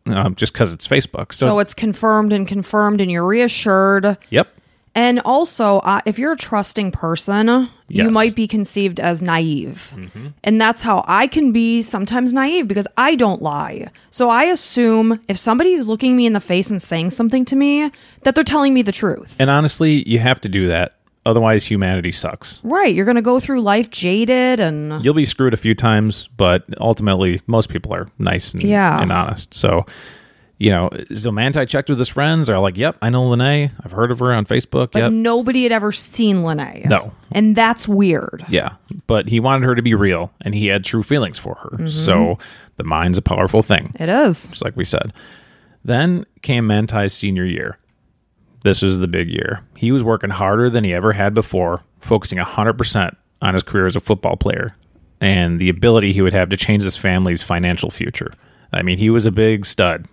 Um, 0.07 0.35
just 0.35 0.53
because 0.53 0.72
it's 0.72 0.88
Facebook. 0.88 1.33
So, 1.33 1.46
So 1.46 1.59
it's 1.61 1.75
confirmed 1.75 2.33
and 2.33 2.48
confirmed, 2.48 3.01
and 3.01 3.09
you're 3.11 3.25
reassured. 3.27 4.16
yep. 4.31 4.48
And 4.94 5.20
also, 5.20 5.78
uh, 5.78 6.00
if 6.05 6.18
you're 6.18 6.33
a 6.33 6.37
trusting 6.37 6.90
person, 6.92 7.46
you 7.48 7.68
Yes. 7.88 8.05
Mm-hmm. 8.07 8.14
might 8.14 8.35
be 8.35 8.46
conceived 8.46 9.00
as 9.00 9.22
naive. 9.22 9.92
And 10.44 10.61
that's 10.61 10.83
how 10.83 11.05
I 11.09 11.26
can 11.26 11.52
be 11.52 11.81
sometimes 11.83 12.33
naive 12.35 12.68
because 12.68 12.87
I 12.96 13.14
don't 13.16 13.40
lie. 13.42 13.88
So 14.11 14.28
I 14.31 14.44
assume 14.44 15.18
if 15.28 15.38
somebody's 15.38 15.87
looking 15.87 16.14
me 16.16 16.26
in 16.26 16.33
the 16.35 16.40
face 16.40 16.70
and 16.70 16.81
saying 16.81 17.11
something 17.11 17.44
to 17.46 17.57
me, 17.57 17.90
that 18.22 18.35
they're 18.35 18.44
telling 18.44 18.74
me 18.74 18.83
the 18.83 18.92
truth. 18.92 19.37
And 19.38 19.48
honestly, 19.50 20.07
you 20.09 20.18
have 20.18 20.40
to 20.42 20.48
do 20.48 20.66
that. 20.68 20.96
Otherwise, 21.24 21.64
humanity 21.64 22.11
sucks. 22.11 22.59
right. 22.64 22.92
You're 22.92 23.05
going 23.05 23.14
to 23.14 23.22
go 23.22 23.38
through 23.38 23.61
life 23.61 23.90
jaded 23.90 24.59
and. 24.59 25.05
you'll 25.05 25.14
be 25.14 25.24
screwed 25.24 25.55
a 25.55 25.57
few 25.57 25.72
times, 25.74 26.28
but 26.37 26.64
ultimately, 26.81 27.40
most 27.46 27.68
people 27.68 27.94
are 27.94 28.09
nice 28.18 28.52
and, 28.55 28.62
Yeah. 28.62 29.00
and 29.00 29.12
honest. 29.12 29.55
So, 29.55 29.87
you 30.62 30.70
know, 30.70 30.90
so 31.14 31.33
Manti 31.33 31.66
checked 31.66 31.88
with 31.88 31.98
his 31.98 32.09
friends. 32.09 32.46
They're 32.46 32.59
like, 32.59 32.77
"Yep, 32.77 32.98
I 33.03 33.11
know 33.11 33.29
Lennay. 33.29 33.70
I've 33.85 33.90
heard 33.90 34.11
of 34.12 34.20
her 34.20 34.33
on 34.33 34.46
Facebook. 34.46 34.92
But 34.92 34.98
yep, 35.01 35.12
nobody 35.12 35.64
had 35.64 35.72
ever 35.72 35.90
seen 35.90 36.38
Lennay. 36.38 36.85
No. 36.87 37.12
And 37.33 37.57
that's 37.57 37.88
weird. 37.88 38.44
yeah." 38.48 38.75
But 39.07 39.29
he 39.29 39.40
wanted 39.40 39.66
her 39.66 39.75
to 39.75 39.83
be 39.83 39.94
real, 39.94 40.33
and 40.42 40.55
he 40.55 40.66
had 40.68 40.85
true 40.85 41.03
feelings 41.03 41.38
for 41.38 41.57
her. 41.57 41.70
Mm-hmm. 41.70 41.87
So 41.88 42.38
the 42.77 42.85
mind's 42.85 43.18
a 43.18 43.22
powerful 43.22 43.62
thing, 43.62 43.92
It 43.98 44.09
is. 44.09 44.48
just 44.48 44.64
like 44.64 44.77
we 44.77 44.85
said. 44.85 45.12
Then 45.85 46.25
came 46.42 46.66
Manti's 46.66 47.12
senior 47.12 47.44
year. 47.44 47.79
This 48.62 48.83
was 48.83 48.98
the 49.01 49.09
big 49.09 49.29
year. 49.29 49.61
He 49.77 49.90
was 49.90 50.05
working 50.05 50.31
harder 50.31 50.70
than 50.70 50.85
he 50.85 50.94
ever 50.94 51.12
had 51.12 51.35
before, 51.35 51.83
focusing 52.01 52.38
100% 52.38 53.16
on 53.42 53.55
his 53.55 53.64
career 53.64 53.87
as 53.87 53.96
a 53.96 54.01
football 54.01 54.37
player 54.37 54.77
and 55.20 55.61
the 55.61 55.68
ability 55.68 56.12
he 56.12 56.22
would 56.22 56.33
have 56.33 56.48
to 56.51 56.57
change 56.57 56.83
his 56.85 56.96
family's 56.96 57.42
financial 57.42 57.90
future. 57.90 58.33
I 58.72 58.83
mean, 58.83 58.98
he 58.98 59.11
was 59.11 59.27
a 59.27 59.31
big 59.33 59.66
stud. 59.66 60.07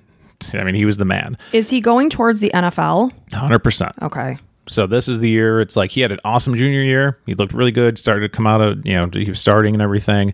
I 0.54 0.64
mean, 0.64 0.76
he 0.76 0.86
was 0.86 0.98
the 0.98 1.06
man. 1.06 1.36
Is 1.54 1.70
he 1.70 1.82
going 1.82 2.10
towards 2.10 2.40
the 2.40 2.52
NFL? 2.54 3.12
100%. 3.32 4.02
Okay. 4.02 4.38
So 4.68 4.86
this 4.88 5.08
is 5.08 5.20
the 5.20 5.30
year. 5.30 5.62
It's 5.62 5.76
like 5.76 5.90
he 5.92 6.02
had 6.02 6.12
an 6.12 6.20
awesome 6.24 6.56
junior 6.56 6.84
year. 6.84 7.18
He 7.26 7.34
looked 7.36 7.54
really 7.54 7.72
good. 7.72 7.98
Started 7.98 8.22
to 8.22 8.30
come 8.30 8.46
out 8.46 8.62
of 8.62 8.86
you 8.86 8.94
know 8.94 9.10
he 9.12 9.28
was 9.30 9.40
starting 9.40 9.74
and 9.74 9.82
everything. 9.82 10.34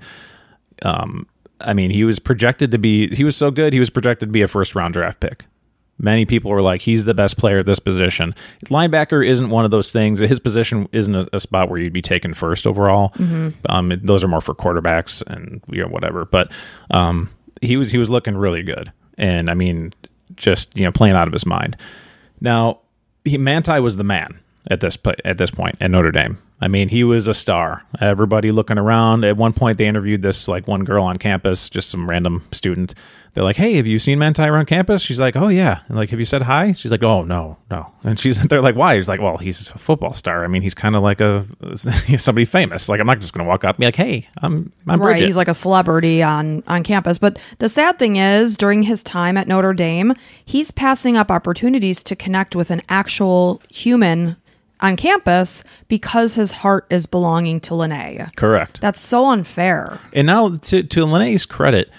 Um, 0.81 1.27
I 1.61 1.73
mean, 1.73 1.89
he 1.89 2.03
was 2.03 2.19
projected 2.19 2.71
to 2.71 2.77
be. 2.77 3.13
He 3.15 3.23
was 3.23 3.35
so 3.37 3.49
good. 3.49 3.71
He 3.71 3.79
was 3.79 3.89
projected 3.89 4.27
to 4.29 4.33
be 4.33 4.41
a 4.41 4.47
first 4.47 4.75
round 4.75 4.93
draft 4.93 5.21
pick. 5.21 5.45
Many 5.97 6.25
people 6.25 6.51
were 6.51 6.61
like, 6.61 6.81
he's 6.81 7.05
the 7.05 7.13
best 7.13 7.37
player 7.37 7.59
at 7.59 7.65
this 7.65 7.79
position. 7.79 8.35
Linebacker 8.65 9.25
isn't 9.25 9.49
one 9.49 9.63
of 9.63 9.71
those 9.71 9.93
things. 9.93 10.19
His 10.19 10.41
position 10.41 10.89
isn't 10.91 11.15
a, 11.15 11.25
a 11.31 11.39
spot 11.39 11.69
where 11.69 11.79
you'd 11.79 11.93
be 11.93 12.01
taken 12.01 12.33
first 12.33 12.67
overall. 12.67 13.13
Um, 13.69 13.93
it- 13.93 14.05
those 14.05 14.21
are 14.21 14.27
more 14.27 14.41
for 14.41 14.53
quarterbacks 14.53 15.23
and 15.27 15.63
you 15.71 15.81
know 15.81 15.87
whatever. 15.87 16.25
But 16.25 16.51
um, 16.91 17.29
he 17.61 17.77
was 17.77 17.89
he 17.91 17.97
was 17.97 18.09
looking 18.09 18.35
really 18.35 18.61
good, 18.63 18.91
and 19.17 19.49
I 19.49 19.53
mean, 19.53 19.93
just 20.35 20.75
you 20.77 20.83
know 20.83 20.91
playing 20.91 21.15
out 21.15 21.27
of 21.27 21.33
his 21.33 21.45
mind. 21.45 21.77
Now, 22.41 22.79
he, 23.23 23.37
Manti 23.37 23.79
was 23.79 23.97
the 23.97 24.03
man 24.03 24.39
at 24.67 24.81
this 24.81 24.97
at 25.23 25.37
this 25.37 25.51
point 25.51 25.77
at 25.79 25.91
Notre 25.91 26.11
Dame. 26.11 26.37
I 26.61 26.69
mean, 26.69 26.87
he 26.87 27.03
was 27.03 27.27
a 27.27 27.33
star. 27.33 27.83
Everybody 27.99 28.51
looking 28.51 28.77
around. 28.77 29.25
At 29.25 29.35
one 29.35 29.51
point, 29.51 29.77
they 29.77 29.87
interviewed 29.87 30.21
this 30.21 30.47
like 30.47 30.67
one 30.67 30.85
girl 30.85 31.03
on 31.03 31.17
campus, 31.17 31.69
just 31.69 31.89
some 31.89 32.09
random 32.09 32.43
student. 32.51 32.93
They're 33.33 33.43
like, 33.43 33.57
"Hey, 33.57 33.73
have 33.73 33.85
you 33.85 33.99
seen 33.99 34.19
Manti 34.19 34.43
around 34.43 34.67
campus?" 34.67 35.01
She's 35.01 35.19
like, 35.19 35.35
"Oh 35.35 35.49
yeah." 35.49 35.81
And 35.89 35.97
like, 35.97 36.09
"Have 36.11 36.19
you 36.19 36.25
said 36.25 36.43
hi?" 36.43 36.71
She's 36.71 36.91
like, 36.91 37.03
"Oh 37.03 37.23
no, 37.23 37.57
no." 37.69 37.91
And 38.05 38.17
she's 38.17 38.41
they're 38.47 38.61
like, 38.61 38.77
"Why?" 38.77 38.95
He's 38.95 39.09
like, 39.09 39.19
"Well, 39.19 39.35
he's 39.35 39.69
a 39.69 39.77
football 39.77 40.13
star. 40.13 40.45
I 40.45 40.47
mean, 40.47 40.61
he's 40.61 40.73
kind 40.73 40.95
of 40.95 41.03
like 41.03 41.19
a 41.19 41.45
somebody 42.17 42.45
famous. 42.45 42.87
Like, 42.87 43.01
I'm 43.01 43.07
not 43.07 43.19
just 43.19 43.33
going 43.33 43.43
to 43.43 43.49
walk 43.49 43.65
up 43.65 43.75
and 43.75 43.81
be 43.81 43.87
like, 43.87 43.97
"Hey, 43.97 44.29
I'm 44.41 44.71
I'm 44.87 45.01
Right, 45.01 45.11
Bridget." 45.15 45.25
he's 45.25 45.35
like 45.35 45.49
a 45.49 45.53
celebrity 45.53 46.23
on 46.23 46.63
on 46.67 46.83
campus. 46.83 47.17
But 47.17 47.37
the 47.59 47.67
sad 47.67 47.99
thing 47.99 48.15
is, 48.15 48.55
during 48.55 48.83
his 48.83 49.03
time 49.03 49.35
at 49.35 49.49
Notre 49.49 49.73
Dame, 49.73 50.13
he's 50.45 50.71
passing 50.71 51.17
up 51.17 51.29
opportunities 51.29 52.01
to 52.03 52.15
connect 52.15 52.55
with 52.55 52.71
an 52.71 52.81
actual 52.87 53.61
human 53.69 54.37
on 54.81 54.95
campus 54.95 55.63
because 55.87 56.35
his 56.35 56.51
heart 56.51 56.85
is 56.89 57.05
belonging 57.05 57.59
to 57.61 57.71
Lennay. 57.71 58.27
Correct. 58.35 58.81
That's 58.81 58.99
so 58.99 59.27
unfair. 59.27 59.99
And 60.13 60.27
now, 60.27 60.49
to 60.49 60.83
to 60.83 61.05
Lennay's 61.05 61.45
credit, 61.45 61.89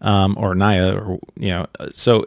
um, 0.00 0.36
or 0.38 0.54
Naya, 0.54 0.96
or 0.96 1.18
you 1.36 1.50
know, 1.50 1.66
so 1.92 2.26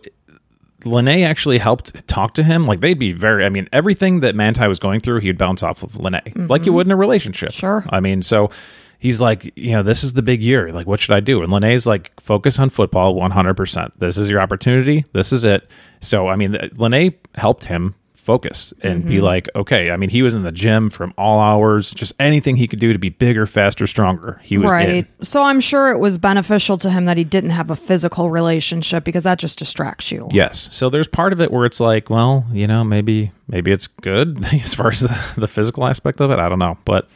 Lennay 0.81 1.25
actually 1.25 1.57
helped 1.57 2.07
talk 2.07 2.33
to 2.35 2.43
him. 2.43 2.67
Like 2.67 2.79
they'd 2.79 2.99
be 2.99 3.11
very. 3.11 3.45
I 3.45 3.49
mean, 3.49 3.67
everything 3.73 4.19
that 4.21 4.35
Manti 4.35 4.67
was 4.67 4.79
going 4.79 4.99
through, 4.99 5.19
he'd 5.21 5.37
bounce 5.37 5.63
off 5.63 5.83
of 5.83 5.93
Lennay, 5.93 6.49
like 6.49 6.65
you 6.65 6.73
would 6.73 6.87
in 6.87 6.91
a 6.91 6.95
relationship. 6.95 7.51
Sure. 7.51 7.85
I 7.89 7.99
mean, 7.99 8.21
so 8.21 8.51
he's 8.99 9.19
like, 9.21 9.51
you 9.55 9.71
know, 9.71 9.83
this 9.83 10.03
is 10.03 10.13
the 10.13 10.21
big 10.21 10.41
year. 10.41 10.71
Like, 10.71 10.87
what 10.87 10.99
should 10.99 11.13
I 11.13 11.19
do? 11.19 11.41
And 11.43 11.51
Lennay's 11.51 11.85
like, 11.85 12.19
focus 12.19 12.57
on 12.59 12.69
football, 12.69 13.15
one 13.15 13.31
hundred 13.31 13.55
percent. 13.55 13.99
This 13.99 14.17
is 14.17 14.29
your 14.29 14.41
opportunity. 14.41 15.05
This 15.13 15.31
is 15.33 15.43
it. 15.43 15.69
So, 16.01 16.27
I 16.27 16.35
mean, 16.35 16.53
Lennay 16.53 17.15
helped 17.35 17.65
him 17.65 17.95
focus 18.17 18.73
and 18.81 19.05
be 19.05 19.15
mm-hmm. 19.15 19.25
like, 19.25 19.49
okay. 19.55 19.91
I 19.91 19.97
mean, 19.97 20.09
he 20.09 20.21
was 20.21 20.33
in 20.33 20.43
the 20.43 20.51
gym 20.51 20.89
from 20.89 21.13
all 21.17 21.39
hours, 21.39 21.91
just 21.91 22.13
anything 22.19 22.55
he 22.55 22.67
could 22.67 22.79
do 22.79 22.91
to 22.91 22.99
be 22.99 23.09
bigger, 23.09 23.45
faster, 23.45 23.87
stronger. 23.87 24.39
He 24.43 24.57
was 24.57 24.71
in. 24.71 24.77
Right. 24.77 25.07
So 25.21 25.43
I'm 25.43 25.59
sure 25.59 25.91
it 25.91 25.99
was 25.99 26.17
beneficial 26.17 26.77
to 26.79 26.89
him 26.89 27.05
that 27.05 27.17
he 27.17 27.23
didn't 27.23 27.51
have 27.51 27.69
a 27.69 27.75
physical 27.75 28.29
relationship 28.29 29.03
because 29.03 29.23
that 29.23 29.39
just 29.39 29.59
distracts 29.59 30.11
you. 30.11 30.27
Yes. 30.31 30.69
So 30.71 30.89
there's 30.89 31.07
part 31.07 31.33
of 31.33 31.41
it 31.41 31.51
where 31.51 31.65
it's 31.65 31.79
like, 31.79 32.09
well, 32.09 32.45
you 32.51 32.67
know, 32.67 32.83
maybe 32.83 33.31
maybe 33.47 33.71
it's 33.71 33.87
good 33.87 34.43
as 34.53 34.73
far 34.73 34.89
as 34.89 35.01
the, 35.01 35.33
the 35.37 35.47
physical 35.47 35.85
aspect 35.85 36.19
of 36.19 36.31
it. 36.31 36.39
I 36.39 36.49
don't 36.49 36.59
know. 36.59 36.77
But 36.85 37.07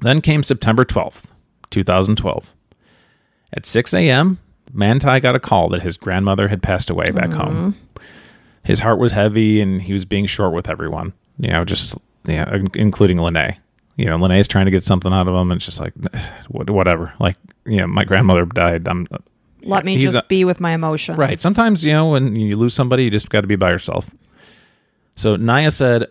then 0.00 0.20
came 0.20 0.42
September 0.42 0.84
12th, 0.84 1.24
2012. 1.70 2.54
At 3.52 3.66
6 3.66 3.94
a.m., 3.94 4.38
Manti 4.72 5.20
got 5.20 5.36
a 5.36 5.40
call 5.40 5.68
that 5.68 5.82
his 5.82 5.96
grandmother 5.96 6.48
had 6.48 6.62
passed 6.62 6.90
away 6.90 7.10
back 7.10 7.30
home. 7.30 7.72
Mm-hmm. 7.72 7.80
His 8.64 8.80
heart 8.80 8.98
was 8.98 9.12
heavy 9.12 9.60
and 9.60 9.80
he 9.80 9.92
was 9.92 10.04
being 10.04 10.26
short 10.26 10.52
with 10.52 10.68
everyone, 10.68 11.12
you 11.38 11.50
know, 11.50 11.64
just, 11.64 11.94
yeah, 12.24 12.52
in- 12.54 12.68
including 12.74 13.18
Lennay. 13.18 13.56
You 13.96 14.06
know, 14.06 14.16
Lennay's 14.18 14.48
trying 14.48 14.64
to 14.64 14.70
get 14.70 14.82
something 14.82 15.12
out 15.12 15.28
of 15.28 15.34
him 15.34 15.50
and 15.52 15.58
it's 15.58 15.64
just 15.66 15.78
like, 15.80 15.92
whatever. 16.48 17.12
Like, 17.20 17.36
you 17.66 17.76
know, 17.76 17.86
my 17.86 18.04
grandmother 18.04 18.44
died. 18.46 18.88
I'm, 18.88 19.06
Let 19.62 19.84
me 19.84 19.98
just 19.98 20.16
a- 20.16 20.24
be 20.28 20.44
with 20.44 20.60
my 20.60 20.72
emotions. 20.72 21.18
Right. 21.18 21.38
Sometimes, 21.38 21.84
you 21.84 21.92
know, 21.92 22.08
when 22.10 22.34
you 22.36 22.56
lose 22.56 22.74
somebody, 22.74 23.04
you 23.04 23.10
just 23.10 23.28
got 23.30 23.42
to 23.42 23.46
be 23.46 23.56
by 23.56 23.70
yourself. 23.70 24.08
So 25.16 25.36
Naya 25.36 25.70
said, 25.70 26.06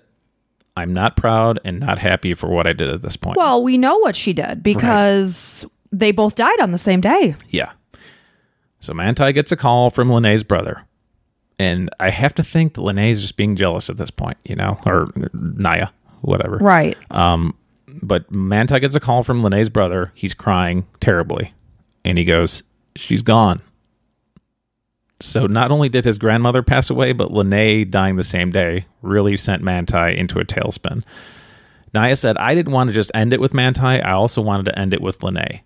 I'm 0.78 0.94
not 0.94 1.18
proud 1.18 1.60
and 1.66 1.80
not 1.80 1.98
happy 1.98 2.34
for 2.34 2.48
what 2.50 2.68
I 2.68 2.74
did 2.74 2.90
at 2.90 3.02
this 3.02 3.16
point. 3.16 3.38
Well, 3.38 3.62
we 3.64 3.78
know 3.78 3.98
what 3.98 4.16
she 4.16 4.34
did 4.34 4.64
because 4.64 5.66
they 5.92 6.12
both 6.12 6.36
died 6.36 6.60
on 6.62 6.72
the 6.72 6.78
same 6.78 7.02
day. 7.02 7.36
yeah. 7.50 7.72
So 8.80 8.94
Manti 8.94 9.32
gets 9.32 9.52
a 9.52 9.56
call 9.56 9.90
from 9.90 10.10
Lennay's 10.10 10.44
brother. 10.44 10.84
And 11.60 11.90
I 12.00 12.10
have 12.10 12.34
to 12.36 12.44
think 12.44 12.74
that 12.74 12.82
Lennay's 12.82 13.22
just 13.22 13.38
being 13.38 13.56
jealous 13.56 13.90
at 13.90 13.98
this 13.98 14.10
point, 14.12 14.38
you 14.44 14.56
know, 14.56 14.80
or 14.86 15.08
Naya, 15.34 15.90
whatever. 16.22 16.58
Right. 16.58 16.98
Um, 17.12 17.56
But 18.02 18.30
Manti 18.32 18.80
gets 18.80 18.96
a 18.96 19.00
call 19.00 19.24
from 19.24 19.42
Lennay's 19.44 19.70
brother. 19.70 20.12
He's 20.16 20.34
crying 20.34 20.86
terribly. 21.00 21.54
And 22.04 22.18
he 22.18 22.26
goes, 22.26 22.64
She's 22.96 23.22
gone. 23.22 23.60
So 25.20 25.46
not 25.48 25.72
only 25.72 25.90
did 25.90 26.04
his 26.06 26.18
grandmother 26.18 26.62
pass 26.64 26.90
away, 26.90 27.14
but 27.14 27.30
Lennay 27.32 27.90
dying 27.90 28.18
the 28.18 28.24
same 28.24 28.50
day 28.52 28.86
really 29.02 29.38
sent 29.38 29.64
Manti 29.64 30.18
into 30.18 30.40
a 30.40 30.44
tailspin. 30.46 31.04
Naya 31.94 32.16
said, 32.16 32.36
I 32.38 32.56
didn't 32.56 32.74
want 32.74 32.90
to 32.90 32.94
just 32.94 33.12
end 33.14 33.32
it 33.34 33.40
with 33.40 33.54
Manti. 33.54 33.82
I 33.82 34.12
also 34.14 34.42
wanted 34.42 34.66
to 34.66 34.78
end 34.78 34.94
it 34.94 35.02
with 35.02 35.20
Lennay. 35.20 35.62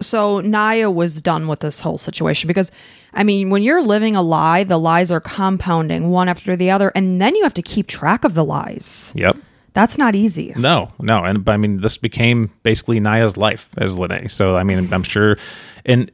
So 0.00 0.40
Naya 0.40 0.90
was 0.90 1.20
done 1.20 1.46
with 1.48 1.60
this 1.60 1.80
whole 1.80 1.98
situation 1.98 2.48
because, 2.48 2.70
I 3.12 3.22
mean, 3.24 3.50
when 3.50 3.62
you're 3.62 3.82
living 3.82 4.16
a 4.16 4.22
lie, 4.22 4.64
the 4.64 4.78
lies 4.78 5.10
are 5.10 5.20
compounding 5.20 6.08
one 6.10 6.28
after 6.28 6.56
the 6.56 6.70
other, 6.70 6.90
and 6.94 7.20
then 7.20 7.34
you 7.36 7.42
have 7.42 7.54
to 7.54 7.62
keep 7.62 7.86
track 7.86 8.24
of 8.24 8.34
the 8.34 8.44
lies. 8.44 9.12
Yep. 9.14 9.36
That's 9.72 9.98
not 9.98 10.14
easy. 10.16 10.52
No, 10.56 10.90
no, 10.98 11.22
and 11.24 11.48
I 11.48 11.56
mean 11.56 11.76
this 11.76 11.96
became 11.96 12.50
basically 12.64 12.98
Naya's 12.98 13.36
life 13.36 13.70
as 13.78 13.94
Lennay. 13.96 14.28
So 14.30 14.56
I 14.56 14.64
mean, 14.64 14.92
I'm 14.92 15.04
sure, 15.04 15.36
and 15.86 16.10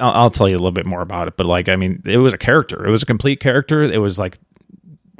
I'll, 0.00 0.12
I'll 0.12 0.30
tell 0.30 0.48
you 0.48 0.54
a 0.56 0.58
little 0.58 0.72
bit 0.72 0.86
more 0.86 1.02
about 1.02 1.28
it. 1.28 1.36
But 1.36 1.44
like, 1.46 1.68
I 1.68 1.76
mean, 1.76 2.02
it 2.06 2.16
was 2.16 2.32
a 2.32 2.38
character. 2.38 2.86
It 2.86 2.90
was 2.90 3.02
a 3.02 3.06
complete 3.06 3.40
character. 3.40 3.82
It 3.82 3.98
was 3.98 4.18
like 4.18 4.38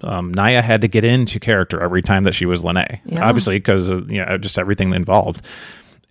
um, 0.02 0.32
Naya 0.32 0.62
had 0.62 0.80
to 0.80 0.88
get 0.88 1.04
into 1.04 1.38
character 1.38 1.82
every 1.82 2.00
time 2.00 2.22
that 2.22 2.32
she 2.34 2.46
was 2.46 2.62
Lennay, 2.62 3.00
Yeah. 3.04 3.22
obviously 3.28 3.56
because 3.56 3.90
of 3.90 4.10
you 4.10 4.24
know 4.24 4.38
just 4.38 4.58
everything 4.58 4.94
involved. 4.94 5.44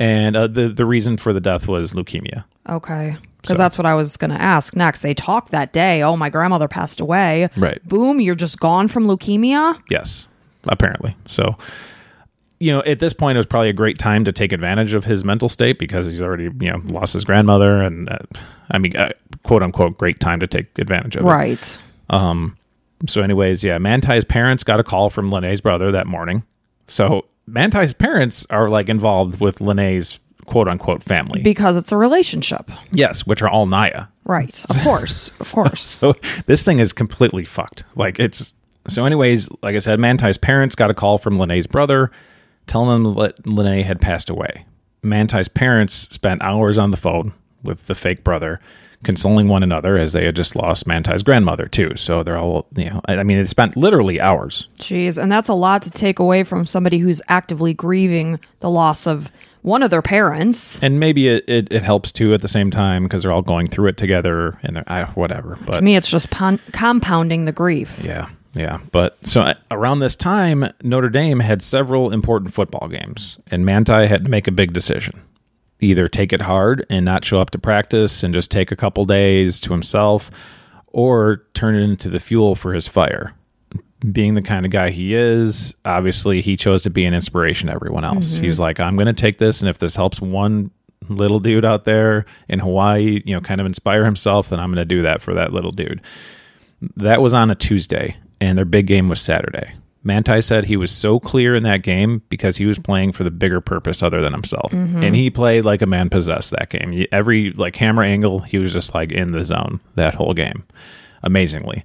And 0.02 0.36
uh, 0.36 0.48
the 0.48 0.70
the 0.70 0.84
reason 0.84 1.18
for 1.18 1.32
the 1.32 1.40
death 1.40 1.68
was 1.68 1.94
leukemia. 1.94 2.44
Okay. 2.68 3.16
Because 3.40 3.60
that's 3.60 3.78
what 3.78 3.86
I 3.86 3.94
was 3.94 4.18
going 4.18 4.32
to 4.32 4.42
ask 4.42 4.76
next. 4.76 5.04
They 5.04 5.14
talked 5.14 5.52
that 5.52 5.74
day. 5.74 6.02
Oh, 6.02 6.18
my 6.18 6.30
grandmother 6.32 6.68
passed 6.68 7.00
away. 7.00 7.50
Right. 7.56 7.80
Boom, 7.88 8.20
you're 8.20 8.34
just 8.34 8.60
gone 8.60 8.88
from 8.88 9.06
leukemia. 9.06 9.80
Yes, 9.92 10.26
apparently. 10.66 11.16
So, 11.28 11.56
you 12.60 12.72
know, 12.72 12.82
at 12.84 12.98
this 12.98 13.14
point, 13.14 13.36
it 13.36 13.40
was 13.40 13.46
probably 13.46 13.70
a 13.70 13.74
great 13.74 14.00
time 14.00 14.26
to 14.26 14.32
take 14.32 14.52
advantage 14.52 14.94
of 14.94 15.06
his 15.06 15.24
mental 15.24 15.50
state 15.50 15.78
because 15.78 16.08
he's 16.08 16.22
already, 16.22 16.46
you 16.46 16.72
know, 16.72 16.82
lost 16.86 17.14
his 17.14 17.24
grandmother, 17.24 17.82
and 17.82 18.10
uh, 18.10 18.18
I 18.72 18.80
mean, 18.80 18.96
uh, 18.96 19.12
quote 19.44 19.62
unquote, 19.62 20.00
great 20.00 20.20
time 20.20 20.40
to 20.40 20.48
take 20.48 20.80
advantage 20.80 21.16
of 21.16 21.26
it. 21.26 21.28
Right. 21.28 21.80
So, 23.08 23.22
anyways, 23.22 23.64
yeah, 23.64 23.78
Mantai's 23.78 24.26
parents 24.26 24.64
got 24.64 24.80
a 24.80 24.84
call 24.84 25.12
from 25.12 25.32
Lennay's 25.32 25.62
brother 25.62 25.92
that 25.92 26.08
morning. 26.08 26.44
So, 26.88 27.26
Mantai's 27.52 27.94
parents 27.94 28.46
are 28.50 28.70
like 28.70 28.90
involved 28.90 29.40
with 29.42 29.60
Lennay's 29.60 30.20
quote 30.46 30.68
unquote 30.68 31.04
family. 31.04 31.42
Because 31.42 31.78
it's 31.78 31.92
a 31.92 31.98
relationship. 31.98 32.70
yes, 32.92 33.26
which 33.28 33.42
are 33.42 33.50
all 33.50 33.66
Naya. 33.66 34.06
Right. 34.26 34.64
Of 34.70 34.78
course. 34.80 35.30
Of 35.40 35.52
course. 35.54 35.82
So 35.82 36.14
this 36.46 36.64
thing 36.64 36.80
is 36.80 36.94
completely 36.94 37.44
fucked. 37.44 37.84
Like 37.96 38.20
it's 38.20 38.54
so. 38.88 39.06
Anyways, 39.06 39.50
like 39.62 39.76
I 39.76 39.80
said, 39.80 40.00
Mantai's 40.00 40.38
parents 40.38 40.76
got 40.76 40.90
a 40.90 40.94
call 40.94 41.18
from 41.18 41.38
Lennay's 41.38 41.68
brother, 41.68 42.12
telling 42.68 43.04
them 43.04 43.16
that 43.16 43.36
Lennay 43.44 43.84
had 43.84 44.00
passed 44.02 44.30
away. 44.30 44.66
Mantai's 45.04 45.48
parents 45.48 45.94
spent 46.12 46.42
hours 46.44 46.78
on 46.78 46.92
the 46.92 46.98
phone 46.98 47.34
with 47.64 47.86
the 47.88 47.96
fake 47.96 48.24
brother, 48.24 48.60
consoling 49.04 49.48
one 49.48 49.64
another 49.64 49.98
as 49.98 50.14
they 50.14 50.26
had 50.26 50.36
just 50.36 50.56
lost 50.56 50.86
Manti's 50.88 51.24
grandmother 51.24 51.68
too. 51.68 51.96
So 51.96 52.24
they're 52.24 52.38
all, 52.38 52.68
you 52.76 52.90
know, 52.90 53.02
I 53.08 53.24
mean, 53.24 53.38
they 53.40 53.46
spent 53.46 53.76
literally 53.76 54.20
hours. 54.22 54.68
Jeez. 54.78 55.22
And 55.22 55.32
that's 55.32 55.50
a 55.50 55.54
lot 55.54 55.82
to 55.84 55.92
take 55.92 56.20
away 56.20 56.44
from 56.44 56.66
somebody 56.66 56.98
who's 57.00 57.22
actively 57.28 57.74
grieving 57.74 58.40
the 58.60 58.70
loss 58.70 59.08
of 59.08 59.32
one 59.64 59.84
of 59.84 59.92
their 59.92 60.02
parents. 60.02 60.82
And 60.82 61.00
maybe 61.00 61.28
it, 61.28 61.44
it, 61.48 61.72
it 61.72 61.84
helps 61.84 62.12
too 62.12 62.34
at 62.34 62.42
the 62.42 62.48
same 62.48 62.72
time 62.72 63.04
because 63.04 63.24
they're 63.24 63.32
all 63.32 63.42
going 63.42 63.68
through 63.68 63.88
it 63.90 63.98
together 63.98 64.60
and 64.64 64.76
they're 64.76 64.84
I, 64.88 65.04
whatever. 65.06 65.58
But 65.66 65.76
To 65.76 65.82
me, 65.82 65.96
it's 65.96 66.10
just 66.10 66.30
pon- 66.32 66.60
compounding 66.72 67.46
the 67.46 67.52
grief. 67.52 68.02
Yeah, 68.04 68.30
yeah. 68.54 68.80
But 68.92 69.18
so 69.26 69.42
uh, 69.42 69.54
around 69.70 70.00
this 70.00 70.16
time, 70.16 70.66
Notre 70.84 71.10
Dame 71.10 71.40
had 71.40 71.62
several 71.62 72.12
important 72.12 72.54
football 72.54 72.88
games, 72.88 73.38
and 73.52 73.66
Manti 73.66 74.08
had 74.08 74.24
to 74.24 74.30
make 74.32 74.48
a 74.48 74.52
big 74.52 74.74
decision. 74.74 75.22
Either 75.82 76.08
take 76.08 76.32
it 76.32 76.42
hard 76.42 76.86
and 76.90 77.04
not 77.04 77.26
show 77.26 77.40
up 77.40 77.50
to 77.50 77.60
practice 77.60 78.24
and 78.24 78.34
just 78.34 78.52
take 78.52 78.72
a 78.72 78.76
couple 78.76 79.04
days 79.04 79.60
to 79.60 79.72
himself, 79.72 80.32
or 80.88 81.44
turn 81.54 81.76
it 81.76 81.82
into 81.82 82.08
the 82.10 82.20
fuel 82.20 82.56
for 82.56 82.74
his 82.74 82.88
fire. 82.88 83.34
Being 84.12 84.36
the 84.36 84.42
kind 84.42 84.66
of 84.66 84.72
guy 84.72 84.90
he 84.90 85.14
is, 85.14 85.74
obviously 85.86 86.42
he 86.42 86.56
chose 86.56 86.84
to 86.84 86.90
be 86.90 87.06
an 87.06 87.14
inspiration 87.14 87.68
to 87.68 87.74
everyone 87.74 88.04
else. 88.04 88.34
Mm-hmm. 88.34 88.44
He's 88.44 88.60
like, 88.60 88.80
I'm 88.80 88.96
going 88.96 89.08
to 89.08 89.14
take 89.14 89.38
this, 89.38 89.62
and 89.62 89.70
if 89.70 89.78
this 89.78 89.96
helps 89.96 90.22
one 90.22 90.72
little 91.10 91.40
dude 91.40 91.66
out 91.66 91.84
there 91.84 92.26
in 92.48 92.60
Hawaii, 92.60 93.22
you 93.26 93.36
know, 93.36 93.42
kind 93.42 93.60
of 93.60 93.68
inspire 93.68 94.06
himself, 94.06 94.50
then 94.50 94.60
I'm 94.60 94.70
going 94.70 94.88
to 94.88 94.96
do 94.96 95.02
that 95.02 95.22
for 95.22 95.34
that 95.34 95.52
little 95.52 95.72
dude. 95.72 96.02
That 96.96 97.22
was 97.22 97.34
on 97.34 97.52
a 97.52 97.56
Tuesday, 97.56 98.18
and 98.40 98.58
their 98.58 98.66
big 98.66 98.88
game 98.88 99.10
was 99.10 99.22
Saturday. 99.22 99.74
Manti 100.04 100.42
said 100.42 100.66
he 100.66 100.78
was 100.78 100.92
so 100.92 101.20
clear 101.20 101.56
in 101.56 101.64
that 101.64 101.84
game 101.84 102.24
because 102.30 102.58
he 102.58 102.66
was 102.66 102.80
playing 102.80 103.12
for 103.12 103.24
the 103.24 103.32
bigger 103.32 103.62
purpose 103.62 104.02
other 104.02 104.22
than 104.22 104.34
himself. 104.34 104.72
Mm-hmm. 104.72 105.04
And 105.04 105.16
he 105.16 105.30
played 105.30 105.64
like 105.64 105.82
a 105.82 105.86
man 105.86 106.10
possessed 106.10 106.52
that 106.52 106.70
game. 106.70 107.06
Every 107.12 107.52
like 107.52 107.74
camera 107.74 108.08
angle, 108.08 108.40
he 108.40 108.58
was 108.58 108.74
just 108.74 108.96
like 108.96 109.12
in 109.12 109.32
the 109.32 109.46
zone 109.46 109.80
that 109.96 110.16
whole 110.16 110.34
game. 110.34 110.64
Amazingly. 111.24 111.84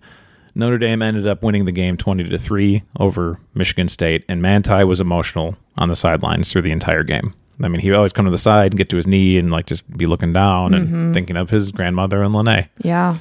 Notre 0.55 0.79
Dame 0.79 1.03
ended 1.03 1.27
up 1.27 1.43
winning 1.43 1.67
the 1.67 1.73
game 1.73 1.99
20 1.99 2.25
to 2.25 2.39
3 2.39 2.83
over 2.99 3.39
Michigan 3.55 3.89
State 3.89 4.25
and 4.27 4.41
Manti 4.41 4.85
was 4.85 5.03
emotional 5.03 5.55
on 5.77 5.91
the 5.91 5.95
sidelines 5.95 6.51
through 6.51 6.63
the 6.63 6.71
entire 6.71 7.05
game. 7.05 7.35
I 7.63 7.69
mean, 7.69 7.81
he 7.81 7.91
would 7.91 7.97
always 7.97 8.15
come 8.15 8.25
to 8.25 8.31
the 8.31 8.39
side 8.39 8.73
and 8.73 8.79
get 8.79 8.89
to 8.91 8.97
his 8.97 9.07
knee 9.07 9.37
and 9.37 9.51
like 9.51 9.67
just 9.67 9.89
be 9.97 10.07
looking 10.07 10.33
down 10.33 10.73
and 10.73 10.89
mm-hmm. 10.89 11.13
thinking 11.13 11.37
of 11.37 11.51
his 11.51 11.73
grandmother 11.73 12.23
and 12.23 12.35
Lennay 12.35 12.69
Yeah. 12.83 13.19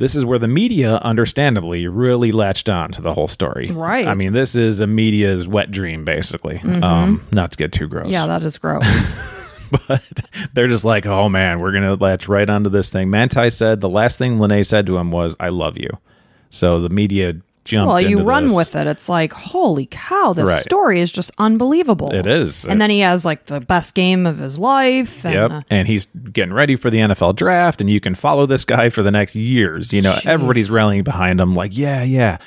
This 0.00 0.16
is 0.16 0.24
where 0.24 0.38
the 0.38 0.48
media 0.48 0.96
understandably 1.02 1.86
really 1.86 2.32
latched 2.32 2.70
on 2.70 2.90
to 2.92 3.02
the 3.02 3.12
whole 3.12 3.28
story. 3.28 3.70
Right. 3.70 4.06
i 4.06 4.14
mean 4.14 4.32
this 4.32 4.56
is 4.56 4.80
a 4.80 4.86
media's 4.86 5.46
wet 5.46 5.70
dream 5.70 6.06
basically. 6.06 6.58
Um 6.58 7.26
not 7.32 7.50
to 7.50 7.58
get 7.58 7.70
too 7.70 7.86
gross. 7.86 8.08
Yeah, 8.08 8.26
that 8.26 8.42
is 8.42 8.56
gross. 8.56 8.86
but 9.86 10.02
they're 10.54 10.68
just 10.68 10.86
like 10.86 11.04
oh 11.04 11.28
man 11.28 11.60
we're 11.60 11.72
gonna 11.72 11.94
latch 11.96 12.28
right 12.28 12.48
onto 12.48 12.70
this 12.70 12.88
thing. 12.88 13.10
Manti 13.10 13.50
said 13.50 13.82
the 13.82 13.90
last 13.90 14.16
thing 14.16 14.38
Lennay 14.38 14.64
said 14.64 14.86
to 14.86 14.96
him 14.96 15.12
was 15.12 15.36
i 15.38 15.50
love 15.50 15.76
you. 15.76 15.90
So 16.48 16.80
the 16.80 16.88
media 16.88 17.34
jumped 17.64 17.88
well, 17.88 18.00
you 18.00 18.22
run 18.22 18.44
this. 18.48 18.56
with 18.56 18.74
it. 18.76 18.86
It's 18.86 19.08
like, 19.08 19.32
holy 19.32 19.86
cow, 19.90 20.32
this 20.32 20.48
Right. 20.48 20.62
story 20.62 21.00
is 21.00 21.12
just 21.12 21.30
unbelievable. 21.38 22.10
It 22.12 22.26
is. 22.26 22.64
And 22.64 22.80
then 22.80 22.90
he 22.90 23.00
has 23.00 23.24
like 23.24 23.46
the 23.46 23.60
best 23.60 23.94
game 23.94 24.26
of 24.26 24.38
his 24.38 24.58
life. 24.58 25.24
And, 25.24 25.34
Yep. 25.34 25.50
uh, 25.50 25.60
And 25.70 25.86
he's 25.86 26.06
getting 26.32 26.54
ready 26.54 26.74
for 26.76 26.90
the 26.90 26.98
NFL 26.98 27.34
draft, 27.34 27.80
and 27.80 27.90
you 27.90 28.00
can 28.00 28.14
follow 28.14 28.46
this 28.46 28.64
guy 28.64 28.88
for 28.88 29.02
the 29.02 29.10
next 29.10 29.36
years. 29.36 29.92
You 29.92 30.02
know, 30.02 30.12
Jeez. 30.14 30.26
everybody's 30.26 30.70
rallying 30.70 31.02
behind 31.04 31.40
him, 31.40 31.54
like, 31.54 31.76
yeah, 31.76 32.02
yeah. 32.02 32.38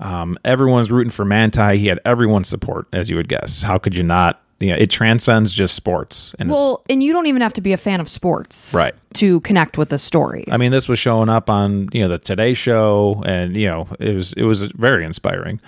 Um, 0.00 0.36
everyone's 0.44 0.90
rooting 0.90 1.10
for 1.10 1.24
Manti. 1.24 1.78
He 1.78 1.86
had 1.86 2.00
everyone's 2.04 2.48
support, 2.48 2.86
as 2.92 3.08
you 3.08 3.16
would 3.16 3.28
guess. 3.28 3.62
How 3.62 3.78
could 3.78 3.96
you 3.96 4.02
not? 4.02 4.40
You 4.60 4.68
know, 4.70 4.76
it 4.76 4.88
transcends 4.88 5.52
just 5.52 5.74
sports. 5.74 6.34
And 6.38 6.48
well, 6.50 6.82
and 6.88 7.02
you 7.02 7.12
don't 7.12 7.26
even 7.26 7.42
have 7.42 7.52
to 7.54 7.60
be 7.60 7.72
a 7.72 7.76
fan 7.76 8.00
of 8.00 8.08
sports, 8.08 8.72
Right. 8.74 8.94
to 9.14 9.40
connect 9.40 9.76
with 9.76 9.88
the 9.88 9.98
story. 9.98 10.44
I 10.50 10.56
mean, 10.56 10.70
this 10.70 10.88
was 10.88 10.98
showing 10.98 11.28
up 11.28 11.50
on 11.50 11.88
you 11.92 12.02
know 12.02 12.08
the 12.08 12.18
Today 12.18 12.54
Show, 12.54 13.22
and 13.26 13.56
you 13.56 13.66
know 13.68 13.88
it 13.98 14.14
was 14.14 14.32
it 14.34 14.44
was 14.44 14.62
very 14.62 15.04
inspiring. 15.04 15.60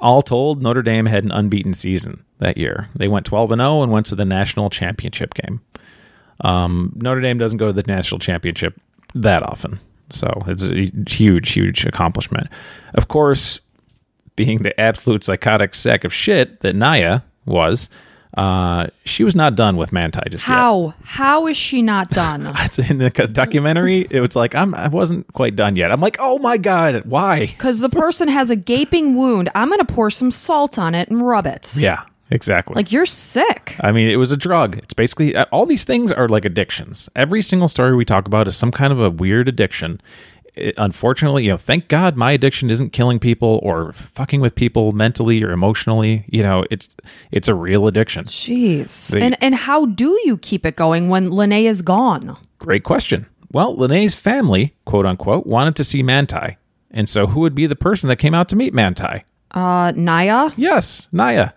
All 0.00 0.20
told, 0.22 0.62
Notre 0.62 0.82
Dame 0.82 1.06
had 1.06 1.24
an 1.24 1.30
unbeaten 1.32 1.72
season 1.72 2.22
that 2.40 2.58
year. 2.58 2.88
They 2.94 3.08
went 3.08 3.24
twelve 3.26 3.50
and 3.50 3.60
zero 3.60 3.82
and 3.82 3.90
went 3.90 4.06
to 4.06 4.14
the 4.14 4.24
national 4.26 4.68
championship 4.70 5.32
game. 5.34 5.60
Um, 6.40 6.92
Notre 6.96 7.20
Dame 7.22 7.38
doesn't 7.38 7.58
go 7.58 7.68
to 7.68 7.72
the 7.72 7.84
national 7.84 8.18
championship 8.18 8.78
that 9.14 9.42
often, 9.44 9.80
so 10.10 10.28
it's 10.46 10.64
a 10.64 10.90
huge, 11.08 11.52
huge 11.52 11.86
accomplishment. 11.86 12.48
Of 12.94 13.08
course, 13.08 13.60
being 14.36 14.62
the 14.62 14.78
absolute 14.78 15.24
psychotic 15.24 15.74
sack 15.74 16.04
of 16.04 16.12
shit 16.12 16.60
that 16.60 16.74
Naya 16.76 17.20
was, 17.46 17.88
uh, 18.36 18.88
she 19.04 19.22
was 19.22 19.36
not 19.36 19.54
done 19.54 19.76
with 19.76 19.92
Manti 19.92 20.20
just 20.28 20.46
yet. 20.48 20.54
How? 20.54 20.94
How 21.04 21.46
is 21.46 21.56
she 21.56 21.82
not 21.82 22.10
done? 22.22 22.50
It's 22.58 22.78
in 22.78 22.98
the 22.98 23.10
documentary. 23.10 24.06
It 24.10 24.20
was 24.20 24.34
like 24.34 24.54
I'm. 24.54 24.74
I 24.74 24.88
wasn't 24.88 25.32
quite 25.32 25.54
done 25.56 25.76
yet. 25.76 25.92
I'm 25.92 26.00
like, 26.00 26.16
oh 26.18 26.38
my 26.38 26.56
god, 26.56 27.04
why? 27.04 27.46
Because 27.46 27.80
the 27.80 27.88
person 27.88 28.28
has 28.28 28.50
a 28.50 28.56
gaping 28.56 29.14
wound. 29.14 29.50
I'm 29.54 29.68
going 29.68 29.78
to 29.78 29.84
pour 29.84 30.10
some 30.10 30.30
salt 30.30 30.78
on 30.78 30.94
it 30.94 31.08
and 31.08 31.24
rub 31.24 31.46
it. 31.46 31.76
Yeah, 31.76 32.02
exactly. 32.30 32.74
Like 32.74 32.90
you're 32.90 33.06
sick. 33.06 33.76
I 33.80 33.92
mean, 33.92 34.10
it 34.10 34.16
was 34.16 34.32
a 34.32 34.36
drug. 34.36 34.78
It's 34.78 34.94
basically 34.94 35.36
uh, 35.36 35.46
all 35.52 35.64
these 35.64 35.84
things 35.84 36.10
are 36.10 36.28
like 36.28 36.44
addictions. 36.44 37.08
Every 37.14 37.42
single 37.42 37.68
story 37.68 37.94
we 37.94 38.04
talk 38.04 38.26
about 38.26 38.48
is 38.48 38.56
some 38.56 38.72
kind 38.72 38.92
of 38.92 39.00
a 39.00 39.10
weird 39.10 39.48
addiction. 39.48 40.00
It- 40.56 40.74
unfortunately, 40.78 41.44
you 41.44 41.50
know, 41.50 41.56
thank 41.56 41.88
God 41.88 42.16
my 42.16 42.32
addiction 42.32 42.70
isn't 42.70 42.92
killing 42.92 43.18
people 43.18 43.60
or 43.62 43.92
fucking 43.92 44.40
with 44.40 44.54
people 44.54 44.92
mentally 44.92 45.42
or 45.42 45.50
emotionally. 45.50 46.24
You 46.28 46.42
know, 46.42 46.64
it's 46.70 46.94
it's 47.32 47.48
a 47.48 47.54
real 47.54 47.86
addiction. 47.86 48.24
Jeez. 48.26 49.08
They- 49.10 49.20
and 49.22 49.36
and 49.40 49.54
how 49.54 49.86
do 49.86 50.18
you 50.24 50.36
keep 50.38 50.64
it 50.64 50.76
going 50.76 51.08
when 51.08 51.30
Lennay 51.30 51.64
is 51.64 51.82
gone? 51.82 52.36
Great 52.58 52.84
question. 52.84 53.26
Well, 53.52 53.76
Lennay's 53.76 54.14
family, 54.14 54.74
quote 54.84 55.06
unquote, 55.06 55.46
wanted 55.46 55.76
to 55.76 55.84
see 55.84 56.02
Manti, 56.02 56.56
and 56.90 57.08
so 57.08 57.26
who 57.26 57.40
would 57.40 57.54
be 57.54 57.66
the 57.66 57.76
person 57.76 58.08
that 58.08 58.16
came 58.16 58.34
out 58.34 58.48
to 58.50 58.56
meet 58.56 58.74
Manti? 58.74 59.24
Uh, 59.52 59.92
Naya. 59.94 60.50
Yes, 60.56 61.06
Naya. 61.12 61.50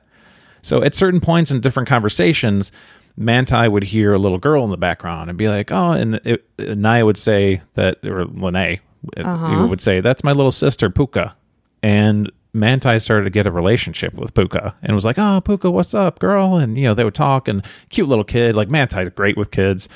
So 0.62 0.84
at 0.84 0.94
certain 0.94 1.20
points 1.20 1.50
in 1.50 1.60
different 1.62 1.90
conversations, 1.90 2.72
Manti 3.16 3.68
would 3.68 3.84
hear 3.84 4.14
a 4.14 4.20
little 4.20 4.38
girl 4.38 4.64
in 4.64 4.70
the 4.70 4.78
background 4.78 5.30
and 5.30 5.38
be 5.38 5.48
like, 5.50 5.72
"Oh," 5.72 5.92
and 5.94 6.20
it, 6.24 6.46
Naya 6.60 7.06
would 7.06 7.18
say 7.18 7.62
that, 7.74 7.98
or 8.04 8.26
Lennay 8.26 8.80
uh 9.18 9.68
would 9.70 9.82
say, 9.82 10.02
"That's 10.02 10.24
my 10.24 10.32
little 10.32 10.52
sister 10.52 10.90
Puka," 10.90 11.36
and 11.84 12.32
Manti 12.54 12.98
started 13.00 13.26
to 13.26 13.30
get 13.30 13.46
a 13.46 13.52
relationship 13.52 14.14
with 14.16 14.34
Puka 14.34 14.74
and 14.82 14.96
was 14.96 15.06
like, 15.06 15.18
"Oh, 15.20 15.42
Puka, 15.42 15.70
what's 15.70 15.94
up, 15.94 16.20
girl?" 16.20 16.56
And 16.58 16.78
you 16.78 16.84
know 16.86 16.94
they 16.94 17.04
would 17.04 17.16
talk 17.16 17.48
and 17.48 17.64
cute 17.90 18.08
little 18.08 18.24
kid. 18.24 18.56
Like 18.56 18.70
Manti's 18.70 19.10
great 19.10 19.38
with 19.38 19.52
kids, 19.52 19.88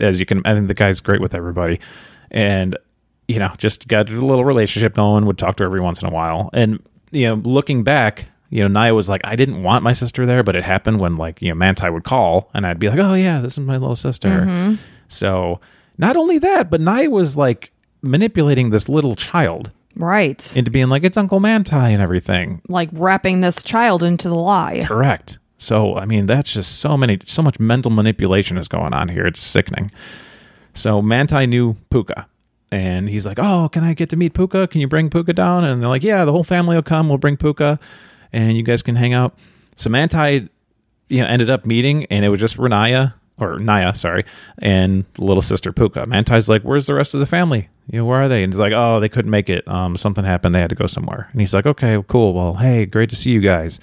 as 0.00 0.18
you 0.20 0.26
can. 0.26 0.42
I 0.44 0.54
think 0.54 0.68
the 0.68 0.74
guy's 0.74 1.00
great 1.00 1.20
with 1.20 1.34
everybody, 1.34 1.78
and 2.30 2.76
you 3.28 3.38
know 3.38 3.52
just 3.58 3.86
got 3.88 4.08
a 4.08 4.12
little 4.12 4.44
relationship 4.44 4.94
going. 4.94 5.26
Would 5.26 5.38
talk 5.38 5.56
to 5.56 5.64
her 5.64 5.66
every 5.66 5.80
once 5.80 6.00
in 6.00 6.08
a 6.08 6.12
while, 6.12 6.50
and 6.52 6.82
you 7.12 7.26
know 7.28 7.34
looking 7.34 7.82
back, 7.84 8.26
You 8.52 8.62
know, 8.62 8.68
Naya 8.68 8.94
was 8.94 9.08
like, 9.08 9.20
I 9.22 9.36
didn't 9.36 9.62
want 9.62 9.84
my 9.84 9.92
sister 9.92 10.26
there, 10.26 10.42
but 10.42 10.56
it 10.56 10.64
happened 10.64 10.98
when 10.98 11.16
like, 11.16 11.40
you 11.40 11.50
know, 11.50 11.54
Manti 11.54 11.88
would 11.88 12.02
call 12.02 12.50
and 12.52 12.66
I'd 12.66 12.80
be 12.80 12.88
like, 12.88 12.98
oh 12.98 13.14
yeah, 13.14 13.40
this 13.40 13.52
is 13.52 13.60
my 13.60 13.76
little 13.76 13.94
sister. 13.94 14.76
So 15.06 15.60
not 15.98 16.16
only 16.16 16.38
that, 16.38 16.68
but 16.70 16.80
Naya 16.80 17.10
was 17.10 17.36
like 17.36 17.70
manipulating 18.02 18.70
this 18.70 18.88
little 18.88 19.14
child 19.14 19.70
Right. 19.96 20.56
into 20.56 20.70
being 20.70 20.88
like, 20.88 21.04
it's 21.04 21.16
Uncle 21.16 21.40
Manti 21.40 21.74
and 21.76 22.00
everything. 22.02 22.62
like 22.68 22.88
wrapping 22.92 23.40
this 23.40 23.62
child 23.62 24.02
into 24.02 24.28
the 24.28 24.34
lie. 24.34 24.84
Correct. 24.86 25.38
So, 25.58 25.94
I 25.96 26.06
mean, 26.06 26.24
that's 26.26 26.52
just 26.52 26.78
so 26.78 26.96
many, 26.96 27.18
so 27.26 27.42
much 27.42 27.60
mental 27.60 27.90
manipulation 27.90 28.56
is 28.56 28.66
going 28.68 28.94
on 28.94 29.08
here. 29.08 29.26
It's 29.26 29.40
sickening. 29.40 29.90
So, 30.72 31.02
Manti 31.02 31.46
knew 31.46 31.76
Puka, 31.90 32.26
and 32.72 33.10
he's 33.10 33.26
like, 33.26 33.38
"Oh, 33.38 33.68
can 33.70 33.84
I 33.84 33.92
get 33.92 34.08
to 34.10 34.16
meet 34.16 34.32
Puka? 34.32 34.68
Can 34.68 34.80
you 34.80 34.88
bring 34.88 35.10
Puka 35.10 35.32
down?" 35.34 35.64
And 35.64 35.82
they're 35.82 35.88
like, 35.90 36.04
"Yeah, 36.04 36.24
the 36.24 36.32
whole 36.32 36.44
family 36.44 36.76
will 36.76 36.82
come. 36.82 37.08
We'll 37.08 37.18
bring 37.18 37.36
Puka, 37.36 37.78
and 38.32 38.56
you 38.56 38.62
guys 38.62 38.80
can 38.82 38.96
hang 38.96 39.12
out." 39.12 39.34
So, 39.76 39.90
Manti, 39.90 40.48
you 41.08 41.20
know, 41.20 41.26
ended 41.26 41.50
up 41.50 41.66
meeting, 41.66 42.06
and 42.06 42.24
it 42.24 42.28
was 42.30 42.40
just 42.40 42.56
Ronaiah 42.56 43.12
or 43.40 43.58
Naya, 43.58 43.94
sorry, 43.94 44.24
and 44.58 45.04
little 45.18 45.42
sister 45.42 45.72
Puka. 45.72 46.06
Manti's 46.06 46.48
like, 46.48 46.62
"Where's 46.62 46.86
the 46.86 46.94
rest 46.94 47.14
of 47.14 47.20
the 47.20 47.26
family? 47.26 47.68
You 47.90 48.00
know, 48.00 48.04
where 48.04 48.20
are 48.22 48.28
they?" 48.28 48.42
And 48.42 48.52
he's 48.52 48.60
like, 48.60 48.72
"Oh, 48.74 49.00
they 49.00 49.08
couldn't 49.08 49.30
make 49.30 49.48
it. 49.50 49.66
Um, 49.66 49.96
something 49.96 50.24
happened. 50.24 50.54
They 50.54 50.60
had 50.60 50.70
to 50.70 50.76
go 50.76 50.86
somewhere." 50.86 51.28
And 51.32 51.40
he's 51.40 51.54
like, 51.54 51.66
"Okay, 51.66 52.02
cool. 52.08 52.34
Well, 52.34 52.54
hey, 52.54 52.86
great 52.86 53.10
to 53.10 53.16
see 53.16 53.30
you 53.30 53.40
guys." 53.40 53.80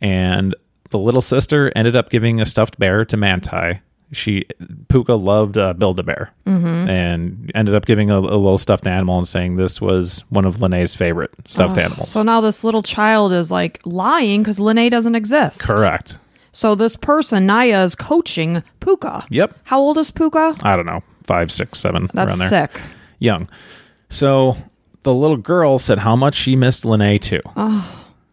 and 0.00 0.54
the 0.90 0.98
little 0.98 1.22
sister 1.22 1.72
ended 1.76 1.94
up 1.96 2.10
giving 2.10 2.40
a 2.40 2.46
stuffed 2.46 2.78
bear 2.78 3.04
to 3.04 3.16
Manti. 3.16 3.80
She 4.12 4.44
Puka 4.88 5.14
loved 5.14 5.56
uh, 5.56 5.72
Build 5.74 6.00
a 6.00 6.02
Bear, 6.02 6.32
and 6.88 7.48
ended 7.54 7.76
up 7.76 7.86
giving 7.86 8.10
a, 8.10 8.18
a 8.18 8.18
little 8.18 8.58
stuffed 8.58 8.88
animal 8.88 9.18
and 9.18 9.28
saying 9.28 9.54
this 9.54 9.80
was 9.80 10.24
one 10.30 10.44
of 10.44 10.56
Lennay's 10.56 10.96
favorite 10.96 11.30
stuffed 11.46 11.78
animals. 11.78 12.08
So 12.08 12.24
now 12.24 12.40
this 12.40 12.64
little 12.64 12.82
child 12.82 13.32
is 13.32 13.52
like 13.52 13.78
lying 13.84 14.42
because 14.42 14.58
Lennay 14.58 14.90
doesn't 14.90 15.14
exist. 15.14 15.62
Correct. 15.62 16.18
So 16.52 16.74
this 16.74 16.96
person, 16.96 17.46
Naya, 17.46 17.82
is 17.82 17.94
coaching 17.94 18.62
Puka. 18.80 19.26
Yep. 19.30 19.58
How 19.64 19.78
old 19.80 19.98
is 19.98 20.10
Puka? 20.10 20.56
I 20.62 20.76
don't 20.76 20.86
know, 20.86 21.02
five, 21.24 21.52
six, 21.52 21.78
seven, 21.78 22.08
That's 22.12 22.30
around 22.30 22.38
there. 22.40 22.48
sick. 22.68 22.80
Young. 23.18 23.48
So 24.08 24.56
the 25.02 25.14
little 25.14 25.36
girl 25.36 25.78
said 25.78 25.98
how 26.00 26.16
much 26.16 26.34
she 26.34 26.56
missed 26.56 26.84
Lennay 26.84 27.20
too. 27.20 27.40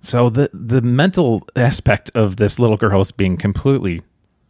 So 0.02 0.30
the 0.30 0.50
the 0.54 0.82
mental 0.82 1.48
aspect 1.56 2.10
of 2.16 2.38
this 2.38 2.60
little 2.60 2.78
girl 2.78 3.02
is 3.02 3.12
being 3.12 3.38
completely 3.38 4.02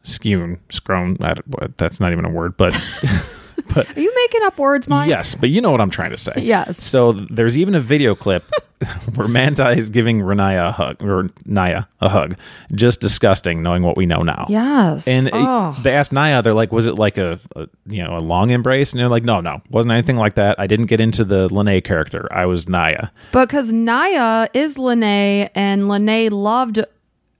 skewn, 0.04 0.60
scrown. 0.70 1.18
I 1.22 1.36
That's 1.78 2.00
not 2.00 2.12
even 2.12 2.26
a 2.26 2.30
word, 2.30 2.56
but 2.58 2.74
Are 3.76 4.00
you 4.00 4.14
making 4.16 4.44
up 4.44 4.58
words, 4.58 4.88
Mike? 4.88 5.10
Yes, 5.10 5.36
but 5.36 5.50
you 5.50 5.62
know 5.62 5.72
what 5.72 5.82
I'm 5.82 5.90
trying 5.90 6.12
to 6.12 6.18
say. 6.18 6.34
Yes. 6.38 6.84
So 6.84 7.14
there's 7.14 7.58
even 7.58 7.76
a 7.76 7.80
video 7.82 8.16
clip 8.16 8.44
where 9.16 9.28
Manti 9.28 9.78
is 9.78 9.90
giving 9.90 10.20
Ronaiah 10.20 10.70
a 10.70 10.72
hug 10.72 11.02
or 11.04 11.30
Naya 11.46 11.84
a 12.02 12.10
hug. 12.10 12.38
Just 12.74 13.02
disgusting, 13.02 13.62
knowing 13.64 13.84
what 13.84 13.98
we 13.98 14.06
know 14.06 14.22
now. 14.24 14.46
Yes. 14.50 15.08
And 15.08 15.28
it- 15.28 15.34
oh. 15.36 15.76
they 15.84 15.94
asked 15.94 16.12
Naya, 16.12 16.42
they're 16.42 16.54
like, 16.54 16.72
was 16.72 16.86
it 16.88 16.96
like 16.96 17.18
a, 17.18 17.40
a 17.56 17.68
you 17.88 18.04
know 18.04 18.16
a 18.18 18.20
long 18.20 18.50
embrace? 18.52 18.94
And 18.94 19.00
they're 19.00 19.10
like, 19.10 19.24
no, 19.24 19.42
no, 19.42 19.62
wasn't 19.70 19.92
anything 19.94 20.18
like 20.18 20.36
that. 20.36 20.60
I 20.60 20.68
didn't 20.68 20.86
get 20.88 21.00
into 21.00 21.24
the 21.26 21.48
Lennay 21.50 21.84
character. 21.84 22.28
I 22.32 22.46
was 22.46 22.68
Naya. 22.70 23.08
because 23.32 23.72
Naya 23.74 24.48
is 24.54 24.78
Lennay 24.78 25.50
and 25.56 25.84
Lennay 25.84 26.30
loved 26.32 26.80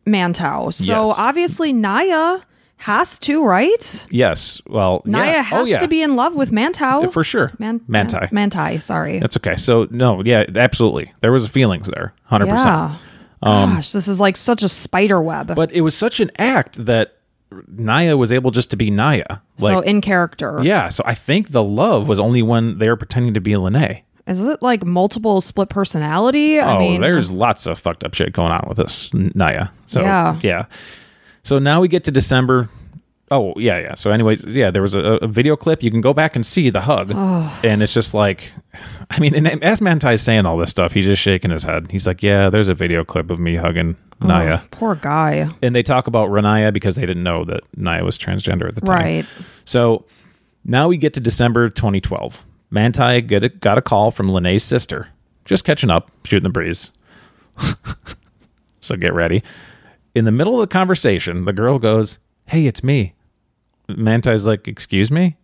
Mantou. 0.06 0.74
So 0.74 1.08
Yes. 1.08 1.16
obviously 1.18 1.74
Naya 1.74 2.40
has 2.78 3.20
to, 3.20 3.44
right? 3.44 4.08
Yes. 4.10 4.62
Well, 4.68 5.02
Naya 5.06 5.32
yeah. 5.32 5.42
has 5.42 5.62
oh, 5.62 5.66
yeah. 5.66 5.80
to 5.80 5.88
be 5.88 6.02
in 6.02 6.16
love 6.16 6.36
with 6.36 6.52
Mantou. 6.52 7.12
for 7.12 7.24
sure. 7.24 7.52
Man- 7.60 7.82
Manti. 7.88 8.18
Man- 8.32 8.50
Manti, 8.50 8.80
sorry. 8.80 9.20
That's 9.20 9.36
okay. 9.38 9.56
So 9.58 9.88
no, 9.92 10.24
yeah, 10.24 10.46
absolutely. 10.56 11.12
There 11.22 11.32
was 11.32 11.48
feelings 11.48 11.88
there, 11.88 12.14
hundred 12.24 12.50
percent. 12.50 12.68
Yeah. 12.68 12.98
Gosh, 13.44 13.92
this 13.92 14.08
is 14.08 14.20
like 14.20 14.38
such 14.38 14.64
a 14.64 14.70
spider 14.70 15.22
web. 15.22 15.52
Um, 15.52 15.56
But 15.56 15.72
it 15.72 15.82
was 15.82 15.96
such 15.96 16.20
an 16.20 16.32
act 16.38 16.84
that 16.86 17.18
Naya 17.68 18.18
was 18.18 18.32
able 18.32 18.52
just 18.52 18.72
to 18.72 18.78
be 18.78 18.90
Naya. 18.90 19.40
Like, 19.60 19.74
so 19.74 19.80
in 19.82 20.02
character. 20.02 20.60
yeah. 20.64 20.90
So 20.90 21.04
I 21.06 21.14
think 21.14 21.50
the 21.50 21.64
love 21.64 22.08
was 22.08 22.20
only 22.20 22.42
when 22.42 22.78
they 22.78 22.90
were 22.90 22.98
pretending 22.98 23.34
to 23.36 23.42
be 23.42 23.52
Lennay. 23.52 24.02
Is 24.28 24.42
it 24.42 24.62
like 24.62 24.86
multiple 24.86 25.40
split 25.40 25.70
personality? 25.70 26.60
I 26.60 26.76
oh, 26.76 26.80
mean, 26.80 27.02
there's 27.02 27.32
lots 27.32 27.66
of 27.66 27.80
fucked 27.80 28.04
up 28.04 28.14
shit 28.14 28.34
going 28.34 28.52
on 28.52 28.66
with 28.68 28.78
this 28.78 29.12
Naya. 29.14 29.70
So 29.86 30.02
Yeah. 30.02 30.40
yeah. 30.44 30.66
So 31.48 31.60
now 31.60 31.80
we 31.80 31.88
get 31.88 32.04
to 32.04 32.12
December. 32.12 32.68
Oh 33.32 33.54
yeah, 33.56 33.80
yeah. 33.80 33.96
So 33.96 34.12
anyways, 34.12 34.44
yeah, 34.44 34.70
there 34.70 34.82
was 34.82 34.96
a, 34.96 35.00
a 35.00 35.28
video 35.28 35.56
clip. 35.56 35.82
You 35.82 35.90
can 35.90 36.02
go 36.02 36.14
back 36.14 36.36
and 36.36 36.46
see 36.46 36.70
the 36.70 36.82
hug, 36.82 37.12
and 37.64 37.82
it's 37.82 37.94
just 37.94 38.14
like, 38.14 38.52
I 39.10 39.18
mean, 39.22 39.34
and 39.34 39.64
as 39.64 39.80
Manti's 39.80 40.22
saying 40.22 40.46
all 40.46 40.58
this 40.58 40.70
stuff, 40.70 40.92
he's 40.92 41.06
just 41.06 41.22
shaking 41.22 41.52
his 41.52 41.64
head. 41.64 41.90
He's 41.90 42.06
like, 42.06 42.22
"Yeah, 42.22 42.50
there's 42.50 42.68
a 42.68 42.74
video 42.74 43.06
clip 43.06 43.32
of 43.32 43.40
me 43.40 43.56
hugging 43.56 43.96
Naya." 44.20 44.60
poor 44.72 44.96
guy. 44.96 45.50
and 45.62 45.74
they 45.74 45.84
talk 45.84 46.08
about 46.08 46.28
Ronaiah 46.30 46.74
because 46.74 46.98
they 46.98 47.06
didn't 47.06 47.24
know 47.24 47.46
that 47.46 47.62
Naya 47.78 48.04
was 48.04 48.18
transgender 48.18 48.68
at 48.68 48.76
the 48.76 48.82
time. 48.82 49.00
Right. 49.02 49.26
So 49.64 50.04
now 50.66 50.90
we 50.90 50.98
get 50.98 51.14
to 51.14 51.22
December 51.22 51.70
2012. 51.70 52.44
Manti 52.72 53.22
get 53.22 53.46
a, 53.46 53.50
got 53.50 53.78
a 53.78 53.82
call 53.82 54.12
from 54.12 54.28
Lennay's 54.28 54.66
sister, 54.66 55.08
just 55.46 55.64
catching 55.64 55.92
up, 55.92 56.12
shooting 56.26 56.44
the 56.44 56.50
breeze. 56.50 56.92
so 58.82 58.98
get 58.98 59.14
ready. 59.14 59.44
In 60.18 60.26
the 60.26 60.32
middle 60.32 60.56
of 60.60 60.68
the 60.68 60.74
conversation, 60.74 61.46
the 61.46 61.54
girl 61.54 61.78
goes, 61.78 62.18
Hey, 62.48 62.66
it's 62.66 62.84
me. 62.84 63.14
Manti's 63.88 64.48
like, 64.48 64.68
Excuse 64.68 65.12
me? 65.12 65.38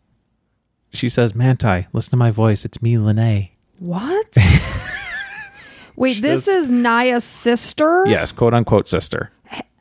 She 0.92 1.10
says, 1.10 1.36
Manti, 1.36 1.86
listen 1.94 2.10
to 2.10 2.18
my 2.18 2.32
voice. 2.32 2.66
It's 2.66 2.82
me, 2.82 2.96
Lennay. 2.96 3.52
What? 3.78 4.36
Wait, 5.96 6.22
this 6.24 6.46
Just- 6.46 6.58
is 6.58 6.72
Naya's 6.72 7.24
sister? 7.24 8.04
Yes, 8.08 8.32
quote 8.32 8.56
unquote 8.56 8.88
sister. 8.88 9.32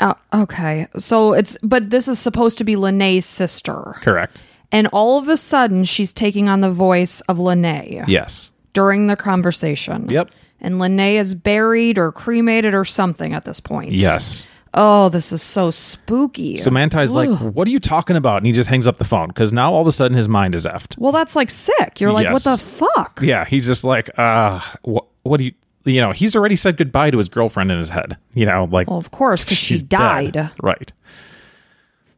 Uh, 0.01 0.13
okay. 0.35 0.87
So 0.99 1.33
it's, 1.33 1.57
but 1.63 1.89
this 1.89 2.07
is 2.07 2.19
supposed 2.19 2.59
to 2.59 2.65
be 2.65 2.75
Lennay's 2.77 3.25
sister. 3.25 3.95
Correct. 4.03 4.43
And 4.71 4.89
all 4.93 5.19
of 5.19 5.29
a 5.31 5.39
sudden, 5.39 5.85
she's 5.85 6.13
taking 6.13 6.51
on 6.51 6.61
the 6.61 6.71
voice 6.71 7.23
of 7.23 7.39
Lennay 7.39 8.05
Yes. 8.07 8.51
during 8.75 9.07
the 9.07 9.17
conversation. 9.17 10.11
Yep. 10.11 10.31
And 10.61 10.75
Lennay 10.75 11.15
is 11.15 11.35
buried 11.35 11.97
or 11.99 12.13
cremated 12.13 12.75
or 12.75 12.85
something 12.85 13.33
at 13.33 13.47
this 13.47 13.59
point. 13.61 13.93
Yes. 13.93 14.43
Oh, 14.75 15.09
this 15.11 15.33
is 15.33 15.43
so 15.43 15.71
spooky. 15.71 16.57
So 16.59 16.71
Manti's 16.71 17.11
like, 17.11 17.29
"What 17.41 17.69
are 17.69 17.71
you 17.71 17.79
talking 17.81 18.17
about?" 18.17 18.39
And 18.39 18.47
he 18.47 18.53
just 18.53 18.69
hangs 18.71 18.87
up 18.87 18.97
the 18.99 19.05
phone 19.05 19.29
because 19.29 19.53
now 19.53 19.73
all 19.73 19.83
of 19.83 19.87
a 19.87 19.93
sudden 19.93 20.17
his 20.17 20.29
mind 20.29 20.55
is 20.55 20.65
effed. 20.65 20.97
well, 20.99 21.13
that's 21.13 21.37
like 21.37 21.51
sick. 21.51 22.01
You're 22.01 22.13
like, 22.13 22.25
Yes. 22.25 22.33
what 22.33 22.45
the 22.45 22.57
fuck? 22.59 23.21
Yeah, 23.23 23.45
he's 23.45 23.67
just 23.67 23.85
like, 23.85 24.09
"Uh, 24.19 24.61
what? 24.83 25.05
What 25.25 25.37
do 25.39 25.45
you?" 25.45 25.53
You 25.85 26.01
know, 26.01 26.13
he's 26.13 26.37
already 26.37 26.57
said 26.57 26.77
goodbye 26.77 27.11
to 27.11 27.19
his 27.19 27.29
girlfriend 27.29 27.71
in 27.73 27.77
his 27.79 27.89
head. 27.89 28.17
You 28.35 28.47
know, 28.47 28.69
like 28.71 28.89
Well, 28.89 28.99
of 28.99 29.11
course, 29.11 29.45
because 29.45 29.59
she 29.59 29.75
she's 29.75 29.83
dead. 29.83 30.33
died. 30.33 30.51
right? 30.63 30.93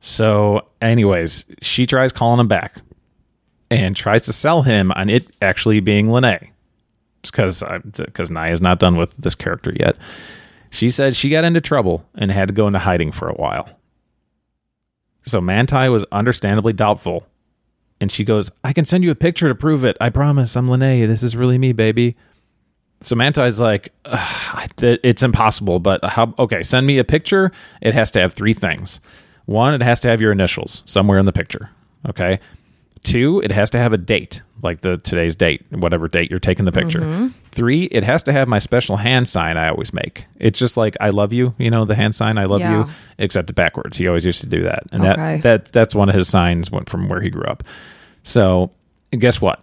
So, 0.01 0.67
anyways, 0.83 1.45
she 1.63 1.87
tries 1.87 2.13
calling 2.13 2.39
him 2.39 2.47
back 2.49 2.77
and 3.71 3.97
tries 3.97 4.23
to 4.23 4.33
sell 4.33 4.63
him 4.63 4.93
on 4.93 5.09
it 5.09 5.27
actually 5.41 5.81
being 5.81 6.07
Lennay, 6.09 6.51
because 7.23 7.63
because 7.97 8.31
Naya's 8.31 8.61
not 8.61 8.79
done 8.79 8.97
with 8.97 9.15
this 9.17 9.35
character 9.35 9.73
yet. 9.81 9.97
She 10.75 10.91
said 10.91 11.15
she 11.15 11.31
got 11.31 11.45
into 11.45 11.61
trouble 11.61 12.05
and 12.17 12.33
had 12.33 12.49
to 12.49 12.55
go 12.55 12.67
into 12.67 12.81
hiding 12.81 13.13
for 13.13 13.29
a 13.29 13.35
while. 13.35 13.69
So 15.23 15.41
Manti 15.41 15.89
was 15.89 16.05
understandably 16.11 16.73
doubtful. 16.73 17.29
And 18.01 18.11
she 18.11 18.25
goes, 18.25 18.51
I 18.65 18.73
can 18.73 18.85
send 18.85 19.05
you 19.05 19.13
a 19.13 19.15
picture 19.15 19.47
to 19.47 19.55
prove 19.55 19.85
it. 19.85 19.97
I 20.01 20.11
promise. 20.11 20.57
I'm 20.57 20.67
Lennay. 20.67 21.07
This 21.07 21.23
is 21.23 21.37
really 21.37 21.59
me, 21.59 21.73
baby. 21.73 22.17
So 23.03 23.15
Manti's 23.15 23.61
like, 23.61 23.93
"Ugh, 24.05 24.71
th- 24.77 24.99
it's 25.05 25.23
impossible, 25.23 25.79
but 25.79 26.05
how? 26.05 26.35
Okay, 26.41 26.65
send 26.65 26.89
me 26.89 26.99
a 26.99 27.05
picture. 27.05 27.53
It 27.81 27.95
has 27.95 28.11
to 28.13 28.21
have 28.21 28.33
three 28.33 28.55
things. 28.55 28.99
One, 29.45 29.75
it 29.75 29.83
has 29.83 30.01
to 30.01 30.09
have 30.09 30.21
your 30.21 30.33
initials 30.33 30.83
somewhere 30.87 31.19
in 31.19 31.27
the 31.27 31.33
picture. 31.33 31.71
Okay. 32.09 32.41
Two, 33.05 33.41
it 33.45 33.53
has 33.53 33.71
to 33.71 33.79
have 33.79 33.93
a 33.93 33.99
date, 33.99 34.43
like 34.63 34.81
the 34.81 34.97
today's 34.99 35.37
date, 35.37 35.65
whatever 35.71 36.09
date 36.09 36.31
you're 36.31 36.41
taking 36.41 36.65
the 36.65 36.73
picture. 36.73 37.31
Three, 37.53 37.85
it 37.85 38.03
has 38.03 38.23
to 38.25 38.33
have 38.33 38.49
my 38.49 38.59
special 38.59 38.97
hand 38.97 39.29
sign 39.29 39.57
I 39.57 39.69
always 39.69 39.93
make. 39.93 40.25
It's 40.41 40.59
just 40.59 40.77
like 40.77 40.97
I 41.01 41.11
love 41.11 41.33
you, 41.33 41.55
you 41.59 41.71
know, 41.71 41.85
the 41.85 41.95
hand 41.95 42.15
sign 42.15 42.39
I 42.39 42.47
love 42.47 42.61
Yeah. 42.61 42.87
you, 42.87 42.91
except 43.19 43.55
backwards. 43.55 43.97
He 43.99 44.09
always 44.09 44.25
used 44.25 44.41
to 44.41 44.47
do 44.47 44.63
that, 44.65 44.85
and 44.91 45.05
Okay. 45.05 45.37
that 45.37 45.43
that 45.43 45.73
that's 45.73 45.95
one 45.95 46.09
of 46.09 46.15
his 46.15 46.29
signs 46.29 46.71
went 46.71 46.89
from 46.89 47.09
where 47.09 47.21
he 47.21 47.29
grew 47.31 47.45
up. 47.45 47.63
So, 48.23 48.71
guess 49.13 49.39
what? 49.41 49.63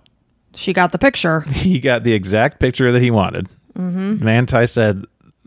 She 0.53 0.71
got 0.71 0.91
the 0.91 0.99
picture. 0.99 1.41
he 1.49 1.79
got 1.79 2.03
the 2.03 2.13
exact 2.13 2.59
picture 2.59 2.91
that 2.91 3.01
he 3.01 3.09
wanted. 3.09 3.47
Mm-hmm. 3.77 4.23
Manti 4.23 4.67
said, 4.67 5.03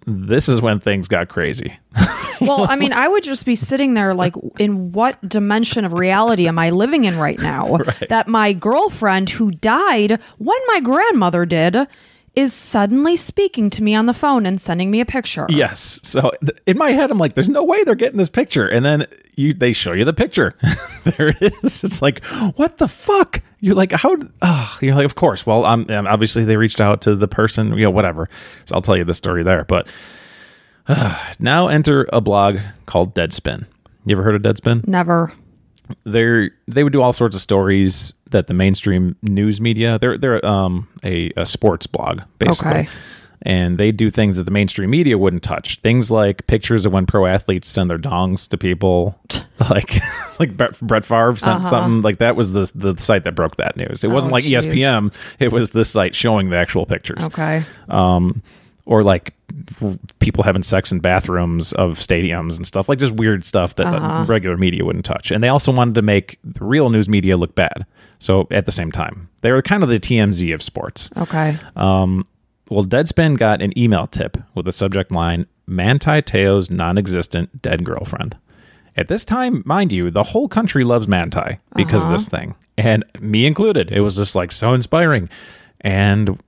"This 0.07 0.49
is 0.49 0.61
when 0.61 0.81
things 0.81 1.09
got 1.09 1.29
crazy." 1.29 1.79
Well, 2.41 2.69
I 2.69 2.75
mean, 2.75 2.93
I 2.93 3.07
would 3.07 3.23
just 3.23 3.47
be 3.47 3.55
sitting 3.55 3.95
there 3.95 4.13
like, 4.13 4.35
in 4.59 4.91
what 4.91 5.27
dimension 5.27 5.85
of 5.85 5.93
reality 5.93 6.49
am 6.49 6.59
I 6.59 6.71
living 6.71 7.05
in 7.05 7.17
right 7.17 7.39
now? 7.39 7.79
That 8.09 8.27
my 8.29 8.53
girlfriend 8.53 9.31
who 9.31 9.53
died 9.53 10.21
when 10.39 10.59
my 10.67 10.81
grandmother 10.81 11.47
did 11.47 11.77
is 12.37 12.53
suddenly 12.53 13.17
speaking 13.17 13.71
to 13.71 13.83
me 13.83 13.95
on 13.95 14.07
the 14.07 14.15
phone 14.15 14.47
and 14.47 14.61
sending 14.61 14.91
me 14.91 15.01
a 15.01 15.05
picture. 15.07 15.47
yes. 15.49 16.01
So 16.03 16.31
th- 16.41 16.59
in 16.67 16.77
my 16.79 16.91
head, 16.91 17.11
I'm 17.11 17.19
like, 17.19 17.35
"There's 17.35 17.49
no 17.49 17.65
way 17.65 17.85
they're 17.85 17.95
getting 17.95 18.19
this 18.19 18.29
picture," 18.29 18.67
and 18.67 18.85
then 18.85 19.07
you 19.37 19.53
they 19.55 19.73
show 19.73 19.93
you 19.93 20.05
the 20.05 20.13
picture. 20.13 20.55
there 21.05 21.29
it 21.41 21.55
is. 21.63 21.85
It's 21.85 22.03
like, 22.03 22.25
what 22.57 22.79
the 22.79 22.89
fuck? 22.89 23.43
You're 23.61 23.75
like, 23.75 23.93
how? 23.93 24.17
Oh, 24.43 24.79
you're 24.81 24.95
like, 24.95 25.05
of 25.07 25.15
course. 25.15 25.47
Well, 25.47 25.65
um, 25.65 25.87
obviously 25.91 26.45
they 26.45 26.57
reached 26.57 26.81
out 26.81 27.03
to 27.03 27.17
the 27.17 27.29
person, 27.29 27.77
you 27.77 27.85
know, 27.85 27.91
whatever. 27.91 28.29
So 28.67 28.75
I'll 28.75 28.83
tell 28.83 28.97
you 28.97 29.05
the 29.05 29.15
story 29.15 29.43
there, 29.43 29.65
but. 29.65 29.89
Now 31.39 31.69
enter 31.69 32.07
a 32.13 32.21
blog 32.21 32.59
called 32.87 33.15
Deadspin. 33.15 33.65
You 34.05 34.17
ever 34.17 34.23
heard 34.23 34.35
of 34.35 34.43
Deadspin? 34.43 34.87
Never. 34.87 35.33
They're 36.05 36.51
they 36.69 36.85
would 36.85 36.93
do 36.93 37.01
all 37.03 37.13
sorts 37.13 37.35
of 37.35 37.41
stories 37.41 38.13
that 38.35 38.47
the 38.47 38.55
mainstream 38.55 39.17
news 39.23 39.61
media. 39.61 39.99
They're 39.99 40.19
they're 40.19 40.45
um 40.45 40.87
a, 41.03 41.31
a 41.37 41.47
sports 41.47 41.87
blog 41.87 42.21
basically. 42.39 42.71
Okay. 42.83 42.89
And 43.47 43.77
they 43.77 43.93
do 43.93 44.09
things 44.09 44.39
that 44.39 44.45
the 44.45 44.51
mainstream 44.51 44.89
media 44.89 45.19
wouldn't 45.19 45.43
touch. 45.43 45.79
Things 45.81 46.11
like 46.11 46.47
pictures 46.47 46.87
of 46.87 46.93
when 46.95 47.05
pro 47.05 47.27
athletes 47.27 47.69
send 47.69 47.91
their 47.91 47.99
dongs 47.99 48.49
to 48.49 48.57
people, 48.57 49.19
like 49.71 49.95
like 50.41 50.57
Brett, 50.57 50.81
Brett 50.81 51.05
Favre 51.05 51.37
sent 51.37 51.65
something 51.67 52.01
like 52.03 52.19
that. 52.19 52.37
Was 52.37 52.53
the 52.53 52.71
the 52.75 52.99
site 52.99 53.25
that 53.25 53.35
broke 53.35 53.57
that 53.57 53.77
news? 53.77 54.03
It 54.03 54.09
wasn't 54.09 54.33
Uh-huh. 54.33 54.41
Oh, 54.43 54.43
like 54.43 54.45
jeez. 54.45 54.73
ESPN. 54.73 55.13
It 55.41 55.53
was 55.53 55.73
this 55.73 55.91
site 55.91 56.15
showing 56.15 56.49
the 56.51 56.57
actual 56.57 56.87
pictures 56.87 57.23
Okay. 57.23 57.65
um, 57.91 58.43
or 58.87 59.03
like 59.03 59.35
people 60.21 60.43
having 60.43 60.63
sex 60.63 60.91
in 60.91 61.01
bathrooms 61.01 61.73
of 61.75 61.99
stadiums 61.99 62.57
and 62.57 62.67
stuff 62.67 62.89
like 62.89 62.99
just 62.99 63.13
weird 63.13 63.45
stuff 63.45 63.77
that 63.77 63.87
uh, 63.87 64.25
regular 64.27 64.57
media 64.57 64.85
wouldn't 64.87 65.05
touch. 65.05 65.31
And 65.31 65.45
they 65.45 65.49
also 65.49 65.71
wanted 65.71 65.95
to 65.97 66.03
make 66.03 66.39
the 66.45 66.65
real 66.65 66.89
news 66.91 67.09
media 67.11 67.37
look 67.37 67.55
bad. 67.55 67.85
So 68.25 68.49
at 68.51 68.65
the 68.65 68.73
same 68.73 68.91
time, 68.91 69.29
they 69.43 69.53
were 69.53 69.61
kind 69.61 69.83
of 69.83 69.91
the 69.91 70.01
TMZ 70.01 70.55
of 70.55 70.63
sports. 70.63 71.11
Okay. 71.15 71.59
Um, 71.77 72.25
well, 72.71 72.83
Deadspin 72.83 73.37
got 73.37 73.61
an 73.61 73.79
email 73.79 74.07
tip 74.07 74.39
with 74.55 74.65
the 74.65 74.73
subject 74.73 75.13
line 75.13 75.47
Manti 75.67 76.23
Te'o's 76.23 76.71
non 76.71 76.97
existent 76.97 77.61
dead 77.61 77.85
girlfriend. 77.85 78.35
At 78.97 79.09
this 79.09 79.27
time, 79.27 79.63
mind 79.67 79.93
you, 79.93 80.11
the 80.11 80.23
whole 80.23 80.49
country 80.49 80.85
loves 80.85 81.07
Manti 81.07 81.59
because 81.77 82.07
of 82.07 82.13
this 82.13 82.27
thing, 82.27 82.55
and 82.79 83.05
me 83.21 83.45
included. 83.45 83.91
It 83.93 84.01
was 84.01 84.17
just 84.17 84.35
like 84.35 84.53
so 84.53 84.73
inspiring. 84.73 85.29
And 85.83 86.41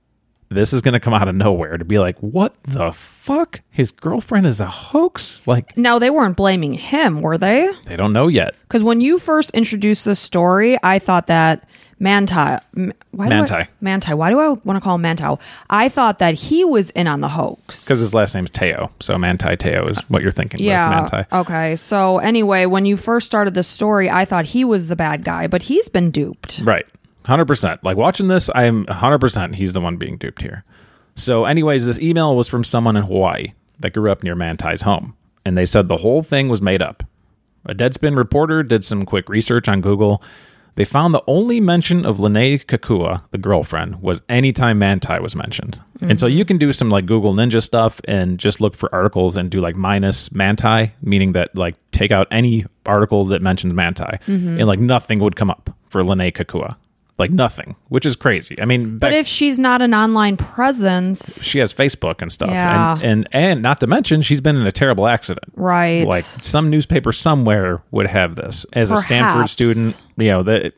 this 0.49 0.71
is 0.73 0.81
going 0.81 0.93
to 0.93 0.99
come 0.99 1.13
out 1.13 1.27
of 1.27 1.35
nowhere 1.35 1.77
to 1.77 1.85
be 1.85 1.99
like, 1.99 2.17
what 2.19 2.55
the 2.63 2.91
fuck? 2.91 3.61
His 3.69 3.91
girlfriend 3.91 4.45
is 4.45 4.59
a 4.59 4.67
hoax? 4.67 5.41
Like, 5.45 5.77
Now 5.77 5.99
they 5.99 6.09
weren't 6.09 6.37
blaming 6.37 6.73
him, 6.73 7.21
were 7.21 7.37
they? 7.37 7.69
they 7.85 7.95
don't 7.97 8.13
know 8.13 8.27
yet. 8.27 8.55
Because 8.61 8.83
when 8.83 9.01
you 9.01 9.19
first 9.19 9.49
introduced 9.51 10.05
the 10.05 10.15
story, 10.15 10.77
I 10.83 10.99
thought 10.99 11.27
that 11.27 11.67
Manti, 11.99 12.35
M- 12.77 12.93
why 13.11 13.27
do 13.27 13.33
I- 13.33 13.37
Manti. 13.37 13.71
Manti. 13.81 14.13
Why 14.13 14.29
do 14.29 14.39
I 14.39 14.49
want 14.49 14.77
to 14.77 14.81
call 14.81 14.95
him 14.95 15.01
Manti? 15.01 15.25
I 15.71 15.89
thought 15.89 16.19
that 16.19 16.35
he 16.35 16.63
was 16.63 16.91
in 16.91 17.07
on 17.07 17.21
the 17.21 17.27
hoax. 17.27 17.85
Because 17.85 17.99
his 17.99 18.13
last 18.13 18.35
name's 18.35 18.51
Te'o. 18.51 18.91
So 18.99 19.17
Manti 19.17 19.55
Te'o 19.57 19.89
is 19.89 19.97
what 20.07 20.21
you're 20.21 20.31
thinking. 20.31 20.59
yeah. 20.61 20.87
Manti. 21.11 21.27
Okay. 21.35 21.75
So 21.75 22.19
anyway, 22.19 22.67
when 22.67 22.85
you 22.85 22.97
first 22.97 23.25
started 23.25 23.55
the 23.55 23.63
story, 23.63 24.11
I 24.11 24.25
thought 24.25 24.45
he 24.45 24.63
was 24.63 24.89
the 24.89 24.95
bad 24.95 25.23
guy, 25.23 25.47
but 25.47 25.63
he's 25.63 25.89
been 25.89 26.11
duped. 26.11 26.59
Right. 26.63 26.85
100%. 27.27 27.79
Like 27.83 27.97
watching 27.97 28.27
this, 28.27 28.49
I'm 28.55 28.85
100% 28.85 29.55
he's 29.55 29.73
the 29.73 29.81
one 29.81 29.97
being 29.97 30.17
duped 30.17 30.41
here. 30.41 30.63
So, 31.15 31.45
anyways, 31.45 31.85
this 31.85 31.99
email 31.99 32.35
was 32.35 32.47
from 32.47 32.63
someone 32.63 32.95
in 32.95 33.03
Hawaii 33.03 33.53
that 33.79 33.93
grew 33.93 34.11
up 34.11 34.23
near 34.23 34.35
Manti's 34.35 34.81
home. 34.81 35.15
And 35.45 35.57
they 35.57 35.65
said 35.65 35.87
the 35.87 35.97
whole 35.97 36.23
thing 36.23 36.49
was 36.49 36.61
made 36.61 36.81
up. 36.81 37.03
A 37.65 37.73
Deadspin 37.73 38.15
reporter 38.15 38.63
did 38.63 38.85
some 38.85 39.05
quick 39.05 39.27
research 39.29 39.67
on 39.67 39.81
Google. 39.81 40.21
They 40.75 40.85
found 40.85 41.13
the 41.13 41.23
only 41.25 41.59
mention 41.59 42.05
of 42.05 42.17
Lennay 42.17 42.63
Kekua, 42.63 43.23
the 43.31 43.39
girlfriend, 43.39 43.99
was 44.01 44.21
anytime 44.29 44.77
Manti 44.77 45.19
was 45.19 45.35
mentioned. 45.35 45.81
And 46.01 46.19
so 46.19 46.27
you 46.27 46.45
can 46.45 46.59
do 46.59 46.71
some 46.71 46.89
like 46.89 47.07
Google 47.07 47.33
Ninja 47.33 47.63
stuff 47.63 47.99
and 48.07 48.37
just 48.37 48.61
look 48.61 48.75
for 48.75 48.93
articles 48.93 49.35
and 49.37 49.49
do 49.49 49.59
like 49.59 49.75
minus 49.75 50.31
Manti, 50.31 50.91
meaning 51.01 51.31
that 51.31 51.55
like 51.55 51.75
take 51.91 52.11
out 52.11 52.27
any 52.29 52.65
article 52.85 53.25
that 53.25 53.41
mentions 53.41 53.73
Manti, 53.73 54.03
mm-hmm. 54.03 54.59
and 54.59 54.67
like 54.67 54.79
nothing 54.79 55.17
would 55.19 55.35
come 55.35 55.49
up 55.49 55.75
for 55.89 56.03
Lennay 56.03 56.31
Kekua. 56.31 56.75
Like 57.19 57.31
nothing, 57.31 57.75
which 57.89 58.05
is 58.05 58.15
crazy. 58.15 58.61
I 58.61 58.65
mean, 58.65 58.99
But 58.99 59.11
if 59.11 59.25
she's 59.25 59.57
not 59.57 59.81
an 59.81 59.93
online 59.95 60.37
presence, 60.37 61.43
she 61.43 61.57
has 61.59 61.73
Facebook 61.73 62.21
and 62.21 62.31
stuff, 62.31 62.51
Yeah. 62.51 62.93
and, 62.93 63.01
and 63.01 63.27
and 63.31 63.61
not 63.63 63.79
to 63.79 63.87
mention 63.87 64.21
she's 64.21 64.39
been 64.41 64.55
in 64.55 64.67
a 64.67 64.71
terrible 64.71 65.07
accident. 65.07 65.45
right? 65.55 66.05
Like 66.05 66.23
some 66.23 66.69
newspaper 66.69 67.11
somewhere 67.11 67.81
would 67.89 68.05
have 68.07 68.35
this 68.35 68.65
as 68.73 68.91
a 68.91 68.97
Stanford 68.97 69.49
student. 69.49 69.99
You 70.17 70.29
know 70.31 70.43
that 70.43 70.73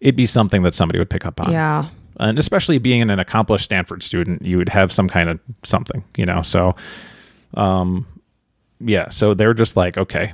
it'd 0.00 0.16
be 0.16 0.24
something 0.26 0.62
that 0.62 0.72
somebody 0.74 0.98
would 0.98 1.10
pick 1.10 1.26
up 1.26 1.40
on. 1.40 1.52
yeah. 1.52 1.88
and 2.20 2.38
especially 2.38 2.78
being 2.78 3.02
an 3.02 3.18
accomplished 3.18 3.64
Stanford 3.66 4.02
student, 4.02 4.42
you 4.42 4.56
would 4.56 4.68
have 4.70 4.90
some 4.92 5.08
kind 5.08 5.28
of 5.28 5.38
something. 5.62 6.02
You 6.16 6.24
know, 6.24 6.40
so 6.40 6.74
um, 7.54 8.06
yeah. 8.80 9.10
So 9.10 9.34
they're 9.34 9.54
just 9.54 9.76
like, 9.76 9.98
okay, 9.98 10.32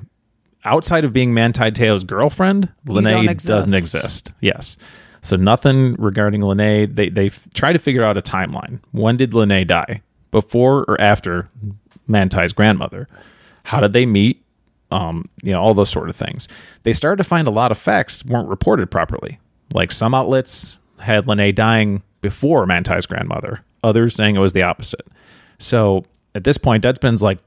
outside 0.65 1.05
of 1.05 1.13
being 1.13 1.35
Manti 1.35 1.71
Te'o's 1.73 2.05
girlfriend, 2.05 2.69
Lennay 2.87 3.45
doesn't 3.45 3.75
exist. 3.75 4.31
Yes. 4.41 4.77
So 5.23 5.37
nothing 5.37 5.95
regarding 5.95 6.41
Lennay. 6.43 6.95
They 6.95 7.09
they 7.09 7.29
try 7.55 7.73
to 7.73 7.79
figure 7.79 8.03
out 8.03 8.17
a 8.17 8.23
timeline. 8.23 8.81
When 8.93 9.17
did 9.17 9.33
Lennay 9.33 9.67
die? 9.67 10.03
Before 10.31 10.85
or 10.89 11.01
after 11.01 11.49
Manti's 12.09 12.53
grandmother? 12.53 13.09
How 13.65 13.81
did 13.81 13.93
they 13.93 14.07
meet? 14.07 14.43
Um, 14.91 15.29
you 15.43 15.53
know, 15.53 15.61
all 15.61 15.75
those 15.75 15.91
sort 15.91 16.09
of 16.09 16.17
things. 16.17 16.49
They 16.83 16.95
started 16.95 17.23
to 17.23 17.29
find 17.29 17.47
a 17.47 17.51
lot 17.51 17.71
of 17.71 17.79
facts 17.79 18.25
weren't 18.25 18.49
reported 18.49 18.91
properly. 18.91 19.39
Like 19.75 19.93
some 19.93 20.15
outlets 20.15 20.79
had 20.99 21.27
Lennay 21.27 21.55
dying 21.55 22.03
before 22.21 22.67
Manti's 22.67 23.07
grandmother. 23.07 23.63
Others 23.85 24.15
saying 24.15 24.37
it 24.37 24.41
was 24.41 24.55
the 24.55 24.63
opposite. 24.63 25.07
So 25.59 26.05
at 26.35 26.45
this 26.45 26.57
point, 26.57 26.85
Deadspin's 26.85 27.23
like, 27.23 27.39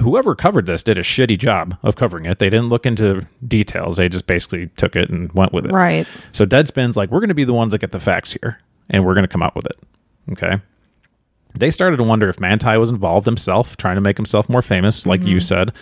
whoever 0.00 0.34
covered 0.34 0.66
this 0.66 0.82
did 0.82 0.98
a 0.98 1.02
shitty 1.02 1.38
job 1.38 1.76
of 1.82 1.96
covering 1.96 2.24
it. 2.24 2.38
They 2.38 2.50
didn't 2.50 2.68
look 2.68 2.86
into 2.86 3.26
details. 3.46 3.96
They 3.96 4.08
just 4.08 4.26
basically 4.26 4.68
took 4.76 4.96
it 4.96 5.10
and 5.10 5.32
went 5.32 5.52
with 5.52 5.66
it. 5.66 5.72
Right. 5.72 6.06
So 6.32 6.46
Deadspin's 6.46 6.96
like, 6.96 7.10
we're 7.10 7.20
going 7.20 7.28
to 7.28 7.34
be 7.34 7.44
the 7.44 7.54
ones 7.54 7.72
that 7.72 7.78
get 7.78 7.92
the 7.92 8.00
facts 8.00 8.32
here, 8.32 8.60
and 8.88 9.04
we're 9.04 9.14
going 9.14 9.24
to 9.24 9.28
come 9.28 9.42
out 9.42 9.54
with 9.54 9.66
it. 9.66 9.76
Okay. 10.32 10.60
They 11.54 11.70
started 11.70 11.96
to 11.96 12.04
wonder 12.04 12.28
if 12.28 12.38
Manti 12.38 12.76
was 12.76 12.90
involved 12.90 13.26
himself, 13.26 13.76
trying 13.76 13.96
to 13.96 14.00
make 14.00 14.16
himself 14.16 14.48
more 14.48 14.62
famous, 14.62 15.06
like 15.06 15.22
you 15.22 15.36
mm-hmm. 15.36 15.70
said. 15.70 15.72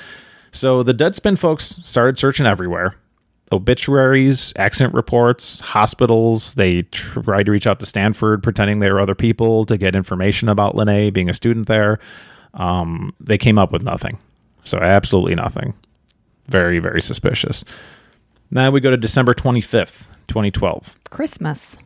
So 0.50 0.82
the 0.82 0.94
Deadspin 0.94 1.38
folks 1.38 1.78
started 1.84 2.18
searching 2.18 2.46
everywhere 2.46 2.94
obituaries, 3.52 4.52
accident 4.56 4.94
reports, 4.94 5.60
hospitals. 5.60 6.54
They 6.54 6.82
tried 6.82 7.44
to 7.46 7.52
reach 7.52 7.66
out 7.66 7.80
to 7.80 7.86
Stanford, 7.86 8.42
pretending 8.42 8.78
they 8.78 8.90
were 8.90 9.00
other 9.00 9.14
people 9.14 9.64
to 9.66 9.78
get 9.78 9.96
information 9.96 10.48
about 10.48 10.74
Lennay 10.74 11.12
being 11.12 11.30
a 11.30 11.34
student 11.34 11.66
there. 11.66 11.98
Um, 12.58 13.14
they 13.20 13.38
came 13.38 13.56
up 13.58 13.72
with 13.72 13.82
nothing. 13.82 14.18
So 14.64 14.78
absolutely 14.78 15.34
nothing. 15.34 15.72
Very, 16.46 16.78
very 16.78 17.00
suspicious. 17.00 17.64
Now 18.50 18.70
we 18.70 18.80
go 18.80 18.90
to 18.90 18.96
December 18.96 19.32
25th, 19.32 20.04
2012. 20.26 20.96
Christmas. 21.10 21.78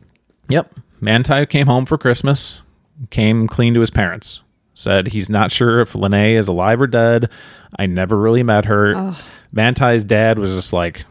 Yep. 0.49 0.73
Manti 0.99 1.45
came 1.45 1.67
home 1.67 1.85
for 1.85 1.97
Christmas, 1.97 2.61
came 3.09 3.47
clean 3.47 3.73
to 3.73 3.79
his 3.81 3.91
parents. 3.91 4.41
Said 4.75 5.07
he's 5.07 5.29
not 5.29 5.51
sure 5.51 5.81
if 5.81 5.93
Lennay 5.93 6.35
is 6.35 6.47
alive 6.47 6.81
or 6.81 6.87
dead. 6.87 7.29
I 7.77 7.85
never 7.85 8.17
really 8.17 8.41
met 8.43 8.65
her. 8.65 9.15
Manti's 9.51 10.03
dad 10.03 10.39
was 10.39 10.53
just 10.53 10.73
like, 10.73 11.05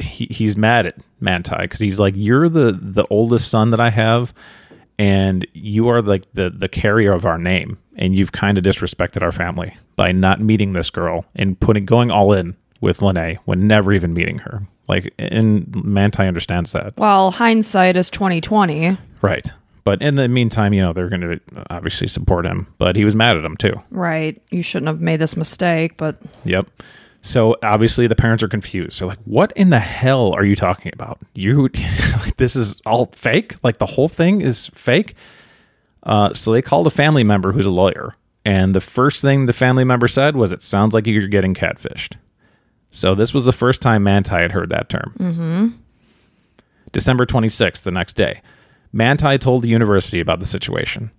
he, 0.00 0.26
he's 0.30 0.56
mad 0.56 0.86
at 0.86 0.96
Manti 1.20 1.56
because 1.58 1.80
he's 1.80 1.98
like, 2.00 2.14
you're 2.16 2.48
the 2.48 2.78
the 2.80 3.04
oldest 3.10 3.50
son 3.50 3.70
that 3.72 3.80
I 3.80 3.90
have, 3.90 4.32
and 4.98 5.46
you 5.54 5.88
are 5.88 6.02
like 6.02 6.24
the 6.32 6.50
the 6.50 6.68
carrier 6.68 7.12
of 7.12 7.24
our 7.24 7.38
name, 7.38 7.78
and 7.96 8.16
you've 8.18 8.32
kind 8.32 8.58
of 8.58 8.64
disrespected 8.64 9.22
our 9.22 9.32
family 9.32 9.76
by 9.96 10.12
not 10.12 10.40
meeting 10.40 10.72
this 10.72 10.90
girl 10.90 11.24
and 11.36 11.58
putting 11.60 11.84
going 11.86 12.10
all 12.10 12.32
in 12.32 12.56
with 12.80 12.98
Lennay 12.98 13.38
when 13.44 13.66
never 13.66 13.92
even 13.92 14.12
meeting 14.14 14.38
her. 14.38 14.62
Like, 14.88 15.12
and 15.18 15.84
Manti 15.84 16.22
understands 16.24 16.72
that. 16.72 16.96
Well, 16.96 17.30
hindsight 17.30 17.96
is 17.96 18.08
twenty 18.10 18.40
twenty. 18.40 18.96
Right. 19.22 19.50
But 19.84 20.02
in 20.02 20.16
the 20.16 20.28
meantime, 20.28 20.74
you 20.74 20.82
know, 20.82 20.92
they're 20.92 21.08
going 21.08 21.22
to 21.22 21.40
obviously 21.70 22.08
support 22.08 22.44
him. 22.44 22.66
But 22.76 22.94
he 22.94 23.06
was 23.06 23.16
mad 23.16 23.38
at 23.38 23.44
him 23.44 23.56
too. 23.56 23.72
Right. 23.90 24.40
You 24.50 24.60
shouldn't 24.60 24.88
have 24.88 25.00
made 25.00 25.16
this 25.18 25.34
mistake, 25.34 25.96
but 25.96 26.20
Yep. 26.44 26.68
So 27.22 27.56
obviously 27.62 28.06
the 28.06 28.14
parents 28.14 28.42
are 28.42 28.48
confused. 28.48 29.00
They're 29.00 29.08
like, 29.08 29.18
"What 29.24 29.52
in 29.56 29.70
the 29.70 29.80
hell 29.80 30.34
are 30.36 30.44
you 30.44 30.56
talking 30.56 30.92
about? 30.94 31.18
You 31.34 31.62
like 32.20 32.36
this 32.36 32.56
is 32.56 32.80
all 32.86 33.06
fake? 33.06 33.56
Like 33.62 33.78
the 33.78 33.86
whole 33.86 34.08
thing 34.08 34.40
is 34.40 34.68
fake?" 34.74 35.14
Uh, 36.04 36.32
so 36.32 36.52
they 36.52 36.62
called 36.62 36.86
a 36.86 36.90
family 36.90 37.24
member 37.24 37.52
who's 37.52 37.66
a 37.66 37.70
lawyer, 37.70 38.14
and 38.44 38.74
the 38.74 38.80
first 38.80 39.20
thing 39.20 39.46
the 39.46 39.52
family 39.52 39.84
member 39.84 40.08
said 40.08 40.36
was, 40.36 40.52
"It 40.52 40.62
sounds 40.62 40.94
like 40.94 41.06
you're 41.06 41.28
getting 41.28 41.54
catfished." 41.54 42.14
So 42.90 43.14
this 43.14 43.34
was 43.34 43.44
the 43.44 43.52
first 43.52 43.82
time 43.82 44.04
Manti 44.04 44.34
had 44.34 44.52
heard 44.52 44.70
that 44.70 44.88
term. 44.88 45.14
Mm-hmm. 45.18 45.68
December 46.92 47.26
26th, 47.26 47.82
the 47.82 47.90
next 47.90 48.14
day, 48.14 48.40
Manti 48.92 49.36
told 49.36 49.62
the 49.62 49.68
university 49.68 50.20
about 50.20 50.40
the 50.40 50.46
situation. 50.46 51.10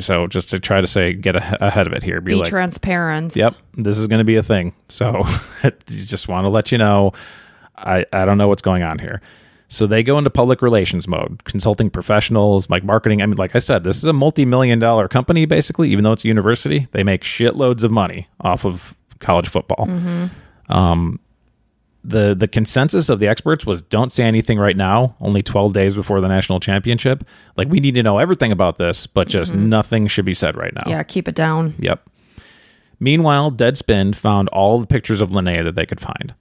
So 0.00 0.26
just 0.26 0.48
to 0.50 0.58
try 0.60 0.80
to 0.80 0.86
say, 0.86 1.12
get 1.12 1.36
a- 1.36 1.66
ahead 1.66 1.86
of 1.86 1.92
it 1.92 2.02
here, 2.02 2.20
be, 2.20 2.32
be 2.32 2.36
like, 2.36 2.48
transparent. 2.48 3.36
Yep, 3.36 3.54
this 3.76 3.98
is 3.98 4.06
going 4.06 4.18
to 4.20 4.24
be 4.24 4.36
a 4.36 4.42
thing. 4.42 4.74
So 4.88 5.24
just 5.86 6.28
want 6.28 6.44
to 6.46 6.48
let 6.48 6.72
you 6.72 6.78
know. 6.78 7.12
I 7.76 8.06
I 8.12 8.24
don't 8.24 8.38
know 8.38 8.48
what's 8.48 8.62
going 8.62 8.82
on 8.82 8.98
here. 8.98 9.20
So 9.68 9.86
they 9.86 10.02
go 10.02 10.18
into 10.18 10.30
public 10.30 10.62
relations 10.62 11.08
mode, 11.08 11.42
consulting 11.44 11.90
professionals, 11.90 12.70
like 12.70 12.84
marketing. 12.84 13.22
I 13.22 13.26
mean, 13.26 13.36
like 13.36 13.56
I 13.56 13.58
said, 13.58 13.82
this 13.82 13.96
is 13.96 14.04
a 14.04 14.12
multi-million 14.12 14.78
dollar 14.78 15.08
company, 15.08 15.46
basically. 15.46 15.90
Even 15.90 16.04
though 16.04 16.12
it's 16.12 16.24
a 16.24 16.28
university, 16.28 16.86
they 16.92 17.02
make 17.02 17.22
shitloads 17.22 17.82
of 17.82 17.90
money 17.90 18.28
off 18.40 18.64
of 18.64 18.94
college 19.18 19.48
football. 19.48 19.86
Um, 20.68 21.18
the 22.04 22.34
the 22.34 22.46
consensus 22.46 23.08
of 23.08 23.18
the 23.18 23.26
experts 23.28 23.64
was 23.64 23.80
don't 23.82 24.12
say 24.12 24.24
anything 24.24 24.58
right 24.58 24.76
now. 24.76 25.16
Only 25.20 25.42
twelve 25.42 25.72
days 25.72 25.94
before 25.94 26.20
the 26.20 26.28
national 26.28 26.60
championship. 26.60 27.24
Like 27.56 27.68
we 27.68 27.80
need 27.80 27.94
to 27.94 28.02
know 28.02 28.18
everything 28.18 28.52
about 28.52 28.76
this, 28.78 29.06
but 29.06 29.26
just 29.28 29.54
nothing 29.54 30.06
should 30.06 30.24
be 30.24 30.34
said 30.34 30.56
right 30.56 30.72
now. 30.74 30.82
Yeah. 30.90 31.02
Keep 31.02 31.28
it 31.28 31.34
down. 31.34 31.74
Yep. 31.78 32.08
Meanwhile, 33.00 33.52
Deadspin 33.52 34.14
found 34.14 34.48
all 34.50 34.78
the 34.80 34.86
pictures 34.86 35.20
of 35.20 35.30
Lennay 35.30 35.64
that 35.64 35.74
they 35.74 35.86
could 35.86 36.00
find. 36.00 36.34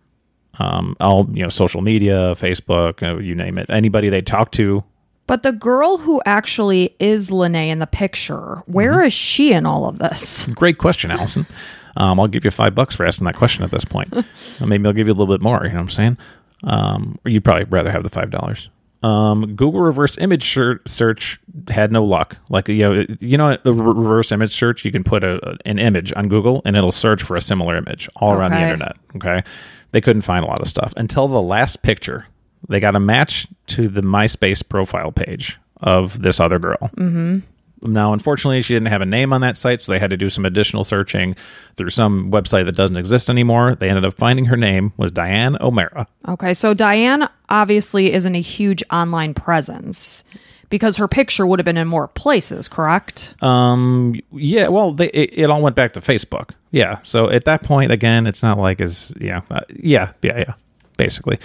Um, 0.60 0.96
all 1.00 1.28
you 1.34 1.42
know, 1.44 1.50
social 1.50 1.82
media, 1.82 2.36
Facebook, 2.36 3.02
uh, 3.02 3.18
you 3.20 3.34
name 3.34 3.58
it. 3.58 3.66
Anybody 3.70 4.10
they 4.10 4.22
talked 4.22 4.54
to. 4.56 4.84
But 5.26 5.42
the 5.44 5.52
girl 5.54 5.98
who 5.98 6.22
actually 6.26 6.96
is 7.00 7.30
Lennay 7.30 7.70
in 7.70 7.80
the 7.80 7.88
picture, 7.88 8.62
where 8.68 8.92
Mm-hmm. 8.94 9.08
is 9.08 9.14
she 9.14 9.54
in 9.54 9.66
all 9.66 9.88
of 9.88 9.98
this? 10.00 10.46
Great 10.48 10.78
question, 10.78 11.10
Allison. 11.12 11.46
Um, 11.98 12.20
I'll 12.20 12.28
give 12.28 12.46
you 12.46 12.52
five 12.52 12.74
bucks 12.76 12.96
for 12.96 13.06
asking 13.06 13.26
that 13.26 13.36
question 13.36 13.64
at 13.64 13.72
this 13.72 13.86
point. 13.86 14.14
Maybe 14.60 14.86
I'll 14.86 14.94
give 14.94 15.08
you 15.08 15.14
a 15.14 15.16
little 15.16 15.34
bit 15.34 15.42
more. 15.42 15.62
You 15.64 15.70
know 15.70 15.76
what 15.76 15.82
I'm 15.82 15.90
saying? 15.90 16.18
Um, 16.64 17.20
or 17.26 17.30
you'd 17.30 17.44
probably 17.44 17.66
rather 17.66 17.92
have 17.92 18.04
the 18.04 18.10
five 18.10 18.32
dollars. 18.32 18.70
Um, 19.04 19.56
Google 19.56 19.82
reverse 19.82 20.18
image 20.18 20.58
search 20.86 21.40
had 21.68 21.92
no 21.92 22.04
luck. 22.06 22.38
Like 22.50 22.70
you 22.70 22.78
know, 22.78 23.06
you 23.20 23.38
know, 23.38 23.58
the 23.64 23.74
reverse 23.74 24.32
image 24.32 24.56
search, 24.56 24.86
you 24.86 24.92
can 24.94 25.04
put 25.04 25.26
a, 25.26 25.58
an 25.66 25.78
image 25.78 26.14
on 26.16 26.30
Google 26.30 26.62
and 26.64 26.78
it'll 26.78 26.94
search 26.94 27.22
for 27.22 27.36
a 27.36 27.42
similar 27.42 27.76
image 27.76 28.08
all 28.16 28.34
around 28.34 28.52
the 28.52 28.62
internet. 28.62 28.96
Okay, 29.18 29.44
they 29.92 30.00
couldn't 30.00 30.22
find 30.22 30.46
a 30.46 30.48
lot 30.48 30.62
of 30.62 30.68
stuff 30.68 30.94
until 30.96 31.28
the 31.28 31.42
last 31.42 31.82
picture. 31.82 32.26
They 32.70 32.80
got 32.80 32.96
a 32.96 33.00
match 33.00 33.46
to 33.68 33.90
the 33.90 34.02
MySpace 34.02 34.68
profile 34.68 35.12
page 35.12 35.60
of 35.82 36.22
this 36.22 36.40
other 36.40 36.60
girl. 36.60 36.90
Mm-hmm. 36.96 37.40
Now, 37.84 38.14
unfortunately, 38.14 38.62
she 38.62 38.74
didn't 38.74 38.88
have 38.88 39.02
a 39.02 39.06
name 39.06 39.34
on 39.34 39.42
that 39.42 39.58
site, 39.58 39.82
so 39.82 39.92
they 39.92 40.00
had 40.00 40.10
to 40.10 40.18
do 40.18 40.30
some 40.30 40.46
additional 40.46 40.84
searching 40.84 41.36
through 41.76 41.90
some 41.90 42.32
website 42.32 42.66
that 42.66 42.76
doesn't 42.76 42.98
exist 42.98 43.30
anymore. 43.30 43.76
They 43.76 43.90
ended 43.90 44.06
up 44.06 44.14
finding 44.14 44.46
her 44.46 44.58
name 44.58 44.94
was 44.98 45.12
Diane 45.12 45.58
O'Meara. 45.62 46.08
Okay, 46.28 46.54
so 46.54 46.74
Diane 46.74 47.28
obviously 47.50 48.14
isn't 48.14 48.36
a 48.36 48.42
huge 48.42 48.84
online 48.92 49.34
presence 49.34 50.24
because 50.70 50.98
her 50.98 51.08
picture 51.08 51.46
would 51.46 51.60
have 51.60 51.66
been 51.66 51.78
in 51.78 51.88
more 51.88 52.08
places, 52.08 52.68
correct? 52.68 53.36
Um, 53.44 54.20
yeah, 54.32 54.70
well, 54.70 54.94
they, 54.94 55.10
it, 55.10 55.30
it 55.34 55.50
all 55.50 55.62
went 55.62 55.76
back 55.76 55.94
to 55.94 56.00
Facebook. 56.00 56.52
Yeah, 56.72 56.98
so 57.04 57.30
at 57.30 57.46
that 57.46 57.62
point, 57.62 57.92
again, 57.92 58.26
it's 58.26 58.42
not 58.42 58.58
like 58.58 58.82
as 58.82 59.14
yeah, 59.20 59.42
uh, 59.52 59.62
yeah, 59.76 60.14
yeah, 60.24 60.38
yeah, 60.40 60.54
basically. 60.98 61.38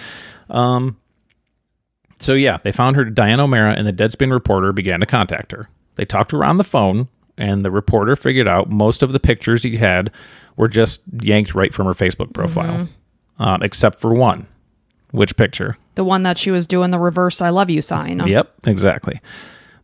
Um, 0.49 0.97
so 2.19 2.33
yeah, 2.33 2.57
they 2.63 2.71
found 2.71 2.95
her 2.95 3.05
Diane 3.05 3.39
O'Meara, 3.39 3.73
and 3.73 3.85
the 3.85 3.93
Deadspin 3.93 4.31
reporter 4.31 4.73
began 4.73 4.99
to 5.01 5.05
contact 5.05 5.51
her. 5.51 5.69
They 5.99 6.05
talked 6.05 6.29
to 6.29 6.37
her 6.37 6.45
on 6.45 6.57
the 6.57 6.63
phone, 6.63 7.09
and 7.37 7.65
the 7.65 7.71
reporter 7.71 8.15
figured 8.15 8.47
out 8.47 8.69
most 8.69 9.03
of 9.03 9.11
the 9.11 9.19
pictures 9.19 9.63
he 9.63 9.75
had 9.75 10.09
were 10.55 10.69
just 10.69 11.01
yanked 11.21 11.53
right 11.53 11.73
from 11.73 11.87
her 11.87 11.93
Facebook 11.93 12.31
profile, 12.33 12.87
um, 13.37 13.61
except 13.61 13.99
for 13.99 14.13
one. 14.13 14.47
Which 15.11 15.35
picture? 15.35 15.75
The 15.95 16.05
one 16.05 16.23
that 16.23 16.37
she 16.37 16.51
was 16.51 16.65
doing 16.65 16.91
the 16.91 16.99
reverse 16.99 17.41
I 17.41 17.49
love 17.49 17.69
you 17.69 17.81
sign. 17.81 18.25
Yep, 18.25 18.65
exactly. 18.65 19.19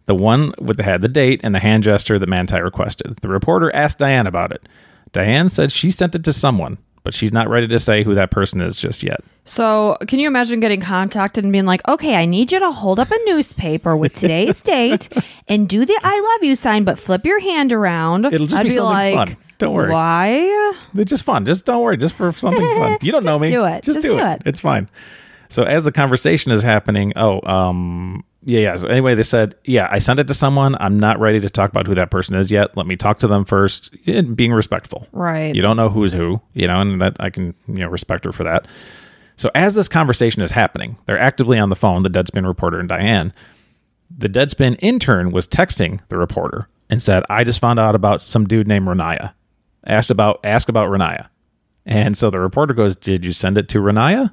The 0.06 0.16
one 0.16 0.54
with 0.58 0.78
the 0.78 0.84
had 0.84 1.02
the 1.02 1.10
date 1.10 1.42
and 1.44 1.54
the 1.54 1.60
hand 1.60 1.84
gesture 1.84 2.18
that 2.18 2.30
Manti 2.30 2.62
requested. 2.62 3.18
The 3.18 3.28
reporter 3.28 3.76
asked 3.76 4.00
Diane 4.00 4.26
about 4.26 4.54
it. 4.54 4.70
Diane 5.12 5.50
said 5.50 5.74
she 5.74 5.92
sent 5.92 6.16
it 6.16 6.24
to 6.24 6.32
someone, 6.32 6.78
but 7.06 7.14
she's 7.14 7.32
not 7.32 7.48
ready 7.48 7.68
to 7.68 7.80
say 7.80 8.04
who 8.04 8.16
that 8.16 8.32
person 8.32 8.60
is 8.60 8.76
just 8.76 9.04
yet. 9.04 9.24
So, 9.46 9.96
can 10.08 10.20
you 10.20 10.28
imagine 10.28 10.60
getting 10.60 10.82
contacted 10.82 11.46
and 11.46 11.54
being 11.54 11.66
like, 11.66 11.88
okay, 11.88 12.16
I 12.16 12.26
need 12.26 12.52
you 12.52 12.60
to 12.60 12.72
hold 12.72 13.00
up 13.00 13.10
a 13.12 13.18
newspaper 13.26 13.96
with 13.96 14.16
today's 14.16 14.62
date 14.64 15.08
and 15.48 15.70
do 15.70 15.86
the 15.86 15.98
I 16.04 16.20
love 16.20 16.44
you 16.44 16.56
sign, 16.56 16.84
but 16.84 17.00
flip 17.00 17.26
your 17.26 17.40
hand 17.40 17.72
around? 17.72 18.26
It'll 18.26 18.48
just 18.48 18.60
I'd 18.60 18.64
be 18.64 18.70
be, 18.70 18.76
something 18.76 19.16
like, 19.16 19.16
fun. 19.30 19.38
Don't 19.60 19.74
worry. 19.74 19.92
Why? 19.92 20.74
It's 20.96 21.10
just 21.10 21.24
fun. 21.24 21.46
Just 21.46 21.64
don't 21.66 21.82
worry. 21.82 21.96
Just 21.96 22.16
for 22.16 22.32
something 22.34 22.62
fun. 22.76 22.98
You 23.02 23.12
don't 23.12 23.24
know 23.24 23.40
me. 23.40 23.48
Just 23.48 23.54
do 23.54 23.66
it. 23.66 23.84
Just, 23.84 23.96
Just 23.98 24.02
do, 24.02 24.12
do 24.12 24.20
it. 24.20 24.42
it. 24.42 24.42
It's 24.48 24.60
fine. 24.60 24.90
So 25.50 25.64
as 25.64 25.86
the 25.86 25.92
conversation 25.92 26.52
is 26.52 26.62
happening, 26.62 27.14
oh, 27.16 27.40
um, 27.48 28.24
yeah, 28.46 28.60
yeah. 28.60 28.76
So 28.78 28.88
anyway, 28.88 29.16
they 29.16 29.24
said, 29.24 29.56
yeah, 29.66 29.88
I 29.92 29.98
sent 29.98 30.20
it 30.20 30.28
to 30.28 30.36
someone. 30.36 30.76
I'm 30.80 31.00
not 31.00 31.20
ready 31.20 31.40
to 31.40 31.50
talk 31.50 31.72
about 31.72 31.88
who 31.88 31.96
that 31.96 32.12
person 32.12 32.36
is 32.36 32.52
yet. 32.52 32.78
Let 32.78 32.86
me 32.86 32.96
talk 32.96 33.18
to 33.20 33.28
them 33.28 33.44
first. 33.44 33.94
Yeah, 34.04 34.22
being 34.22 34.54
respectful. 34.54 35.08
Right. 35.12 35.54
You 35.56 35.64
don't 35.64 35.78
know 35.78 35.90
who's 35.90 36.14
who, 36.14 36.40
you 36.54 36.68
know, 36.68 36.80
and 36.80 37.02
that 37.02 37.18
I 37.20 37.32
can, 37.32 37.56
you 37.68 37.80
know, 37.80 37.88
respect 37.88 38.24
her 38.24 38.32
for 38.32 38.44
that. 38.44 38.68
So 39.36 39.50
as 39.56 39.74
this 39.74 39.88
conversation 39.88 40.44
is 40.44 40.52
happening, 40.52 40.96
they're 41.08 41.20
actively 41.20 41.58
on 41.58 41.70
the 41.70 41.76
phone, 41.76 42.04
the 42.04 42.10
Deadspin 42.10 42.46
reporter 42.46 42.80
and 42.80 42.88
Diane. 42.88 43.34
The 44.16 44.30
Deadspin 44.30 44.78
intern 44.80 45.32
was 45.32 45.48
texting 45.48 46.00
the 46.10 46.18
reporter 46.18 46.70
and 46.90 47.02
said, 47.02 47.24
I 47.30 47.44
just 47.44 47.60
found 47.60 47.80
out 47.80 47.96
about 47.96 48.22
some 48.22 48.46
dude 48.46 48.68
named 48.68 48.88
Ronaiah. 48.88 49.34
Asked 49.88 50.12
about 50.12 50.40
ask 50.44 50.70
about 50.70 50.86
Ronaiah. 50.88 51.28
And 51.86 52.18
so 52.18 52.30
the 52.30 52.40
reporter 52.40 52.74
goes, 52.74 52.96
Did 52.96 53.26
you 53.26 53.32
send 53.34 53.58
it 53.58 53.70
to 53.70 53.80
Ronaiah? 53.80 54.32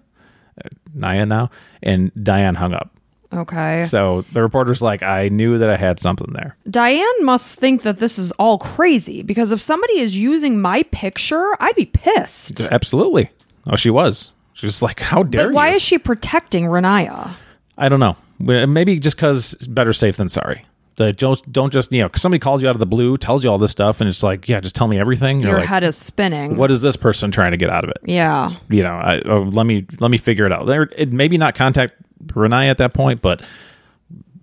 Uh, 0.63 0.69
Naya 0.95 1.27
now? 1.27 1.51
And 1.83 2.13
Diane 2.23 2.55
hung 2.55 2.73
up. 2.75 2.95
Okay. 3.33 3.83
So 3.83 4.23
the 4.33 4.43
reporter's 4.43 4.83
like, 4.83 5.03
I 5.03 5.29
knew 5.29 5.59
that 5.59 5.71
I 5.71 5.77
had 5.77 5.99
something 6.01 6.33
there. 6.33 6.57
Diane 6.69 7.25
must 7.25 7.59
think 7.59 7.83
that 7.83 7.99
this 7.99 8.19
is 8.19 8.31
all 8.33 8.59
crazy 8.59 9.23
because 9.23 9.53
if 9.53 9.61
somebody 9.61 9.99
is 10.01 10.17
using 10.17 10.61
my 10.61 10.83
picture, 10.85 11.57
I'd 11.61 11.75
be 11.77 11.87
pissed. 11.87 12.61
Absolutely. 12.61 13.31
Oh, 13.71 13.77
she 13.77 13.91
was. 13.91 14.33
She 14.55 14.67
was 14.67 14.83
like, 14.83 15.01
How 15.01 15.23
dare 15.23 15.45
But 15.49 15.55
why 15.55 15.71
you? 15.71 15.77
is 15.77 15.83
she 15.83 15.99
protecting 15.99 16.65
Ronaiah? 16.65 17.33
I 17.79 17.89
don't 17.89 18.01
know. 18.01 18.17
Maybe 18.39 18.99
just 18.99 19.17
because 19.17 19.55
better 19.69 19.93
safe 19.93 20.17
than 20.17 20.29
sorry. 20.29 20.65
The 20.97 21.13
don't 21.13 21.51
don't 21.53 21.73
just 21.73 21.91
you 21.91 22.03
know 22.03 22.09
'cause 22.11 22.21
somebody 22.21 22.39
calls 22.39 22.63
you 22.63 22.69
out 22.69 22.75
of 22.75 22.81
the 22.81 22.87
blue, 22.87 23.17
tells 23.17 23.43
you 23.43 23.51
all 23.51 23.57
this 23.59 23.71
stuff, 23.73 24.01
and 24.03 24.09
it's 24.09 24.23
like 24.23 24.49
yeah, 24.49 24.61
just 24.61 24.77
tell 24.77 24.89
me 24.89 24.99
everything. 24.99 25.41
You're 25.41 25.51
Your 25.53 25.59
like, 25.61 25.69
head 25.69 25.83
is 25.85 25.97
spinning. 25.97 26.57
what 26.57 26.71
is 26.71 26.83
this 26.83 26.97
person 26.97 27.31
trying 27.31 27.53
to 27.53 27.57
get 27.57 27.71
out 27.71 27.83
of 27.85 27.91
it? 27.91 27.97
Yeah. 28.05 28.55
You 28.69 28.83
know, 28.83 28.93
I, 28.95 29.23
oh, 29.25 29.41
let 29.43 29.65
me 29.65 29.87
let 30.01 30.11
me 30.11 30.19
figure 30.19 30.45
it 30.45 30.53
out. 30.53 30.67
There, 30.67 30.91
it, 30.97 31.11
maybe 31.13 31.39
not 31.39 31.55
contact 31.55 31.95
Renee 32.35 32.69
at 32.69 32.77
that 32.79 32.93
point, 32.93 33.23
but 33.23 33.41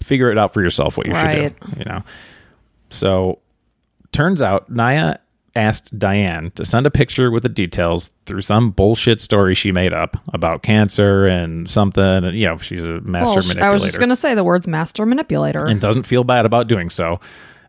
figure 0.03 0.31
it 0.31 0.37
out 0.39 0.53
for 0.53 0.61
yourself 0.63 0.97
what 0.97 1.05
you 1.05 1.13
Right. 1.13 1.53
should 1.53 1.59
do. 1.59 1.79
You 1.79 1.85
know. 1.85 2.03
So, 2.89 3.37
turns 4.11 4.41
out 4.41 4.71
Naya 4.71 5.17
asked 5.55 5.97
Diane 5.97 6.51
to 6.55 6.65
send 6.65 6.85
a 6.85 6.91
picture 6.91 7.31
with 7.31 7.43
the 7.43 7.49
details 7.49 8.09
through 8.25 8.41
some 8.41 8.71
bullshit 8.71 9.19
story 9.21 9.55
she 9.55 9.71
made 9.71 9.93
up 9.93 10.17
about 10.33 10.63
cancer 10.63 11.25
and 11.25 11.69
something. 11.69 12.03
And, 12.03 12.37
you 12.37 12.45
know, 12.45 12.57
she's 12.57 12.83
a 12.85 13.01
master 13.01 13.25
Well, 13.25 13.35
manipulator 13.35 13.63
I 13.65 13.73
was 13.73 13.83
just 13.83 13.97
going 13.97 14.09
to 14.09 14.15
say 14.15 14.35
the 14.35 14.43
words 14.43 14.67
master 14.67 15.05
manipulator. 15.05 15.65
and 15.65 15.81
doesn't 15.81 16.03
feel 16.03 16.23
bad 16.23 16.45
about 16.45 16.67
doing 16.67 16.89
so. 16.89 17.19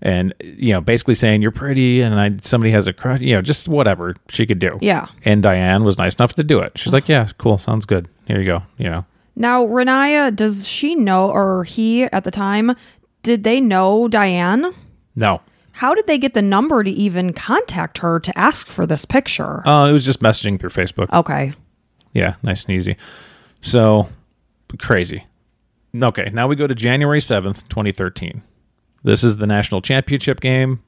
And 0.02 0.32
you 0.40 0.72
know, 0.72 0.80
basically 0.80 1.14
saying 1.14 1.42
you're 1.42 1.50
pretty, 1.50 2.00
and 2.00 2.18
I 2.18 2.34
somebody 2.40 2.70
has 2.70 2.86
a 2.86 2.92
crush, 2.94 3.20
you 3.20 3.34
know, 3.34 3.42
just 3.42 3.68
whatever 3.68 4.14
she 4.30 4.46
could 4.46 4.58
do. 4.58 4.78
Yeah. 4.80 5.08
And 5.26 5.42
Diane 5.42 5.84
was 5.84 5.98
nice 5.98 6.14
enough 6.14 6.32
to 6.36 6.42
do 6.42 6.58
it. 6.60 6.78
She's 6.78 6.94
like, 6.94 7.06
"Yeah, 7.06 7.28
cool, 7.36 7.58
sounds 7.58 7.84
good. 7.84 8.08
Here 8.26 8.38
you 8.40 8.46
go." 8.46 8.62
You 8.78 8.88
know, 8.88 9.04
now, 9.36 9.66
Ronaiah, 9.66 10.34
does 10.34 10.66
she 10.66 10.94
know, 10.94 11.28
or 11.30 11.64
he 11.64 12.04
at 12.04 12.24
the 12.24 12.30
time, 12.30 12.74
did 13.22 13.44
they 13.44 13.60
know 13.60 14.08
Diane? 14.08 14.72
no, 15.16 15.42
How 15.80 15.94
did 15.94 16.06
they 16.06 16.18
get 16.18 16.34
the 16.34 16.42
number 16.42 16.84
to 16.84 16.90
even 16.90 17.32
contact 17.32 17.96
her 17.98 18.20
to 18.20 18.38
ask 18.38 18.68
for 18.68 18.84
this 18.84 19.06
picture? 19.06 19.66
uh, 19.66 19.88
it 19.88 19.92
was 19.92 20.04
just 20.04 20.20
messaging 20.20 20.60
through 20.60 20.68
Facebook. 20.68 21.10
okay. 21.10 21.54
Yeah, 22.12 22.34
nice 22.42 22.66
and 22.66 22.74
easy. 22.76 22.98
So 23.62 24.10
crazy. 24.78 25.24
Okay, 25.94 26.28
now 26.34 26.48
we 26.48 26.54
go 26.54 26.66
to 26.66 26.74
January 26.74 27.20
seventh, 27.22 27.66
twenty 27.70 27.92
thirteen. 27.92 28.42
This 29.04 29.24
is 29.24 29.38
the 29.38 29.46
national 29.46 29.80
championship 29.80 30.40
game, 30.40 30.82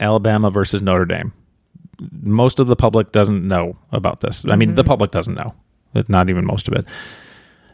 Alabama 0.00 0.50
versus 0.50 0.80
Notre 0.80 1.04
Dame. 1.04 1.34
Most 2.22 2.58
of 2.58 2.68
the 2.68 2.76
public 2.76 3.12
doesn't 3.12 3.46
know 3.46 3.76
about 3.92 4.20
this. 4.20 4.46
I 4.48 4.56
mean, 4.56 4.76
the 4.76 4.84
public 4.84 5.10
doesn't 5.10 5.34
know, 5.34 5.52
not 6.08 6.30
even 6.30 6.46
most 6.46 6.68
of 6.68 6.74
it. 6.74 6.86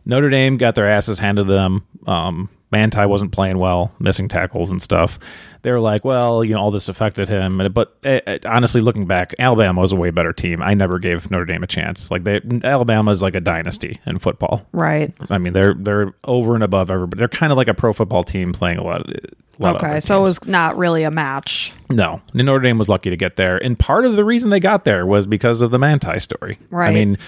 Notre 0.06 0.28
Dame 0.28 0.56
got 0.56 0.74
their 0.74 0.88
asses 0.88 1.20
handed 1.20 1.46
to 1.46 1.52
them. 1.52 1.86
Um, 2.08 2.48
Manti 2.74 3.06
wasn't 3.06 3.30
playing 3.30 3.58
well, 3.58 3.92
missing 4.00 4.26
tackles 4.26 4.72
and 4.72 4.82
stuff. 4.82 5.20
They 5.62 5.70
were 5.70 5.78
like, 5.78 6.04
well, 6.04 6.42
you 6.44 6.54
know, 6.54 6.60
all 6.60 6.72
this 6.72 6.88
affected 6.88 7.28
him. 7.28 7.70
But 7.72 7.96
eh, 8.02 8.18
eh, 8.26 8.38
honestly, 8.44 8.80
looking 8.80 9.06
back, 9.06 9.32
Alabama 9.38 9.80
was 9.80 9.92
a 9.92 9.96
way 9.96 10.10
better 10.10 10.32
team. 10.32 10.60
I 10.60 10.74
never 10.74 10.98
gave 10.98 11.30
Notre 11.30 11.44
Dame 11.44 11.62
a 11.62 11.68
chance. 11.68 12.10
Like 12.10 12.24
they, 12.24 12.40
Alabama 12.64 13.12
is 13.12 13.22
like 13.22 13.36
a 13.36 13.40
dynasty 13.40 14.00
in 14.06 14.18
football. 14.18 14.66
Right. 14.72 15.14
I 15.30 15.38
mean, 15.38 15.52
they're 15.52 15.74
they're 15.74 16.12
over 16.24 16.56
and 16.56 16.64
above 16.64 16.90
everybody. 16.90 17.20
They're 17.20 17.28
kind 17.28 17.52
of 17.52 17.56
like 17.56 17.68
a 17.68 17.74
pro 17.74 17.92
football 17.92 18.24
team 18.24 18.52
playing 18.52 18.78
a 18.78 18.82
lot 18.82 19.02
of. 19.02 19.14
A 19.60 19.62
lot 19.62 19.76
Okay. 19.76 20.00
So 20.00 20.18
it 20.18 20.22
was 20.22 20.44
not 20.48 20.76
really 20.76 21.04
a 21.04 21.12
match. 21.12 21.72
No, 21.88 22.20
Notre 22.34 22.58
Dame 22.58 22.76
was 22.76 22.88
lucky 22.88 23.10
to 23.10 23.16
get 23.16 23.36
there, 23.36 23.56
and 23.56 23.78
part 23.78 24.04
of 24.04 24.16
the 24.16 24.24
reason 24.24 24.50
they 24.50 24.58
got 24.58 24.84
there 24.84 25.06
was 25.06 25.28
because 25.28 25.60
of 25.60 25.70
the 25.70 25.78
Manti 25.78 26.18
story. 26.18 26.58
Right. 26.70 26.88
I 26.88 26.92
mean, 26.92 27.18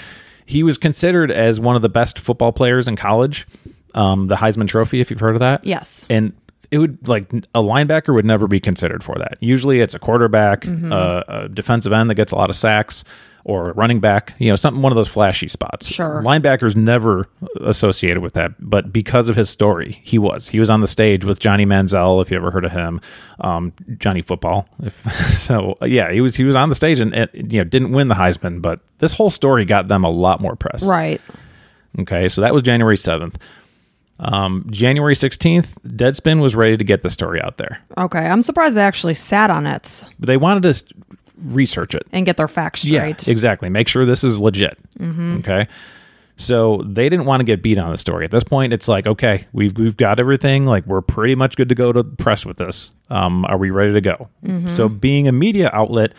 he 0.45 0.65
was 0.65 0.77
considered 0.77 1.31
as 1.31 1.61
one 1.61 1.77
of 1.77 1.83
the 1.83 1.89
best 1.89 2.19
football 2.19 2.53
players 2.53 2.89
in 2.89 2.97
college. 2.97 3.47
Um, 3.97 4.29
the 4.29 4.37
Heisman 4.37 4.69
Trophy, 4.69 5.01
if 5.01 5.11
you've 5.11 5.21
heard 5.21 5.35
of 5.35 5.41
that. 5.41 5.65
Yes. 5.67 6.07
And 6.11 6.33
it 6.71 6.79
would 6.79 7.07
like 7.09 7.33
a 7.55 7.63
linebacker 7.63 8.13
would 8.15 8.25
never 8.25 8.47
be 8.49 8.61
considered 8.61 9.03
for 9.03 9.15
that. 9.19 9.35
Usually, 9.41 9.81
it's 9.81 9.95
a 9.95 9.99
quarterback, 9.99 10.63
Mm-hmm. 10.63 10.93
uh, 10.93 11.23
a 11.29 11.49
defensive 11.49 11.93
end 11.93 12.11
that 12.11 12.17
gets 12.17 12.33
a 12.33 12.37
lot 12.37 12.51
of 12.51 12.57
sacks, 12.57 13.05
or 13.45 13.71
running 13.75 14.01
back. 14.01 14.35
You 14.39 14.51
know, 14.51 14.57
something 14.57 14.83
one 14.83 14.91
of 14.91 14.97
those 14.97 15.07
flashy 15.07 15.47
spots. 15.47 15.87
Sure. 15.87 16.21
Linebackers 16.27 16.75
never 16.75 17.29
associated 17.61 18.21
with 18.21 18.33
that, 18.35 18.51
but 18.59 18.93
because 18.93 19.29
of 19.29 19.37
his 19.37 19.49
story, 19.49 20.01
he 20.03 20.19
was. 20.19 20.49
He 20.49 20.59
was 20.59 20.69
on 20.69 20.81
the 20.81 20.89
stage 20.89 21.25
with 21.25 21.39
Johnny 21.39 21.65
Manziel, 21.65 22.21
if 22.21 22.33
you 22.33 22.37
ever 22.37 22.51
heard 22.51 22.65
of 22.65 22.73
him, 22.73 23.01
um, 23.41 23.73
Johnny 23.99 24.21
Football. 24.23 24.69
If 24.83 24.95
so, 25.39 25.77
yeah, 25.83 26.11
he 26.11 26.21
was. 26.21 26.35
He 26.35 26.43
was 26.43 26.57
on 26.57 26.69
the 26.69 26.75
stage 26.75 26.99
and, 26.99 27.15
and 27.15 27.31
you 27.35 27.61
know 27.61 27.65
didn't 27.65 27.93
win 27.93 28.09
the 28.09 28.17
Heisman, 28.17 28.61
but 28.61 28.81
this 28.99 29.13
whole 29.13 29.31
story 29.31 29.65
got 29.65 29.87
them 29.87 30.03
a 30.05 30.11
lot 30.11 30.41
more 30.41 30.57
press. 30.57 30.83
Right. 30.83 31.21
Okay, 32.01 32.29
so 32.29 32.41
that 32.41 32.53
was 32.53 32.63
January 32.65 32.97
seventh. 32.97 33.39
Um, 34.19 34.67
January 34.71 35.15
sixteenth, 35.15 35.77
Deadspin 35.87 36.41
was 36.41 36.55
ready 36.55 36.77
to 36.77 36.85
get 36.85 37.03
the 37.03 37.11
story 37.11 37.41
out 37.43 37.59
there. 37.59 37.79
Okay. 37.99 38.27
I'm 38.27 38.43
surprised 38.43 38.77
they 38.77 38.83
actually 38.83 39.15
sat 39.15 39.51
on 39.51 39.67
it. 39.67 40.05
But 40.19 40.27
they 40.27 40.37
wanted 40.37 40.63
to 40.75 40.85
research 41.45 41.95
it. 41.95 42.05
and 42.13 42.25
get 42.25 42.37
their 42.39 42.49
facts 42.49 42.81
straight. 42.81 43.27
Yeah, 43.27 43.31
exactly. 43.31 43.69
Make 43.69 43.89
sure 43.89 44.07
this 44.07 44.25
is 44.25 44.39
legit. 44.39 44.79
Okay. 45.01 45.69
So 46.39 46.83
they 46.87 47.09
didn't 47.09 47.25
want 47.25 47.41
to 47.41 47.45
get 47.45 47.63
beat 47.63 47.79
on 47.79 47.91
the 47.91 47.97
story. 47.97 48.27
At 48.27 48.31
this 48.31 48.45
point, 48.45 48.73
it's 48.75 48.89
like, 48.89 49.07
okay, 49.07 49.45
we've 49.53 49.77
we've 49.77 49.97
got 49.97 50.21
everything. 50.21 50.67
Like 50.67 50.87
we're 50.87 51.01
pretty 51.01 51.35
much 51.35 51.57
good 51.57 51.69
to 51.71 51.75
go 51.75 51.93
to 51.93 52.05
press 52.05 52.45
with 52.45 52.59
this. 52.59 52.91
Um, 53.09 53.45
are 53.47 53.57
we 53.57 53.71
ready 53.71 53.95
to 53.95 54.01
go? 54.01 54.29
So 54.69 54.89
being 54.89 55.29
a 55.29 55.33
media 55.33 55.71
outlet, 55.73 56.13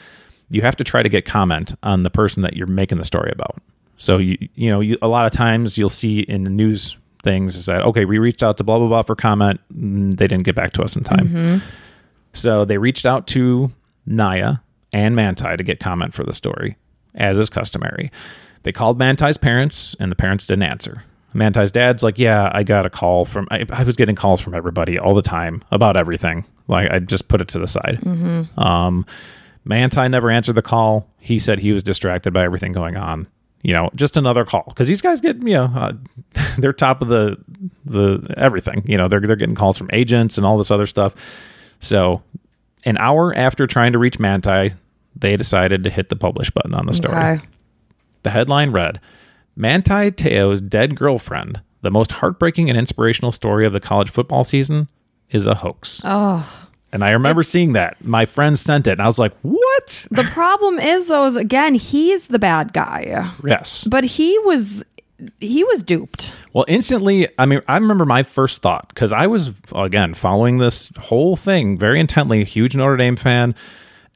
you 0.49 0.61
have 0.63 0.75
to 0.77 0.83
try 0.83 1.03
to 1.03 1.09
get 1.09 1.25
comment 1.25 1.75
on 1.83 2.03
the 2.03 2.09
person 2.09 2.41
that 2.43 2.55
you're 2.55 2.67
making 2.67 2.97
the 2.97 3.03
story 3.03 3.31
about. 3.31 3.57
So 3.97 4.17
you 4.17 4.37
you 4.55 4.69
know 4.69 4.79
you, 4.79 4.97
a 5.01 5.07
lot 5.07 5.25
of 5.27 5.31
times 5.33 5.77
you'll 5.77 5.89
see 5.89 6.19
in 6.21 6.43
the 6.45 6.49
news 6.51 6.97
things 7.27 7.55
is 7.55 7.65
that 7.67 7.81
okay, 7.83 8.05
we 8.05 8.17
reached 8.19 8.41
out 8.43 8.57
to 8.57 8.63
blah 8.63 8.77
blah 8.79 8.87
blah 8.87 9.01
for 9.01 9.15
comment. 9.15 9.59
Mm, 9.75 10.17
They 10.17 10.27
didn't 10.27 10.45
get 10.45 10.55
back 10.55 10.71
to 10.73 10.81
us 10.83 10.95
in 10.95 11.03
time. 11.03 11.27
So 12.33 12.65
they 12.65 12.77
reached 12.77 13.05
out 13.05 13.27
to 13.27 13.71
Naya 14.05 14.55
and 14.93 15.15
Manti 15.15 15.57
to 15.57 15.63
get 15.63 15.79
comment 15.79 16.13
for 16.13 16.23
the 16.23 16.33
story, 16.33 16.77
as 17.15 17.37
is 17.37 17.49
customary. 17.49 18.11
They 18.63 18.71
called 18.71 18.97
Manti's 18.99 19.37
parents, 19.37 19.95
and 19.99 20.11
the 20.11 20.15
parents 20.15 20.45
didn't 20.47 20.63
answer. 20.63 21.03
Manti's 21.33 21.71
dad's 21.71 22.03
like, 22.03 22.17
"Yeah, 22.19 22.49
I 22.53 22.63
got 22.63 22.85
a 22.85 22.89
call 22.89 23.25
from. 23.25 23.47
I, 23.51 23.65
I 23.71 23.83
was 23.83 23.95
getting 23.95 24.15
calls 24.15 24.39
from 24.41 24.53
everybody 24.55 24.97
all 24.97 25.13
the 25.13 25.21
time 25.21 25.61
about 25.71 25.97
everything. 25.97 26.45
Like, 26.67 26.89
I 26.91 26.99
just 26.99 27.27
put 27.27 27.41
it 27.41 27.47
to 27.49 27.59
the 27.59 27.67
side." 27.67 27.99
Um, 28.57 29.05
Manti 29.65 30.07
never 30.07 30.29
answered 30.31 30.55
the 30.55 30.61
call. 30.61 31.07
He 31.19 31.39
said 31.39 31.59
he 31.59 31.71
was 31.73 31.83
distracted 31.83 32.33
by 32.33 32.43
everything 32.43 32.71
going 32.71 32.95
on. 32.97 33.27
You 33.67 33.75
know, 33.75 33.89
just 33.95 34.15
another 34.15 34.45
call 34.45 34.63
because 34.69 34.87
these 34.87 35.01
guys 35.01 35.19
get 35.19 35.35
you 35.43 35.53
know 35.53 35.65
uh, 35.75 35.91
they're 36.57 36.71
top 36.71 37.01
of 37.01 37.09
the 37.09 37.35
the 37.83 38.33
everything. 38.37 38.81
You 38.85 38.95
know, 38.95 39.09
they're 39.09 39.19
they're 39.19 39.35
getting 39.35 39.55
calls 39.55 39.77
from 39.77 39.89
agents 39.91 40.37
and 40.37 40.47
all 40.47 40.57
this 40.57 40.71
other 40.71 40.85
stuff. 40.85 41.15
So, 41.81 42.23
an 42.85 42.97
hour 42.97 43.35
after 43.35 43.67
trying 43.67 43.91
to 43.91 43.99
reach 43.99 44.19
Manti, 44.19 44.73
they 45.17 45.35
decided 45.35 45.83
to 45.83 45.89
hit 45.89 46.07
the 46.07 46.15
publish 46.15 46.49
button 46.49 46.73
on 46.73 46.85
the 46.85 46.93
story. 46.93 47.17
Okay. 47.17 47.45
The 48.23 48.29
headline 48.29 48.71
read 48.71 49.01
Manti 49.57 50.11
Te'o's 50.11 50.61
dead 50.61 50.95
girlfriend, 50.95 51.59
the 51.81 51.91
most 51.91 52.13
heartbreaking 52.13 52.69
and 52.69 52.79
inspirational 52.79 53.33
story 53.33 53.65
of 53.65 53.73
the 53.73 53.81
college 53.81 54.09
football 54.09 54.45
season, 54.45 54.87
is 55.29 55.45
a 55.45 55.55
hoax. 55.55 55.99
Oh. 56.05 56.66
And 56.91 57.03
I 57.03 57.11
remember 57.11 57.43
seeing 57.43 57.73
that. 57.73 58.03
My 58.03 58.25
friend 58.25 58.57
sent 58.57 58.87
it, 58.87 58.91
and 58.91 59.01
I 59.01 59.07
was 59.07 59.19
like, 59.19 59.33
what? 59.41 60.07
The 60.09 60.23
problem 60.33 60.79
is 60.79 61.07
though 61.07 61.25
is 61.25 61.35
again, 61.35 61.75
he's 61.75 62.27
the 62.27 62.39
bad 62.39 62.73
guy. 62.73 63.29
Yes. 63.43 63.83
But 63.83 64.03
he 64.03 64.37
was 64.39 64.83
he 65.39 65.63
was 65.63 65.83
duped. 65.83 66.33
Well, 66.53 66.65
instantly, 66.67 67.27
I 67.37 67.45
mean, 67.45 67.61
I 67.67 67.77
remember 67.77 68.05
my 68.05 68.23
first 68.23 68.61
thought 68.61 68.87
because 68.89 69.11
I 69.11 69.27
was, 69.27 69.51
again, 69.73 70.13
following 70.13 70.57
this 70.57 70.91
whole 70.99 71.35
thing 71.35 71.77
very 71.77 71.99
intently, 71.99 72.43
huge 72.43 72.75
Notre 72.75 72.97
Dame 72.97 73.15
fan. 73.15 73.55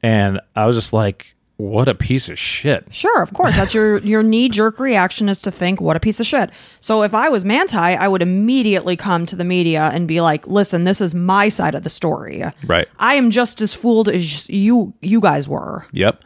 And 0.04 0.40
I 0.56 0.66
was 0.66 0.76
just 0.76 0.94
like, 0.94 1.36
what 1.62 1.88
a 1.88 1.94
piece 1.94 2.28
of 2.28 2.40
shit. 2.40 2.86
Sure, 2.92 3.22
of 3.22 3.34
course. 3.34 3.56
That's 3.56 3.74
your 3.74 3.98
your 4.14 4.24
knee 4.24 4.50
jerk 4.50 4.80
reaction 4.80 5.30
is 5.30 5.40
to 5.42 5.52
think 5.52 5.80
what 5.80 5.96
a 5.96 6.00
piece 6.00 6.20
of 6.20 6.26
shit. 6.26 6.50
So 6.80 7.04
if 7.04 7.14
I 7.14 7.30
was 7.30 7.46
Manti, 7.46 7.78
I 7.78 8.08
would 8.08 8.22
immediately 8.22 8.96
come 8.96 9.26
to 9.28 9.36
the 9.36 9.44
media 9.44 9.92
and 9.94 10.08
be 10.08 10.22
like, 10.22 10.48
"Listen, 10.48 10.84
this 10.84 11.02
is 11.02 11.14
my 11.14 11.50
side 11.50 11.76
of 11.76 11.84
the 11.84 11.90
story. 11.90 12.44
Right. 12.66 12.88
I 13.00 13.14
am 13.16 13.30
just 13.30 13.62
as 13.62 13.74
fooled 13.74 14.10
as 14.10 14.50
you 14.50 14.94
you 15.02 15.22
guys 15.22 15.48
were." 15.48 15.86
Yep. 15.92 16.24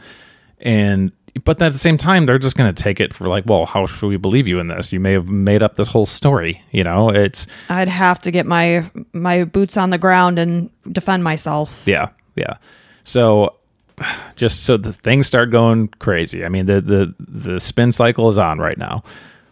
And 0.60 1.12
but 1.44 1.62
at 1.62 1.74
the 1.74 1.80
same 1.80 1.98
time, 1.98 2.26
they're 2.26 2.40
just 2.40 2.56
going 2.56 2.74
to 2.74 2.84
take 2.84 3.02
it 3.02 3.14
for 3.14 3.28
like, 3.28 3.46
well, 3.46 3.66
how 3.66 3.86
should 3.88 4.08
we 4.08 4.16
believe 4.16 4.48
you 4.48 4.60
in 4.60 4.70
this? 4.70 4.94
You 4.94 5.02
may 5.02 5.12
have 5.12 5.28
made 5.28 5.62
up 5.62 5.76
this 5.76 5.90
whole 5.90 6.06
story. 6.06 6.62
You 6.72 6.86
know, 6.86 7.10
it's 7.10 7.46
I'd 7.68 7.90
have 7.90 8.20
to 8.20 8.32
get 8.32 8.46
my 8.46 8.90
my 9.12 9.44
boots 9.44 9.76
on 9.76 9.90
the 9.90 9.98
ground 9.98 10.40
and 10.40 10.70
defend 10.92 11.24
myself. 11.24 11.84
yeah, 11.86 12.10
yeah. 12.36 12.54
So 13.04 13.58
just 14.36 14.64
so 14.64 14.78
the 14.78 14.94
things 14.94 15.28
start 15.28 15.52
going 15.52 15.88
crazy. 16.00 16.46
I 16.46 16.50
mean, 16.50 16.66
the 16.66 16.82
the 16.82 17.16
the 17.20 17.60
spin 17.60 17.92
cycle 17.92 18.30
is 18.30 18.38
on 18.38 18.60
right 18.60 18.78
now. 18.78 19.04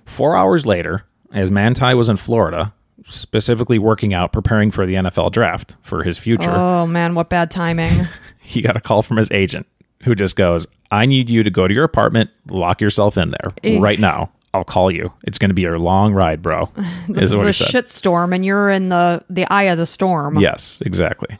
Four 0.06 0.36
hours 0.36 0.66
later, 0.66 1.06
as 1.32 1.50
Manti 1.50 1.94
was 1.94 2.10
in 2.10 2.18
Florida, 2.18 2.74
specifically 3.08 3.80
working 3.80 4.14
out, 4.14 4.32
preparing 4.32 4.72
for 4.72 4.86
the 4.86 4.96
NFL 4.96 5.32
draft 5.32 5.76
for 5.82 6.04
his 6.04 6.18
future. 6.18 6.52
Oh 6.52 6.86
man, 6.86 7.16
what 7.16 7.30
bad 7.30 7.52
timing. 7.52 8.08
he 8.42 8.62
got 8.62 8.78
a 8.78 8.82
call 8.82 9.02
from 9.02 9.18
his 9.18 9.32
agent 9.32 9.68
who 10.04 10.16
just 10.16 10.36
goes, 10.36 10.68
I 10.92 11.06
need 11.06 11.30
you 11.30 11.44
to 11.44 11.50
go 11.50 11.68
to 11.68 11.74
your 11.74 11.86
apartment, 11.86 12.30
lock 12.50 12.82
yourself 12.82 13.18
in 13.18 13.32
there 13.32 13.54
eh. 13.64 13.80
right 13.80 14.00
now. 14.00 14.32
I'll 14.54 14.64
call 14.64 14.92
you. 14.92 15.12
It's 15.24 15.40
going 15.40 15.50
to 15.50 15.56
be 15.56 15.66
a 15.66 15.80
long 15.80 16.14
ride, 16.14 16.42
bro. 16.42 16.70
This 17.10 17.32
is, 17.32 17.42
a 17.42 17.52
shit 17.52 17.90
storm 17.90 18.34
and 18.34 18.46
you're 18.46 18.70
in 18.70 18.90
the 18.90 19.24
the 19.30 19.46
eye 19.52 19.64
of 19.64 19.78
the 19.78 19.86
storm. 19.86 20.40
Yes, 20.40 20.82
exactly. 20.86 21.38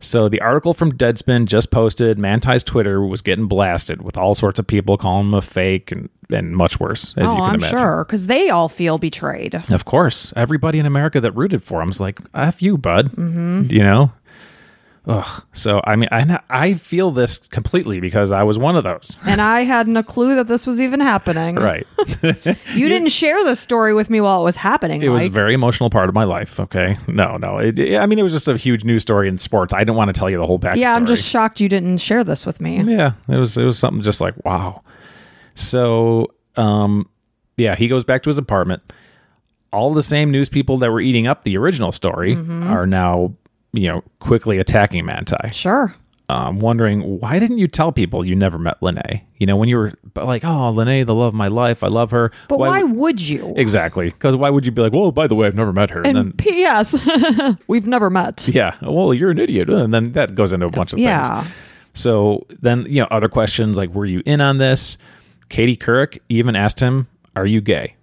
So 0.00 0.28
the 0.28 0.40
article 0.40 0.74
from 0.74 0.92
Deadspin 0.92 1.46
just 1.46 1.70
posted. 1.70 2.18
Manti's 2.18 2.62
Twitter 2.62 3.00
was 3.04 3.22
getting 3.22 3.46
blasted 3.46 4.02
with 4.02 4.16
all 4.16 4.34
sorts 4.34 4.58
of 4.58 4.66
people 4.66 4.96
calling 4.98 5.26
him 5.28 5.34
a 5.34 5.40
fake 5.40 5.90
and, 5.90 6.10
and 6.30 6.54
much 6.54 6.78
worse, 6.78 7.14
as 7.16 7.26
Oh, 7.26 7.30
you 7.30 7.36
can 7.36 7.42
I'm 7.44 7.54
imagine. 7.56 7.78
sure 7.78 8.04
because 8.04 8.26
they 8.26 8.50
all 8.50 8.68
feel 8.68 8.98
betrayed. 8.98 9.54
Of 9.72 9.84
course, 9.86 10.32
everybody 10.36 10.78
in 10.78 10.86
America 10.86 11.20
that 11.20 11.32
rooted 11.32 11.64
for 11.64 11.80
him 11.80 11.88
was 11.88 12.00
like, 12.00 12.18
"F 12.34 12.60
you, 12.62 12.76
bud." 12.76 13.12
Mm-hmm. 13.12 13.66
You 13.70 13.82
know. 13.82 14.12
Ugh. 15.08 15.42
So 15.52 15.80
I 15.84 15.94
mean, 15.94 16.08
I 16.10 16.40
I 16.50 16.74
feel 16.74 17.12
this 17.12 17.38
completely 17.38 18.00
because 18.00 18.32
I 18.32 18.42
was 18.42 18.58
one 18.58 18.74
of 18.76 18.82
those. 18.84 19.18
And 19.26 19.40
I 19.40 19.62
hadn't 19.62 19.96
a 19.96 20.02
clue 20.02 20.34
that 20.34 20.48
this 20.48 20.66
was 20.66 20.80
even 20.80 20.98
happening. 21.00 21.54
Right. 21.54 21.86
You 22.74 22.88
didn't 22.88 23.08
share 23.10 23.42
the 23.44 23.54
story 23.56 23.94
with 23.94 24.10
me 24.10 24.20
while 24.20 24.40
it 24.40 24.44
was 24.44 24.56
happening. 24.56 25.02
It 25.02 25.08
was 25.08 25.22
a 25.24 25.28
very 25.30 25.54
emotional 25.54 25.90
part 25.90 26.08
of 26.08 26.14
my 26.14 26.24
life. 26.24 26.58
Okay. 26.60 26.96
No, 27.06 27.36
no. 27.36 27.58
It, 27.58 27.78
it- 27.78 27.96
I 27.98 28.06
mean, 28.06 28.18
it 28.18 28.22
was 28.22 28.32
just 28.32 28.48
a 28.48 28.56
huge 28.56 28.84
news 28.84 29.02
story 29.02 29.28
in 29.28 29.38
sports. 29.38 29.72
I 29.72 29.78
didn't 29.78 29.94
want 29.96 30.08
to 30.14 30.18
tell 30.18 30.28
you 30.28 30.38
the 30.38 30.46
whole 30.46 30.58
backstory. 30.58 30.80
yeah, 30.80 30.94
I'm 30.96 31.06
just 31.06 31.26
shocked 31.26 31.60
you 31.60 31.68
didn't 31.68 31.98
share 31.98 32.24
this 32.24 32.44
with 32.44 32.60
me. 32.60 32.82
Yeah, 32.82 33.12
it 33.28 33.36
was 33.36 33.56
it 33.56 33.64
was 33.64 33.78
something 33.78 34.02
just 34.02 34.20
like 34.20 34.34
wow. 34.44 34.82
So, 35.54 36.32
um, 36.56 37.08
yeah, 37.56 37.74
he 37.76 37.88
goes 37.88 38.04
back 38.04 38.22
to 38.24 38.28
his 38.30 38.38
apartment. 38.38 38.82
All 39.72 39.94
the 39.94 40.02
same 40.02 40.30
news 40.30 40.48
people 40.48 40.78
that 40.78 40.90
were 40.90 41.00
eating 41.00 41.26
up 41.26 41.44
the 41.44 41.56
original 41.56 41.92
story 41.92 42.34
Mm-hmm. 42.36 42.64
are 42.64 42.86
now, 42.86 43.34
you 43.76 43.88
know, 43.88 44.02
quickly 44.20 44.58
attacking 44.58 45.04
Manti. 45.04 45.36
Sure. 45.52 45.94
I'm 46.28 46.46
um, 46.48 46.58
wondering 46.58 47.20
why 47.20 47.38
didn't 47.38 47.58
you 47.58 47.68
tell 47.68 47.92
people 47.92 48.24
you 48.24 48.34
never 48.34 48.58
met 48.58 48.80
Lennay? 48.80 49.20
You 49.36 49.46
know, 49.46 49.56
when 49.56 49.68
you 49.68 49.76
were 49.76 49.92
like, 50.16 50.44
oh, 50.44 50.72
Lennay, 50.74 51.06
the 51.06 51.14
love 51.14 51.28
of 51.28 51.34
my 51.34 51.46
life, 51.46 51.84
I 51.84 51.86
love 51.86 52.10
her. 52.10 52.32
But 52.48 52.58
why, 52.58 52.82
would 52.82 53.20
you? 53.20 53.54
Exactly, 53.56 54.06
because 54.06 54.34
why 54.34 54.50
would 54.50 54.66
you 54.66 54.72
be 54.72 54.82
like, 54.82 54.92
well, 54.92 55.12
by 55.12 55.28
the 55.28 55.36
way, 55.36 55.46
I've 55.46 55.54
never 55.54 55.72
met 55.72 55.90
her, 55.90 55.98
and, 55.98 56.18
and 56.18 56.32
then 56.32 56.32
P.S. 56.32 56.96
We've 57.68 57.86
never 57.86 58.10
met. 58.10 58.48
yeah, 58.48 58.76
well, 58.82 59.14
you're 59.14 59.30
an 59.30 59.38
idiot, 59.38 59.70
and 59.70 59.94
then 59.94 60.12
that 60.12 60.34
goes 60.34 60.52
into 60.52 60.66
a 60.66 60.70
bunch 60.70 60.92
of 60.92 60.98
Yeah. 60.98 61.42
things. 61.42 61.54
So 61.94 62.44
then, 62.60 62.86
you 62.88 63.02
know, 63.02 63.08
other 63.10 63.28
questions 63.28 63.76
like, 63.76 63.90
were 63.90 64.04
you 64.04 64.22
in 64.26 64.40
on 64.40 64.58
this? 64.58 64.98
Katie 65.48 65.76
Couric 65.76 66.18
even 66.28 66.56
asked 66.56 66.80
him, 66.80 67.06
"Are 67.36 67.46
you 67.46 67.60
gay?" 67.60 67.94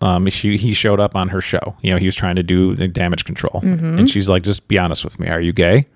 Um, 0.00 0.28
she 0.28 0.56
he 0.56 0.74
showed 0.74 1.00
up 1.00 1.16
on 1.16 1.28
her 1.28 1.40
show. 1.40 1.76
You 1.82 1.90
know, 1.92 1.98
he 1.98 2.06
was 2.06 2.14
trying 2.14 2.36
to 2.36 2.42
do 2.42 2.74
the 2.76 2.86
damage 2.88 3.24
control, 3.24 3.60
Mm-hmm. 3.62 3.98
and 3.98 4.10
she's 4.10 4.28
like, 4.28 4.42
"Just 4.44 4.68
be 4.68 4.78
honest 4.78 5.04
with 5.04 5.18
me. 5.18 5.28
Are 5.28 5.40
you 5.40 5.52
gay?" 5.52 5.86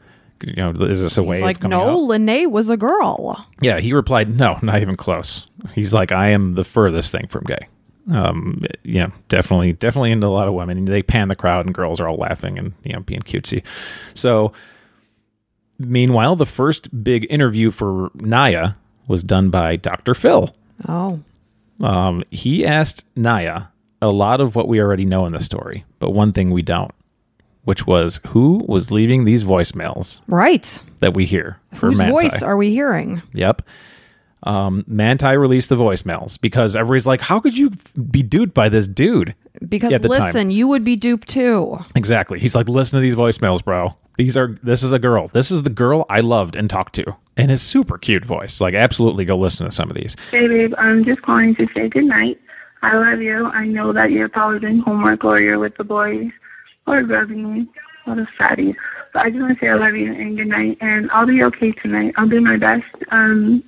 You 0.45 0.55
know, 0.57 0.71
is 0.71 1.01
this 1.01 1.17
a 1.19 1.23
way 1.23 1.37
He's 1.37 1.43
of 1.43 1.47
like, 1.47 1.63
no, 1.63 1.83
out? 1.91 1.99
Lennay 2.09 2.51
was 2.51 2.69
a 2.69 2.77
girl. 2.77 3.47
Yeah, 3.61 3.79
he 3.79 3.93
replied, 3.93 4.37
"No, 4.37 4.59
not 4.63 4.81
even 4.83 4.97
close." 4.97 5.47
He's 5.75 5.95
like, 5.95 6.11
"I 6.11 6.31
am 6.31 6.55
the 6.55 6.65
furthest 6.65 7.13
thing 7.13 7.29
from 7.29 7.45
gay." 7.45 7.69
Um, 8.11 8.65
yeah, 8.83 9.11
definitely, 9.29 9.75
definitely 9.75 10.11
into 10.11 10.27
a 10.27 10.29
lot 10.29 10.49
of 10.49 10.55
women. 10.55 10.85
They 10.87 11.05
pan 11.05 11.29
the 11.29 11.37
crowd, 11.37 11.65
and 11.67 11.73
girls 11.73 12.01
are 12.01 12.09
all 12.09 12.17
laughing 12.17 12.59
and 12.59 12.73
you 12.83 12.93
know 12.93 13.01
being 13.01 13.21
cutesy. 13.21 13.63
So, 14.15 14.53
meanwhile, 15.79 16.37
the 16.37 16.47
first 16.47 17.05
big 17.05 17.27
interview 17.31 17.71
for 17.71 18.11
Naya 18.15 18.73
was 19.07 19.23
done 19.23 19.51
by 19.51 19.77
Dr. 19.77 20.15
Phil. 20.15 20.53
Oh. 20.89 21.21
Um, 21.81 22.23
he 22.31 22.65
asked 22.67 23.05
Naya 23.17 23.63
a 24.03 24.11
lot 24.11 24.41
of 24.43 24.55
what 24.55 24.69
we 24.69 24.81
already 24.81 25.07
know 25.07 25.25
in 25.25 25.33
the 25.33 25.41
story, 25.41 25.85
but 25.99 26.11
one 26.11 26.33
thing 26.33 26.51
we 26.51 26.61
don't, 26.61 26.91
which 27.65 27.87
was 27.87 28.21
who 28.29 28.63
was 28.69 28.91
leaving 28.91 29.25
these 29.25 29.45
voicemails 29.45 30.21
Right. 30.27 30.83
that 31.01 31.15
we 31.15 31.25
hear 31.25 31.59
for 31.73 31.89
Whose 31.89 31.99
Manti. 31.99 32.13
voice 32.13 32.43
are 32.43 32.57
we 32.59 32.71
hearing? 32.71 33.23
Yep. 33.33 33.63
Um, 34.45 34.85
Manti 34.89 35.37
released 35.37 35.69
the 35.69 35.77
voicemails 35.77 36.41
because 36.41 36.75
everybody's 36.75 37.07
like, 37.07 37.21
"How 37.21 37.39
could 37.39 37.57
you 37.57 37.69
f- 37.73 37.93
be 38.11 38.25
duped 38.25 38.55
by 38.55 38.69
this 38.69 38.89
dude?" 38.89 39.37
Because 39.69 39.93
At 39.93 40.03
the 40.03 40.09
time. 40.09 40.21
listen, 40.21 40.51
you 40.51 40.67
would 40.67 40.83
be 40.83 40.97
duped 40.97 41.29
too. 41.29 41.79
Exactly. 41.95 42.41
He's 42.41 42.57
like, 42.57 42.69
"Listen 42.69 42.97
to 42.99 43.01
these 43.03 43.15
voicemails, 43.15 43.65
bro. 43.65 43.95
These 44.19 44.37
are 44.37 44.59
this 44.65 44.83
is 44.83 44.91
a 44.91 44.99
girl. 44.99 45.29
This 45.29 45.53
is 45.53 45.63
the 45.63 45.71
girl 45.71 46.05
I 46.11 46.21
loved 46.21 46.57
and 46.57 46.69
talked 46.69 46.95
to, 46.97 47.05
and 47.37 47.53
his 47.53 47.63
super 47.63 47.97
cute 47.99 48.25
voice. 48.25 48.61
Like, 48.61 48.75
absolutely, 48.75 49.25
go 49.25 49.37
listen 49.39 49.65
to 49.65 49.71
some 49.71 49.89
of 49.89 49.97
these. 49.97 50.17
Hey, 50.33 50.49
babe, 50.49 50.75
I'm 50.77 51.05
just 51.05 51.23
calling 51.23 51.55
to 51.55 51.69
say 51.77 51.89
good 51.89 52.05
night. 52.07 52.41
I 52.83 52.97
love 52.97 53.23
you. 53.23 53.47
I 53.47 53.67
know 53.67 53.93
that 53.93 54.11
you're 54.11 54.29
probably 54.29 54.61
doing 54.61 54.79
homework 54.81 55.25
or 55.25 55.41
you're 55.41 55.59
with 55.59 55.77
the 55.77 55.85
boys 55.85 56.31
or 56.87 57.03
grubbing 57.03 57.55
me. 57.55 57.69
What 58.05 58.19
a 58.19 58.27
fatty. 58.39 58.75
But 59.13 59.27
I 59.27 59.31
just 59.31 59.41
want 59.41 59.59
to 59.59 59.65
say 59.65 59.71
I 59.71 59.75
love 59.75 59.95
you 59.95 60.13
and 60.13 60.37
good 60.37 60.49
night. 60.49 60.79
And 60.81 61.11
I'll 61.13 61.27
be 61.27 61.45
okay 61.45 61.73
tonight. 61.73 62.15
I'll 62.17 62.27
do 62.27 62.41
my 62.41 62.57
best. 62.57 62.87
Um, 63.11 63.63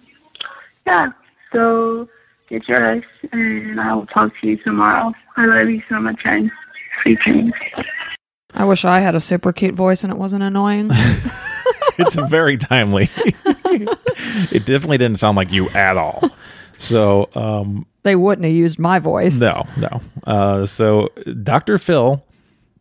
yeah. 0.87 1.13
So 1.53 2.09
get 2.49 2.69
your 2.69 2.81
rest 2.81 3.07
and 3.33 3.81
I 3.81 3.95
will 3.95 4.07
talk 4.07 4.37
to 4.41 4.49
you 4.49 4.57
tomorrow. 4.57 5.13
I 5.37 5.47
love 5.47 5.69
you 5.69 5.83
so 5.89 6.01
much, 6.01 6.23
and 6.25 6.51
sweet 7.03 7.19
dreams. 7.21 7.53
I 8.55 8.65
wish 8.65 8.85
I 8.85 9.01
had 9.01 9.15
a 9.15 9.21
super 9.21 9.53
cute 9.53 9.75
voice 9.75 10.05
and 10.05 10.13
it 10.13 10.17
wasn't 10.17 10.43
annoying. 10.43 10.91
It's 11.99 12.15
very 12.17 12.57
timely. 12.57 13.09
it 13.47 14.67
definitely 14.67 14.99
didn't 14.99 15.19
sound 15.19 15.37
like 15.37 15.53
you 15.53 15.69
at 15.71 15.97
all. 15.97 16.31
So, 16.79 17.29
um, 17.35 17.87
They 18.03 18.17
wouldn't 18.17 18.45
have 18.45 18.55
used 18.55 18.79
my 18.79 18.99
voice. 18.99 19.39
no, 19.39 19.65
no. 19.77 20.01
Uh, 20.27 20.67
so, 20.67 21.09
Dr. 21.43 21.79
Phil 21.79 22.25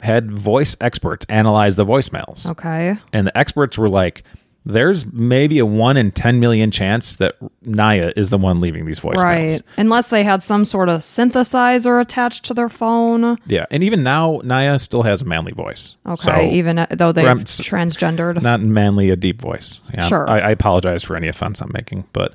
had 0.02 0.32
voice 0.32 0.76
experts 0.82 1.26
analyze 1.30 1.76
the 1.78 1.86
voicemails. 1.86 2.46
Okay. 2.50 2.98
And 3.14 3.28
the 3.28 3.38
experts 3.38 3.78
were 3.78 3.88
like, 3.90 4.24
there's 4.66 5.06
maybe 5.12 5.60
a 5.60 5.66
one 5.66 5.98
in 5.98 6.12
10 6.12 6.40
million 6.40 6.72
chance 6.72 7.18
that 7.18 7.36
Naya 7.64 8.14
is 8.16 8.30
the 8.30 8.38
one 8.38 8.62
leaving 8.62 8.86
these 8.86 9.00
voicemails. 9.00 9.22
Right. 9.24 9.62
Unless 9.78 10.10
they 10.10 10.24
had 10.24 10.42
some 10.42 10.64
sort 10.64 10.88
of 10.88 11.02
synthesizer 11.02 12.00
attached 12.02 12.46
to 12.46 12.54
their 12.54 12.70
phone. 12.70 13.38
Yeah. 13.46 13.66
And 13.72 13.84
even 13.84 14.04
now, 14.04 14.40
Naya 14.44 14.80
still 14.80 15.04
has 15.04 15.22
a 15.22 15.26
manly 15.26 15.52
voice. 15.52 15.98
Okay. 16.06 16.22
So, 16.24 16.42
even 16.56 16.80
uh, 16.80 16.88
though 16.92 17.12
they've 17.12 17.26
Ram- 17.26 17.40
transgendered. 17.44 18.42
not 18.42 18.62
manly, 18.62 19.10
a 19.10 19.18
deep 19.18 19.42
voice. 19.42 19.82
Yeah, 19.94 20.08
Sure. 20.08 20.30
I, 20.30 20.40
I 20.40 20.52
apologize 20.52 21.04
for 21.04 21.16
any 21.18 21.28
offense 21.28 21.60
I'm 21.62 21.72
making, 21.74 22.06
but 22.14 22.34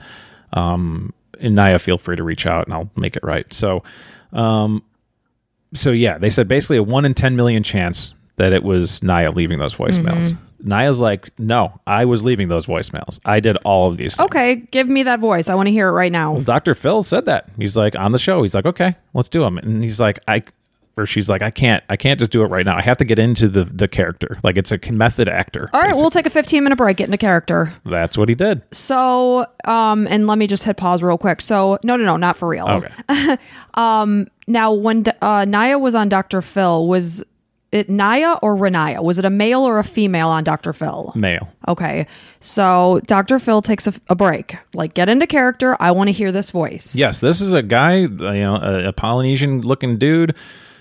um, 0.52 1.12
and 1.40 1.54
Naya, 1.54 1.78
feel 1.78 1.98
free 1.98 2.16
to 2.16 2.22
reach 2.22 2.46
out 2.46 2.66
and 2.66 2.74
I'll 2.74 2.90
make 2.96 3.16
it 3.16 3.22
right. 3.22 3.50
So, 3.52 3.82
um, 4.32 4.82
so 5.74 5.90
yeah, 5.90 6.18
they 6.18 6.30
said 6.30 6.48
basically 6.48 6.78
a 6.78 6.82
one 6.82 7.04
in 7.04 7.14
10 7.14 7.36
million 7.36 7.62
chance 7.62 8.14
that 8.36 8.52
it 8.52 8.62
was 8.62 9.02
Naya 9.02 9.30
leaving 9.30 9.58
those 9.58 9.74
voicemails. 9.74 10.30
Mm-hmm. 10.30 10.68
Naya's 10.68 10.98
like, 10.98 11.30
no, 11.38 11.80
I 11.86 12.04
was 12.04 12.24
leaving 12.24 12.48
those 12.48 12.66
voicemails. 12.66 13.20
I 13.24 13.40
did 13.40 13.56
all 13.58 13.88
of 13.90 13.96
these 13.96 14.16
things. 14.16 14.26
okay. 14.26 14.56
Give 14.56 14.88
me 14.88 15.04
that 15.04 15.20
voice. 15.20 15.48
I 15.48 15.54
want 15.54 15.66
to 15.68 15.70
hear 15.70 15.88
it 15.88 15.92
right 15.92 16.10
now. 16.10 16.40
Dr. 16.40 16.74
Phil 16.74 17.02
said 17.02 17.26
that. 17.26 17.48
He's 17.58 17.76
like 17.76 17.94
on 17.96 18.12
the 18.12 18.18
show. 18.18 18.42
He's 18.42 18.54
like, 18.54 18.66
okay, 18.66 18.96
let's 19.14 19.28
do 19.28 19.40
them. 19.40 19.58
And 19.58 19.82
he's 19.82 20.00
like, 20.00 20.18
I, 20.26 20.42
or 20.98 21.06
she's 21.06 21.28
like, 21.28 21.42
I 21.42 21.50
can't, 21.50 21.82
I 21.88 21.96
can't 21.96 22.18
just 22.18 22.32
do 22.32 22.42
it 22.42 22.46
right 22.46 22.64
now. 22.64 22.76
I 22.76 22.82
have 22.82 22.96
to 22.98 23.04
get 23.04 23.18
into 23.18 23.48
the 23.48 23.64
the 23.64 23.88
character. 23.88 24.38
Like 24.42 24.56
it's 24.56 24.72
a 24.72 24.78
method 24.90 25.28
actor. 25.28 25.70
All 25.72 25.80
right. 25.80 25.88
basically. 25.88 26.02
We'll 26.02 26.10
take 26.10 26.26
a 26.26 26.30
15 26.30 26.62
minute 26.62 26.76
break, 26.76 26.96
get 26.98 27.08
into 27.08 27.18
character. 27.18 27.74
That's 27.84 28.16
what 28.18 28.28
he 28.28 28.34
did. 28.34 28.62
So, 28.72 29.46
um, 29.64 30.06
and 30.08 30.26
let 30.26 30.38
me 30.38 30.46
just 30.46 30.64
hit 30.64 30.76
pause 30.76 31.02
real 31.02 31.18
quick. 31.18 31.40
So, 31.40 31.78
no, 31.84 31.96
no, 31.96 32.04
no, 32.04 32.16
not 32.16 32.36
for 32.36 32.48
real. 32.48 32.66
Okay. 32.66 33.38
um, 33.74 34.28
Now, 34.46 34.72
when 34.72 35.04
uh, 35.20 35.44
Naya 35.44 35.78
was 35.78 35.94
on 35.94 36.08
Dr. 36.08 36.40
Phil, 36.42 36.86
was 36.86 37.24
it 37.70 37.90
Naya 37.90 38.36
or 38.40 38.56
Ronaiah? 38.56 39.02
Was 39.02 39.18
it 39.18 39.26
a 39.26 39.30
male 39.30 39.60
or 39.62 39.78
a 39.78 39.84
female 39.84 40.28
on 40.28 40.42
Dr. 40.42 40.72
Phil? 40.72 41.12
Male. 41.14 41.46
Okay. 41.68 42.06
So, 42.40 43.00
Dr. 43.04 43.38
Phil 43.38 43.60
takes 43.60 43.86
a, 43.86 43.92
a 44.08 44.14
break. 44.14 44.56
Like, 44.72 44.94
get 44.94 45.08
into 45.10 45.26
character. 45.26 45.76
I 45.78 45.90
want 45.90 46.08
to 46.08 46.12
hear 46.12 46.32
this 46.32 46.50
voice. 46.50 46.96
Yes, 46.96 47.20
this 47.20 47.40
is 47.42 47.52
a 47.52 47.62
guy, 47.62 47.96
you 47.96 48.08
know, 48.08 48.56
a, 48.56 48.88
a 48.88 48.92
Polynesian 48.92 49.60
looking 49.60 49.98
dude 49.98 50.34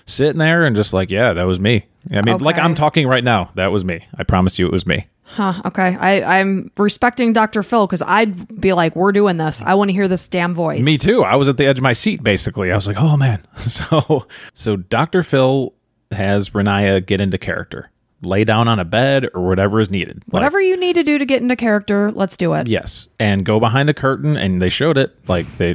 sitting 0.08 0.38
there 0.38 0.64
and 0.64 0.74
just 0.74 0.92
like, 0.92 1.10
yeah, 1.10 1.32
that 1.34 1.44
was 1.44 1.60
me. 1.60 1.86
I 2.10 2.22
mean, 2.22 2.38
like 2.38 2.58
I'm 2.58 2.74
talking 2.74 3.06
right 3.06 3.22
now. 3.22 3.50
That 3.54 3.70
was 3.70 3.84
me. 3.84 4.06
I 4.16 4.24
promise 4.24 4.58
you 4.58 4.66
it 4.66 4.72
was 4.72 4.86
me. 4.86 5.06
Huh. 5.24 5.60
Okay. 5.66 5.94
I, 5.94 6.40
I'm 6.40 6.70
respecting 6.78 7.34
Dr. 7.34 7.62
Phil 7.62 7.86
because 7.86 8.00
I'd 8.00 8.60
be 8.60 8.72
like, 8.72 8.96
we're 8.96 9.12
doing 9.12 9.36
this. 9.36 9.60
I 9.60 9.74
want 9.74 9.90
to 9.90 9.92
hear 9.92 10.08
this 10.08 10.26
damn 10.26 10.54
voice. 10.54 10.82
Me 10.84 10.96
too. 10.96 11.22
I 11.22 11.36
was 11.36 11.48
at 11.48 11.58
the 11.58 11.66
edge 11.66 11.76
of 11.76 11.84
my 11.84 11.92
seat 11.92 12.22
basically. 12.22 12.72
I 12.72 12.74
was 12.74 12.86
like, 12.86 12.96
"Oh 12.98 13.16
man." 13.16 13.46
So 13.58 14.26
so 14.54 14.76
Dr. 14.76 15.22
Phil 15.22 15.74
has 16.10 16.50
Ronaiah 16.50 17.04
get 17.04 17.20
into 17.20 17.36
character. 17.36 17.90
Lay 18.20 18.42
down 18.42 18.66
on 18.66 18.80
a 18.80 18.84
bed 18.84 19.28
or 19.32 19.46
whatever 19.46 19.78
is 19.80 19.90
needed. 19.90 20.24
Like, 20.26 20.32
Whatever 20.32 20.60
you 20.60 20.76
need 20.76 20.94
to 20.94 21.04
do 21.04 21.18
to 21.18 21.24
get 21.24 21.40
into 21.40 21.54
character, 21.54 22.10
let's 22.10 22.36
do 22.36 22.52
it. 22.54 22.66
Yes, 22.66 23.06
and 23.20 23.44
go 23.44 23.60
behind 23.60 23.88
a 23.90 23.94
curtain, 23.94 24.36
and 24.36 24.60
they 24.60 24.70
showed 24.70 24.98
it. 24.98 25.14
Like 25.28 25.46
they, 25.56 25.74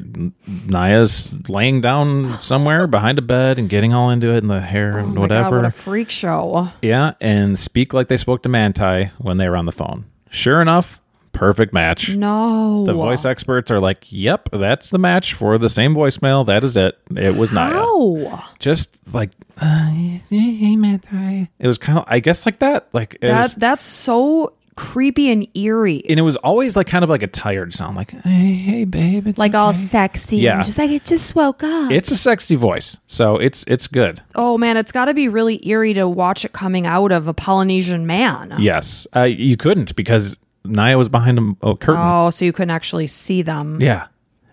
Naya's 0.67 1.29
laying 1.47 1.81
down 1.81 2.37
somewhere 2.41 2.87
behind 2.87 3.17
a 3.17 3.21
bed 3.21 3.59
and 3.59 3.69
getting 3.69 3.93
all 3.93 4.09
into 4.09 4.27
it, 4.33 4.37
and 4.39 4.49
the 4.49 4.59
hair 4.59 4.95
oh 4.95 4.99
and 4.99 5.11
Oh 5.11 5.13
God, 5.13 5.19
whatever. 5.21 5.55
what 5.57 5.65
a 5.65 5.71
freak 5.71 6.09
show. 6.09 6.69
yeah, 6.81 7.13
and 7.21 7.57
speak 7.57 7.93
like 7.93 8.07
they 8.07 8.17
spoke 8.17 8.43
to 8.43 8.49
Manti 8.49 9.11
when 9.19 9.37
they 9.37 9.47
were 9.49 9.57
on 9.57 9.65
the 9.65 9.71
phone. 9.71 10.05
Sure 10.29 10.61
enough, 10.61 10.99
perfect 11.43 11.73
match. 11.73 12.15
No. 12.15 12.85
The 12.85 12.93
voice 12.93 13.25
experts 13.25 13.69
are 13.71 13.79
like, 13.79 14.05
"Yep, 14.09 14.49
that's 14.53 14.89
the 14.89 14.97
match 14.99 15.33
for 15.33 15.57
the 15.57 15.69
same 15.69 15.93
voicemail. 15.93 16.45
That 16.45 16.63
is 16.63 16.75
it. 16.77 16.97
It 17.15 17.35
was 17.35 17.51
Naya." 17.51 17.73
How? 17.73 18.43
Just 18.59 18.97
like, 19.13 19.31
uh, 19.59 19.89
hey, 20.29 20.75
Manti. 20.75 21.49
It 21.59 21.67
was 21.67 21.77
kind 21.77 21.99
of, 21.99 22.05
I 22.07 22.19
guess, 22.19 22.45
like 22.45 22.59
that. 22.59 22.87
Like 22.93 23.17
it 23.21 23.29
was- 23.29 23.51
That 23.53 23.59
that's 23.59 23.83
so 23.83 24.53
creepy 24.75 25.29
and 25.31 25.45
eerie. 25.55 26.01
and 26.09 26.17
it 26.17 26.23
was 26.23 26.35
always 26.37 26.75
like 26.75 26.87
kind 26.87 27.03
of 27.03 27.09
like 27.09 27.21
a 27.21 27.27
tired 27.27 27.73
sound, 27.75 27.95
like, 27.95 28.09
"Hey, 28.23 28.53
hey, 28.53 28.85
babe." 28.85 29.27
It's 29.27 29.37
like 29.37 29.53
all 29.53 29.71
sexy. 29.73 30.37
Yeah. 30.37 30.63
Just 30.63 30.77
like 30.79 30.89
it 30.89 31.05
just 31.05 31.35
woke 31.35 31.61
up. 31.61 31.91
It's 31.91 32.09
a 32.09 32.15
sexy 32.15 32.55
voice, 32.55 32.97
so 33.05 33.37
it's 33.37 33.63
it's 33.67 33.87
good. 33.87 34.21
oh 34.35 34.57
man, 34.57 34.77
it's 34.77 34.91
got 34.91 35.05
to 35.05 35.13
be 35.13 35.27
really 35.29 35.59
eerie 35.67 35.93
to 35.93 36.07
watch 36.07 36.43
it 36.45 36.53
coming 36.53 36.87
out 36.87 37.11
of 37.11 37.27
a 37.27 37.33
Polynesian 37.35 38.07
man. 38.07 38.55
Yes, 38.59 39.05
uh, 39.15 39.23
you 39.23 39.57
couldn't 39.57 39.95
because 39.95 40.37
Naya 40.65 40.97
was 40.97 41.09
behind 41.09 41.39
a, 41.39 41.67
a 41.67 41.75
curtain. 41.75 42.01
Oh, 42.03 42.29
so 42.29 42.45
you 42.45 42.53
couldn't 42.53 42.71
actually 42.71 43.07
see 43.07 43.41
them. 43.41 43.81
Yeah, 43.81 44.07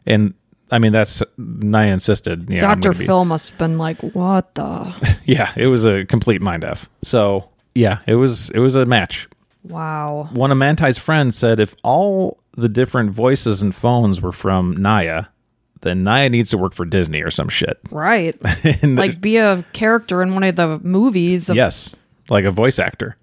and 0.07 0.35
I 0.71 0.79
mean 0.79 0.93
that's 0.93 1.23
Naya 1.39 1.93
insisted. 1.93 2.49
Yeah, 2.51 2.61
be- 2.75 2.93
Phil 3.07 3.25
must 3.25 3.51
have 3.51 3.59
been 3.59 3.79
like, 3.79 4.01
"What 4.15 4.55
the? 4.55 5.19
Yeah, 5.25 5.53
it 5.57 5.67
was 5.69 5.85
a 5.85 6.05
complete 6.07 6.41
mind 6.43 6.65
f. 6.65 6.89
So 7.03 7.49
yeah, 7.75 7.99
it 8.07 8.15
was 8.17 8.51
it 8.51 8.59
was 8.59 8.75
a 8.77 8.85
match. 8.87 9.29
wow." 9.65 10.29
One 10.33 10.51
of 10.51 10.59
Manti's 10.59 10.99
friends 10.99 11.37
said 11.37 11.61
if 11.61 11.75
all 11.85 12.39
the 12.57 12.69
different 12.69 13.11
voices 13.13 13.63
and 13.63 13.75
phones 13.75 14.21
were 14.21 14.33
from 14.33 14.77
Naya, 14.77 15.25
then 15.83 16.03
Naya 16.03 16.29
needs 16.29 16.51
to 16.51 16.59
work 16.59 16.75
for 16.75 16.85
Disney 16.85 17.23
or 17.23 17.31
some 17.31 17.49
shit. 17.49 17.79
Right. 17.91 18.37
Like 18.83 19.21
be 19.21 19.37
a 19.37 19.65
character 19.73 20.21
in 20.23 20.35
one 20.35 20.43
of 20.43 20.57
the 20.57 20.81
movies. 20.83 21.49
of- 21.49 21.55
Yes, 21.57 21.95
like 22.29 22.45
a 22.45 22.51
voice 22.51 22.79
actor. 22.81 23.17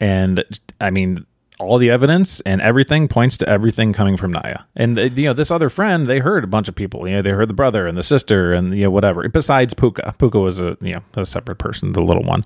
And 0.00 0.44
I 0.80 0.90
mean, 0.90 1.24
all 1.60 1.78
the 1.78 1.90
evidence 1.90 2.40
and 2.40 2.60
everything 2.60 3.08
points 3.08 3.36
to 3.38 3.48
everything 3.48 3.92
coming 3.92 4.16
from 4.16 4.32
Naya. 4.32 4.60
And 4.76 4.98
uh, 4.98 5.02
you 5.02 5.24
know, 5.24 5.32
this 5.32 5.50
other 5.50 5.68
friend, 5.68 6.08
they 6.08 6.18
heard 6.18 6.44
a 6.44 6.46
bunch 6.46 6.68
of 6.68 6.74
people. 6.74 7.08
You 7.08 7.16
know, 7.16 7.22
they 7.22 7.30
heard 7.30 7.48
the 7.48 7.54
brother 7.54 7.86
and 7.86 7.98
the 7.98 8.02
sister 8.02 8.52
and 8.52 8.74
you 8.74 8.84
know 8.84 8.90
whatever. 8.90 9.28
Besides 9.28 9.74
Puka, 9.74 10.14
Puka 10.18 10.38
was 10.38 10.60
a 10.60 10.76
you 10.80 10.94
know 10.94 11.02
a 11.14 11.26
separate 11.26 11.56
person, 11.58 11.92
the 11.92 12.02
little 12.02 12.24
one. 12.24 12.44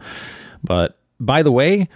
But 0.65 0.99
by 1.21 1.43
the 1.43 1.53
way, 1.53 1.89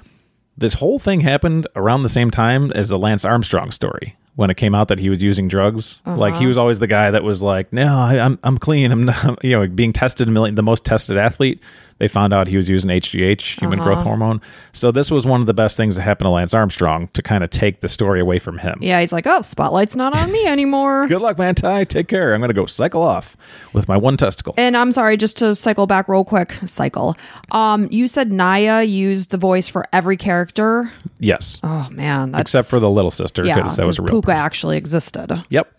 this 0.57 0.75
whole 0.75 0.99
thing 0.99 1.21
happened 1.21 1.67
around 1.77 2.03
the 2.03 2.09
same 2.09 2.31
time 2.31 2.73
as 2.73 2.89
the 2.89 2.99
Lance 2.99 3.25
Armstrong 3.25 3.71
story. 3.71 4.17
When 4.35 4.51
it 4.51 4.59
came 4.59 4.75
out 4.75 4.89
that 4.89 4.99
he 4.99 5.09
was 5.09 5.23
using 5.23 5.49
drugs, 5.49 6.03
like 6.05 6.35
he 6.37 6.47
was 6.47 6.59
always 6.59 6.79
the 6.79 6.87
guy 6.87 7.11
that 7.11 7.25
was 7.25 7.43
like, 7.43 7.73
"No, 7.73 7.87
I, 7.97 8.19
I'm 8.19 8.39
I'm 8.43 8.59
clean. 8.59 8.93
I'm 8.93 9.07
not, 9.07 9.43
you 9.45 9.53
know 9.53 9.67
being 9.67 9.95
tested, 9.95 10.29
a 10.29 10.31
million, 10.31 10.55
the 10.57 10.63
most 10.63 10.85
tested 10.85 11.17
athlete." 11.17 11.63
They 11.99 12.09
found 12.09 12.35
out 12.35 12.47
he 12.47 12.57
was 12.59 12.69
using 12.69 12.91
HGH, 12.91 13.59
human 13.59 13.79
growth 13.79 14.03
hormone. 14.03 14.43
So 14.73 14.91
this 14.93 15.11
was 15.11 15.25
one 15.25 15.41
of 15.41 15.47
the 15.47 15.55
best 15.55 15.79
things 15.79 15.97
that 15.97 16.03
happened 16.03 16.27
to 16.27 16.31
Lance 16.31 16.53
Armstrong 16.53 17.09
to 17.15 17.23
kind 17.23 17.43
of 17.43 17.49
take 17.49 17.81
the 17.81 17.89
story 17.89 18.21
away 18.21 18.39
from 18.39 18.59
him. 18.59 18.79
Yeah, 18.83 19.01
he's 19.01 19.15
like, 19.15 19.27
"Oh, 19.27 19.41
spotlight's 19.41 19.97
not 19.97 20.15
on 20.15 20.31
me 20.31 20.45
anymore." 20.47 21.09
Good 21.09 21.23
luck, 21.23 21.39
Manti. 21.39 21.87
Take 21.87 22.09
care. 22.09 22.35
I'm 22.35 22.41
going 22.41 22.51
to 22.51 22.55
go 22.55 22.67
cycle 22.67 23.03
off 23.03 23.35
with 23.73 23.89
my 23.89 23.97
one 23.97 24.19
testicle. 24.19 24.55
And 24.59 24.77
I'm 24.77 24.93
sorry, 24.93 25.17
just 25.17 25.39
to 25.39 25.55
cycle 25.55 25.87
back 25.87 26.07
real 26.09 26.25
quick, 26.25 26.55
cycle. 26.67 27.17
Um, 27.51 27.89
you 27.91 28.09
said 28.09 28.31
Naya 28.31 28.83
used 28.83 29.31
the 29.31 29.39
voice 29.39 29.67
for 29.67 29.87
every 29.93 30.19
character. 30.19 30.93
yes, 31.19 31.59
Oh 31.63 31.89
man, 31.91 32.33
that's 32.33 32.43
except 32.43 32.69
for 32.69 32.79
the 32.79 32.91
little 32.91 33.11
sister 33.11 33.43
yeah, 33.45 33.55
because 33.55 33.77
that 33.77 33.87
was 33.87 33.99
a 33.99 34.03
real. 34.03 34.11
Puka 34.11 34.33
actually 34.33 34.77
existed. 34.77 35.43
Yep. 35.49 35.73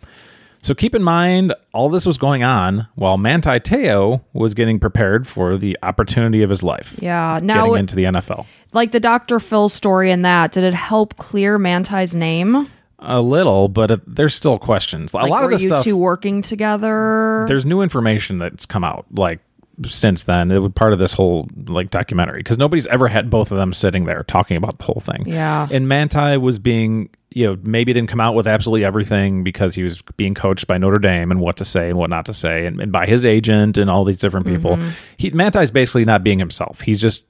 So 0.61 0.73
keep 0.73 0.93
in 0.95 1.03
mind, 1.03 1.53
all 1.73 1.89
this 1.89 2.05
was 2.05 2.17
going 2.17 2.43
on 2.43 2.87
while 2.95 3.17
Manti 3.17 3.59
Te'o 3.59 4.21
was 4.33 4.53
getting 4.53 4.79
prepared 4.79 5.27
for 5.27 5.57
the 5.57 5.77
opportunity 5.83 6.41
of 6.43 6.49
his 6.49 6.63
life. 6.63 6.97
Yeah. 7.01 7.39
Now, 7.41 7.65
Getting 7.67 7.79
into 7.79 7.95
the 7.95 8.03
NFL. 8.05 8.45
like 8.73 8.91
the 8.91 8.99
Dr. 8.99 9.39
Phil 9.39 9.69
story 9.69 10.11
in 10.11 10.23
that, 10.23 10.51
did 10.51 10.63
it 10.63 10.73
help 10.73 11.15
clear 11.17 11.57
Manti's 11.57 12.15
name? 12.15 12.67
A 12.99 13.21
little, 13.21 13.69
but 13.69 13.91
uh, 13.91 13.97
there's 14.07 14.33
still 14.33 14.57
questions. 14.57 15.13
A 15.13 15.17
Like, 15.17 15.29
lot 15.29 15.43
of 15.43 15.51
the 15.51 15.57
you 15.59 15.69
stuff. 15.69 15.83
two 15.83 15.95
working 15.95 16.41
together? 16.41 17.45
there's 17.47 17.65
new 17.65 17.81
information 17.81 18.39
that's 18.39 18.65
come 18.65 18.83
out 18.83 19.05
like 19.13 19.39
since 19.85 20.23
then 20.23 20.49
it 20.51 20.57
was 20.59 20.71
part 20.73 20.91
of 20.93 20.99
this 20.99 21.13
whole 21.13 21.47
like 21.67 21.89
documentary 21.91 22.39
because 22.39 22.57
nobody's 22.57 22.87
ever 22.87 23.07
had 23.07 23.29
both 23.29 23.51
of 23.51 23.57
them 23.57 23.71
sitting 23.73 24.05
there 24.05 24.23
talking 24.23 24.57
about 24.57 24.77
the 24.79 24.83
whole 24.85 24.99
thing 24.99 25.23
Yeah. 25.27 25.67
and 25.71 25.87
manti 25.87 26.35
was 26.37 26.57
being 26.57 27.09
you 27.31 27.45
know 27.45 27.57
maybe 27.61 27.93
didn't 27.93 28.09
come 28.09 28.19
out 28.19 28.33
with 28.33 28.47
absolutely 28.47 28.83
everything 28.85 29.43
because 29.43 29.75
he 29.75 29.83
was 29.83 30.01
being 30.15 30.33
coached 30.33 30.65
by 30.65 30.77
notre 30.79 30.97
dame 30.97 31.29
and 31.29 31.39
what 31.39 31.57
to 31.57 31.65
say 31.65 31.89
and 31.89 31.97
what 31.99 32.09
not 32.09 32.25
to 32.25 32.33
say 32.33 32.65
and, 32.65 32.81
and 32.81 32.91
by 32.91 33.05
his 33.05 33.23
agent 33.23 33.77
and 33.77 33.89
all 33.89 34.03
these 34.03 34.19
different 34.19 34.47
people 34.47 34.77
Mm-hmm. 34.77 34.89
he 35.17 35.29
manti's 35.29 35.69
basically 35.69 36.05
not 36.05 36.23
being 36.23 36.39
himself 36.39 36.81
he's 36.81 36.99
just 36.99 37.23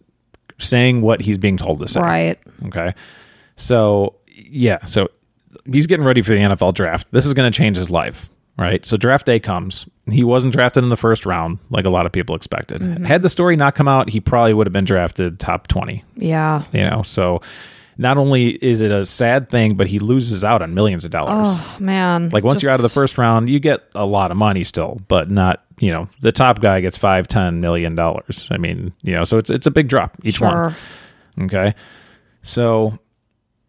saying 0.59 1.01
what 1.01 1.19
he's 1.21 1.37
being 1.37 1.57
told 1.57 1.79
to 1.79 1.87
say 1.87 1.99
right. 1.99 2.39
Okay. 2.67 2.93
So, 3.55 4.15
yeah. 4.35 4.85
So 4.85 5.09
he's 5.71 5.87
getting 5.87 6.05
ready 6.05 6.21
for 6.21 6.31
the 6.31 6.37
NFL 6.39 6.73
draft. 6.75 7.07
This 7.11 7.25
is 7.25 7.33
going 7.33 7.51
to 7.51 7.55
change 7.57 7.75
his 7.77 7.89
life, 7.89 8.29
right? 8.57 8.85
So, 8.85 8.97
draft 8.97 9.25
day 9.25 9.39
comes. 9.39 9.87
He 10.09 10.23
wasn't 10.23 10.53
drafted 10.53 10.83
in 10.83 10.89
the 10.89 10.97
first 10.97 11.25
round 11.25 11.59
like 11.69 11.85
a 11.85 11.89
lot 11.89 12.05
of 12.05 12.11
people 12.11 12.35
expected. 12.35 12.81
Mm-hmm. 12.81 13.03
Had 13.05 13.21
the 13.21 13.29
story 13.29 13.55
not 13.55 13.75
come 13.75 13.87
out, 13.87 14.09
he 14.09 14.19
probably 14.21 14.53
would 14.53 14.67
have 14.67 14.73
been 14.73 14.85
drafted 14.85 15.39
top 15.39 15.67
20, 15.67 16.03
Yeah. 16.15 16.63
you 16.71 16.81
know? 16.81 17.01
So, 17.03 17.41
not 17.99 18.17
only 18.17 18.49
is 18.63 18.79
it 18.81 18.91
a 18.91 19.05
sad 19.07 19.49
thing, 19.49 19.75
but 19.75 19.87
he 19.87 19.97
loses 19.99 20.43
out 20.43 20.61
on 20.61 20.73
millions 20.75 21.03
of 21.03 21.09
dollars. 21.09 21.47
Oh 21.49 21.77
man. 21.79 22.29
Like 22.29 22.43
once 22.43 22.61
you're 22.61 22.71
out 22.71 22.79
of 22.79 22.83
the 22.83 22.89
first 22.89 23.17
round, 23.17 23.49
you 23.49 23.59
get 23.59 23.83
a 23.95 24.05
lot 24.05 24.29
of 24.29 24.37
money 24.37 24.63
still, 24.63 25.01
but 25.07 25.31
not 25.31 25.63
you 25.79 25.91
know 25.91 26.07
the 26.21 26.31
top 26.31 26.59
guy 26.61 26.79
gets 26.79 26.95
five 26.95 27.27
ten 27.27 27.59
million 27.59 27.95
dollars. 27.95 28.47
I 28.51 28.57
mean 28.57 28.93
you 29.01 29.13
know 29.13 29.23
so 29.23 29.39
it's 29.39 29.49
it's 29.49 29.65
a 29.65 29.71
big 29.71 29.87
drop 29.87 30.15
each 30.23 30.39
one. 30.39 30.75
Okay. 31.41 31.73
So 32.43 32.97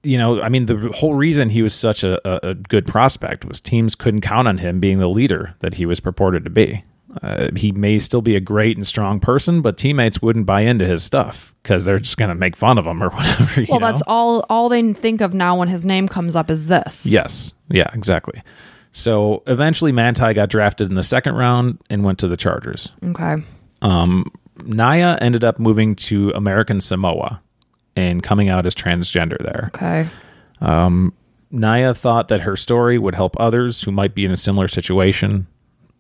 you 0.03 0.19
know, 0.19 0.41
I 0.41 0.49
mean, 0.49 0.67
the 0.67 0.93
whole 0.95 1.15
reason 1.15 1.49
he 1.49 1.63
was 1.63 1.75
such 1.75 2.05
a, 2.05 2.47
a, 2.47 2.55
good 2.55 2.87
prospect 2.87 3.45
was 3.45 3.61
teams 3.61 3.95
couldn't 3.95 4.21
count 4.21 4.47
on 4.47 4.59
him 4.59 4.81
being 4.81 4.99
the 4.99 5.09
leader 5.09 5.55
that 5.61 5.75
he 5.75 5.87
was 5.87 6.01
purported 6.01 6.45
to 6.45 6.51
be. 6.51 6.85
Uh, 7.23 7.49
he 7.57 7.73
may 7.73 7.99
still 7.99 8.21
be 8.21 8.37
a 8.37 8.41
great 8.41 8.77
and 8.77 8.87
strong 8.87 9.19
person, 9.19 9.61
but 9.61 9.77
teammates 9.77 10.21
wouldn't 10.21 10.47
buy 10.47 10.61
into 10.61 10.85
his 10.85 11.03
stuff 11.03 11.55
because 11.63 11.85
they're 11.85 11.99
just 11.99 12.17
going 12.17 12.29
to 12.29 12.35
make 12.35 12.55
fun 12.55 12.79
of 12.79 12.87
him 12.87 13.03
or 13.03 13.11
whatever. 13.15 13.65
Well, 13.69 13.81
know? 13.81 13.87
that's 13.87 14.03
all 14.07 14.45
all 14.49 14.69
they 14.69 14.93
think 14.93 15.21
of 15.21 15.35
now 15.35 15.57
when 15.57 15.69
his 15.69 15.85
name 15.85 16.07
comes 16.07 16.37
up 16.37 16.51
is 16.51 16.67
this. 16.67 17.07
Yes. 17.07 17.53
Yeah, 17.71 17.89
exactly. 17.93 18.43
So 18.93 19.43
eventually, 19.47 19.91
Manti 19.91 20.33
got 20.35 20.49
drafted 20.49 20.91
in 20.91 20.95
the 20.95 21.03
second 21.03 21.35
round 21.35 21.79
and 21.91 22.05
went 22.05 22.19
to 22.21 22.29
the 22.29 22.37
Chargers. 22.37 22.91
Okay. 23.03 23.37
Um, 23.83 24.31
Naya 24.65 25.19
ended 25.21 25.45
up 25.45 25.59
moving 25.59 25.95
to 25.97 26.31
American 26.31 26.81
Samoa 26.81 27.41
and 27.99 28.23
coming 28.23 28.49
out 28.49 28.65
as 28.65 28.75
transgender 28.75 29.39
there. 29.43 29.71
Okay. 29.75 30.09
Um, 30.61 31.13
Naya 31.51 31.95
thought 31.95 32.29
that 32.29 32.41
her 32.43 32.57
story 32.57 32.99
would 32.99 33.15
help 33.15 33.37
others 33.41 33.83
who 33.83 33.91
might 33.91 34.15
be 34.15 34.25
in 34.25 34.31
a 34.31 34.37
similar 34.37 34.69
situation. 34.69 35.47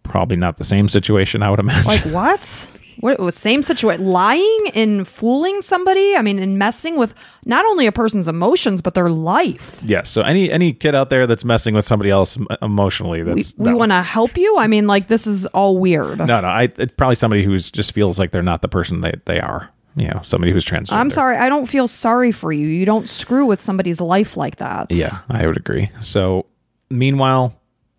Probably 0.04 0.36
not 0.36 0.58
the 0.58 0.64
same 0.64 0.88
situation, 0.88 1.42
I 1.42 1.50
would 1.50 1.60
imagine. 1.60 1.86
Like 1.86 2.00
what? 2.06 2.70
What 3.00 3.20
was 3.20 3.36
same 3.36 3.62
situation? 3.62 4.06
Lying 4.06 4.70
and 4.74 5.06
fooling 5.06 5.62
somebody? 5.62 6.16
I 6.16 6.22
mean, 6.22 6.38
and 6.40 6.58
messing 6.58 6.96
with 6.96 7.14
not 7.46 7.64
only 7.66 7.86
a 7.86 7.92
person's 7.92 8.26
emotions 8.26 8.82
but 8.82 8.94
their 8.94 9.08
life. 9.08 9.80
yes. 9.84 10.10
So 10.10 10.22
any 10.22 10.50
any 10.50 10.72
kid 10.72 10.94
out 10.94 11.08
there 11.08 11.26
that's 11.26 11.44
messing 11.44 11.74
with 11.74 11.84
somebody 11.84 12.10
else 12.10 12.38
emotionally, 12.60 13.22
that's 13.22 13.56
we 13.56 13.70
no. 13.70 13.76
want 13.76 13.92
to 13.92 14.02
help 14.02 14.36
you. 14.36 14.58
I 14.58 14.66
mean, 14.66 14.86
like 14.86 15.08
this 15.08 15.26
is 15.26 15.46
all 15.46 15.78
weird. 15.78 16.18
no, 16.18 16.40
no. 16.40 16.48
I 16.48 16.72
it's 16.76 16.92
probably 16.96 17.14
somebody 17.14 17.44
who's 17.44 17.70
just 17.70 17.92
feels 17.92 18.18
like 18.18 18.32
they're 18.32 18.42
not 18.42 18.62
the 18.62 18.68
person 18.68 19.00
they 19.00 19.14
they 19.26 19.40
are. 19.40 19.70
You 19.96 20.08
know, 20.08 20.20
somebody 20.22 20.52
who's 20.52 20.64
transgender. 20.64 20.92
I'm 20.92 21.10
sorry. 21.10 21.36
I 21.36 21.48
don't 21.48 21.66
feel 21.66 21.88
sorry 21.88 22.30
for 22.30 22.52
you. 22.52 22.66
You 22.66 22.86
don't 22.86 23.08
screw 23.08 23.46
with 23.46 23.60
somebody's 23.60 24.00
life 24.00 24.36
like 24.36 24.56
that. 24.56 24.90
Yeah, 24.90 25.18
I 25.28 25.46
would 25.46 25.56
agree. 25.56 25.90
So, 26.02 26.46
meanwhile, 26.88 27.54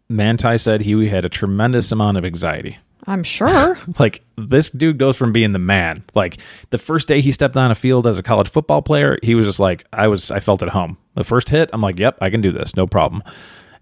Manti 0.07 0.57
said 0.57 0.81
he 0.81 1.07
had 1.07 1.25
a 1.25 1.29
tremendous 1.29 1.91
amount 1.91 2.17
of 2.17 2.25
anxiety. 2.25 2.77
I'm 3.05 3.23
sure. 3.23 3.77
Like 3.99 4.23
this 4.37 4.69
dude 4.69 4.97
goes 4.97 5.17
from 5.17 5.33
being 5.33 5.51
the 5.51 5.59
man. 5.59 6.03
Like 6.15 6.37
the 6.69 6.77
first 6.77 7.07
day 7.07 7.21
he 7.21 7.31
stepped 7.31 7.57
on 7.57 7.71
a 7.71 7.75
field 7.75 8.07
as 8.07 8.17
a 8.17 8.23
college 8.23 8.49
football 8.49 8.81
player, 8.81 9.17
he 9.23 9.35
was 9.35 9.45
just 9.45 9.59
like, 9.59 9.83
I 9.91 10.07
was, 10.07 10.31
I 10.31 10.39
felt 10.39 10.61
at 10.61 10.69
home. 10.69 10.97
The 11.15 11.23
first 11.23 11.49
hit, 11.49 11.69
I'm 11.73 11.81
like, 11.81 11.99
yep, 11.99 12.17
I 12.21 12.29
can 12.29 12.39
do 12.39 12.51
this, 12.51 12.75
no 12.75 12.87
problem. 12.87 13.23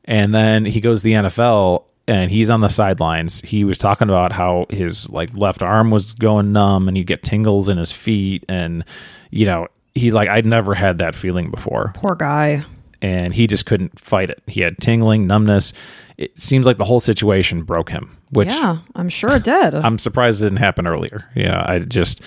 And 0.06 0.34
then 0.34 0.66
he 0.66 0.80
goes 0.80 1.02
to 1.02 1.04
the 1.04 1.14
NFL 1.14 1.84
and 2.08 2.32
he's 2.32 2.50
on 2.50 2.62
the 2.62 2.70
sidelines. 2.70 3.42
He 3.42 3.64
was 3.64 3.78
talking 3.78 4.08
about 4.10 4.32
how 4.32 4.66
his 4.70 5.10
like 5.10 5.36
left 5.36 5.62
arm 5.62 5.92
was 5.92 6.14
going 6.14 6.54
numb 6.54 6.88
and 6.88 6.96
he'd 6.96 7.08
get 7.08 7.24
tingles 7.24 7.68
in 7.70 7.78
his 7.78 7.92
feet. 7.92 8.46
And, 8.48 8.86
you 9.32 9.46
know, 9.46 9.68
he 9.96 10.12
like, 10.12 10.30
I'd 10.30 10.46
never 10.46 10.74
had 10.74 11.00
that 11.00 11.16
feeling 11.16 11.52
before 11.52 11.92
Poor 11.96 12.16
guy. 12.16 12.64
and 13.02 13.34
he 13.34 13.48
just 13.48 13.66
couldn't 13.66 14.00
fight 14.00 14.30
it. 14.30 14.42
He 14.48 14.62
had 14.62 14.78
tingling, 14.80 15.28
numbness. 15.28 15.74
It 16.18 16.40
seems 16.40 16.66
like 16.66 16.78
the 16.78 16.86
whole 16.86 17.00
situation 17.00 17.62
broke 17.64 17.90
him, 17.90 18.18
which 18.32 18.50
yeah, 18.50 18.78
I'm 18.96 19.10
sure 19.10 19.36
it 19.36 19.44
did. 19.44 19.76
I'm 19.76 20.00
surprised 20.00 20.42
it 20.42 20.46
didn't 20.46 20.60
happen 20.60 20.88
earlier. 20.88 21.30
Yeah, 21.36 21.64
I 21.68 21.80
just 21.80 22.22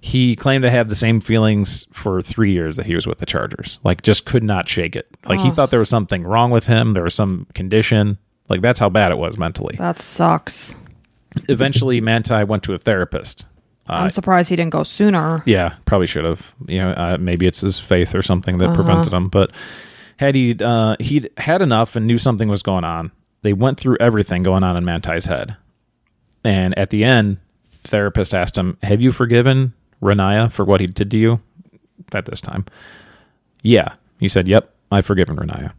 he 0.00 0.36
claimed 0.36 0.62
to 0.62 0.70
have 0.70 0.88
the 0.88 0.94
same 0.94 1.20
feelings 1.20 1.86
for 1.92 2.22
three 2.22 2.52
years 2.52 2.76
that 2.76 2.86
he 2.86 2.94
was 2.94 3.06
with 3.06 3.18
the 3.18 3.26
Chargers. 3.26 3.80
Like, 3.82 4.02
just 4.02 4.24
could 4.24 4.44
not 4.44 4.68
shake 4.68 4.94
it. 4.94 5.08
Like 5.24 5.40
he 5.40 5.50
thought 5.50 5.70
there 5.72 5.80
was 5.80 5.88
something 5.88 6.22
wrong 6.22 6.50
with 6.52 6.66
him. 6.66 6.94
There 6.94 7.02
was 7.02 7.14
some 7.14 7.46
condition. 7.54 8.16
Like 8.48 8.60
that's 8.60 8.78
how 8.78 8.88
bad 8.88 9.10
it 9.12 9.18
was 9.18 9.38
mentally. 9.38 9.76
that 9.78 9.98
sucks. 9.98 10.76
Eventually, 11.48 12.00
Manti 12.00 12.44
went 12.44 12.62
to 12.64 12.72
a 12.74 12.78
therapist. 12.78 13.46
I'm 13.88 14.10
surprised 14.10 14.50
he 14.50 14.56
didn't 14.56 14.72
go 14.72 14.82
sooner. 14.82 15.42
Yeah, 15.46 15.74
probably 15.84 16.06
should 16.08 16.24
have. 16.24 16.54
You 16.66 16.80
know, 16.80 16.90
uh, 16.90 17.16
maybe 17.20 17.46
it's 17.46 17.60
his 17.60 17.78
faith 17.78 18.14
or 18.16 18.22
something 18.22 18.58
that 18.58 18.74
prevented 18.74 19.12
him. 19.12 19.28
But 19.28 19.52
had 20.16 20.34
he 20.34 20.56
uh, 20.60 20.96
he'd 20.98 21.30
had 21.36 21.62
enough 21.62 21.94
and 21.94 22.06
knew 22.06 22.18
something 22.18 22.48
was 22.48 22.62
going 22.64 22.82
on, 22.84 23.12
they 23.42 23.52
went 23.52 23.78
through 23.78 23.96
everything 24.00 24.42
going 24.42 24.64
on 24.64 24.76
in 24.76 24.84
Manti's 24.84 25.26
head. 25.26 25.56
And 26.42 26.76
at 26.78 26.90
the 26.90 27.04
end, 27.04 27.38
therapist 27.84 28.34
asked 28.34 28.56
him, 28.58 28.76
"Have 28.82 29.00
you 29.00 29.12
forgiven 29.12 29.72
Ronaiah 30.02 30.50
for 30.50 30.64
what 30.64 30.80
he 30.80 30.86
did 30.88 31.10
to 31.12 31.18
you?" 31.18 31.40
At 32.12 32.24
this 32.24 32.40
time, 32.40 32.64
yeah, 33.62 33.94
he 34.18 34.26
said, 34.28 34.48
"Yep, 34.48 34.72
I've 34.90 35.06
forgiven 35.06 35.36
Ronaiah." 35.36 35.72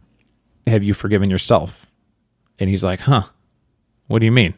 Have 0.66 0.82
you 0.82 0.94
forgiven 0.94 1.28
yourself? 1.30 1.84
And 2.58 2.68
he's 2.70 2.84
like, 2.84 3.00
"Huh? 3.00 3.24
What 4.06 4.20
do 4.20 4.26
you 4.26 4.32
mean?" 4.32 4.54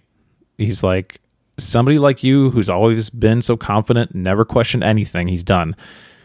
He's 0.57 0.83
like, 0.83 1.21
somebody 1.61 1.99
like 1.99 2.25
you 2.25 2.51
who's 2.51 2.69
always 2.69 3.11
been 3.11 3.43
so 3.43 3.57
confident, 3.57 4.15
never 4.15 4.45
questioned 4.45 4.83
anything 4.83 5.29
he's 5.29 5.45
done, 5.45 5.77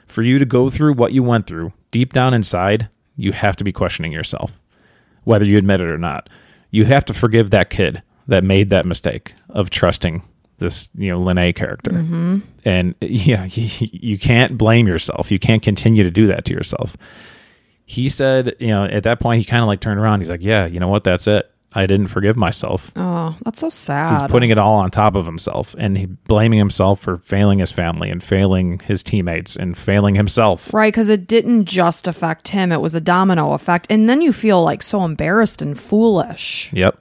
for 0.08 0.22
you 0.24 0.40
to 0.40 0.46
go 0.46 0.70
through 0.70 0.94
what 0.94 1.14
you 1.14 1.24
went 1.24 1.48
through, 1.48 1.74
deep 1.92 2.14
down 2.14 2.34
inside, 2.34 2.90
you 3.16 3.32
have 3.32 3.56
to 3.58 3.64
be 3.64 3.72
questioning 3.72 4.12
yourself, 4.12 4.52
whether 5.24 5.46
you 5.46 5.58
admit 5.58 5.82
it 5.82 5.88
or 5.88 5.98
not. 5.98 6.30
You 6.72 6.86
have 6.86 7.06
to 7.06 7.14
forgive 7.14 7.50
that 7.52 7.70
kid 7.70 8.02
that 8.28 8.44
made 8.44 8.70
that 8.70 8.86
mistake 8.86 9.34
of 9.50 9.70
trusting 9.70 10.24
this, 10.58 10.90
you 10.96 11.12
know, 11.12 11.20
Lennay 11.20 11.56
character. 11.56 11.92
Mm-hmm. 11.92 12.40
And 12.64 12.96
yeah, 13.02 13.48
you 13.50 14.18
can't 14.18 14.58
blame 14.58 14.88
yourself. 14.88 15.32
You 15.32 15.40
can't 15.40 15.62
continue 15.62 16.04
to 16.04 16.12
do 16.12 16.28
that 16.28 16.46
to 16.46 16.54
yourself. 16.54 16.98
He 17.86 18.10
said, 18.10 18.56
you 18.60 18.70
know, 18.70 18.86
at 18.86 19.04
that 19.04 19.20
point, 19.20 19.40
he 19.40 19.46
kind 19.46 19.62
of 19.62 19.68
like 19.68 19.80
turned 19.80 20.00
around. 20.00 20.20
He's 20.20 20.30
like, 20.30 20.44
yeah, 20.44 20.66
you 20.66 20.80
know 20.80 20.88
what? 20.88 21.04
That's 21.04 21.28
it. 21.28 21.52
I 21.76 21.86
didn't 21.88 22.08
forgive 22.08 22.38
myself. 22.38 22.90
Oh, 22.96 23.36
that's 23.44 23.60
so 23.60 23.70
sad. 23.70 24.22
He's 24.22 24.32
putting 24.32 24.50
it 24.50 24.58
all 24.58 24.76
on 24.76 24.92
top 24.92 25.16
of 25.16 25.26
himself 25.26 25.76
and 25.78 25.98
he 25.98 26.06
blaming 26.06 26.58
himself 26.58 27.02
for 27.02 27.18
failing 27.18 27.60
his 27.60 27.72
family 27.72 28.10
and 28.10 28.24
failing 28.24 28.80
his 28.80 29.04
teammates 29.04 29.58
and 29.58 29.78
failing 29.78 30.16
himself. 30.16 30.74
Right, 30.74 30.94
because 30.94 31.10
it 31.10 31.28
didn't 31.28 31.66
just 31.66 32.08
affect 32.08 32.48
him, 32.48 32.72
it 32.72 32.80
was 32.80 32.96
a 32.96 33.02
domino 33.02 33.52
effect. 33.52 33.88
And 33.90 34.10
then 34.10 34.22
you 34.22 34.32
feel 34.32 34.64
like 34.64 34.82
so 34.82 35.04
embarrassed 35.04 35.62
and 35.62 35.78
foolish. 35.78 36.72
Yep. 36.72 36.98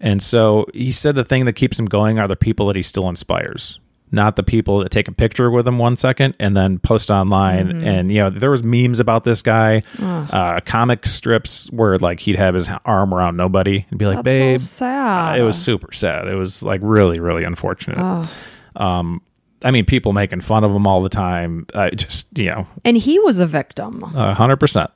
And 0.00 0.22
so 0.22 0.66
he 0.72 0.90
said 0.90 1.14
the 1.14 1.24
thing 1.24 1.44
that 1.44 1.52
keeps 1.52 1.78
him 1.78 1.86
going 1.86 2.18
are 2.18 2.26
the 2.26 2.34
people 2.34 2.66
that 2.68 2.76
he 2.76 2.82
still 2.82 3.08
inspires, 3.08 3.78
not 4.12 4.36
the 4.36 4.42
people 4.42 4.80
that 4.80 4.90
take 4.90 5.08
a 5.08 5.12
picture 5.12 5.50
with 5.50 5.66
him 5.66 5.78
one 5.78 5.96
second 5.96 6.36
and 6.38 6.56
then 6.56 6.78
post 6.78 7.10
online. 7.10 7.68
Mm-hmm. 7.68 7.86
And 7.86 8.12
you 8.12 8.18
know, 8.20 8.30
there 8.30 8.50
was 8.50 8.62
memes 8.62 9.00
about 9.00 9.24
this 9.24 9.42
guy, 9.42 9.82
uh, 10.00 10.60
comic 10.60 11.06
strips 11.06 11.70
where 11.72 11.96
like 11.98 12.20
he'd 12.20 12.36
have 12.36 12.54
his 12.54 12.68
arm 12.84 13.14
around 13.14 13.36
nobody 13.36 13.86
and 13.90 13.98
be 13.98 14.06
like, 14.06 14.18
That's 14.18 14.24
"Babe, 14.24 14.60
so 14.60 14.64
sad. 14.66 15.38
Uh, 15.38 15.42
it 15.42 15.46
was 15.46 15.60
super 15.60 15.92
sad. 15.92 16.28
It 16.28 16.34
was 16.34 16.62
like 16.62 16.80
really, 16.84 17.18
really 17.20 17.44
unfortunate. 17.44 18.28
Um, 18.76 19.22
I 19.64 19.70
mean, 19.70 19.84
people 19.84 20.12
making 20.12 20.40
fun 20.40 20.64
of 20.64 20.72
him 20.72 20.86
all 20.86 21.02
the 21.02 21.08
time. 21.08 21.66
I 21.74 21.90
just, 21.90 22.26
you 22.36 22.46
know, 22.46 22.66
and 22.84 22.96
he 22.96 23.18
was 23.20 23.38
a 23.38 23.46
victim. 23.46 24.02
a 24.14 24.34
hundred 24.34 24.56
percent. 24.56 24.90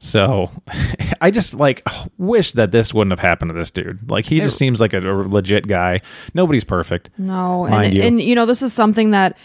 So 0.00 0.50
I 1.20 1.30
just 1.30 1.54
like 1.54 1.82
wish 2.18 2.52
that 2.52 2.72
this 2.72 2.92
wouldn't 2.92 3.12
have 3.12 3.20
happened 3.20 3.50
to 3.50 3.54
this 3.54 3.70
dude. 3.70 4.10
Like 4.10 4.24
he 4.24 4.40
just 4.40 4.58
seems 4.58 4.80
like 4.80 4.92
a, 4.92 4.98
a 4.98 5.14
legit 5.28 5.66
guy. 5.66 6.02
Nobody's 6.34 6.64
perfect. 6.64 7.10
No, 7.18 7.66
Mind 7.68 7.84
and 7.86 7.96
you. 7.96 8.02
and 8.02 8.20
you 8.20 8.34
know 8.34 8.46
this 8.46 8.62
is 8.62 8.72
something 8.72 9.10
that 9.10 9.36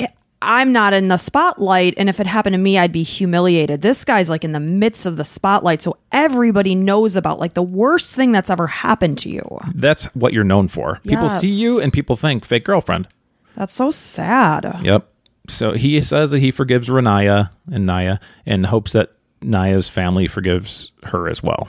i 0.00 0.08
I'm 0.44 0.72
not 0.72 0.92
in 0.92 1.06
the 1.06 1.18
spotlight, 1.18 1.94
and 1.96 2.08
if 2.08 2.18
it 2.18 2.26
happened 2.26 2.54
to 2.54 2.58
me, 2.58 2.76
I'd 2.76 2.90
be 2.90 3.04
humiliated. 3.04 3.80
This 3.80 4.04
guy's 4.04 4.28
like 4.28 4.42
in 4.42 4.50
the 4.50 4.58
midst 4.58 5.06
of 5.06 5.16
the 5.16 5.24
spotlight, 5.24 5.82
so 5.82 5.98
everybody 6.10 6.74
knows 6.74 7.14
about 7.14 7.38
like 7.38 7.54
the 7.54 7.62
worst 7.62 8.16
thing 8.16 8.32
that's 8.32 8.50
ever 8.50 8.66
happened 8.66 9.18
to 9.18 9.28
you. 9.30 9.60
That's 9.72 10.06
what 10.16 10.32
you're 10.32 10.42
known 10.42 10.66
for. 10.66 10.98
People 11.04 11.28
see 11.28 11.46
you 11.48 11.80
and 11.80 11.92
people 11.92 12.16
think 12.16 12.44
fake 12.44 12.64
girlfriend. 12.64 13.06
That's 13.54 13.72
so 13.72 13.92
sad. 13.92 14.80
Yep. 14.82 15.06
So 15.48 15.72
he 15.72 16.00
says 16.00 16.32
that 16.32 16.40
he 16.40 16.50
forgives 16.50 16.88
Ronaiah 16.88 17.50
and 17.70 17.86
Naya 17.86 18.18
and 18.44 18.66
hopes 18.66 18.92
that 18.92 19.12
Naya's 19.42 19.88
family 19.88 20.26
forgives 20.26 20.92
her 21.04 21.28
as 21.28 21.42
well. 21.42 21.68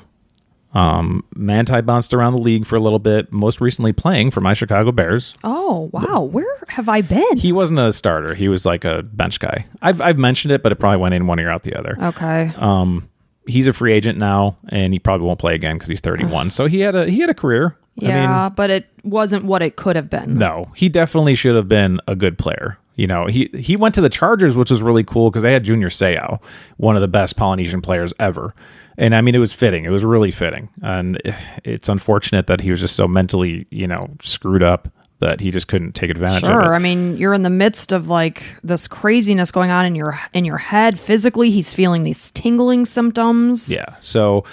Um, 0.74 1.24
Manti 1.36 1.82
bounced 1.82 2.16
around 2.16 2.34
the 2.34 2.40
league 2.40 2.66
for 2.66 2.76
a 2.76 2.80
little 2.80 2.98
bit, 2.98 3.32
most 3.32 3.62
recently 3.62 3.94
playing 3.94 4.32
for 4.32 4.42
my 4.42 4.56
Chicago 4.56 4.92
Bears. 4.92 5.36
Oh 5.44 5.90
wow, 5.92 6.22
where 6.24 6.64
have 6.70 6.90
I 6.90 7.02
been? 7.02 7.38
He 7.38 7.52
wasn't 7.52 7.78
a 7.80 7.94
starter; 7.94 8.34
he 8.34 8.48
was 8.48 8.66
like 8.66 8.84
a 8.84 9.04
bench 9.04 9.40
guy. 9.40 9.66
I've 9.84 10.02
I've 10.02 10.18
mentioned 10.18 10.52
it, 10.52 10.64
but 10.64 10.72
it 10.72 10.78
probably 10.78 10.98
went 10.98 11.14
in 11.14 11.28
one 11.28 11.40
ear 11.40 11.50
out 11.52 11.62
the 11.62 11.78
other. 11.78 11.96
okay, 12.02 12.52
Um, 12.58 13.08
he's 13.46 13.68
a 13.68 13.74
free 13.74 13.94
agent 13.94 14.18
now, 14.18 14.58
and 14.70 14.94
he 14.94 15.00
probably 15.00 15.28
won't 15.28 15.38
play 15.38 15.54
again 15.54 15.76
because 15.76 15.90
he's 15.90 16.00
31. 16.00 16.50
so 16.50 16.66
he 16.66 16.80
had 16.80 16.96
a 16.96 17.06
he 17.08 17.20
had 17.20 17.30
a 17.30 17.36
career. 17.36 17.78
I 18.02 18.06
yeah, 18.06 18.44
mean, 18.48 18.54
but 18.56 18.72
it 18.72 18.90
wasn't 19.04 19.44
what 19.46 19.62
it 19.62 19.76
could 19.76 19.96
have 19.96 20.10
been. 20.10 20.40
no, 20.40 20.72
he 20.76 20.90
definitely 20.90 21.36
should 21.36 21.56
have 21.56 21.68
been 21.68 22.00
a 22.08 22.16
good 22.16 22.40
player. 22.40 22.80
You 22.96 23.08
know, 23.08 23.26
he 23.26 23.50
he 23.56 23.76
went 23.76 23.96
to 23.96 24.02
the 24.02 24.10
Chargers, 24.10 24.56
which 24.56 24.70
was 24.70 24.82
really 24.82 25.04
cool 25.04 25.32
because 25.32 25.42
they 25.44 25.52
had 25.54 25.64
Junior 25.64 25.90
Seau, 25.90 26.40
one 26.78 26.96
of 26.96 27.02
the 27.02 27.08
best 27.08 27.36
Polynesian 27.36 27.82
players 27.82 28.14
ever. 28.20 28.54
And 28.98 29.16
I 29.16 29.22
mean, 29.22 29.34
it 29.34 29.40
was 29.40 29.52
fitting. 29.52 29.86
It 29.86 29.90
was 29.90 30.06
really 30.06 30.30
fitting. 30.30 30.70
And 30.84 31.20
it's 31.64 31.90
unfortunate 31.90 32.46
that 32.48 32.62
he 32.62 32.70
was 32.70 32.80
just 32.80 32.96
so 32.96 33.08
mentally, 33.08 33.66
you 33.72 33.88
know, 33.88 34.12
screwed 34.22 34.62
up 34.62 34.90
that 35.20 35.40
he 35.40 35.50
just 35.50 35.68
couldn't 35.68 35.94
take 35.96 36.12
advantage 36.12 36.44
of 36.44 36.50
Sure. 36.50 36.62
it. 36.74 36.76
I 36.76 36.80
mean, 36.80 37.18
you're 37.18 37.34
in 37.34 37.42
the 37.42 37.50
midst 37.50 37.92
of 37.92 38.10
like 38.10 38.44
this 38.64 38.88
craziness 38.88 39.50
going 39.52 39.72
on 39.72 39.86
in 39.88 39.96
your 39.96 40.20
in 40.34 40.46
your 40.46 40.58
head. 40.58 41.00
Physically, 41.00 41.50
he's 41.50 41.74
feeling 41.74 42.04
these 42.04 42.30
tingling 42.32 42.86
symptoms. 42.86 43.72
Yeah. 43.72 43.96
So, 44.02 44.44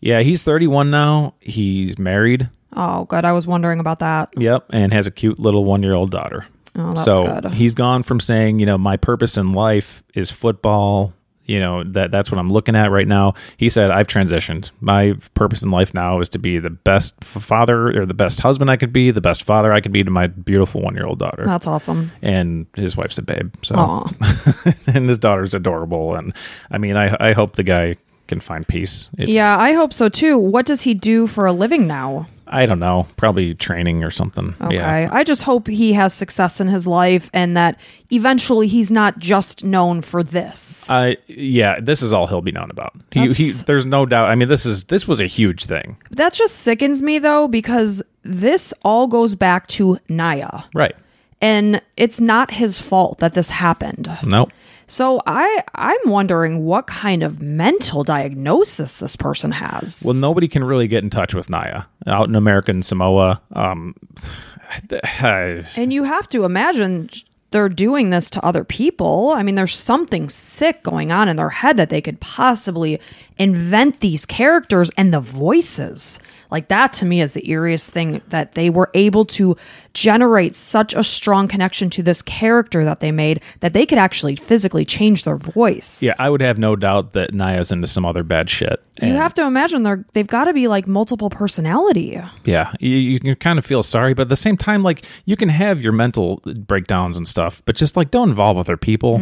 yeah, 0.00 0.20
he's 0.20 0.44
31 0.44 0.90
now. 0.92 1.34
He's 1.40 1.98
married. 1.98 2.48
Oh, 2.74 3.04
good. 3.06 3.24
I 3.24 3.32
was 3.32 3.46
wondering 3.48 3.80
about 3.80 3.98
that. 3.98 4.28
Yep, 4.36 4.66
and 4.70 4.92
has 4.92 5.06
a 5.06 5.10
cute 5.10 5.40
little 5.40 5.64
one 5.64 5.82
year 5.82 5.94
old 5.94 6.10
daughter. 6.12 6.46
Oh, 6.74 6.88
that's 6.92 7.04
so 7.04 7.40
good. 7.40 7.52
he's 7.52 7.74
gone 7.74 8.02
from 8.02 8.20
saying, 8.20 8.58
you 8.58 8.66
know, 8.66 8.78
my 8.78 8.96
purpose 8.96 9.36
in 9.36 9.52
life 9.52 10.02
is 10.14 10.30
football, 10.30 11.12
you 11.44 11.58
know 11.58 11.82
that 11.84 12.10
that's 12.10 12.30
what 12.30 12.38
I'm 12.38 12.48
looking 12.50 12.76
at 12.76 12.90
right 12.90 13.06
now. 13.06 13.34
He 13.56 13.68
said 13.68 13.90
I've 13.90 14.06
transitioned. 14.06 14.70
My 14.80 15.12
purpose 15.34 15.62
in 15.62 15.70
life 15.70 15.92
now 15.92 16.20
is 16.20 16.28
to 16.30 16.38
be 16.38 16.58
the 16.58 16.70
best 16.70 17.22
father 17.22 18.00
or 18.00 18.06
the 18.06 18.14
best 18.14 18.40
husband 18.40 18.70
I 18.70 18.76
could 18.76 18.92
be, 18.92 19.10
the 19.10 19.20
best 19.20 19.42
father 19.42 19.72
I 19.72 19.80
could 19.80 19.92
be 19.92 20.02
to 20.02 20.10
my 20.10 20.28
beautiful 20.28 20.80
one 20.80 20.94
year 20.94 21.04
old 21.04 21.18
daughter. 21.18 21.44
That's 21.44 21.66
awesome. 21.66 22.12
and 22.22 22.66
his 22.76 22.96
wife's 22.96 23.18
a 23.18 23.22
babe. 23.22 23.52
So 23.62 24.08
and 24.86 25.08
his 25.08 25.18
daughter's 25.18 25.52
adorable. 25.52 26.14
And 26.14 26.32
I 26.70 26.78
mean, 26.78 26.96
I 26.96 27.16
I 27.20 27.32
hope 27.32 27.56
the 27.56 27.64
guy 27.64 27.96
can 28.28 28.40
find 28.40 28.66
peace. 28.66 29.10
It's, 29.18 29.30
Yeah, 29.30 29.58
I 29.58 29.72
hope 29.72 29.92
so 29.92 30.08
too. 30.08 30.38
What 30.38 30.64
does 30.64 30.82
he 30.82 30.94
do 30.94 31.26
for 31.26 31.44
a 31.44 31.52
living 31.52 31.86
now? 31.86 32.28
I 32.52 32.66
don't 32.66 32.78
know, 32.78 33.06
probably 33.16 33.54
training 33.54 34.04
or 34.04 34.10
something. 34.10 34.54
Okay. 34.60 34.74
Yeah. 34.76 35.08
I 35.10 35.24
just 35.24 35.42
hope 35.42 35.66
he 35.66 35.92
has 35.94 36.12
success 36.12 36.60
in 36.60 36.68
his 36.68 36.86
life 36.86 37.30
and 37.32 37.56
that 37.56 37.80
eventually 38.10 38.68
he's 38.68 38.92
not 38.92 39.18
just 39.18 39.64
known 39.64 40.02
for 40.02 40.22
this. 40.22 40.88
Uh, 40.90 41.14
yeah, 41.26 41.80
this 41.80 42.02
is 42.02 42.12
all 42.12 42.26
he'll 42.26 42.42
be 42.42 42.52
known 42.52 42.70
about. 42.70 42.92
He, 43.10 43.26
he, 43.32 43.50
there's 43.50 43.86
no 43.86 44.04
doubt. 44.06 44.28
I 44.28 44.34
mean, 44.34 44.48
this 44.48 44.66
is 44.66 44.84
this 44.84 45.08
was 45.08 45.20
a 45.20 45.26
huge 45.26 45.64
thing, 45.64 45.96
that 46.10 46.32
just 46.34 46.56
sickens 46.60 47.02
me 47.02 47.18
though 47.18 47.48
because 47.48 48.02
this 48.22 48.72
all 48.82 49.06
goes 49.06 49.34
back 49.34 49.66
to 49.68 49.98
Naya. 50.08 50.62
right? 50.74 50.94
And 51.40 51.82
it's 51.96 52.20
not 52.20 52.52
his 52.52 52.78
fault 52.78 53.18
that 53.18 53.34
this 53.34 53.50
happened. 53.50 54.08
Nope. 54.22 54.52
So 54.86 55.20
I 55.26 55.62
I'm 55.74 55.98
wondering 56.06 56.64
what 56.64 56.86
kind 56.86 57.22
of 57.22 57.40
mental 57.40 58.04
diagnosis 58.04 58.98
this 58.98 59.16
person 59.16 59.52
has. 59.52 60.02
Well, 60.04 60.14
nobody 60.14 60.48
can 60.48 60.64
really 60.64 60.88
get 60.88 61.02
in 61.04 61.10
touch 61.10 61.34
with 61.34 61.48
Naya 61.48 61.82
out 62.06 62.28
in 62.28 62.34
American 62.34 62.82
Samoa. 62.82 63.40
Um, 63.52 63.94
I- 65.20 65.64
And 65.76 65.92
you 65.92 66.04
have 66.04 66.28
to 66.30 66.44
imagine 66.44 67.10
they're 67.50 67.68
doing 67.68 68.08
this 68.08 68.30
to 68.30 68.42
other 68.44 68.64
people. 68.64 69.32
I 69.36 69.42
mean, 69.42 69.56
there's 69.56 69.74
something 69.74 70.30
sick 70.30 70.82
going 70.82 71.12
on 71.12 71.28
in 71.28 71.36
their 71.36 71.50
head 71.50 71.76
that 71.76 71.90
they 71.90 72.00
could 72.00 72.18
possibly 72.20 72.98
invent 73.36 74.00
these 74.00 74.24
characters 74.24 74.90
and 74.96 75.12
the 75.12 75.20
voices. 75.20 76.18
Like 76.50 76.68
that 76.68 76.94
to 76.94 77.04
me 77.04 77.20
is 77.20 77.34
the 77.34 77.42
eeriest 77.42 77.90
thing 77.90 78.22
that 78.28 78.52
they 78.52 78.70
were 78.70 78.90
able 78.94 79.26
to 79.26 79.56
generate 79.94 80.54
such 80.54 80.94
a 80.94 81.04
strong 81.04 81.48
connection 81.48 81.90
to 81.90 82.02
this 82.02 82.22
character 82.22 82.84
that 82.84 83.00
they 83.00 83.12
made 83.12 83.40
that 83.60 83.72
they 83.74 83.84
could 83.84 83.98
actually 83.98 84.36
physically 84.36 84.84
change 84.84 85.24
their 85.24 85.36
voice. 85.36 86.02
yeah, 86.02 86.14
I 86.18 86.30
would 86.30 86.40
have 86.40 86.58
no 86.58 86.76
doubt 86.76 87.12
that 87.12 87.34
Naya's 87.34 87.70
into 87.70 87.86
some 87.86 88.04
other 88.06 88.22
bad 88.22 88.48
shit. 88.48 88.82
You 89.02 89.14
have 89.14 89.34
to 89.34 89.42
imagine 89.46 89.82
they're 89.82 90.04
they've 90.12 90.26
got 90.26 90.44
to 90.44 90.52
be 90.52 90.68
like 90.68 90.86
multiple 90.86 91.30
personality. 91.30 92.20
Yeah, 92.44 92.72
you, 92.78 92.96
you 92.96 93.18
can 93.20 93.34
kind 93.36 93.58
of 93.58 93.64
feel 93.66 93.82
sorry, 93.82 94.14
but 94.14 94.22
at 94.22 94.28
the 94.28 94.36
same 94.36 94.56
time, 94.56 94.82
like 94.82 95.04
you 95.24 95.36
can 95.36 95.48
have 95.48 95.80
your 95.80 95.92
mental 95.92 96.42
breakdowns 96.66 97.16
and 97.16 97.26
stuff, 97.26 97.62
but 97.64 97.74
just 97.74 97.96
like 97.96 98.10
don't 98.10 98.28
involve 98.28 98.58
other 98.58 98.76
people. 98.76 99.18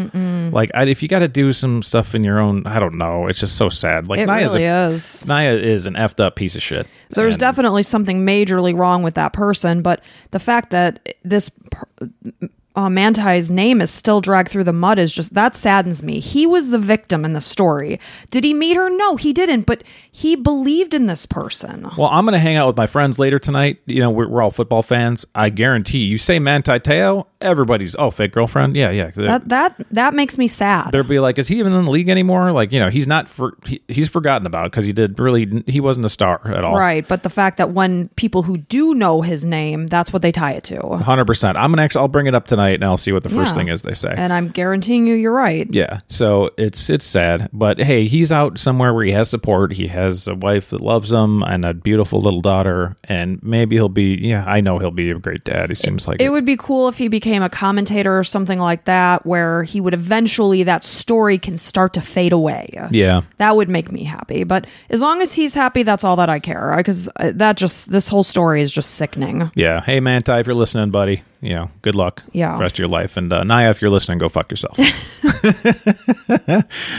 Like 0.52 0.70
I, 0.74 0.84
if 0.86 1.02
you 1.02 1.08
got 1.08 1.20
to 1.20 1.28
do 1.28 1.52
some 1.52 1.82
stuff 1.82 2.14
in 2.14 2.24
your 2.24 2.40
own, 2.40 2.66
I 2.66 2.78
don't 2.80 2.98
know. 2.98 3.28
It's 3.28 3.38
just 3.38 3.56
so 3.56 3.68
sad. 3.68 4.08
Like 4.08 4.18
It 4.18 4.26
Naya's 4.26 4.52
really 4.52 4.64
a, 4.64 4.88
is. 4.88 5.26
Naya 5.26 5.52
is 5.54 5.86
an 5.86 5.94
effed 5.94 6.18
up 6.22 6.34
piece 6.36 6.56
of 6.56 6.62
shit. 6.62 6.86
There's 7.10 7.34
And- 7.34 7.40
definitely 7.40 7.84
something 7.84 8.26
majorly 8.26 8.76
wrong 8.76 9.02
with 9.02 9.14
that 9.14 9.32
person, 9.32 9.82
but 9.82 10.02
the 10.32 10.38
fact 10.40 10.59
that 10.68 11.14
this 11.22 11.50
uh, 12.76 12.88
Manti's 12.88 13.50
name 13.50 13.80
is 13.80 13.90
still 13.90 14.20
dragged 14.20 14.48
through 14.48 14.64
the 14.64 14.72
mud 14.72 14.98
is 14.98 15.12
just 15.12 15.34
that 15.34 15.56
saddens 15.56 16.02
me. 16.02 16.20
He 16.20 16.46
was 16.46 16.70
the 16.70 16.78
victim 16.78 17.24
in 17.24 17.32
the 17.32 17.40
story. 17.40 17.98
Did 18.30 18.44
he 18.44 18.54
meet 18.54 18.76
her? 18.76 18.88
No, 18.88 19.16
he 19.16 19.32
didn't, 19.32 19.62
but 19.62 19.82
he 20.10 20.36
believed 20.36 20.94
in 20.94 21.06
this 21.06 21.26
person. 21.26 21.88
Well, 21.98 22.08
I'm 22.10 22.24
going 22.24 22.34
to 22.34 22.38
hang 22.38 22.56
out 22.56 22.68
with 22.68 22.76
my 22.76 22.86
friends 22.86 23.18
later 23.18 23.38
tonight. 23.38 23.78
You 23.86 24.00
know, 24.00 24.10
we're, 24.10 24.28
we're 24.28 24.42
all 24.42 24.50
football 24.50 24.82
fans. 24.82 25.24
I 25.34 25.50
guarantee 25.50 26.04
you 26.04 26.18
say 26.18 26.38
Manti 26.38 26.78
Te'o, 26.78 27.26
everybody's 27.40 27.96
oh 27.96 28.10
fake 28.10 28.32
girlfriend. 28.32 28.76
Yeah, 28.76 28.90
yeah. 28.90 29.10
That 29.14 29.48
that 29.48 29.86
that 29.90 30.14
makes 30.14 30.38
me 30.38 30.46
sad. 30.46 30.92
They'll 30.92 31.02
be 31.02 31.20
like, 31.20 31.38
is 31.38 31.48
he 31.48 31.58
even 31.58 31.72
in 31.72 31.84
the 31.84 31.90
league 31.90 32.08
anymore? 32.08 32.52
Like, 32.52 32.72
you 32.72 32.78
know, 32.78 32.90
he's 32.90 33.06
not 33.06 33.28
for 33.28 33.56
he, 33.66 33.82
he's 33.88 34.08
forgotten 34.08 34.46
about 34.46 34.70
because 34.70 34.84
he 34.84 34.92
did 34.92 35.18
really 35.18 35.64
he 35.66 35.80
wasn't 35.80 36.06
a 36.06 36.10
star 36.10 36.40
at 36.46 36.64
all. 36.64 36.74
Right, 36.74 37.06
but 37.06 37.22
the 37.22 37.30
fact 37.30 37.56
that 37.58 37.70
when 37.70 38.08
people 38.10 38.42
who 38.42 38.58
do 38.58 38.94
know 38.94 39.22
his 39.22 39.44
name, 39.44 39.86
that's 39.86 40.12
what 40.12 40.22
they 40.22 40.32
tie 40.32 40.52
it 40.52 40.64
to. 40.64 40.80
Hundred 40.98 41.26
percent. 41.26 41.56
I'm 41.56 41.70
gonna 41.72 41.82
actually. 41.82 42.00
I'll 42.00 42.08
bring 42.08 42.26
it 42.26 42.34
up 42.34 42.46
tonight, 42.46 42.59
and 42.68 42.84
I'll 42.84 42.96
see 42.98 43.12
what 43.12 43.22
the 43.22 43.28
first 43.30 43.50
Yeah. 43.50 43.54
thing 43.54 43.68
is 43.68 43.82
they 43.82 43.94
say. 43.94 44.14
And 44.16 44.32
I'm 44.32 44.48
guaranteeing 44.48 45.06
you 45.06 45.14
you're 45.14 45.32
right. 45.32 45.66
yeah. 45.70 46.00
So 46.08 46.50
it's 46.56 46.88
it's 46.90 47.06
sad, 47.06 47.48
but 47.52 47.78
hey, 47.78 48.06
he's 48.06 48.30
out 48.30 48.58
somewhere 48.58 48.94
where 48.94 49.04
he 49.04 49.12
has 49.12 49.28
support. 49.30 49.72
He 49.72 49.86
has 49.88 50.28
a 50.28 50.34
wife 50.34 50.70
that 50.70 50.80
loves 50.80 51.10
him 51.10 51.42
and 51.42 51.64
a 51.64 51.74
beautiful 51.74 52.20
little 52.20 52.40
daughter, 52.40 52.96
and 53.04 53.42
maybe 53.42 53.76
he'll 53.76 53.88
be. 53.88 54.18
Yeah, 54.20 54.44
I 54.46 54.60
know 54.60 54.78
he'll 54.78 54.90
be 54.90 55.10
a 55.10 55.18
great 55.18 55.44
dad. 55.44 55.70
He 55.70 55.74
seems 55.74 56.06
like 56.06 56.20
It 56.20 56.30
would 56.30 56.44
be 56.44 56.56
cool 56.56 56.88
if 56.88 56.98
he 56.98 57.08
became 57.08 57.42
a 57.42 57.48
commentator 57.48 58.18
or 58.18 58.24
something 58.24 58.58
like 58.58 58.84
that, 58.84 59.24
where 59.26 59.62
he 59.64 59.80
would 59.80 59.94
eventually, 59.94 60.62
that 60.64 60.84
story 60.84 61.38
can 61.38 61.56
start 61.58 61.94
to 61.94 62.00
fade 62.00 62.32
away. 62.32 62.68
Yeah. 62.90 63.22
That 63.38 63.56
would 63.56 63.68
make 63.68 63.90
me 63.90 64.04
happy. 64.04 64.44
But 64.44 64.66
as 64.90 65.00
long 65.00 65.20
as 65.22 65.32
he's 65.32 65.54
happy, 65.54 65.82
that's 65.82 66.04
all 66.04 66.16
that 66.16 66.28
I 66.28 66.38
care. 66.38 66.74
Because 66.76 67.08
uh, 67.16 67.32
that 67.34 67.56
just, 67.56 67.90
this 67.90 68.08
whole 68.08 68.24
story 68.24 68.62
is 68.62 68.70
just 68.72 68.94
sickening. 68.96 69.50
Yeah. 69.54 69.80
Hey, 69.80 70.00
Manti, 70.00 70.32
if 70.32 70.46
you're 70.46 70.54
listening, 70.54 70.90
buddy, 70.90 71.22
you 71.40 71.54
know, 71.54 71.70
good 71.82 71.94
luck. 71.94 72.22
Yeah. 72.32 72.58
Rest 72.58 72.74
of 72.74 72.80
your 72.80 72.88
life. 72.88 73.16
And 73.16 73.32
uh, 73.32 73.44
Naya, 73.44 73.70
if 73.70 73.80
you're 73.80 73.90
listening, 73.90 74.18
go 74.18 74.28
fuck 74.28 74.50
yourself. 74.50 74.78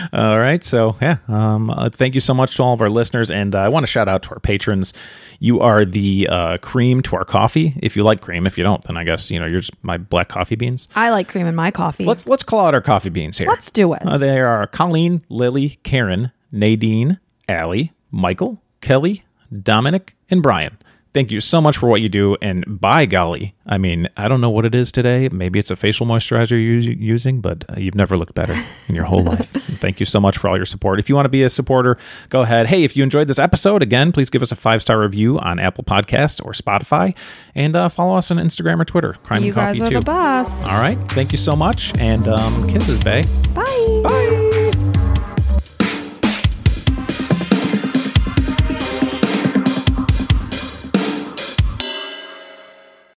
all 0.14 0.40
right. 0.40 0.64
So, 0.64 0.96
yeah. 1.02 1.18
Um, 1.28 1.70
uh, 1.70 1.90
thank 1.90 2.16
you 2.16 2.22
so 2.22 2.34
much 2.34 2.56
to 2.56 2.64
all 2.64 2.74
of 2.74 2.82
our 2.82 2.90
listeners. 2.90 3.30
And 3.30 3.54
uh, 3.54 3.60
I 3.60 3.70
want 3.70 3.84
to 3.84 3.88
shout 3.88 4.10
out 4.10 4.24
to 4.24 4.30
our 4.32 4.40
patrons. 4.40 4.94
You 5.40 5.60
are 5.60 5.86
the 5.86 6.28
uh, 6.30 6.58
cream 6.58 7.02
to 7.04 7.16
our 7.16 7.26
coffee. 7.26 7.76
If 7.82 7.96
you 7.96 8.04
like 8.04 8.22
cream, 8.22 8.48
if 8.48 8.58
you 8.58 8.64
don't, 8.64 8.84
then 8.84 8.98
I 8.98 9.04
guess, 9.04 9.30
you 9.30 9.40
know, 9.40 9.46
you're 9.46 9.60
just 9.60 9.74
my 9.84 9.98
black 9.98 10.30
coffee 10.30 10.56
beans. 10.56 10.88
I 10.96 11.12
like 11.12 11.28
cream 11.28 11.46
in 11.46 11.56
my 11.56 11.70
coffee. 11.70 12.06
Let's 12.06 12.28
let's 12.28 12.44
call 12.44 12.66
out 12.66 12.74
our 12.74 12.82
coffee 12.82 13.10
beans 13.10 13.38
here. 13.38 13.48
Let's 13.48 13.70
do 13.70 13.94
it. 13.94 14.02
Uh, 14.06 14.18
they 14.18 14.42
are 14.42 14.66
Colleen, 14.68 15.24
Lily, 15.30 15.80
Karen, 15.84 16.32
Nadine, 16.52 17.20
Allie, 17.48 17.92
Michael, 18.10 18.62
Kelly, 18.82 19.24
Dominic, 19.62 20.16
and 20.30 20.42
Brian. 20.42 20.78
Thank 21.14 21.30
you 21.30 21.42
so 21.42 21.60
much 21.60 21.78
for 21.78 21.90
what 21.90 22.00
you 22.00 22.08
do. 22.08 22.38
And 22.42 22.80
by 22.80 23.06
golly, 23.06 23.54
I 23.66 23.78
mean, 23.78 24.08
I 24.16 24.30
don't 24.30 24.40
know 24.40 24.50
what 24.50 24.66
it 24.66 24.74
is 24.74 24.94
today. 24.94 25.28
Maybe 25.30 25.60
it's 25.60 25.70
a 25.70 25.76
facial 25.76 26.08
moisturizer 26.08 26.52
you're 26.52 26.94
using, 26.94 27.42
but 27.42 27.66
uh, 27.70 27.80
you've 27.80 27.96
never 27.96 28.16
looked 28.16 28.34
better 28.34 28.56
in 28.88 28.96
your 28.96 29.04
whole 29.04 29.22
life. 29.22 29.54
And 29.68 29.78
thank 29.82 30.00
you 30.00 30.06
so 30.06 30.22
much 30.22 30.38
for 30.38 30.48
all 30.48 30.56
your 30.56 30.66
support. 30.66 31.00
If 31.00 31.10
you 31.10 31.16
want 31.16 31.26
to 31.26 31.30
be 31.30 31.44
a 31.44 31.50
supporter, 31.50 31.98
go 32.30 32.42
ahead. 32.42 32.68
Hey, 32.68 32.86
if 32.86 32.96
you 32.96 33.04
enjoyed 33.04 33.28
this 33.28 33.40
episode, 33.40 33.82
again, 33.82 34.14
please 34.14 34.30
give 34.30 34.42
us 34.42 34.54
a 34.54 34.56
five 34.56 34.82
star 34.82 35.00
review 35.00 35.38
on 35.40 35.60
Apple 35.60 35.84
Podcast 35.84 36.44
or 36.46 36.54
Spotify, 36.54 37.14
and 37.56 37.76
uh, 37.76 37.90
follow 37.90 38.16
us 38.16 38.32
on 38.32 38.38
Instagram 38.38 38.80
or 38.80 38.86
Twitter. 38.86 39.14
Crime 39.24 39.44
you 39.44 39.48
and 39.50 39.56
Coffee 39.56 39.80
guys 39.80 39.88
are 39.88 39.92
too. 39.92 40.00
the 40.00 40.06
best. 40.06 40.66
All 40.68 40.80
right. 40.82 40.98
Thank 41.10 41.34
you 41.34 41.38
so 41.38 41.58
much. 41.58 41.98
And 42.00 42.28
um, 42.30 42.70
kisses, 42.70 43.04
Bay. 43.04 43.24
Bye. 43.54 44.02
Bye. 44.04 44.48